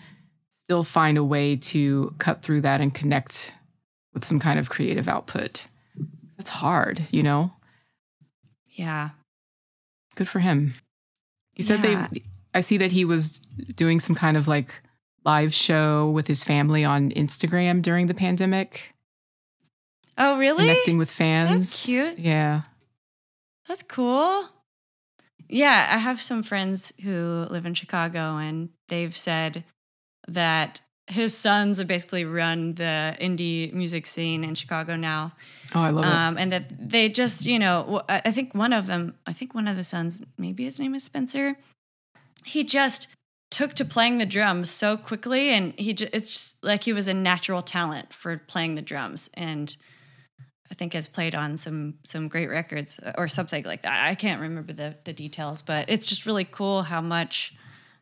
still 0.64 0.84
find 0.84 1.18
a 1.18 1.24
way 1.24 1.56
to 1.56 2.14
cut 2.18 2.40
through 2.42 2.62
that 2.62 2.80
and 2.80 2.94
connect 2.94 3.52
with 4.14 4.24
some 4.24 4.38
kind 4.38 4.58
of 4.58 4.70
creative 4.70 5.08
output. 5.08 5.66
That's 6.38 6.50
hard, 6.50 7.02
you 7.10 7.22
know. 7.22 7.52
Yeah. 8.68 9.10
Good 10.14 10.28
for 10.28 10.38
him. 10.40 10.74
He 11.54 11.62
said 11.62 11.80
Yeah. 11.84 12.08
they 12.12 12.22
I 12.54 12.60
see 12.60 12.78
that 12.78 12.92
he 12.92 13.04
was 13.04 13.38
doing 13.76 13.98
some 14.00 14.14
kind 14.16 14.36
of 14.36 14.46
like 14.48 14.80
live 15.24 15.54
show 15.54 16.10
with 16.10 16.26
his 16.26 16.42
family 16.44 16.84
on 16.84 17.10
Instagram 17.10 17.82
during 17.82 18.06
the 18.06 18.14
pandemic, 18.14 18.94
Oh, 20.18 20.38
really? 20.38 20.66
connecting 20.66 20.98
with 20.98 21.10
fans. 21.10 21.70
That's 21.70 21.84
cute. 21.86 22.18
Yeah. 22.18 22.62
That's 23.68 23.82
cool. 23.82 24.48
Yeah, 25.48 25.88
I 25.92 25.98
have 25.98 26.20
some 26.20 26.42
friends 26.42 26.92
who 27.02 27.46
live 27.50 27.66
in 27.66 27.74
Chicago, 27.74 28.36
and 28.36 28.70
they've 28.88 29.14
said 29.16 29.64
that 30.28 30.80
his 31.08 31.36
sons 31.36 31.78
have 31.78 31.86
basically 31.86 32.24
run 32.24 32.74
the 32.74 33.16
indie 33.20 33.72
music 33.72 34.06
scene 34.06 34.44
in 34.44 34.54
Chicago 34.54 34.96
now. 34.96 35.32
Oh, 35.74 35.80
I 35.80 35.90
love 35.90 36.04
it. 36.04 36.10
Um, 36.10 36.38
and 36.38 36.52
that 36.52 36.88
they 36.90 37.08
just, 37.08 37.44
you 37.44 37.58
know, 37.58 38.02
I 38.08 38.30
think 38.30 38.54
one 38.54 38.72
of 38.72 38.86
them, 38.86 39.14
I 39.26 39.32
think 39.32 39.54
one 39.54 39.68
of 39.68 39.76
the 39.76 39.84
sons, 39.84 40.20
maybe 40.38 40.64
his 40.64 40.78
name 40.78 40.94
is 40.94 41.02
Spencer. 41.04 41.56
He 42.44 42.64
just 42.64 43.08
took 43.52 43.74
to 43.74 43.84
playing 43.84 44.18
the 44.18 44.26
drums 44.26 44.68
so 44.70 44.96
quickly, 44.96 45.50
and 45.50 45.72
he 45.78 45.94
just, 45.94 46.12
it's 46.12 46.32
just 46.32 46.64
like 46.64 46.82
he 46.82 46.92
was 46.92 47.06
a 47.06 47.14
natural 47.14 47.62
talent 47.62 48.12
for 48.12 48.36
playing 48.38 48.74
the 48.74 48.82
drums, 48.82 49.30
and 49.34 49.76
I 50.70 50.74
think 50.74 50.94
has 50.94 51.06
played 51.06 51.34
on 51.34 51.56
some 51.56 51.98
some 52.04 52.26
great 52.28 52.48
records 52.48 52.98
or 53.16 53.28
something 53.28 53.64
like 53.64 53.82
that. 53.82 54.06
I 54.08 54.14
can't 54.16 54.40
remember 54.40 54.72
the 54.72 54.96
the 55.04 55.12
details, 55.12 55.62
but 55.62 55.88
it's 55.88 56.08
just 56.08 56.26
really 56.26 56.44
cool 56.44 56.82
how 56.82 57.00
much 57.00 57.54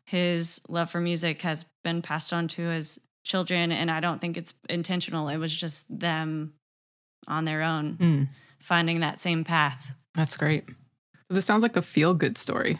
his 0.05 0.59
love 0.67 0.89
for 0.89 0.99
music 0.99 1.41
has 1.43 1.65
been 1.83 2.01
passed 2.01 2.33
on 2.33 2.47
to 2.49 2.63
his 2.63 2.99
children, 3.23 3.71
and 3.71 3.91
I 3.91 3.99
don't 3.99 4.19
think 4.19 4.37
it's 4.37 4.53
intentional. 4.69 5.27
It 5.29 5.37
was 5.37 5.55
just 5.55 5.85
them 5.89 6.53
on 7.27 7.45
their 7.45 7.61
own 7.61 7.97
Mm, 7.97 8.29
finding 8.59 9.01
that 9.01 9.19
same 9.19 9.43
path. 9.43 9.93
that's 10.15 10.35
great. 10.37 10.63
This 11.29 11.45
sounds 11.45 11.61
like 11.63 11.77
a 11.77 11.81
feel 11.81 12.13
good 12.13 12.37
story. 12.37 12.79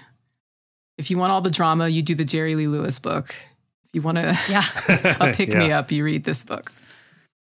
If 1.01 1.09
you 1.09 1.17
want 1.17 1.31
all 1.31 1.41
the 1.41 1.49
drama, 1.49 1.87
you 1.89 2.03
do 2.03 2.13
the 2.13 2.23
Jerry 2.25 2.53
Lee 2.53 2.67
Lewis 2.67 2.99
book. 2.99 3.29
If 3.29 3.89
you 3.93 4.01
want 4.03 4.19
to 4.19 4.37
Yeah. 4.47 4.63
a 5.19 5.33
pick 5.33 5.49
me 5.49 5.71
up, 5.71 5.91
you 5.91 6.03
read 6.03 6.23
this 6.25 6.43
book. 6.43 6.71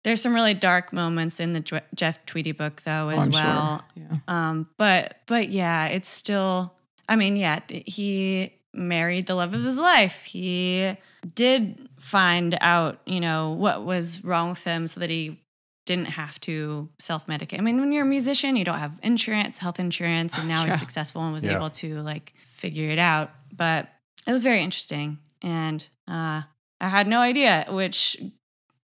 There's 0.04 0.22
some 0.22 0.32
really 0.32 0.54
dark 0.54 0.92
moments 0.92 1.40
in 1.40 1.52
the 1.52 1.58
Dr- 1.60 1.82
Jeff 1.96 2.24
Tweedy 2.24 2.52
book 2.52 2.82
though 2.82 3.08
as 3.08 3.18
Oh, 3.18 3.22
I'm 3.22 3.30
well. 3.32 3.84
Sure. 3.96 4.04
Yeah. 4.12 4.18
Um 4.28 4.68
but 4.76 5.16
but 5.26 5.48
yeah, 5.48 5.86
it's 5.86 6.08
still 6.08 6.72
I 7.08 7.16
mean, 7.16 7.34
yeah, 7.34 7.58
th- 7.66 7.82
he 7.92 8.52
married 8.72 9.26
the 9.26 9.34
love 9.34 9.54
of 9.54 9.62
his 9.64 9.78
life. 9.78 10.22
He 10.22 10.96
did 11.34 11.88
find 11.98 12.56
out, 12.60 13.00
you 13.06 13.18
know, 13.20 13.50
what 13.50 13.84
was 13.84 14.22
wrong 14.24 14.50
with 14.50 14.62
him 14.62 14.86
so 14.86 15.00
that 15.00 15.10
he 15.10 15.40
didn't 15.84 16.06
have 16.06 16.40
to 16.42 16.88
self-medicate. 17.00 17.58
I 17.58 17.60
mean, 17.62 17.80
when 17.80 17.90
you're 17.90 18.04
a 18.04 18.08
musician, 18.08 18.54
you 18.54 18.64
don't 18.64 18.78
have 18.78 18.92
insurance, 19.02 19.58
health 19.58 19.80
insurance, 19.80 20.38
and 20.38 20.46
now 20.46 20.60
Yeah. 20.64 20.66
he's 20.70 20.78
successful 20.78 21.22
and 21.24 21.32
was 21.34 21.44
Yeah. 21.44 21.56
able 21.56 21.70
to 21.70 22.00
like 22.02 22.32
figure 22.62 22.88
it 22.88 22.98
out. 22.98 23.30
But 23.52 23.88
it 24.26 24.32
was 24.32 24.44
very 24.44 24.62
interesting 24.62 25.18
and 25.42 25.86
uh 26.08 26.42
I 26.80 26.88
had 26.88 27.06
no 27.06 27.20
idea, 27.20 27.66
which 27.68 28.16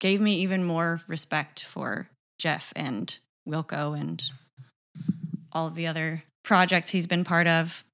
gave 0.00 0.20
me 0.20 0.40
even 0.40 0.64
more 0.64 1.00
respect 1.08 1.62
for 1.64 2.08
Jeff 2.38 2.72
and 2.76 3.18
Wilco 3.48 3.98
and 3.98 4.22
all 5.52 5.66
of 5.66 5.74
the 5.74 5.86
other 5.86 6.22
projects 6.42 6.90
he's 6.90 7.06
been 7.06 7.24
part 7.24 7.46
of. 7.46 7.84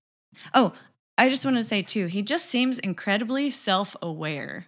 Oh, 0.54 0.72
I 1.16 1.28
just 1.28 1.44
want 1.44 1.56
to 1.58 1.62
say 1.62 1.82
too, 1.82 2.06
he 2.06 2.22
just 2.22 2.46
seems 2.46 2.78
incredibly 2.78 3.50
self 3.50 3.94
aware. 4.02 4.66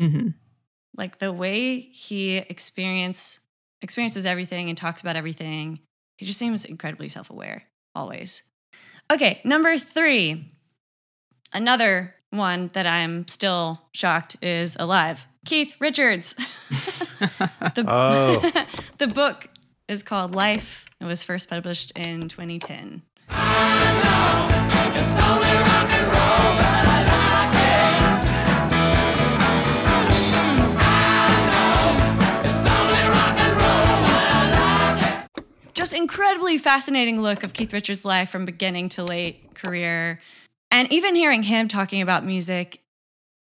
hmm 0.00 0.28
Like 0.96 1.18
the 1.18 1.32
way 1.32 1.80
he 1.80 2.36
experience 2.36 3.40
experiences 3.82 4.24
everything 4.26 4.68
and 4.68 4.78
talks 4.78 5.00
about 5.00 5.16
everything, 5.16 5.80
he 6.18 6.26
just 6.26 6.38
seems 6.38 6.64
incredibly 6.64 7.08
self 7.08 7.30
aware 7.30 7.64
always. 7.94 8.42
Okay, 9.12 9.40
number 9.44 9.78
three. 9.78 10.50
Another 11.52 12.14
one 12.30 12.70
that 12.72 12.86
I'm 12.86 13.26
still 13.28 13.82
shocked 13.92 14.36
is 14.42 14.76
alive. 14.78 15.26
Keith 15.44 15.74
Richards. 15.80 16.34
the, 17.74 17.84
Oh. 17.86 18.52
the 18.98 19.06
book 19.06 19.48
is 19.88 20.02
called 20.02 20.34
Life. 20.34 20.86
It 21.00 21.04
was 21.04 21.22
first 21.22 21.48
published 21.48 21.92
in 21.92 22.28
2010. 22.28 23.02
Just 35.74 35.92
incredibly 35.92 36.56
fascinating 36.58 37.20
look 37.20 37.44
of 37.44 37.52
Keith 37.52 37.72
Richards' 37.72 38.04
life 38.04 38.30
from 38.30 38.44
beginning 38.46 38.88
to 38.90 39.04
late 39.04 39.54
career. 39.54 40.20
And 40.70 40.90
even 40.92 41.14
hearing 41.14 41.42
him 41.42 41.68
talking 41.68 42.02
about 42.02 42.24
music 42.24 42.82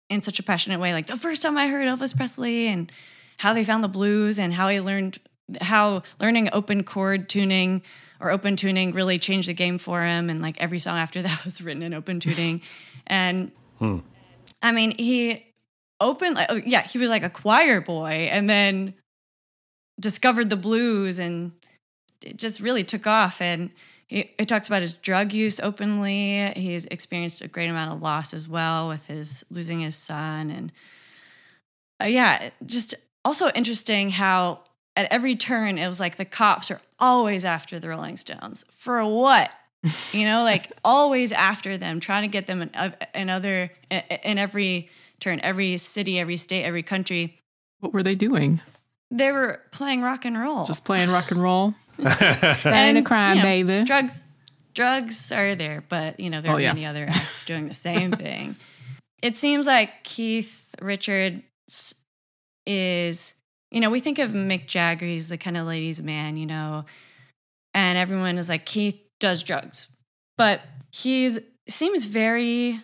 in 0.09 0.21
such 0.21 0.39
a 0.39 0.43
passionate 0.43 0.79
way, 0.79 0.93
like 0.93 1.07
the 1.07 1.17
first 1.17 1.41
time 1.41 1.57
I 1.57 1.67
heard 1.67 1.87
Elvis 1.87 2.15
Presley 2.15 2.67
and 2.67 2.91
how 3.37 3.53
they 3.53 3.63
found 3.63 3.83
the 3.83 3.89
blues 3.89 4.39
and 4.39 4.53
how 4.53 4.67
he 4.67 4.79
learned 4.79 5.19
how 5.61 6.01
learning 6.19 6.49
open 6.53 6.83
chord 6.83 7.29
tuning 7.29 7.81
or 8.19 8.31
open 8.31 8.55
tuning 8.55 8.93
really 8.93 9.19
changed 9.19 9.47
the 9.47 9.53
game 9.53 9.77
for 9.77 10.01
him. 10.03 10.29
And 10.29 10.41
like 10.41 10.59
every 10.59 10.79
song 10.79 10.97
after 10.97 11.21
that 11.23 11.45
was 11.45 11.61
written 11.61 11.83
in 11.83 11.93
open 11.93 12.19
tuning. 12.19 12.61
And 13.07 13.51
hmm. 13.79 13.99
I 14.61 14.71
mean, 14.71 14.95
he 14.97 15.45
opened, 15.99 16.35
like, 16.35 16.47
oh, 16.49 16.61
yeah, 16.65 16.81
he 16.81 16.97
was 16.97 17.09
like 17.09 17.23
a 17.23 17.29
choir 17.29 17.81
boy 17.81 18.29
and 18.31 18.49
then 18.49 18.95
discovered 19.99 20.49
the 20.49 20.57
blues 20.57 21.19
and 21.19 21.51
it 22.21 22.37
just 22.37 22.59
really 22.59 22.83
took 22.83 23.05
off. 23.05 23.41
And 23.41 23.69
he, 24.07 24.31
it 24.37 24.47
talks 24.47 24.67
about 24.67 24.81
his 24.81 24.93
drug 24.93 25.33
use 25.33 25.59
openly. 25.59 26.51
He's 26.55 26.85
experienced 26.85 27.41
a 27.41 27.47
great 27.47 27.67
amount 27.69 27.93
of 27.93 28.01
loss 28.01 28.33
as 28.33 28.47
well 28.47 28.87
with 28.87 29.07
his 29.07 29.43
losing 29.49 29.79
his 29.79 29.95
son. 29.95 30.51
And 30.51 30.71
uh, 32.01 32.05
yeah, 32.05 32.49
just 32.65 32.93
also 33.23 33.49
interesting 33.55 34.11
how 34.11 34.61
at 34.95 35.11
every 35.11 35.35
turn 35.35 35.77
it 35.77 35.87
was 35.87 35.99
like 35.99 36.17
the 36.17 36.25
cops 36.25 36.69
are 36.69 36.81
always 36.99 37.45
after 37.45 37.79
the 37.79 37.89
Rolling 37.89 38.17
Stones 38.17 38.63
for 38.71 39.03
what? 39.05 39.51
You 40.11 40.25
know, 40.25 40.43
like 40.43 40.71
always 40.83 41.31
after 41.31 41.77
them, 41.77 41.99
trying 41.99 42.23
to 42.23 42.27
get 42.27 42.47
them 42.47 42.61
in, 42.61 42.69
uh, 42.75 42.91
in 43.13 43.29
other 43.29 43.71
in 43.89 44.37
every 44.37 44.89
turn, 45.19 45.39
every 45.41 45.77
city, 45.77 46.19
every 46.19 46.37
state, 46.37 46.63
every 46.63 46.83
country. 46.83 47.39
What 47.79 47.93
were 47.93 48.03
they 48.03 48.15
doing? 48.15 48.61
They 49.09 49.31
were 49.31 49.61
playing 49.71 50.01
rock 50.01 50.25
and 50.25 50.37
roll. 50.37 50.65
Just 50.65 50.85
playing 50.85 51.09
rock 51.09 51.31
and 51.31 51.41
roll? 51.41 51.73
that 51.97 52.65
ain't 52.65 52.97
a 52.97 53.01
crime, 53.01 53.37
you 53.37 53.43
know, 53.43 53.47
baby. 53.47 53.83
Drugs, 53.85 54.23
drugs 54.73 55.31
are 55.31 55.55
there, 55.55 55.83
but 55.87 56.19
you 56.19 56.29
know 56.29 56.41
there 56.41 56.51
Oh, 56.51 56.55
are 56.55 56.61
yeah. 56.61 56.73
many 56.73 56.85
other 56.85 57.05
acts 57.09 57.45
doing 57.45 57.67
the 57.67 57.73
same 57.73 58.11
thing. 58.11 58.55
It 59.21 59.37
seems 59.37 59.65
like 59.67 60.03
Keith 60.03 60.69
Richards 60.81 61.95
is, 62.67 63.33
you 63.71 63.79
know, 63.79 63.89
we 63.89 63.99
think 63.99 64.19
of 64.19 64.31
Mick 64.31 64.67
Jagger, 64.67 65.05
he's 65.05 65.29
the 65.29 65.37
kind 65.37 65.57
of 65.57 65.65
ladies' 65.67 66.01
man, 66.01 66.37
you 66.37 66.45
know, 66.45 66.85
and 67.73 67.97
everyone 67.97 68.37
is 68.37 68.49
like 68.49 68.65
Keith 68.65 68.99
does 69.19 69.41
drugs, 69.43 69.87
but 70.37 70.61
he's 70.91 71.39
seems 71.67 72.05
very 72.05 72.79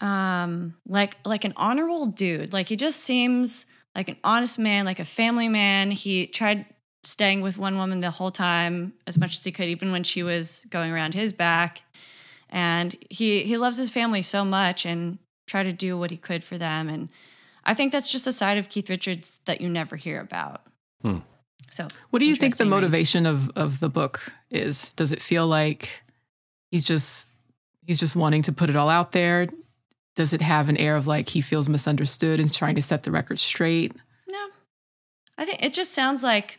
um 0.00 0.74
like 0.86 1.16
like 1.24 1.44
an 1.44 1.52
honorable 1.56 2.06
dude 2.06 2.52
like 2.52 2.68
he 2.68 2.76
just 2.76 3.00
seems 3.00 3.66
like 3.96 4.08
an 4.08 4.16
honest 4.22 4.56
man 4.56 4.84
like 4.84 5.00
a 5.00 5.04
family 5.04 5.48
man 5.48 5.90
he 5.90 6.26
tried 6.28 6.64
staying 7.08 7.40
with 7.40 7.56
one 7.56 7.76
woman 7.78 8.00
the 8.00 8.10
whole 8.10 8.30
time 8.30 8.92
as 9.06 9.16
much 9.16 9.36
as 9.36 9.44
he 9.44 9.50
could 9.50 9.68
even 9.68 9.92
when 9.92 10.04
she 10.04 10.22
was 10.22 10.66
going 10.68 10.92
around 10.92 11.14
his 11.14 11.32
back 11.32 11.82
and 12.50 12.94
he 13.08 13.42
he 13.44 13.56
loves 13.56 13.76
his 13.78 13.90
family 13.90 14.22
so 14.22 14.44
much 14.44 14.84
and 14.84 15.18
try 15.46 15.62
to 15.62 15.72
do 15.72 15.96
what 15.98 16.10
he 16.10 16.16
could 16.16 16.44
for 16.44 16.58
them 16.58 16.88
and 16.88 17.08
i 17.64 17.72
think 17.72 17.92
that's 17.92 18.12
just 18.12 18.26
a 18.26 18.32
side 18.32 18.58
of 18.58 18.68
keith 18.68 18.90
richards 18.90 19.40
that 19.46 19.60
you 19.60 19.68
never 19.68 19.96
hear 19.96 20.20
about 20.20 20.62
Hmm. 21.02 21.18
so 21.70 21.86
What 22.10 22.18
do 22.18 22.26
you 22.26 22.36
think 22.36 22.56
the 22.56 22.64
motivation 22.64 23.24
of 23.26 23.50
of 23.56 23.78
the 23.80 23.88
book 23.88 24.32
is? 24.50 24.92
Does 24.92 25.12
it 25.12 25.22
feel 25.22 25.46
like 25.46 25.90
he's 26.72 26.84
just 26.84 27.28
he's 27.86 28.00
just 28.00 28.16
wanting 28.16 28.42
to 28.42 28.52
put 28.52 28.68
it 28.68 28.76
all 28.76 28.90
out 28.90 29.12
there? 29.12 29.48
Does 30.16 30.32
it 30.32 30.42
have 30.42 30.68
an 30.68 30.76
air 30.76 30.96
of 30.96 31.06
like 31.06 31.28
he 31.28 31.40
feels 31.40 31.68
misunderstood 31.68 32.40
and 32.40 32.52
trying 32.52 32.74
to 32.74 32.82
set 32.82 33.04
the 33.04 33.12
record 33.12 33.38
straight? 33.38 33.92
No, 34.26 34.48
I 35.38 35.44
think 35.44 35.62
it 35.62 35.72
just 35.72 35.92
sounds 35.92 36.24
like 36.24 36.58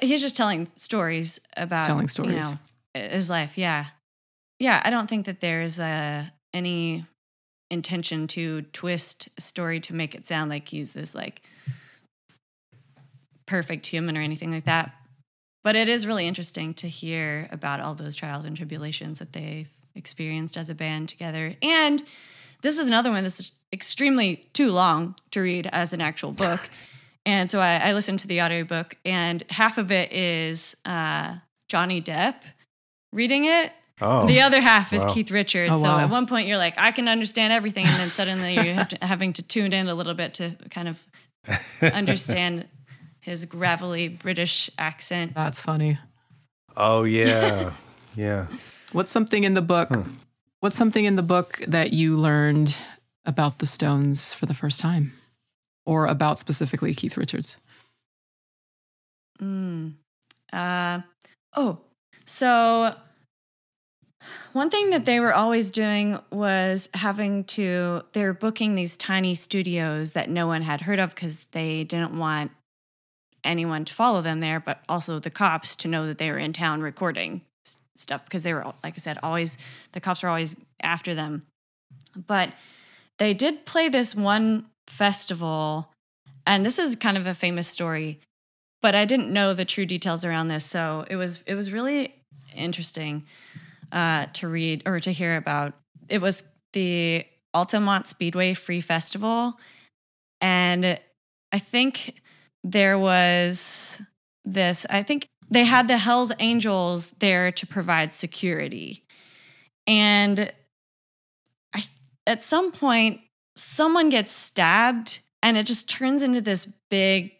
he's 0.00 0.20
just 0.22 0.36
telling 0.36 0.68
stories 0.76 1.40
about 1.56 1.86
Telling 1.86 2.04
You 2.04 2.08
stories. 2.08 2.40
know, 2.40 2.52
his 2.94 3.28
life. 3.30 3.56
Yeah, 3.58 3.86
yeah. 4.58 4.80
I 4.84 4.90
don't 4.90 5.08
think 5.08 5.26
that 5.26 5.40
there's 5.40 5.78
uh, 5.80 6.24
any 6.54 7.04
intention 7.70 8.26
to 8.28 8.62
twist 8.72 9.28
a 9.38 9.40
story 9.40 9.80
to 9.80 9.94
make 9.94 10.14
it 10.14 10.26
sound 10.26 10.50
like 10.50 10.68
he's 10.68 10.90
this 10.92 11.14
like 11.14 11.42
perfect 13.46 13.86
human 13.86 14.16
or 14.16 14.20
anything 14.20 14.50
like 14.52 14.64
that. 14.64 14.92
but 15.62 15.76
it 15.76 15.88
is 15.88 16.06
really 16.06 16.26
interesting 16.26 16.72
to 16.72 16.88
hear 16.88 17.48
about 17.52 17.80
all 17.80 17.94
those 17.94 18.14
trials 18.14 18.44
and 18.44 18.56
tribulations 18.56 19.18
that 19.18 19.32
they've 19.34 19.68
experienced 19.94 20.56
as 20.56 20.70
a 20.70 20.74
band 20.74 21.08
together. 21.08 21.54
And 21.62 22.02
this 22.62 22.78
is 22.78 22.86
another 22.86 23.10
one 23.10 23.22
that's 23.24 23.52
extremely 23.72 24.46
too 24.52 24.72
long 24.72 25.14
to 25.32 25.40
read 25.40 25.66
as 25.72 25.92
an 25.92 26.00
actual 26.00 26.32
book. 26.32 26.60
and 27.26 27.50
so 27.50 27.60
I, 27.60 27.76
I 27.76 27.92
listened 27.92 28.20
to 28.20 28.26
the 28.26 28.42
audiobook, 28.42 28.96
and 29.04 29.42
half 29.50 29.78
of 29.78 29.90
it 29.90 30.12
is 30.12 30.76
uh, 30.84 31.36
Johnny 31.68 32.00
Depp 32.00 32.42
reading 33.12 33.44
it. 33.44 33.72
Oh, 34.00 34.26
the 34.26 34.40
other 34.40 34.60
half 34.60 34.92
is 34.92 35.04
wow. 35.04 35.12
Keith 35.12 35.30
Richards. 35.30 35.70
Oh, 35.72 35.76
so 35.76 35.82
wow. 35.84 36.00
at 36.00 36.10
one 36.10 36.26
point 36.26 36.48
you're 36.48 36.58
like, 36.58 36.74
I 36.78 36.90
can 36.90 37.08
understand 37.08 37.52
everything, 37.52 37.84
and 37.86 37.96
then 37.96 38.08
suddenly 38.08 38.54
you're 38.54 38.74
have 38.74 38.88
to, 38.88 38.98
having 39.02 39.32
to 39.34 39.42
tune 39.42 39.72
in 39.72 39.88
a 39.88 39.94
little 39.94 40.14
bit 40.14 40.34
to 40.34 40.56
kind 40.70 40.88
of 40.88 40.98
understand 41.82 42.66
his 43.20 43.44
gravelly 43.44 44.08
British 44.08 44.70
accent. 44.78 45.34
That's 45.34 45.60
funny. 45.60 45.98
Oh 46.76 47.04
yeah, 47.04 47.72
yeah. 48.16 48.46
What's 48.92 49.10
something 49.10 49.44
in 49.44 49.54
the 49.54 49.62
book? 49.62 49.90
What's 50.60 50.76
something 50.76 51.04
in 51.04 51.16
the 51.16 51.22
book 51.22 51.62
that 51.68 51.92
you 51.92 52.16
learned 52.16 52.76
about 53.26 53.58
the 53.58 53.66
Stones 53.66 54.32
for 54.32 54.46
the 54.46 54.54
first 54.54 54.80
time, 54.80 55.12
or 55.86 56.06
about 56.06 56.38
specifically 56.38 56.94
Keith 56.94 57.16
Richards? 57.16 57.56
Mm. 59.40 59.94
Uh, 60.52 61.00
oh, 61.56 61.78
so 62.24 62.94
one 64.52 64.70
thing 64.70 64.90
that 64.90 65.04
they 65.04 65.20
were 65.20 65.34
always 65.34 65.70
doing 65.70 66.18
was 66.30 66.88
having 66.94 67.44
to, 67.44 68.02
they 68.12 68.24
were 68.24 68.34
booking 68.34 68.74
these 68.74 68.96
tiny 68.96 69.34
studios 69.34 70.12
that 70.12 70.28
no 70.28 70.46
one 70.46 70.62
had 70.62 70.82
heard 70.82 70.98
of 70.98 71.14
because 71.14 71.44
they 71.52 71.84
didn't 71.84 72.18
want 72.18 72.50
anyone 73.44 73.84
to 73.86 73.94
follow 73.94 74.20
them 74.20 74.40
there, 74.40 74.60
but 74.60 74.80
also 74.88 75.18
the 75.18 75.30
cops 75.30 75.76
to 75.76 75.88
know 75.88 76.06
that 76.06 76.18
they 76.18 76.30
were 76.30 76.38
in 76.38 76.52
town 76.52 76.82
recording 76.82 77.40
stuff 77.96 78.24
because 78.24 78.42
they 78.42 78.52
were, 78.52 78.64
like 78.82 78.94
I 78.94 78.98
said, 78.98 79.18
always, 79.22 79.56
the 79.92 80.00
cops 80.00 80.22
were 80.22 80.28
always 80.28 80.56
after 80.82 81.14
them. 81.14 81.42
But 82.26 82.50
they 83.18 83.34
did 83.34 83.66
play 83.66 83.88
this 83.88 84.14
one 84.14 84.66
festival, 84.90 85.90
and 86.46 86.64
this 86.64 86.78
is 86.78 86.96
kind 86.96 87.16
of 87.16 87.26
a 87.26 87.34
famous 87.34 87.68
story 87.68 88.20
but 88.82 88.94
I 88.94 89.04
didn't 89.04 89.32
know 89.32 89.54
the 89.54 89.64
true 89.64 89.86
details 89.86 90.24
around 90.24 90.48
this, 90.48 90.64
so 90.64 91.04
it 91.08 91.16
was 91.16 91.42
it 91.46 91.54
was 91.54 91.72
really 91.72 92.14
interesting 92.54 93.24
uh, 93.92 94.26
to 94.34 94.48
read 94.48 94.82
or 94.86 95.00
to 95.00 95.12
hear 95.12 95.36
about. 95.36 95.74
It 96.08 96.20
was 96.20 96.44
the 96.72 97.24
Altamont 97.54 98.06
Speedway 98.06 98.54
Free 98.54 98.80
Festival, 98.80 99.58
and 100.40 100.98
I 101.52 101.58
think 101.58 102.20
there 102.64 102.98
was 102.98 104.00
this. 104.44 104.86
I 104.88 105.02
think 105.02 105.26
they 105.50 105.64
had 105.64 105.88
the 105.88 105.98
Hell's 105.98 106.32
Angels 106.38 107.10
there 107.18 107.52
to 107.52 107.66
provide 107.66 108.14
security, 108.14 109.04
and 109.86 110.50
I 111.74 111.84
at 112.26 112.42
some 112.42 112.72
point 112.72 113.20
someone 113.60 114.08
gets 114.08 114.32
stabbed, 114.32 115.20
and 115.42 115.56
it 115.56 115.66
just 115.66 115.88
turns 115.88 116.22
into 116.22 116.40
this 116.40 116.66
big 116.90 117.32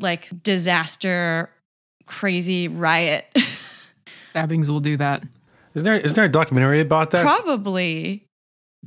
like 0.00 0.28
disaster 0.42 1.50
crazy 2.06 2.68
riot 2.68 3.24
Stabbings 4.30 4.68
will 4.68 4.80
do 4.80 4.96
that. 4.96 5.22
Isn't 5.74 5.84
there 5.84 5.94
isn't 5.94 6.14
there 6.14 6.24
a 6.24 6.28
documentary 6.28 6.80
about 6.80 7.10
that? 7.12 7.22
probably 7.22 8.26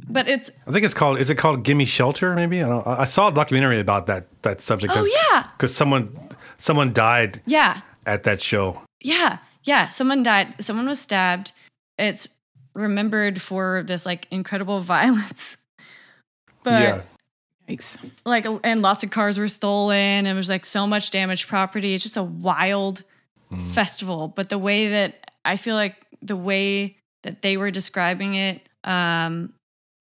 but 0.09 0.27
it's 0.27 0.51
I 0.67 0.71
think 0.71 0.85
it's 0.85 0.93
called. 0.93 1.17
Is 1.19 1.29
it 1.29 1.35
called 1.35 1.63
"Gimme 1.63 1.85
Shelter"? 1.85 2.35
Maybe 2.35 2.61
I 2.61 2.67
don't. 2.67 2.85
I 2.85 3.01
I 3.01 3.05
saw 3.05 3.29
a 3.29 3.31
documentary 3.31 3.79
about 3.79 4.05
that 4.07 4.27
that 4.43 4.61
subject. 4.61 4.93
Oh, 4.95 5.05
yeah. 5.31 5.47
because 5.53 5.75
someone 5.75 6.15
someone 6.57 6.93
died 6.93 7.41
yeah 7.45 7.81
at 8.05 8.23
that 8.23 8.41
show. 8.41 8.81
yeah 9.01 9.39
yeah 9.63 9.89
someone 9.89 10.23
died 10.23 10.53
someone 10.59 10.87
was 10.87 10.99
stabbed 10.99 11.51
it's 11.97 12.27
remembered 12.73 13.41
for 13.41 13.83
this 13.83 14.05
like 14.05 14.27
incredible 14.31 14.79
violence 14.95 15.57
but 16.68 16.81
yeah, 16.81 17.02
Yikes. 17.69 17.98
like 18.26 18.45
and 18.64 18.81
lots 18.81 19.03
of 19.03 19.10
cars 19.10 19.38
were 19.39 19.48
stolen 19.48 19.95
and 19.95 20.27
there 20.27 20.35
was 20.35 20.49
like 20.49 20.65
so 20.65 20.85
much 20.85 21.11
damaged 21.11 21.48
property. 21.48 21.94
It's 21.94 22.03
just 22.03 22.18
a 22.18 22.23
wild 22.23 23.03
festival. 23.73 24.27
But 24.27 24.49
the 24.49 24.57
way 24.57 24.89
that 24.89 25.31
i 25.45 25.56
feel 25.56 25.76
like 25.76 25.95
the 26.22 26.35
way 26.35 26.98
that 27.23 27.41
they 27.41 27.56
were 27.56 27.72
describing 27.72 28.35
it 28.35 28.68
um 28.84 29.53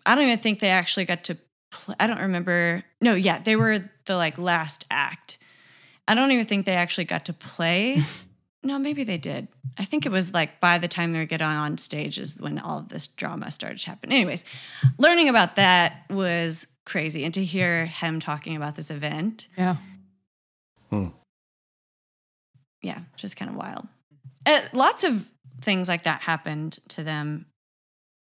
i 0.04 0.14
don't 0.16 0.24
even 0.24 0.38
think 0.38 0.58
they 0.58 0.70
actually 0.70 1.04
got 1.04 1.22
to 1.24 1.38
pl- 1.70 1.94
i 2.00 2.06
don't 2.08 2.20
remember. 2.20 2.82
No 3.00 3.14
yeah 3.14 3.38
they 3.38 3.54
were 3.54 3.88
the 4.06 4.16
like 4.16 4.38
last 4.38 4.86
act. 4.90 5.38
I 6.08 6.14
don't 6.14 6.30
even 6.32 6.46
think 6.46 6.66
they 6.66 6.74
actually 6.76 7.04
got 7.04 7.24
to 7.26 7.32
play 7.32 7.98
no 8.62 8.78
maybe 8.78 9.04
they 9.04 9.18
did. 9.18 9.48
I 9.78 9.84
think 9.84 10.06
it 10.06 10.10
was 10.12 10.32
like 10.34 10.60
by 10.60 10.78
the 10.78 10.88
time 10.88 11.12
they 11.12 11.18
were 11.18 11.24
getting 11.26 11.46
on 11.46 11.78
stage 11.78 12.18
is 12.18 12.40
when 12.40 12.58
all 12.58 12.78
of 12.78 12.88
this 12.88 13.06
drama 13.08 13.50
started 13.50 13.78
to 13.80 13.86
happen. 13.90 14.10
Anyways 14.12 14.44
learning 14.98 15.28
about 15.28 15.56
that 15.56 16.04
was 16.10 16.66
crazy. 16.84 17.24
And 17.24 17.34
to 17.34 17.44
hear 17.44 17.86
him 17.86 18.20
talking 18.20 18.56
about 18.56 18.74
this 18.76 18.90
event 18.90 19.48
Yeah. 19.56 19.76
yeah 22.82 23.00
just 23.16 23.36
kind 23.36 23.50
of 23.50 23.56
wild. 23.56 23.86
Uh, 24.44 24.60
lots 24.72 25.02
of 25.04 25.28
things 25.60 25.88
like 25.88 26.04
that 26.04 26.22
happened 26.22 26.78
to 26.88 27.02
them. 27.02 27.46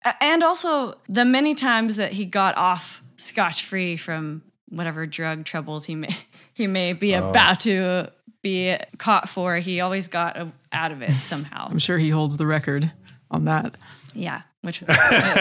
A- 0.05 0.15
and 0.23 0.43
also 0.43 0.95
the 1.07 1.25
many 1.25 1.53
times 1.53 1.97
that 1.97 2.11
he 2.13 2.25
got 2.25 2.57
off 2.57 3.01
scotch 3.17 3.65
free 3.65 3.97
from 3.97 4.41
whatever 4.69 5.05
drug 5.05 5.45
troubles 5.45 5.85
he 5.85 5.95
may 5.95 6.15
he 6.53 6.67
may 6.67 6.93
be 6.93 7.13
about 7.13 7.59
to 7.61 8.11
be 8.41 8.77
caught 8.97 9.27
for 9.29 9.57
he 9.57 9.81
always 9.81 10.07
got 10.07 10.37
a, 10.37 10.51
out 10.71 10.91
of 10.91 11.01
it 11.01 11.11
somehow 11.11 11.67
I'm 11.71 11.79
sure 11.79 11.97
he 11.97 12.09
holds 12.09 12.37
the 12.37 12.45
record 12.45 12.91
on 13.31 13.45
that. 13.45 13.75
Yeah, 14.13 14.41
which 14.61 14.81
was, 14.81 14.97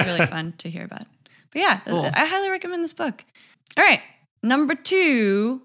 really 0.07 0.27
fun 0.27 0.55
to 0.59 0.69
hear 0.71 0.85
about. 0.85 1.05
But 1.53 1.61
yeah, 1.63 1.81
Cool. 1.87 2.11
I 2.13 2.27
highly 2.27 2.51
recommend 2.51 2.83
this 2.85 2.93
book. 2.93 3.25
All 3.77 3.85
right, 3.85 4.01
number 4.43 4.75
two. 4.75 5.63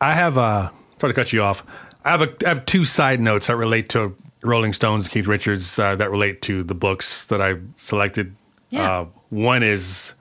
I 0.00 0.12
have. 0.12 0.36
Uh, 0.36 0.70
sorry 0.98 1.12
to 1.12 1.14
cut 1.14 1.32
you 1.32 1.42
off. 1.42 1.64
I 2.04 2.10
have 2.10 2.22
a 2.22 2.34
I 2.44 2.48
have 2.48 2.66
two 2.66 2.84
side 2.84 3.20
notes 3.20 3.46
that 3.46 3.56
relate 3.56 3.88
to 3.90 4.14
Rolling 4.42 4.72
Stones, 4.72 5.08
Keith 5.08 5.26
Richards, 5.26 5.78
uh, 5.78 5.96
that 5.96 6.10
relate 6.10 6.42
to 6.42 6.62
the 6.62 6.74
books 6.74 7.26
that 7.26 7.40
I 7.40 7.56
selected. 7.76 8.34
Yeah. 8.70 9.00
Uh, 9.00 9.06
one 9.30 9.62
is 9.62 10.14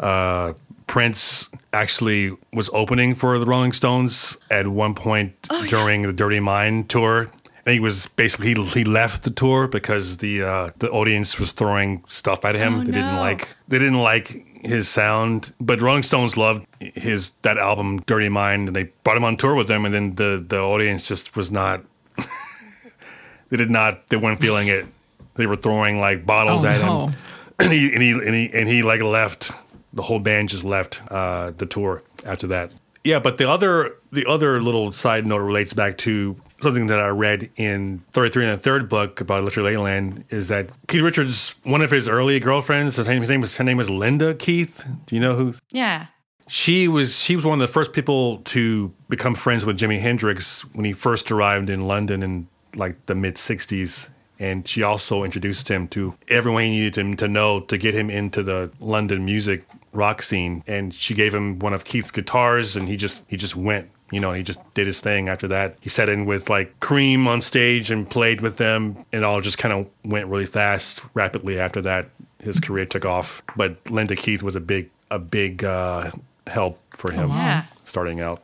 uh, 0.00 0.52
Prince 0.88 1.48
actually 1.72 2.32
was 2.52 2.68
opening 2.72 3.14
for 3.14 3.38
the 3.38 3.46
Rolling 3.46 3.72
Stones 3.72 4.36
at 4.50 4.66
one 4.66 4.94
point 4.94 5.34
Oh, 5.50 5.64
during 5.66 6.02
the 6.02 6.12
Dirty 6.12 6.40
Mind 6.40 6.88
tour. 6.90 7.28
And 7.66 7.74
he 7.74 7.80
was 7.80 8.06
basically 8.16 8.54
he, 8.54 8.64
he 8.80 8.84
left 8.84 9.22
the 9.24 9.30
tour 9.30 9.68
because 9.68 10.16
the 10.16 10.42
uh, 10.42 10.70
the 10.78 10.90
audience 10.90 11.38
was 11.38 11.52
throwing 11.52 12.02
stuff 12.08 12.44
at 12.44 12.54
him. 12.54 12.74
Oh, 12.74 12.78
they 12.84 12.92
didn't 12.92 13.16
like 13.16 13.54
they 13.68 13.78
didn't 13.78 14.00
like 14.00 14.28
his 14.64 14.88
sound. 14.88 15.52
But 15.60 15.80
Rolling 15.82 16.02
Stones 16.02 16.36
loved 16.38 16.66
his 16.80 17.30
that 17.42 17.58
album 17.58 18.00
Dirty 18.06 18.30
Mind, 18.30 18.68
and 18.68 18.74
they 18.74 18.84
brought 19.04 19.18
him 19.18 19.24
on 19.24 19.36
tour 19.36 19.54
with 19.54 19.68
them. 19.68 19.84
And 19.84 19.94
then 19.94 20.14
the 20.14 20.42
the 20.48 20.58
audience 20.60 21.06
just 21.06 21.36
was 21.36 21.50
not. 21.50 21.84
they 23.50 23.56
did 23.58 23.70
not. 23.70 24.08
They 24.08 24.16
weren't 24.16 24.40
feeling 24.40 24.68
it. 24.68 24.86
They 25.34 25.46
were 25.46 25.56
throwing 25.56 26.00
like 26.00 26.24
bottles 26.26 26.64
Oh, 26.64 26.68
at 26.68 26.80
no. 26.80 27.06
him, 27.08 27.16
and 27.60 27.72
he 27.72 27.92
and 27.92 28.02
he 28.02 28.10
and 28.12 28.34
he 28.34 28.50
and 28.54 28.68
he 28.68 28.82
like 28.82 29.02
left. 29.02 29.52
The 29.92 30.02
whole 30.02 30.20
band 30.20 30.50
just 30.50 30.64
left 30.64 31.02
uh, 31.10 31.52
the 31.56 31.66
tour 31.66 32.02
after 32.24 32.46
that. 32.48 32.72
Yeah, 33.04 33.20
but 33.20 33.38
the 33.38 33.48
other 33.48 33.96
the 34.12 34.26
other 34.26 34.60
little 34.60 34.92
side 34.92 35.26
note 35.26 35.38
relates 35.38 35.72
back 35.72 35.96
to 35.98 36.36
something 36.60 36.88
that 36.88 36.98
I 36.98 37.08
read 37.08 37.50
in 37.56 38.02
33 38.12 38.44
and 38.44 38.58
the 38.58 38.62
third 38.62 38.88
book 38.88 39.20
about 39.20 39.40
Electric 39.40 39.64
Ladyland 39.64 40.24
is 40.30 40.48
that 40.48 40.70
Keith 40.88 41.02
Richards, 41.02 41.54
one 41.62 41.82
of 41.82 41.90
his 41.90 42.08
early 42.08 42.40
girlfriends, 42.40 42.96
his 42.96 43.06
name, 43.08 43.20
his 43.22 43.30
name 43.30 43.40
was 43.40 43.56
her 43.56 43.64
name 43.64 43.76
was 43.76 43.88
Linda 43.88 44.34
Keith. 44.34 44.84
Do 45.06 45.14
you 45.14 45.20
know 45.20 45.36
who? 45.36 45.54
Yeah. 45.70 46.06
She 46.48 46.88
was 46.88 47.18
she 47.18 47.36
was 47.36 47.44
one 47.44 47.60
of 47.60 47.66
the 47.66 47.72
first 47.72 47.92
people 47.92 48.38
to 48.38 48.92
become 49.08 49.34
friends 49.34 49.64
with 49.64 49.78
Jimi 49.78 50.00
Hendrix 50.00 50.62
when 50.74 50.84
he 50.84 50.92
first 50.92 51.30
arrived 51.30 51.70
in 51.70 51.86
London 51.86 52.22
in 52.22 52.48
like 52.74 53.06
the 53.06 53.14
mid 53.14 53.36
60s 53.36 54.10
and 54.38 54.68
she 54.68 54.82
also 54.82 55.24
introduced 55.24 55.68
him 55.68 55.88
to 55.88 56.14
everyone 56.28 56.62
he 56.62 56.70
needed 56.70 56.96
him 56.96 57.16
to 57.16 57.26
know 57.26 57.60
to 57.60 57.76
get 57.76 57.94
him 57.94 58.08
into 58.08 58.42
the 58.42 58.70
London 58.78 59.24
music 59.24 59.64
rock 59.98 60.22
scene 60.22 60.62
and 60.66 60.94
she 60.94 61.14
gave 61.14 61.34
him 61.34 61.58
one 61.58 61.72
of 61.74 61.84
Keith's 61.84 62.10
guitars 62.10 62.76
and 62.76 62.88
he 62.88 62.96
just 62.96 63.24
he 63.26 63.36
just 63.36 63.56
went 63.56 63.90
you 64.12 64.20
know 64.20 64.32
he 64.32 64.42
just 64.42 64.60
did 64.74 64.86
his 64.86 65.00
thing 65.00 65.28
after 65.28 65.46
that 65.48 65.76
he 65.80 65.88
sat 65.88 66.08
in 66.08 66.24
with 66.24 66.48
like 66.48 66.78
Cream 66.80 67.26
on 67.28 67.40
stage 67.40 67.90
and 67.90 68.08
played 68.08 68.40
with 68.40 68.56
them 68.56 69.04
and 69.12 69.24
all 69.24 69.40
just 69.40 69.58
kind 69.58 69.74
of 69.74 69.86
went 70.04 70.26
really 70.28 70.46
fast 70.46 71.02
rapidly 71.14 71.58
after 71.58 71.80
that 71.82 72.08
his 72.40 72.60
career 72.60 72.86
took 72.86 73.04
off 73.04 73.42
but 73.56 73.76
Linda 73.90 74.16
Keith 74.16 74.42
was 74.42 74.56
a 74.56 74.60
big 74.60 74.88
a 75.10 75.18
big 75.18 75.64
uh, 75.64 76.10
help 76.46 76.78
for 76.90 77.10
him 77.10 77.30
Yeah. 77.30 77.64
starting 77.84 78.20
out 78.20 78.40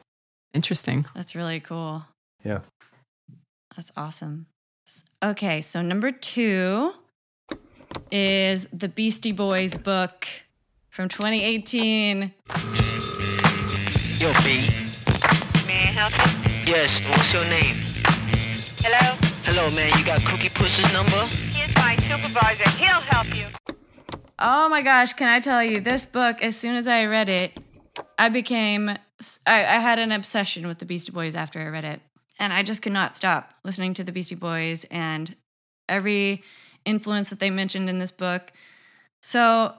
Interesting. 0.53 1.05
That's 1.15 1.35
really 1.35 1.61
cool. 1.61 2.05
yeah 2.45 2.61
That's 3.77 3.91
awesome. 3.97 4.47
Okay, 5.23 5.61
so 5.63 5.81
number 5.83 6.13
two 6.13 6.93
is 8.11 8.67
the 8.73 8.89
Beastie 8.89 9.33
Boys 9.33 9.77
book 9.77 10.27
from 10.95 11.09
2018. 11.09 12.33
Yo, 14.21 14.33
B. 14.45 14.63
May 15.67 15.75
I 15.75 15.91
help 15.91 16.13
you? 16.13 16.73
Yes, 16.73 17.01
what's 17.09 17.33
your 17.33 17.45
name? 17.47 17.83
Hello? 18.79 19.17
Hello, 19.43 19.71
man. 19.73 19.91
You 19.99 20.05
got 20.05 20.25
Cookie 20.25 20.51
Puss's 20.51 20.93
number? 20.93 21.27
Here's 21.51 21.75
my 21.75 21.97
supervisor. 21.97 22.71
He'll 22.79 23.01
help 23.01 23.35
you. 23.35 23.47
Oh 24.39 24.69
my 24.69 24.83
gosh, 24.83 25.15
can 25.15 25.27
I 25.27 25.41
tell 25.41 25.65
you, 25.65 25.81
this 25.81 26.07
book, 26.07 26.41
as 26.45 26.57
soon 26.57 26.77
as 26.77 26.87
I 26.87 27.07
read 27.07 27.29
it, 27.29 27.59
I 28.17 28.29
became, 28.29 28.89
I, 28.89 28.99
I 29.49 29.79
had 29.81 29.99
an 29.99 30.13
obsession 30.13 30.69
with 30.69 30.79
the 30.79 30.85
Beastie 30.85 31.11
Boys 31.11 31.35
after 31.35 31.61
I 31.61 31.67
read 31.71 31.85
it. 31.85 32.03
And 32.39 32.53
I 32.53 32.63
just 32.63 32.83
could 32.83 32.93
not 32.93 33.17
stop 33.17 33.53
listening 33.65 33.95
to 33.95 34.05
the 34.05 34.13
Beastie 34.13 34.37
Boys 34.37 34.87
and 34.93 35.35
every 35.89 36.45
influence 36.85 37.31
that 37.31 37.41
they 37.41 37.51
mentioned 37.51 37.91
in 37.91 37.99
this 37.99 38.13
book. 38.13 38.53
So 39.23 39.75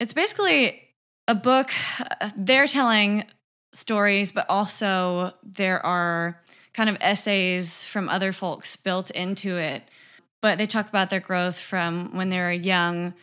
it's 0.00 0.12
basically 0.12 0.82
a 1.26 1.34
book, 1.34 1.70
they're 2.36 2.66
telling 2.66 3.24
stories, 3.72 4.32
but 4.32 4.46
also 4.48 5.32
there 5.42 5.84
are 5.84 6.40
kind 6.72 6.88
of 6.88 6.96
essays 7.00 7.84
from 7.84 8.08
other 8.08 8.32
folks 8.32 8.76
built 8.76 9.10
into 9.10 9.56
it. 9.56 9.82
But 10.40 10.58
they 10.58 10.66
talk 10.66 10.88
about 10.88 11.10
their 11.10 11.20
growth 11.20 11.58
from 11.58 12.16
when 12.16 12.30
they 12.30 12.38
were 12.38 12.52
young 12.52 13.14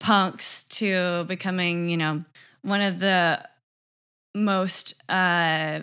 punks 0.00 0.64
to 0.64 1.24
becoming, 1.24 1.88
you 1.88 1.96
know, 1.96 2.24
one 2.62 2.80
of 2.80 2.98
the 2.98 3.48
most 4.34 5.00
uh, 5.08 5.80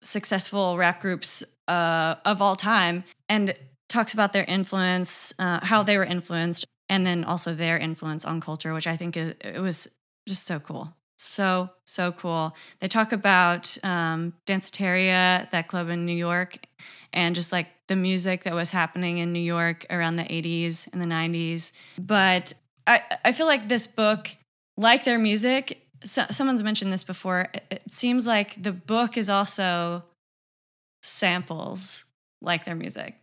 successful 0.00 0.76
rap 0.78 1.00
groups 1.00 1.42
uh, 1.66 2.14
of 2.24 2.40
all 2.40 2.54
time, 2.54 3.02
and 3.28 3.54
talks 3.88 4.14
about 4.14 4.32
their 4.32 4.44
influence, 4.44 5.34
uh, 5.38 5.64
how 5.64 5.82
they 5.82 5.96
were 5.96 6.04
influenced, 6.04 6.64
and 6.92 7.06
then 7.06 7.24
also 7.24 7.54
their 7.54 7.78
influence 7.78 8.26
on 8.26 8.38
culture, 8.38 8.74
which 8.74 8.86
I 8.86 8.98
think 8.98 9.16
it 9.16 9.62
was 9.62 9.88
just 10.28 10.44
so 10.44 10.60
cool. 10.60 10.94
So, 11.16 11.70
so 11.86 12.12
cool. 12.12 12.54
They 12.80 12.88
talk 12.88 13.12
about 13.12 13.78
um, 13.82 14.34
Danceteria, 14.46 15.50
that 15.52 15.68
club 15.68 15.88
in 15.88 16.04
New 16.04 16.12
York, 16.14 16.58
and 17.14 17.34
just 17.34 17.50
like 17.50 17.68
the 17.86 17.96
music 17.96 18.44
that 18.44 18.52
was 18.52 18.68
happening 18.68 19.18
in 19.18 19.32
New 19.32 19.40
York 19.40 19.86
around 19.88 20.16
the 20.16 20.24
80s 20.24 20.86
and 20.92 21.00
the 21.00 21.06
90s. 21.06 21.72
But 21.96 22.52
I, 22.86 23.00
I 23.24 23.32
feel 23.32 23.46
like 23.46 23.68
this 23.68 23.86
book, 23.86 24.28
like 24.76 25.04
their 25.04 25.18
music, 25.18 25.86
so, 26.04 26.26
someone's 26.30 26.62
mentioned 26.62 26.92
this 26.92 27.04
before. 27.04 27.48
It, 27.54 27.64
it 27.70 27.82
seems 27.90 28.26
like 28.26 28.62
the 28.62 28.72
book 28.72 29.16
is 29.16 29.30
also 29.30 30.04
samples 31.02 32.04
like 32.42 32.66
their 32.66 32.76
music 32.76 33.21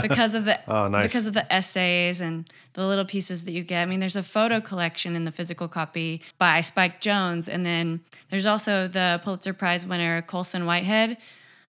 because 0.00 0.34
of 0.34 0.44
the 0.44 0.58
Oh, 0.68 0.88
nice. 0.88 1.04
because 1.08 1.26
of 1.26 1.32
the 1.34 1.50
essays 1.52 2.20
and 2.20 2.48
the 2.74 2.86
little 2.86 3.04
pieces 3.04 3.44
that 3.44 3.52
you 3.52 3.62
get. 3.62 3.82
I 3.82 3.86
mean, 3.86 4.00
there's 4.00 4.16
a 4.16 4.22
photo 4.22 4.60
collection 4.60 5.16
in 5.16 5.24
the 5.24 5.32
physical 5.32 5.68
copy 5.68 6.22
by 6.38 6.60
Spike 6.60 7.00
Jonze, 7.00 7.48
and 7.48 7.64
then 7.64 8.00
there's 8.30 8.46
also 8.46 8.86
the 8.88 9.20
Pulitzer 9.24 9.52
Prize 9.54 9.84
winner 9.86 10.22
Colson 10.22 10.66
Whitehead, 10.66 11.16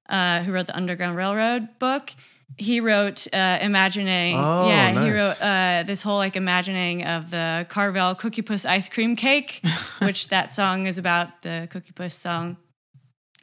uh, 0.09 0.41
who 0.43 0.51
wrote 0.51 0.67
the 0.67 0.75
Underground 0.75 1.15
Railroad 1.17 1.67
book. 1.79 2.11
He 2.57 2.79
wrote 2.79 3.27
uh, 3.33 3.57
imagining, 3.61 4.37
Oh, 4.37 4.67
yeah, 4.69 5.03
he 5.03 5.11
wrote 5.11 5.41
uh, 5.41 5.83
this 5.85 6.01
whole 6.01 6.15
like 6.17 6.37
imagining 6.37 7.03
of 7.05 7.29
the 7.29 7.65
Carvel 7.69 8.15
Cookie 8.15 8.41
Puss 8.41 8.63
ice 8.65 8.87
cream 8.87 9.15
cake, 9.17 9.61
which 10.01 10.29
that 10.29 10.53
song 10.53 10.87
is 10.87 10.97
about 10.97 11.41
the 11.41 11.67
Cookie 11.69 11.91
Puss 11.91 12.13
song, 12.15 12.55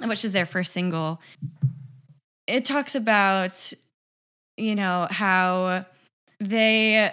which 0.01 0.25
is 0.25 0.33
their 0.33 0.47
first 0.47 0.73
single. 0.73 1.21
It 2.47 2.65
talks 2.65 2.95
about 2.95 3.73
you 4.57 4.75
know 4.75 5.07
how 5.11 5.85
they 6.41 7.13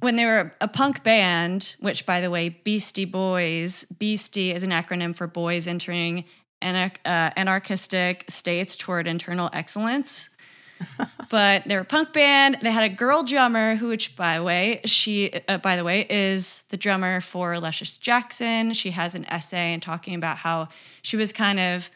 when 0.00 0.16
they 0.16 0.26
were 0.26 0.52
a 0.60 0.68
punk 0.68 1.02
band 1.02 1.74
which 1.80 2.04
by 2.04 2.20
the 2.20 2.30
way 2.30 2.48
beastie 2.48 3.04
boys 3.04 3.84
beastie 3.98 4.52
is 4.52 4.62
an 4.62 4.70
acronym 4.70 5.14
for 5.14 5.26
boys 5.26 5.66
entering 5.66 6.24
anarch- 6.62 6.98
uh, 7.04 7.30
anarchistic 7.36 8.24
states 8.28 8.76
toward 8.76 9.06
internal 9.06 9.50
excellence. 9.52 10.28
But 11.30 11.64
they 11.66 11.74
were 11.74 11.82
a 11.82 11.84
punk 11.84 12.12
band. 12.12 12.58
They 12.62 12.70
had 12.70 12.84
a 12.84 12.88
girl 12.88 13.22
drummer 13.22 13.74
who 13.74 13.88
which 13.88 14.14
by 14.16 14.38
the 14.38 14.44
way 14.44 14.80
she 14.84 15.32
uh, 15.48 15.58
by 15.58 15.76
the 15.76 15.84
way 15.84 16.06
is 16.08 16.62
the 16.70 16.76
drummer 16.76 17.20
for 17.20 17.58
luscious 17.58 17.98
jackson. 17.98 18.72
She 18.72 18.92
has 18.92 19.14
an 19.16 19.26
essay 19.26 19.74
and 19.74 19.82
talking 19.82 20.14
about 20.14 20.38
how 20.38 20.68
she 21.02 21.16
was 21.16 21.32
kind 21.32 21.58
of 21.58 21.90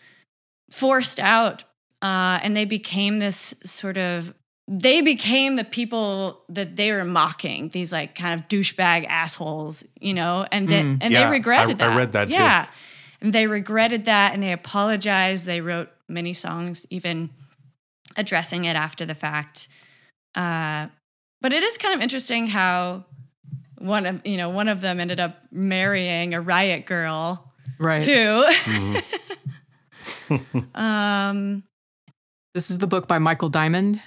forced 0.70 1.20
out 1.20 1.64
uh, 2.02 2.38
and 2.42 2.56
they 2.56 2.64
became 2.66 3.18
this 3.20 3.54
sort 3.64 3.96
of 3.96 4.34
they 4.68 5.00
became 5.02 5.56
the 5.56 5.64
people 5.64 6.42
that 6.48 6.76
they 6.76 6.92
were 6.92 7.04
mocking 7.04 7.68
these 7.70 7.90
like 7.92 8.14
kind 8.14 8.32
of 8.34 8.46
douchebag 8.48 9.06
assholes 9.06 9.84
you 10.00 10.14
know 10.14 10.46
and 10.52 10.68
that 10.68 10.84
and 10.84 11.00
Mm. 11.02 11.10
Yeah, 11.10 11.24
they 11.26 11.30
regretted 11.30 11.80
I- 11.82 11.92
I 11.92 11.96
read 11.96 12.12
that 12.12 12.26
too. 12.28 12.34
yeah 12.34 12.66
and 13.20 13.32
they 13.32 13.46
regretted 13.46 14.04
that 14.06 14.34
and 14.34 14.42
they 14.42 14.52
apologized 14.52 15.44
they 15.46 15.60
wrote 15.60 15.90
many 16.08 16.32
songs 16.32 16.86
even 16.90 17.30
addressing 18.16 18.64
it 18.64 18.76
after 18.76 19.04
the 19.06 19.14
fact 19.14 19.68
uh, 20.34 20.86
but 21.40 21.52
it 21.52 21.62
is 21.62 21.76
kind 21.78 21.94
of 21.94 22.00
interesting 22.00 22.46
how 22.46 23.04
one 23.78 24.06
of 24.06 24.20
you 24.24 24.36
know 24.36 24.48
one 24.48 24.68
of 24.68 24.80
them 24.80 25.00
ended 25.00 25.18
up 25.20 25.42
marrying 25.50 26.34
a 26.34 26.40
riot 26.40 26.86
girl 26.86 27.52
Right. 27.78 28.02
too 28.02 28.44
Mm-hmm. 28.64 28.96
um 30.74 31.62
This 32.54 32.70
is 32.70 32.78
the 32.78 32.86
book 32.86 33.08
by 33.08 33.18
Michael 33.18 33.48
Diamond. 33.48 34.00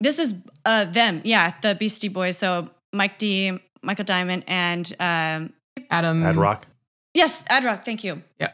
This 0.00 0.18
is 0.18 0.34
uh, 0.64 0.84
them, 0.84 1.20
yeah, 1.24 1.54
the 1.60 1.74
Beastie 1.74 2.08
Boys. 2.08 2.38
So 2.38 2.68
Mike 2.92 3.18
D, 3.18 3.58
Michael 3.82 4.04
Diamond, 4.04 4.44
and 4.46 4.92
um, 5.00 5.52
Adam. 5.90 6.24
Ad 6.24 6.36
Rock. 6.36 6.66
yes, 7.14 7.44
Ad 7.48 7.64
Rock. 7.64 7.84
Thank 7.84 8.04
you. 8.04 8.22
Yeah. 8.38 8.52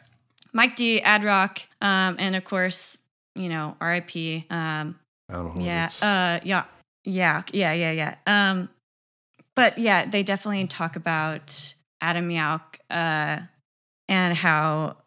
Mike 0.53 0.75
D, 0.75 1.01
Ad 1.01 1.23
Rock, 1.23 1.59
um, 1.81 2.15
and 2.19 2.35
of 2.35 2.43
course, 2.43 2.97
you 3.35 3.47
know, 3.49 3.77
R.I.P. 3.79 4.45
Um, 4.49 4.99
I 5.29 5.33
don't 5.33 5.57
know. 5.57 5.63
yeah, 5.63 5.89
uh, 6.01 6.39
yeah, 6.43 6.65
yeah, 7.05 7.43
yeah, 7.53 7.73
yeah, 7.73 7.91
yeah. 7.91 8.15
Um, 8.25 8.69
but 9.55 9.77
yeah, 9.77 10.05
they 10.05 10.23
definitely 10.23 10.65
talk 10.67 10.95
about 10.95 11.73
Adam 12.01 12.29
Yauch 12.29 12.79
uh, 12.89 13.41
and 14.09 14.33
how 14.35 14.97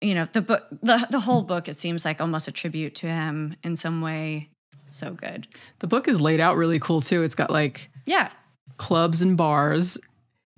you 0.00 0.14
know 0.14 0.26
the 0.32 0.42
book, 0.42 0.66
the 0.82 1.06
the 1.10 1.20
whole 1.20 1.42
book. 1.42 1.68
It 1.68 1.78
seems 1.78 2.04
like 2.04 2.20
almost 2.20 2.48
a 2.48 2.52
tribute 2.52 2.94
to 2.96 3.06
him 3.08 3.56
in 3.62 3.76
some 3.76 4.00
way. 4.00 4.50
So 4.90 5.12
good. 5.12 5.46
The 5.78 5.86
book 5.86 6.08
is 6.08 6.20
laid 6.20 6.40
out 6.40 6.56
really 6.56 6.80
cool 6.80 7.00
too. 7.00 7.22
It's 7.22 7.34
got 7.34 7.50
like 7.50 7.90
Yeah. 8.06 8.30
clubs 8.76 9.22
and 9.22 9.36
bars. 9.36 9.98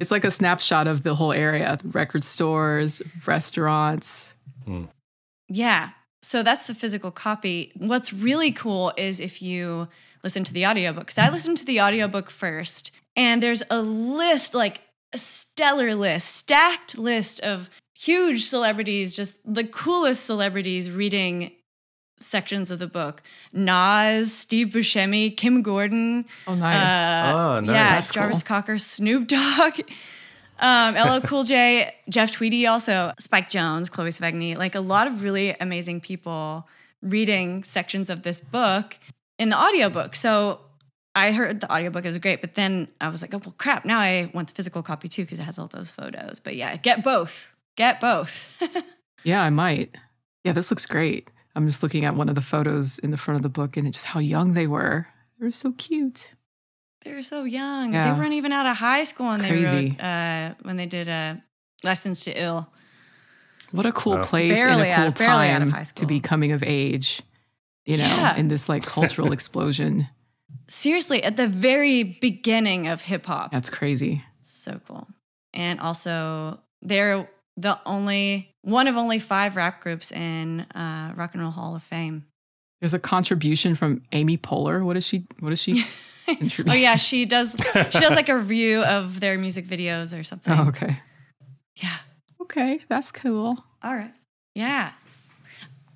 It's 0.00 0.10
like 0.10 0.24
a 0.24 0.30
snapshot 0.30 0.88
of 0.88 1.02
the 1.02 1.14
whole 1.14 1.32
area 1.32 1.78
record 1.84 2.24
stores, 2.24 3.02
restaurants. 3.26 4.32
Hmm. 4.64 4.84
Yeah. 5.48 5.90
So 6.22 6.42
that's 6.42 6.66
the 6.66 6.74
physical 6.74 7.10
copy. 7.10 7.72
What's 7.76 8.12
really 8.12 8.52
cool 8.52 8.92
is 8.96 9.20
if 9.20 9.42
you 9.42 9.88
listen 10.22 10.44
to 10.44 10.52
the 10.52 10.66
audiobook. 10.66 11.06
Because 11.06 11.18
I 11.18 11.28
listened 11.30 11.58
to 11.58 11.64
the 11.64 11.80
audiobook 11.80 12.30
first, 12.30 12.92
and 13.16 13.42
there's 13.42 13.62
a 13.70 13.80
list, 13.82 14.54
like 14.54 14.80
a 15.12 15.18
stellar 15.18 15.94
list, 15.94 16.34
stacked 16.34 16.96
list 16.96 17.40
of 17.40 17.68
huge 18.02 18.44
celebrities, 18.44 19.14
just 19.14 19.36
the 19.44 19.64
coolest 19.64 20.24
celebrities 20.26 20.90
reading 20.90 21.52
sections 22.18 22.70
of 22.70 22.78
the 22.78 22.86
book. 22.86 23.22
Nas, 23.52 24.32
Steve 24.32 24.68
Buscemi, 24.68 25.36
Kim 25.36 25.62
Gordon. 25.62 26.24
Oh, 26.46 26.54
nice. 26.54 26.90
Uh, 26.90 27.32
Oh, 27.34 27.60
nice. 27.60 27.74
Yeah, 27.74 27.90
That's 27.94 28.12
Jarvis 28.12 28.42
cool. 28.42 28.56
Cocker, 28.56 28.78
Snoop 28.78 29.28
Dogg, 29.28 29.80
um, 30.58 30.94
LL 30.94 31.20
Cool 31.20 31.44
J, 31.44 31.94
Jeff 32.08 32.32
Tweedy, 32.32 32.66
also 32.66 33.12
Spike 33.18 33.50
Jonze, 33.50 33.90
Chloe 33.90 34.10
Sevigny, 34.10 34.56
like 34.56 34.74
a 34.74 34.80
lot 34.80 35.06
of 35.06 35.22
really 35.22 35.50
amazing 35.60 36.00
people 36.00 36.68
reading 37.02 37.64
sections 37.64 38.10
of 38.10 38.22
this 38.22 38.40
book 38.40 38.96
in 39.38 39.48
the 39.48 39.58
audiobook. 39.58 40.14
So 40.14 40.60
I 41.14 41.32
heard 41.32 41.60
the 41.60 41.72
audiobook 41.72 42.04
was 42.04 42.18
great, 42.18 42.40
but 42.40 42.54
then 42.54 42.88
I 43.00 43.08
was 43.08 43.22
like, 43.22 43.34
oh, 43.34 43.38
well, 43.44 43.54
crap. 43.58 43.84
Now 43.84 43.98
I 43.98 44.30
want 44.34 44.48
the 44.48 44.54
physical 44.54 44.82
copy 44.82 45.08
too 45.08 45.22
because 45.22 45.38
it 45.38 45.42
has 45.42 45.58
all 45.58 45.66
those 45.68 45.90
photos. 45.90 46.40
But 46.40 46.56
yeah, 46.56 46.76
get 46.76 47.02
both. 47.04 47.51
Get 47.76 48.00
both. 48.00 48.60
yeah, 49.24 49.42
I 49.42 49.50
might. 49.50 49.96
Yeah, 50.44 50.52
this 50.52 50.70
looks 50.70 50.86
great. 50.86 51.30
I'm 51.54 51.66
just 51.66 51.82
looking 51.82 52.04
at 52.04 52.14
one 52.16 52.28
of 52.28 52.34
the 52.34 52.40
photos 52.40 52.98
in 52.98 53.10
the 53.10 53.16
front 53.16 53.36
of 53.36 53.42
the 53.42 53.48
book 53.48 53.76
and 53.76 53.92
just 53.92 54.06
how 54.06 54.20
young 54.20 54.54
they 54.54 54.66
were. 54.66 55.06
They 55.38 55.46
were 55.46 55.52
so 55.52 55.72
cute. 55.72 56.30
they 57.04 57.12
were 57.12 57.22
so 57.22 57.44
young. 57.44 57.92
Yeah. 57.94 58.12
They 58.14 58.18
weren't 58.20 58.32
even 58.34 58.52
out 58.52 58.66
of 58.66 58.76
high 58.76 59.04
school 59.04 59.30
when 59.30 59.40
they 59.42 59.52
wrote, 59.64 60.00
uh, 60.00 60.54
when 60.62 60.76
they 60.76 60.86
did 60.86 61.08
uh, 61.08 61.34
Licensed 61.84 62.24
to 62.24 62.32
Ill. 62.40 62.68
What 63.72 63.86
a 63.86 63.92
cool 63.92 64.16
Wow. 64.16 64.22
place 64.22 64.54
Barely 64.54 64.90
and 64.90 64.92
a 64.92 64.96
cool 64.96 65.06
of- 65.08 65.14
barely 65.14 65.48
out 65.48 65.62
of 65.62 65.68
time 65.68 65.70
high 65.70 65.84
to 65.94 66.06
be 66.06 66.20
coming 66.20 66.52
of 66.52 66.62
age, 66.62 67.22
you 67.86 67.96
know, 67.96 68.04
Yeah. 68.04 68.36
in 68.36 68.48
this 68.48 68.68
like 68.68 68.84
cultural 68.84 69.32
explosion. 69.38 70.06
seriously 70.68 71.22
at 71.22 71.36
the 71.36 71.46
very 71.46 72.02
beginning 72.20 72.86
of 72.86 73.02
hip 73.02 73.26
hop. 73.26 73.50
That's 73.50 73.68
crazy. 73.70 74.24
So 74.44 74.80
cool. 74.86 75.06
And 75.52 75.80
also, 75.80 76.60
they're 76.80 77.28
the 77.56 77.78
only 77.86 78.54
one 78.62 78.88
of 78.88 78.96
only 78.96 79.18
five 79.18 79.56
rap 79.56 79.80
groups 79.80 80.12
in 80.12 80.60
uh, 80.74 81.12
Rock 81.16 81.34
and 81.34 81.42
Roll 81.42 81.50
Hall 81.50 81.74
of 81.74 81.82
Fame. 81.82 82.24
There's 82.80 82.94
a 82.94 82.98
contribution 82.98 83.74
from 83.74 84.02
Amy 84.12 84.36
Poehler. 84.38 84.84
What 84.84 84.96
is 84.96 85.06
she? 85.06 85.26
What 85.40 85.52
is 85.52 85.60
she? 85.60 85.84
contribute? 86.26 86.72
Oh 86.72 86.76
yeah, 86.76 86.96
she 86.96 87.24
does. 87.24 87.54
She 87.90 88.00
does 88.00 88.14
like 88.14 88.28
a 88.28 88.36
review 88.36 88.82
of 88.84 89.20
their 89.20 89.38
music 89.38 89.66
videos 89.66 90.18
or 90.18 90.24
something. 90.24 90.54
Oh, 90.56 90.68
okay. 90.68 90.98
Yeah. 91.76 91.96
Okay, 92.40 92.80
that's 92.88 93.12
cool. 93.12 93.62
All 93.82 93.94
right. 93.94 94.12
Yeah. 94.54 94.92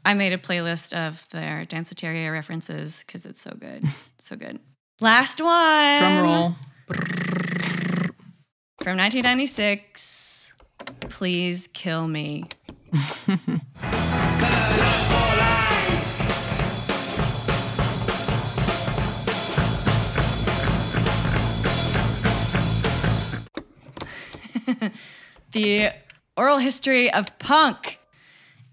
I 0.05 0.15
made 0.15 0.33
a 0.33 0.39
playlist 0.39 0.97
of 0.97 1.29
their 1.31 1.67
Danceteria 1.67 2.31
references 2.31 3.03
because 3.05 3.27
it's 3.27 3.43
so 3.43 3.51
good. 3.59 3.85
so 4.19 4.37
good. 4.37 4.61
Last 5.01 5.41
one. 5.41 5.99
Drum 5.99 6.23
roll. 6.23 6.55
From 8.83 8.97
1996. 8.97 10.26
Please 11.01 11.69
kill 11.73 12.07
me. 12.07 12.45
the 25.53 25.91
oral 26.37 26.59
history 26.59 27.13
of 27.13 27.39
punk. 27.39 27.99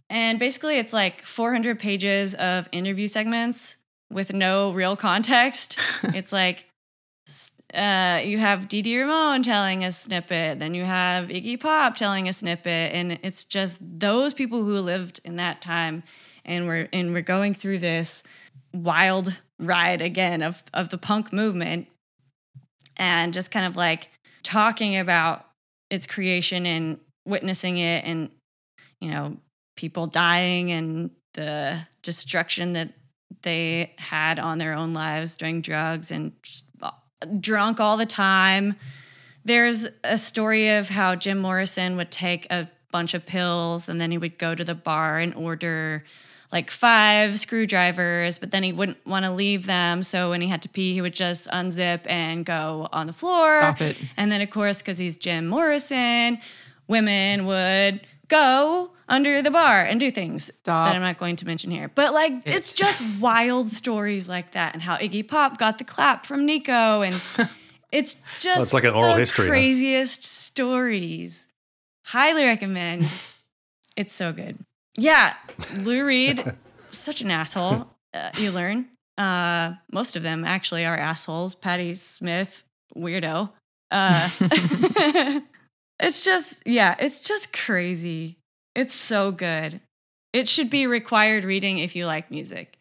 And 0.10 0.38
basically, 0.38 0.78
it's 0.78 0.94
like 0.94 1.22
400 1.24 1.80
pages 1.80 2.36
of 2.36 2.68
interview 2.72 3.08
segments 3.08 3.78
with 4.12 4.34
no 4.34 4.72
real 4.72 4.96
context. 4.96 5.78
it's 6.04 6.32
like 6.32 6.68
uh, 7.74 8.22
you 8.24 8.38
have 8.38 8.68
Dee 8.68 9.00
Ramone 9.00 9.42
telling 9.42 9.84
a 9.84 9.92
snippet, 9.92 10.60
then 10.60 10.76
you 10.76 10.86
have 10.86 11.30
Iggy 11.30 11.60
Pop 11.60 11.96
telling 11.96 12.30
a 12.30 12.34
snippet, 12.34 12.94
and 12.94 13.20
it's 13.24 13.44
just 13.46 13.78
those 13.82 14.34
people 14.34 14.64
who 14.64 14.80
lived 14.80 15.20
in 15.26 15.38
that 15.38 15.62
time, 15.62 16.04
and 16.46 16.68
we're 16.68 16.88
and 16.94 17.14
we're 17.14 17.22
going 17.22 17.56
through 17.56 17.80
this 17.80 18.22
wild 18.74 19.40
ride 19.60 20.02
again 20.02 20.44
of 20.44 20.64
of 20.74 20.90
the 20.90 20.98
punk 21.00 21.34
movement, 21.34 21.88
and 22.98 23.34
just 23.34 23.50
kind 23.50 23.66
of 23.66 23.76
like 23.76 24.10
talking 24.44 24.96
about 24.98 25.48
its 25.90 26.06
creation 26.06 26.68
and 26.68 27.00
witnessing 27.26 27.78
it, 27.78 28.06
and 28.06 28.30
you 29.02 29.10
know 29.10 29.38
people 29.76 30.06
dying 30.06 30.72
and 30.72 31.10
the 31.34 31.80
destruction 32.04 32.74
that 32.74 32.94
they 33.42 33.92
had 33.98 34.38
on 34.38 34.60
their 34.60 34.74
own 34.74 34.94
lives 34.94 35.36
doing 35.36 35.62
drugs 35.62 36.12
and 36.12 36.34
drunk 37.40 37.80
all 37.80 37.98
the 37.98 38.06
time. 38.06 38.76
There's 39.46 39.88
a 40.04 40.18
story 40.18 40.70
of 40.70 40.90
how 40.90 41.16
Jim 41.16 41.38
Morrison 41.40 41.98
would 41.98 42.12
take 42.12 42.48
a 42.52 42.70
bunch 42.92 43.14
of 43.14 43.26
pills 43.26 43.90
and 43.90 44.00
then 44.00 44.12
he 44.12 44.18
would 44.18 44.38
go 44.38 44.56
to 44.56 44.64
the 44.64 44.76
bar 44.76 45.20
and 45.20 45.34
order 45.36 46.04
like 46.54 46.70
five 46.70 47.40
screwdrivers, 47.40 48.38
but 48.38 48.52
then 48.52 48.62
he 48.62 48.72
wouldn't 48.72 49.04
want 49.08 49.26
to 49.26 49.32
leave 49.32 49.66
them. 49.66 50.04
So 50.04 50.30
when 50.30 50.40
he 50.40 50.48
had 50.48 50.62
to 50.62 50.70
pee, 50.70 50.94
he 50.94 51.02
would 51.02 51.16
just 51.16 51.48
unzip 51.48 52.02
and 52.06 52.46
go 52.46 52.88
on 52.94 53.08
the 53.08 53.14
floor. 53.14 53.60
Stop 53.60 53.82
it. 53.82 53.98
And 54.16 54.32
then, 54.32 54.40
of 54.40 54.52
course, 54.52 54.80
because 54.80 55.00
he's 55.00 55.18
Jim 55.18 55.48
Morrison, 55.48 56.38
women 56.88 57.48
would 57.48 58.02
go 58.28 58.92
under 59.14 59.42
the 59.44 59.52
bar 59.52 59.82
and 59.86 60.00
do 60.00 60.10
things 60.10 60.46
Stop. 60.46 60.88
that 60.88 60.96
I'm 60.96 61.02
not 61.02 61.20
going 61.20 61.36
to 61.38 61.46
mention 61.46 61.70
here. 61.70 61.90
But 61.94 62.14
like, 62.14 62.34
it's 62.46 62.74
just 62.74 63.02
wild 63.22 63.68
stories 63.68 64.28
like 64.28 64.54
that, 64.54 64.74
and 64.74 64.82
how 64.82 64.98
Iggy 64.98 65.28
Pop 65.28 65.58
got 65.58 65.78
the 65.78 65.84
clap 65.84 66.26
from 66.26 66.46
Nico, 66.46 67.02
and 67.02 67.16
it's 67.92 68.18
just 68.40 68.60
Oh, 68.60 68.64
it's 68.64 68.74
like 68.74 68.84
an 68.84 68.94
oral 68.94 69.14
the 69.14 69.20
history, 69.20 69.46
huh? 69.46 69.52
Craziest 69.52 70.24
stories. 70.24 71.46
Highly 72.06 72.44
recommend. 72.44 73.08
it's 73.96 74.14
so 74.14 74.34
good. 74.34 74.58
Yeah, 74.98 75.34
Lou 75.78 76.06
Reed, 76.06 76.44
such 76.92 77.22
an 77.22 77.32
asshole. 77.32 77.88
Uh, 78.14 78.30
you 78.38 78.52
learn. 78.52 78.88
Uh, 79.18 79.74
most 79.92 80.16
of 80.16 80.24
them 80.24 80.44
actually 80.44 80.86
are 80.86 80.98
assholes. 80.98 81.54
Patti 81.56 81.96
Smith, 81.96 82.64
weirdo. 82.96 83.52
Uh, 83.92 84.30
it's 86.00 86.24
just, 86.24 86.64
yeah, 86.66 86.96
it's 87.00 87.20
just 87.20 87.54
crazy. 87.54 88.38
It's 88.76 88.94
so 88.94 89.32
good. 89.32 89.82
It 90.32 90.50
should 90.50 90.70
be 90.70 90.88
required 90.88 91.44
reading 91.44 91.78
if 91.78 91.96
you 91.96 92.06
like 92.08 92.32
music, 92.32 92.78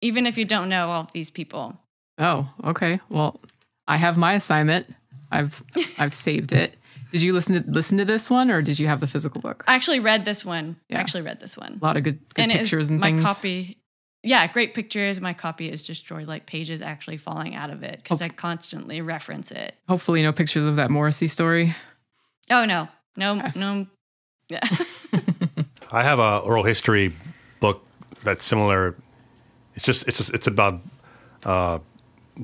even 0.00 0.26
if 0.26 0.36
you 0.36 0.44
don't 0.44 0.68
know 0.68 0.90
all 0.90 1.02
of 1.02 1.12
these 1.12 1.30
people. 1.30 1.78
Oh, 2.18 2.48
okay. 2.64 2.98
Well, 3.08 3.40
I 3.86 3.96
have 3.96 4.16
my 4.16 4.32
assignment. 4.34 4.88
I've 5.30 5.62
I've 5.98 6.14
saved 6.14 6.52
it. 6.52 6.76
Did 7.12 7.22
you 7.22 7.32
listen 7.32 7.62
to 7.62 7.70
listen 7.70 7.98
to 7.98 8.04
this 8.04 8.28
one, 8.28 8.50
or 8.50 8.60
did 8.62 8.78
you 8.78 8.88
have 8.88 9.00
the 9.00 9.06
physical 9.06 9.40
book? 9.40 9.64
I 9.68 9.74
actually 9.76 10.00
read 10.00 10.24
this 10.24 10.44
one. 10.44 10.76
I 10.90 10.94
Yeah. 10.94 11.00
actually 11.00 11.22
read 11.22 11.38
this 11.40 11.56
one. 11.56 11.78
A 11.80 11.84
lot 11.84 11.96
of 11.96 12.02
good, 12.02 12.18
good 12.34 12.42
and 12.42 12.52
pictures 12.52 12.90
and 12.90 12.98
my 12.98 13.08
things. 13.08 13.20
My 13.22 13.26
copy 13.28 13.78
yeah 14.22 14.44
great 14.48 14.74
pictures 14.74 15.20
my 15.20 15.32
copy 15.34 15.70
is 15.70 15.86
destroyed 15.86 16.26
like 16.26 16.46
pages 16.46 16.82
actually 16.82 17.18
falling 17.18 17.54
out 17.54 17.70
of 17.70 17.84
it 17.84 18.00
because 18.02 18.20
i 18.22 18.28
constantly 18.28 19.00
reference 19.00 19.52
it 19.52 19.74
Hopefully, 19.88 20.20
no 20.22 20.32
pictures 20.32 20.64
of 20.64 20.76
that 20.76 20.90
Morrissey 20.90 21.28
story. 21.28 21.74
oh 22.50 22.64
no 22.64 22.88
no 23.16 23.34
no 23.54 23.86
yeah 24.48 24.60
I 25.96 26.02
have 26.02 26.18
a 26.18 26.38
oral 26.40 26.62
history 26.62 27.14
book 27.58 27.82
that's 28.22 28.44
similar. 28.44 28.94
It's 29.74 29.86
just 29.86 30.06
it's 30.06 30.18
just, 30.18 30.30
it's 30.34 30.46
about 30.46 30.80
uh, 31.42 31.78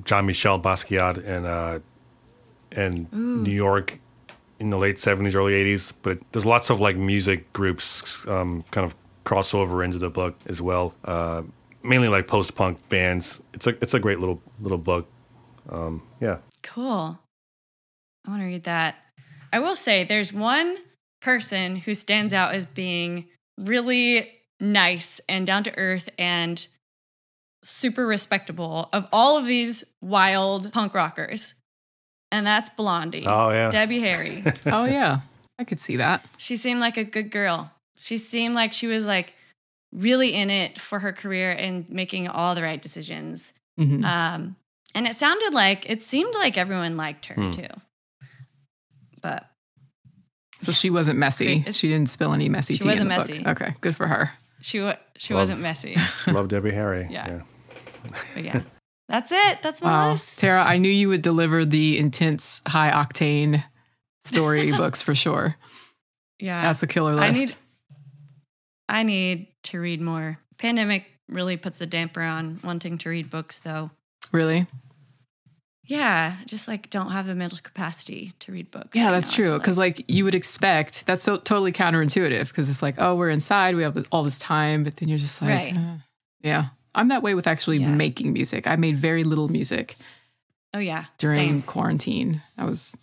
Jean-Michel 0.05 0.59
Basquiat 0.59 1.23
and 1.23 1.45
uh, 1.45 1.81
and 2.73 3.13
New 3.13 3.51
York 3.53 3.99
in 4.59 4.71
the 4.71 4.79
late 4.79 4.99
seventies, 4.99 5.37
early 5.37 5.53
eighties. 5.53 5.93
But 5.93 6.21
there's 6.33 6.47
lots 6.47 6.71
of 6.71 6.81
like 6.81 6.97
music 6.97 7.53
groups 7.53 8.27
um, 8.27 8.65
kind 8.71 8.87
of 8.87 8.95
crossover 9.27 9.85
into 9.85 9.99
the 9.99 10.09
book 10.09 10.35
as 10.47 10.63
well. 10.63 10.95
Uh, 11.05 11.43
mainly 11.85 12.09
like 12.09 12.27
post 12.27 12.55
punk 12.55 12.89
bands. 12.89 13.43
It's 13.53 13.67
a 13.67 13.77
it's 13.83 13.93
a 13.93 14.01
great 14.01 14.19
little 14.19 14.41
little 14.63 14.79
book. 14.79 15.07
Um, 15.69 16.03
yeah. 16.21 16.39
cool 16.65 17.19
i 18.27 18.31
want 18.31 18.43
to 18.43 18.47
read 18.47 18.65
that 18.65 18.97
i 19.53 19.61
will 19.61 19.77
say 19.77 20.03
there's 20.03 20.33
one 20.33 20.77
person 21.21 21.77
who 21.77 21.95
stands 21.95 22.35
out 22.35 22.53
as 22.53 22.67
being 22.67 23.27
really 23.59 24.31
nice 24.61 25.21
and 25.29 25.47
down 25.47 25.65
to 25.65 25.77
earth 25.79 26.09
and 26.19 26.67
super 27.65 28.07
respectable 28.07 28.89
of 28.93 29.07
all 29.13 29.39
of 29.39 29.47
these 29.47 29.85
wild 30.01 30.73
punk 30.73 30.95
rockers 30.95 31.55
and 32.33 32.47
that's 32.47 32.69
blondie 32.71 33.25
Oh 33.27 33.51
yeah. 33.51 33.71
debbie 33.71 34.01
harry 34.01 34.43
Oh 34.67 34.85
yeah, 34.85 35.21
I 35.59 35.65
could 35.65 35.79
see 35.81 35.97
that. 35.97 36.25
She 36.39 36.57
seemed 36.57 36.81
like 36.81 36.97
a 36.97 37.05
good 37.05 37.31
girl. 37.31 37.71
She 37.97 38.17
seemed 38.17 38.55
like 38.55 38.73
she 38.73 38.87
was 38.89 39.07
like 39.07 39.35
really 39.93 40.33
in 40.35 40.51
it 40.51 40.81
for 40.81 40.99
her 40.99 41.13
career 41.13 41.53
and 41.53 41.89
making 41.91 42.27
all 42.27 42.55
the 42.55 42.63
right 42.63 42.81
decisions. 42.81 43.53
Mhm. 43.79 44.05
Um, 44.05 44.57
and 44.95 45.07
it 45.07 45.17
sounded 45.17 45.53
like 45.55 45.89
it 45.89 46.03
seemed 46.03 46.35
like 46.35 46.57
everyone 46.59 46.97
liked 46.97 47.27
her 47.27 47.35
Hmm. 47.35 47.51
too. 47.53 47.69
But 49.23 49.47
So 50.63 50.73
she 50.73 50.91
wasn't 50.91 51.19
messy. 51.19 51.61
Great. 51.61 51.75
She 51.75 51.89
didn't 51.89 52.09
spill 52.09 52.33
any 52.33 52.49
messy 52.49 52.75
She 52.75 52.79
tea 52.79 52.85
in 52.85 52.89
wasn't 52.91 53.09
the 53.11 53.17
messy. 53.17 53.39
book. 53.43 53.61
Okay, 53.63 53.75
good 53.81 53.97
for 53.97 54.07
her. 54.07 54.31
she 54.61 54.81
wa- 54.81 54.97
she 55.19 55.35
Love- 55.35 55.43
wasn't 55.43 55.61
messy. 55.61 55.97
Love 56.27 56.49
Debbie 56.49 56.71
Harry. 56.73 57.07
Yeah. 57.11 57.41
But 58.35 58.45
yeah, 58.45 58.63
that's 59.09 59.31
it. 59.33 59.63
That's 59.63 59.81
my 59.83 59.93
Wow, 59.93 60.11
list. 60.13 60.39
Tara, 60.39 60.63
I 60.63 60.77
knew 60.79 60.89
you 60.91 61.09
would 61.09 61.23
deliver 61.23 61.65
the 61.65 61.99
intense, 61.99 62.63
high 62.67 62.91
octane 62.91 63.63
story 64.25 64.71
books 64.77 65.03
for 65.03 65.15
sure. 65.15 65.57
Yeah, 66.39 66.63
That's 66.63 66.83
a 66.83 66.87
killer 66.89 67.15
list. 67.15 67.25
I 67.25 67.31
need. 67.33 67.55
I 68.89 69.03
need 69.05 69.47
to 69.65 69.81
read 69.81 70.01
more. 70.01 70.39
Pandemic 70.59 71.07
really 71.29 71.57
puts 71.57 71.81
a 71.81 71.87
damper 71.87 72.21
on 72.23 72.61
wanting 72.65 72.99
to 72.99 73.09
read 73.09 73.31
books, 73.31 73.59
though. 73.61 73.91
really? 74.33 74.67
Yeah, 75.93 76.37
just 76.47 76.69
like 76.69 76.89
don't 76.91 77.11
have 77.11 77.27
the 77.27 77.35
mental 77.35 77.59
capacity 77.63 78.33
to 78.41 78.53
read 78.53 78.71
books. 78.71 78.91
Yeah, 78.95 79.07
right 79.07 79.13
that's 79.13 79.31
now, 79.31 79.37
true. 79.37 79.59
Because 79.59 79.77
like 79.79 80.05
you 80.09 80.25
would 80.25 80.35
expect 80.35 81.07
that's 81.07 81.23
so 81.23 81.37
totally 81.37 81.73
counterintuitive. 81.73 82.49
Because 82.49 82.71
it's 82.71 82.83
like, 82.83 82.95
oh, 82.99 83.15
we're 83.15 83.31
inside, 83.31 83.77
we 83.77 83.83
have 83.83 84.07
all 84.11 84.23
this 84.23 84.39
time, 84.39 84.85
but 84.85 84.97
then 84.97 85.09
you're 85.09 85.19
just 85.19 85.41
like, 85.43 85.51
Right. 85.51 85.75
uh, 85.77 85.97
yeah. 86.43 86.65
I'm 86.95 87.09
that 87.09 87.23
way 87.23 87.35
with 87.35 87.47
actually 87.47 87.79
Yeah. 87.79 87.89
making 87.95 88.33
music. 88.33 88.67
I 88.67 88.77
made 88.77 88.97
very 88.97 89.25
little 89.25 89.49
music 89.49 89.97
Oh 90.75 90.79
yeah, 90.79 91.05
during 91.19 91.39
same. 91.39 91.63
quarantine. 91.63 92.41
I 92.59 92.65
was 92.65 92.97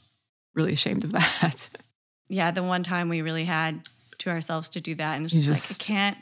really 0.56 0.74
ashamed 0.74 1.04
of 1.04 1.12
that. 1.20 1.70
Yeah, 2.28 2.52
the 2.52 2.64
one 2.64 2.84
time 2.84 3.10
we 3.10 3.22
really 3.22 3.46
had 3.46 3.82
to 4.20 4.30
ourselves 4.30 4.70
to 4.70 4.82
do 4.82 4.96
that, 4.96 5.16
and 5.16 5.26
it's 5.26 5.34
just, 5.34 5.46
just 5.48 5.82
like 5.82 5.86
I 5.90 5.94
can't 5.94 6.18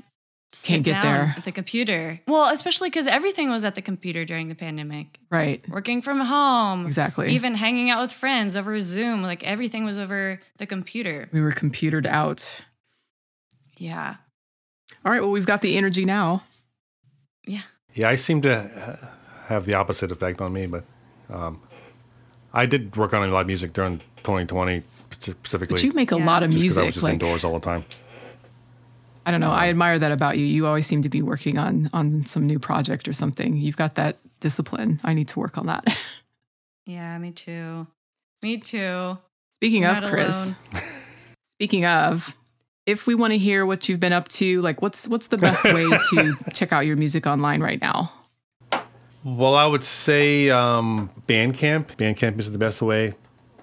can't 0.64 0.84
get 0.84 1.02
there. 1.04 1.34
at 1.38 1.44
the 1.44 1.52
computer. 1.52 2.20
Well, 2.28 2.52
especially 2.52 2.90
because 2.90 3.08
everything 3.08 3.50
was 3.50 3.64
at 3.66 3.76
the 3.76 3.82
computer 3.82 4.26
during 4.26 4.50
the 4.50 4.56
pandemic. 4.56 5.20
right. 5.30 5.68
Working 5.70 6.02
from 6.02 6.20
home, 6.20 6.86
Exactly. 6.86 7.32
Even 7.34 7.56
hanging 7.56 7.90
out 7.90 8.02
with 8.02 8.12
friends 8.12 8.56
over 8.56 8.80
Zoom, 8.82 9.22
like 9.24 9.44
everything 9.44 9.86
was 9.86 9.98
over 9.98 10.40
the 10.58 10.66
computer. 10.66 11.30
we 11.32 11.42
were 11.42 11.52
computered 11.52 12.06
out. 12.06 12.62
Yeah, 13.78 14.16
All 15.06 15.12
right. 15.12 15.22
Well, 15.22 15.30
we've 15.32 15.46
got 15.46 15.62
the 15.62 15.78
energy 15.78 16.04
now. 16.06 16.44
yeah. 17.46 17.62
Yeah, 17.94 18.10
I 18.10 18.16
seem 18.16 18.42
to 18.44 18.52
uh, 18.60 19.08
have 19.48 19.66
the 19.66 19.74
opposite 19.76 20.12
effect 20.12 20.40
on 20.42 20.54
me, 20.54 20.66
but 20.68 20.84
um, 21.30 21.62
I 22.54 22.66
did 22.66 22.96
work 22.96 23.14
on 23.14 23.28
a 23.28 23.32
lot 23.32 23.42
of 23.42 23.48
music 23.48 23.74
during 23.74 24.00
2020 24.24 24.84
specifically. 25.20 25.76
But 25.76 25.84
you 25.84 25.94
make 25.94 26.12
a 26.12 26.18
Yeah. 26.18 26.26
lot 26.26 26.44
of 26.44 26.50
music. 26.54 26.82
I 26.82 26.86
was 26.86 26.94
just 26.96 27.04
Like 27.04 27.14
indoors 27.14 27.44
all 27.44 27.54
the 27.54 27.60
time. 27.60 27.86
I 29.28 29.32
don't 29.32 29.42
know. 29.42 29.52
I 29.52 29.68
admire 29.68 30.00
that 30.00 30.14
about 30.14 30.38
you. 30.38 30.46
You 30.46 30.68
always 30.68 30.88
seem 30.88 31.02
to 31.02 31.10
be 31.10 31.22
working 31.22 31.58
on 31.58 31.90
on 31.92 32.26
some 32.26 32.48
new 32.48 32.60
project 32.60 33.10
or 33.10 33.14
something. 33.14 33.58
You've 33.58 33.76
got 33.76 33.96
that 33.96 34.16
discipline. 34.40 35.02
I 35.04 35.14
need 35.14 35.28
to 35.28 35.40
work 35.40 35.58
on 35.58 35.68
that. 35.68 35.86
Yeah, 36.90 37.18
me 37.18 37.32
too. 37.32 37.86
Me 38.42 38.60
too. 38.60 39.18
Speaking 39.56 39.82
You're 39.82 39.92
of 39.92 40.10
Chris, 40.10 40.54
speaking 41.56 41.86
of, 41.86 42.34
if 42.86 43.06
we 43.06 43.14
want 43.14 43.34
to 43.34 43.38
hear 43.38 43.66
what 43.66 43.90
you've 43.90 44.00
been 44.00 44.14
up 44.14 44.30
to, 44.30 44.62
like 44.62 44.82
what's 44.82 45.06
what's 45.06 45.28
the 45.28 45.38
best 45.38 45.66
way 45.66 45.84
to 45.84 46.38
check 46.54 46.72
out 46.72 46.86
your 46.86 46.96
music 46.96 47.28
online 47.28 47.62
right 47.62 47.82
now? 47.82 48.14
Well, 49.26 49.56
I 49.56 49.66
would 49.66 49.84
say 49.84 50.50
um, 50.50 51.10
Bandcamp. 51.28 51.98
Bandcamp 51.98 52.40
is 52.40 52.52
the 52.54 52.58
best 52.58 52.82
way 52.82 53.12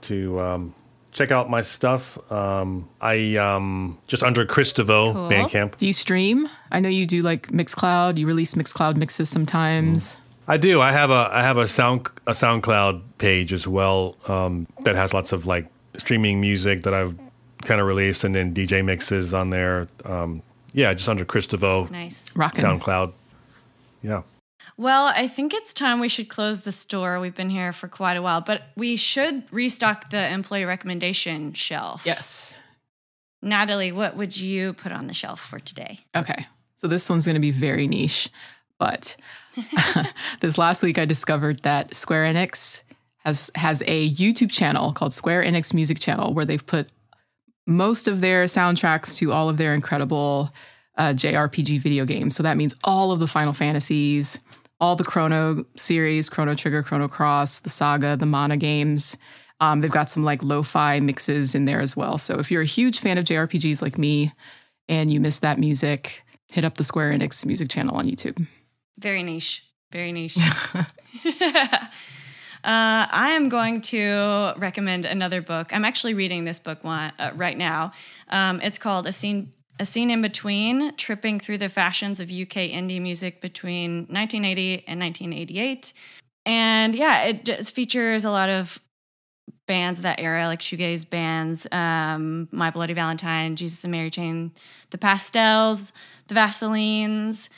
to 0.03 0.39
um, 0.39 0.75
check 1.15 1.31
out 1.31 1.49
my 1.49 1.63
stuff. 1.63 2.19
Um, 2.31 2.89
I 3.01 3.37
um, 3.37 3.97
just 4.07 4.23
under 4.23 4.45
Chris 4.45 4.73
Devoe 4.75 5.15
Cool. 5.15 5.31
Bandcamp. 5.31 5.79
Do 5.79 5.87
you 5.87 5.95
stream? 5.95 6.49
I 6.71 6.81
know 6.81 6.91
you 6.91 7.07
do 7.07 7.23
like 7.23 7.49
Mixcloud. 7.49 8.19
You 8.19 8.27
release 8.27 8.55
Mixcloud 8.55 8.97
mixes 8.97 9.31
sometimes. 9.31 10.19
I 10.47 10.59
do. 10.59 10.83
I 10.83 10.93
have 10.93 11.11
a 11.11 11.31
I 11.33 11.43
have 11.43 11.57
a 11.57 11.67
sound 11.67 12.09
a 12.27 12.33
SoundCloud 12.33 13.01
page 13.17 13.53
as 13.55 13.67
well 13.67 14.17
um, 14.29 14.67
that 14.83 14.95
has 14.95 15.15
lots 15.15 15.33
of 15.33 15.47
like 15.47 15.67
streaming 15.97 16.39
music 16.41 16.83
that 16.83 16.93
I've 16.93 17.17
kind 17.63 17.81
of 17.81 17.87
released, 17.87 18.25
and 18.25 18.35
then 18.35 18.53
DJ 18.53 18.85
mixes 18.85 19.33
on 19.33 19.49
there. 19.49 19.89
Um, 20.05 20.43
yeah, 20.75 20.93
just 20.93 21.09
under 21.09 21.25
Chris 21.25 21.47
Devoe 21.47 21.85
Nice. 21.91 22.31
Rockin'. 22.37 22.63
SoundCloud. 22.63 23.13
Yeah. 24.03 24.23
Well, 24.77 25.07
I 25.07 25.29
think 25.29 25.55
it's 25.55 25.73
time 25.73 26.01
we 26.01 26.09
should 26.09 26.29
close 26.29 26.63
the 26.63 26.73
store. 26.73 27.21
We've 27.21 27.35
been 27.35 27.51
here 27.51 27.73
for 27.73 27.87
quite 27.87 28.17
a 28.17 28.23
while, 28.23 28.41
but 28.41 28.63
we 28.77 28.97
should 28.97 29.45
restock 29.53 30.11
the 30.11 30.33
employee 30.33 30.65
recommendation 30.65 31.53
shelf. 31.53 32.03
Yes. 32.05 32.61
Natalie, 33.41 33.93
what 33.93 34.17
would 34.17 34.37
you 34.37 34.73
put 34.73 34.91
on 34.91 35.07
the 35.07 35.15
shelf 35.15 35.41
for 35.41 35.61
today? 35.61 36.01
Okay. 36.17 36.47
So 36.77 36.89
this 36.89 37.09
one's 37.09 37.25
going 37.25 37.35
to 37.35 37.41
be 37.41 37.53
very 37.53 37.87
niche, 37.87 38.31
but 38.79 39.17
this 40.41 40.59
last 40.59 40.83
week 40.83 40.99
I 40.99 41.05
discovered 41.05 41.63
that 41.63 41.95
Square 41.95 42.33
Enix 42.33 42.83
has 43.19 43.51
has 43.55 43.83
a 43.87 44.11
YouTube 44.11 44.51
channel 44.51 44.93
called 44.93 45.13
Square 45.13 45.45
Enix 45.45 45.73
Music 45.73 46.01
Channel 46.01 46.35
where 46.35 46.45
they've 46.45 46.65
put 46.65 46.89
most 47.67 48.09
of 48.09 48.21
their 48.21 48.45
soundtracks 48.45 49.17
to 49.19 49.33
all 49.33 49.49
of 49.49 49.57
their 49.57 49.73
incredible 49.73 50.53
uh, 50.97 51.11
JRPG 51.11 51.81
video 51.81 52.05
games. 52.05 52.37
So 52.37 52.43
that 52.43 52.57
means 52.57 52.75
all 52.85 53.13
of 53.13 53.21
the 53.21 53.27
Final 53.27 53.53
Fantasies, 53.53 54.41
all 54.85 54.97
the 54.97 55.03
Chrono 55.03 55.65
series, 55.77 56.29
Chrono 56.29 56.53
Trigger, 56.53 56.83
Chrono 56.83 57.09
Cross, 57.09 57.61
the 57.61 57.71
Saga, 57.71 58.19
the 58.19 58.27
Mana 58.27 58.59
games. 58.59 59.17
Um, 59.59 59.81
they've 59.81 59.91
got 59.91 60.11
some 60.11 60.25
like 60.25 60.43
lo-fi 60.43 61.01
mixes 61.01 61.55
in 61.55 61.65
there 61.65 61.81
as 61.81 61.97
well. 61.97 62.19
So 62.19 62.39
if 62.39 62.51
you're 62.51 62.61
a 62.61 62.67
huge 62.67 63.01
fan 63.01 63.17
of 63.17 63.25
JRPGs 63.25 63.81
like 63.81 63.97
me 63.97 64.31
and 64.87 65.11
you 65.11 65.21
miss 65.21 65.39
that 65.39 65.59
music, 65.59 66.23
hit 66.49 66.67
up 66.67 66.75
the 66.75 66.85
Square 66.85 67.13
Enix 67.13 67.47
music 67.47 67.71
channel 67.71 67.97
on 67.97 68.05
YouTube. 68.05 68.47
Very 68.99 69.23
niche. 69.23 69.65
Very 69.91 70.13
niche. 70.13 70.37
uh, 70.77 70.85
I 72.63 73.31
am 73.31 73.49
going 73.49 73.81
to 73.83 74.53
recommend 74.59 75.07
another 75.07 75.41
book. 75.41 75.75
I'm 75.75 75.87
actually 75.87 76.13
reading 76.13 76.45
this 76.45 76.59
book 76.59 76.85
one, 76.85 77.11
uh, 77.19 77.31
right 77.35 77.57
now. 77.57 77.93
Um, 78.29 78.61
it's 78.61 78.77
called 78.77 79.07
A 79.07 79.13
Scene. 79.13 79.51
A 79.81 79.85
Scene 79.85 80.11
in 80.11 80.23
Between, 80.23 80.95
tripping 80.97 81.41
through 81.41 81.59
the 81.59 81.69
fashions 81.69 82.21
of 82.21 82.31
UK 82.31 82.71
indie 82.71 83.01
music 83.01 83.41
between 83.41 84.07
1980 84.09 84.85
and 84.87 85.01
1988. 85.01 85.93
And 86.47 86.95
yeah, 86.95 87.25
it 87.25 87.45
just 87.45 87.75
features 87.75 88.25
a 88.25 88.31
lot 88.31 88.51
of 88.51 88.79
bands 89.67 89.99
of 89.99 90.05
that 90.05 90.21
era, 90.21 90.47
like 90.47 90.61
shoegaze 90.61 91.09
bands, 91.09 91.67
um, 91.73 92.49
My 92.53 92.71
Bloody 92.71 92.93
Valentine, 92.93 93.57
Jesus 93.57 93.83
and 93.83 93.91
Mary 93.91 94.11
Chain, 94.11 94.53
the 94.91 94.99
Pastels, 94.99 95.93
the 96.29 96.35
Vaselines. 96.35 97.49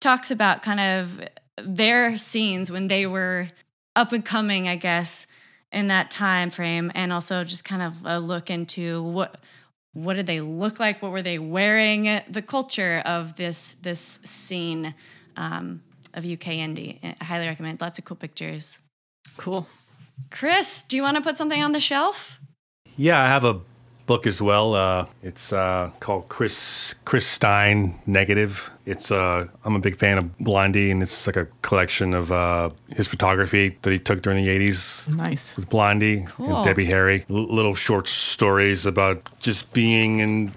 Talks 0.00 0.30
about 0.30 0.62
kind 0.62 0.80
of 0.80 1.20
their 1.62 2.16
scenes 2.16 2.70
when 2.70 2.86
they 2.86 3.06
were 3.06 3.48
up 3.94 4.12
and 4.12 4.24
coming, 4.24 4.66
I 4.66 4.76
guess, 4.76 5.26
in 5.70 5.88
that 5.88 6.10
time 6.10 6.50
frame, 6.50 6.90
and 6.94 7.12
also 7.12 7.44
just 7.44 7.64
kind 7.64 7.82
of 7.82 7.94
a 8.04 8.18
look 8.18 8.50
into 8.50 9.02
what 9.02 9.36
what 9.92 10.14
did 10.14 10.26
they 10.26 10.40
look 10.40 10.78
like, 10.78 11.02
what 11.02 11.10
were 11.10 11.22
they 11.22 11.38
wearing, 11.38 12.20
the 12.28 12.42
culture 12.42 13.02
of 13.04 13.36
this 13.36 13.74
this 13.82 14.20
scene 14.24 14.94
um, 15.36 15.82
of 16.14 16.24
UK 16.24 16.58
indie. 16.58 16.98
I 17.20 17.24
highly 17.24 17.46
recommend. 17.46 17.80
Lots 17.80 17.98
of 17.98 18.04
cool 18.04 18.16
pictures. 18.16 18.78
Cool. 19.36 19.66
Chris, 20.30 20.82
do 20.82 20.96
you 20.96 21.02
want 21.02 21.16
to 21.16 21.22
put 21.22 21.36
something 21.36 21.62
on 21.62 21.72
the 21.72 21.80
shelf? 21.80 22.38
Yeah, 22.96 23.22
I 23.22 23.28
have 23.28 23.44
a 23.44 23.60
book 24.10 24.26
as 24.26 24.42
well. 24.42 24.74
Uh, 24.74 25.06
it's 25.22 25.52
uh, 25.52 25.88
called 26.00 26.28
Chris 26.28 26.96
Chris 27.04 27.24
Stein 27.24 27.94
Negative. 28.06 28.68
It's 28.84 29.12
uh, 29.12 29.46
I'm 29.64 29.76
a 29.76 29.78
big 29.78 29.96
fan 29.98 30.18
of 30.18 30.36
Blondie, 30.38 30.90
and 30.90 31.00
it's 31.00 31.28
like 31.28 31.36
a 31.36 31.46
collection 31.62 32.12
of 32.12 32.32
uh, 32.32 32.70
his 32.96 33.06
photography 33.06 33.76
that 33.82 33.92
he 33.92 34.00
took 34.00 34.20
during 34.20 34.44
the 34.44 34.50
'80s 34.50 35.08
Nice. 35.14 35.54
with 35.56 35.68
Blondie 35.68 36.24
Cool. 36.26 36.56
and 36.56 36.64
Debbie 36.64 36.86
Harry. 36.86 37.24
L- 37.30 37.54
little 37.54 37.76
short 37.76 38.08
stories 38.08 38.84
about 38.84 39.22
just 39.38 39.72
being 39.72 40.18
in 40.18 40.52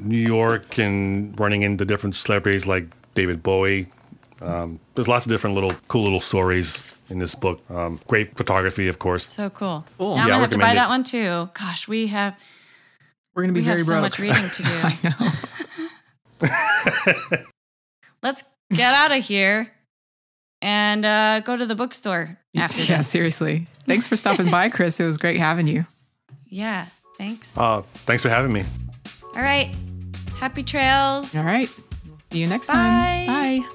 New 0.00 0.16
York 0.38 0.78
and 0.78 1.38
running 1.38 1.62
into 1.62 1.84
different 1.84 2.16
celebrities 2.16 2.64
like 2.66 2.86
David 3.14 3.42
Bowie. 3.42 3.88
Um, 4.40 4.80
there's 4.94 5.08
lots 5.08 5.26
of 5.26 5.30
different 5.32 5.54
little 5.54 5.74
cool 5.88 6.04
little 6.04 6.20
stories 6.20 6.96
in 7.10 7.18
this 7.18 7.34
book. 7.34 7.60
Um, 7.70 7.98
great 8.06 8.36
photography, 8.36 8.88
of 8.88 8.98
course. 8.98 9.26
So 9.26 9.50
cool. 9.50 9.84
Cool. 9.98 10.16
Now 10.16 10.22
I'm 10.22 10.28
Yeah, 10.28 10.34
I 10.34 10.36
gonna 10.36 10.40
have 10.42 10.50
to 10.50 10.58
buy 10.58 10.72
it. 10.72 10.74
that 10.74 10.88
one 10.88 11.04
too. 11.04 11.48
Gosh, 11.54 11.86
we 11.88 12.06
have 12.08 12.38
We're 13.34 13.42
going 13.44 13.54
to 13.54 13.60
be 13.60 13.60
we 13.60 13.66
very 13.66 13.78
have 13.78 13.86
so 13.86 13.92
broke. 13.92 14.02
much 14.02 14.18
reading 14.18 14.48
to 14.48 14.62
do. 14.62 14.68
I 14.82 14.98
know. 17.30 17.38
Let's 18.22 18.42
get 18.72 18.94
out 18.94 19.12
of 19.16 19.22
here 19.24 19.70
and 20.60 21.04
uh, 21.04 21.40
go 21.40 21.56
to 21.56 21.66
the 21.66 21.74
bookstore 21.74 22.36
after 22.56 22.82
yeah, 22.82 22.98
this. 22.98 23.08
seriously. 23.08 23.66
Thanks 23.86 24.08
for 24.08 24.16
stopping 24.16 24.50
by, 24.50 24.68
Chris. 24.68 24.98
It 25.00 25.06
was 25.06 25.18
great 25.18 25.36
having 25.38 25.66
you. 25.68 25.86
Yeah. 26.46 26.86
Thanks. 27.16 27.56
Uh, 27.56 27.82
thanks 27.82 28.22
for 28.22 28.28
having 28.28 28.52
me. 28.52 28.64
All 29.36 29.42
right. 29.42 29.74
Happy 30.38 30.62
trails. 30.62 31.34
All 31.36 31.44
right. 31.44 31.68
See 32.30 32.38
you 32.40 32.46
next 32.46 32.66
Bye. 32.68 32.74
time. 32.74 33.26
Bye. 33.62 33.68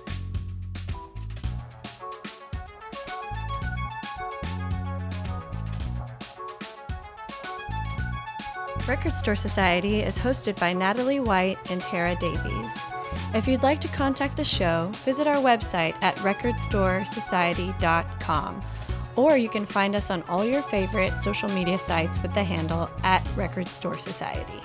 Record 8.87 9.13
Store 9.13 9.35
Society 9.37 10.01
is 10.01 10.19
hosted 10.19 10.59
by 10.59 10.73
Natalie 10.73 11.21
White 11.21 11.57
and 11.71 11.81
Tara 11.81 12.15
Davies. 12.15 12.77
If 13.33 13.47
you'd 13.47 13.63
like 13.63 13.79
to 13.79 13.87
contact 13.87 14.35
the 14.35 14.43
show, 14.43 14.89
visit 15.05 15.25
our 15.25 15.37
website 15.37 15.95
at 16.03 16.17
recordstoresociety.com, 16.17 18.61
or 19.15 19.37
you 19.37 19.47
can 19.47 19.65
find 19.65 19.95
us 19.95 20.11
on 20.11 20.21
all 20.23 20.43
your 20.43 20.61
favorite 20.63 21.17
social 21.17 21.47
media 21.51 21.77
sites 21.77 22.21
with 22.21 22.33
the 22.33 22.43
handle 22.43 22.89
at 23.03 23.25
Record 23.37 23.69
Store 23.69 23.97
Society. 23.97 24.59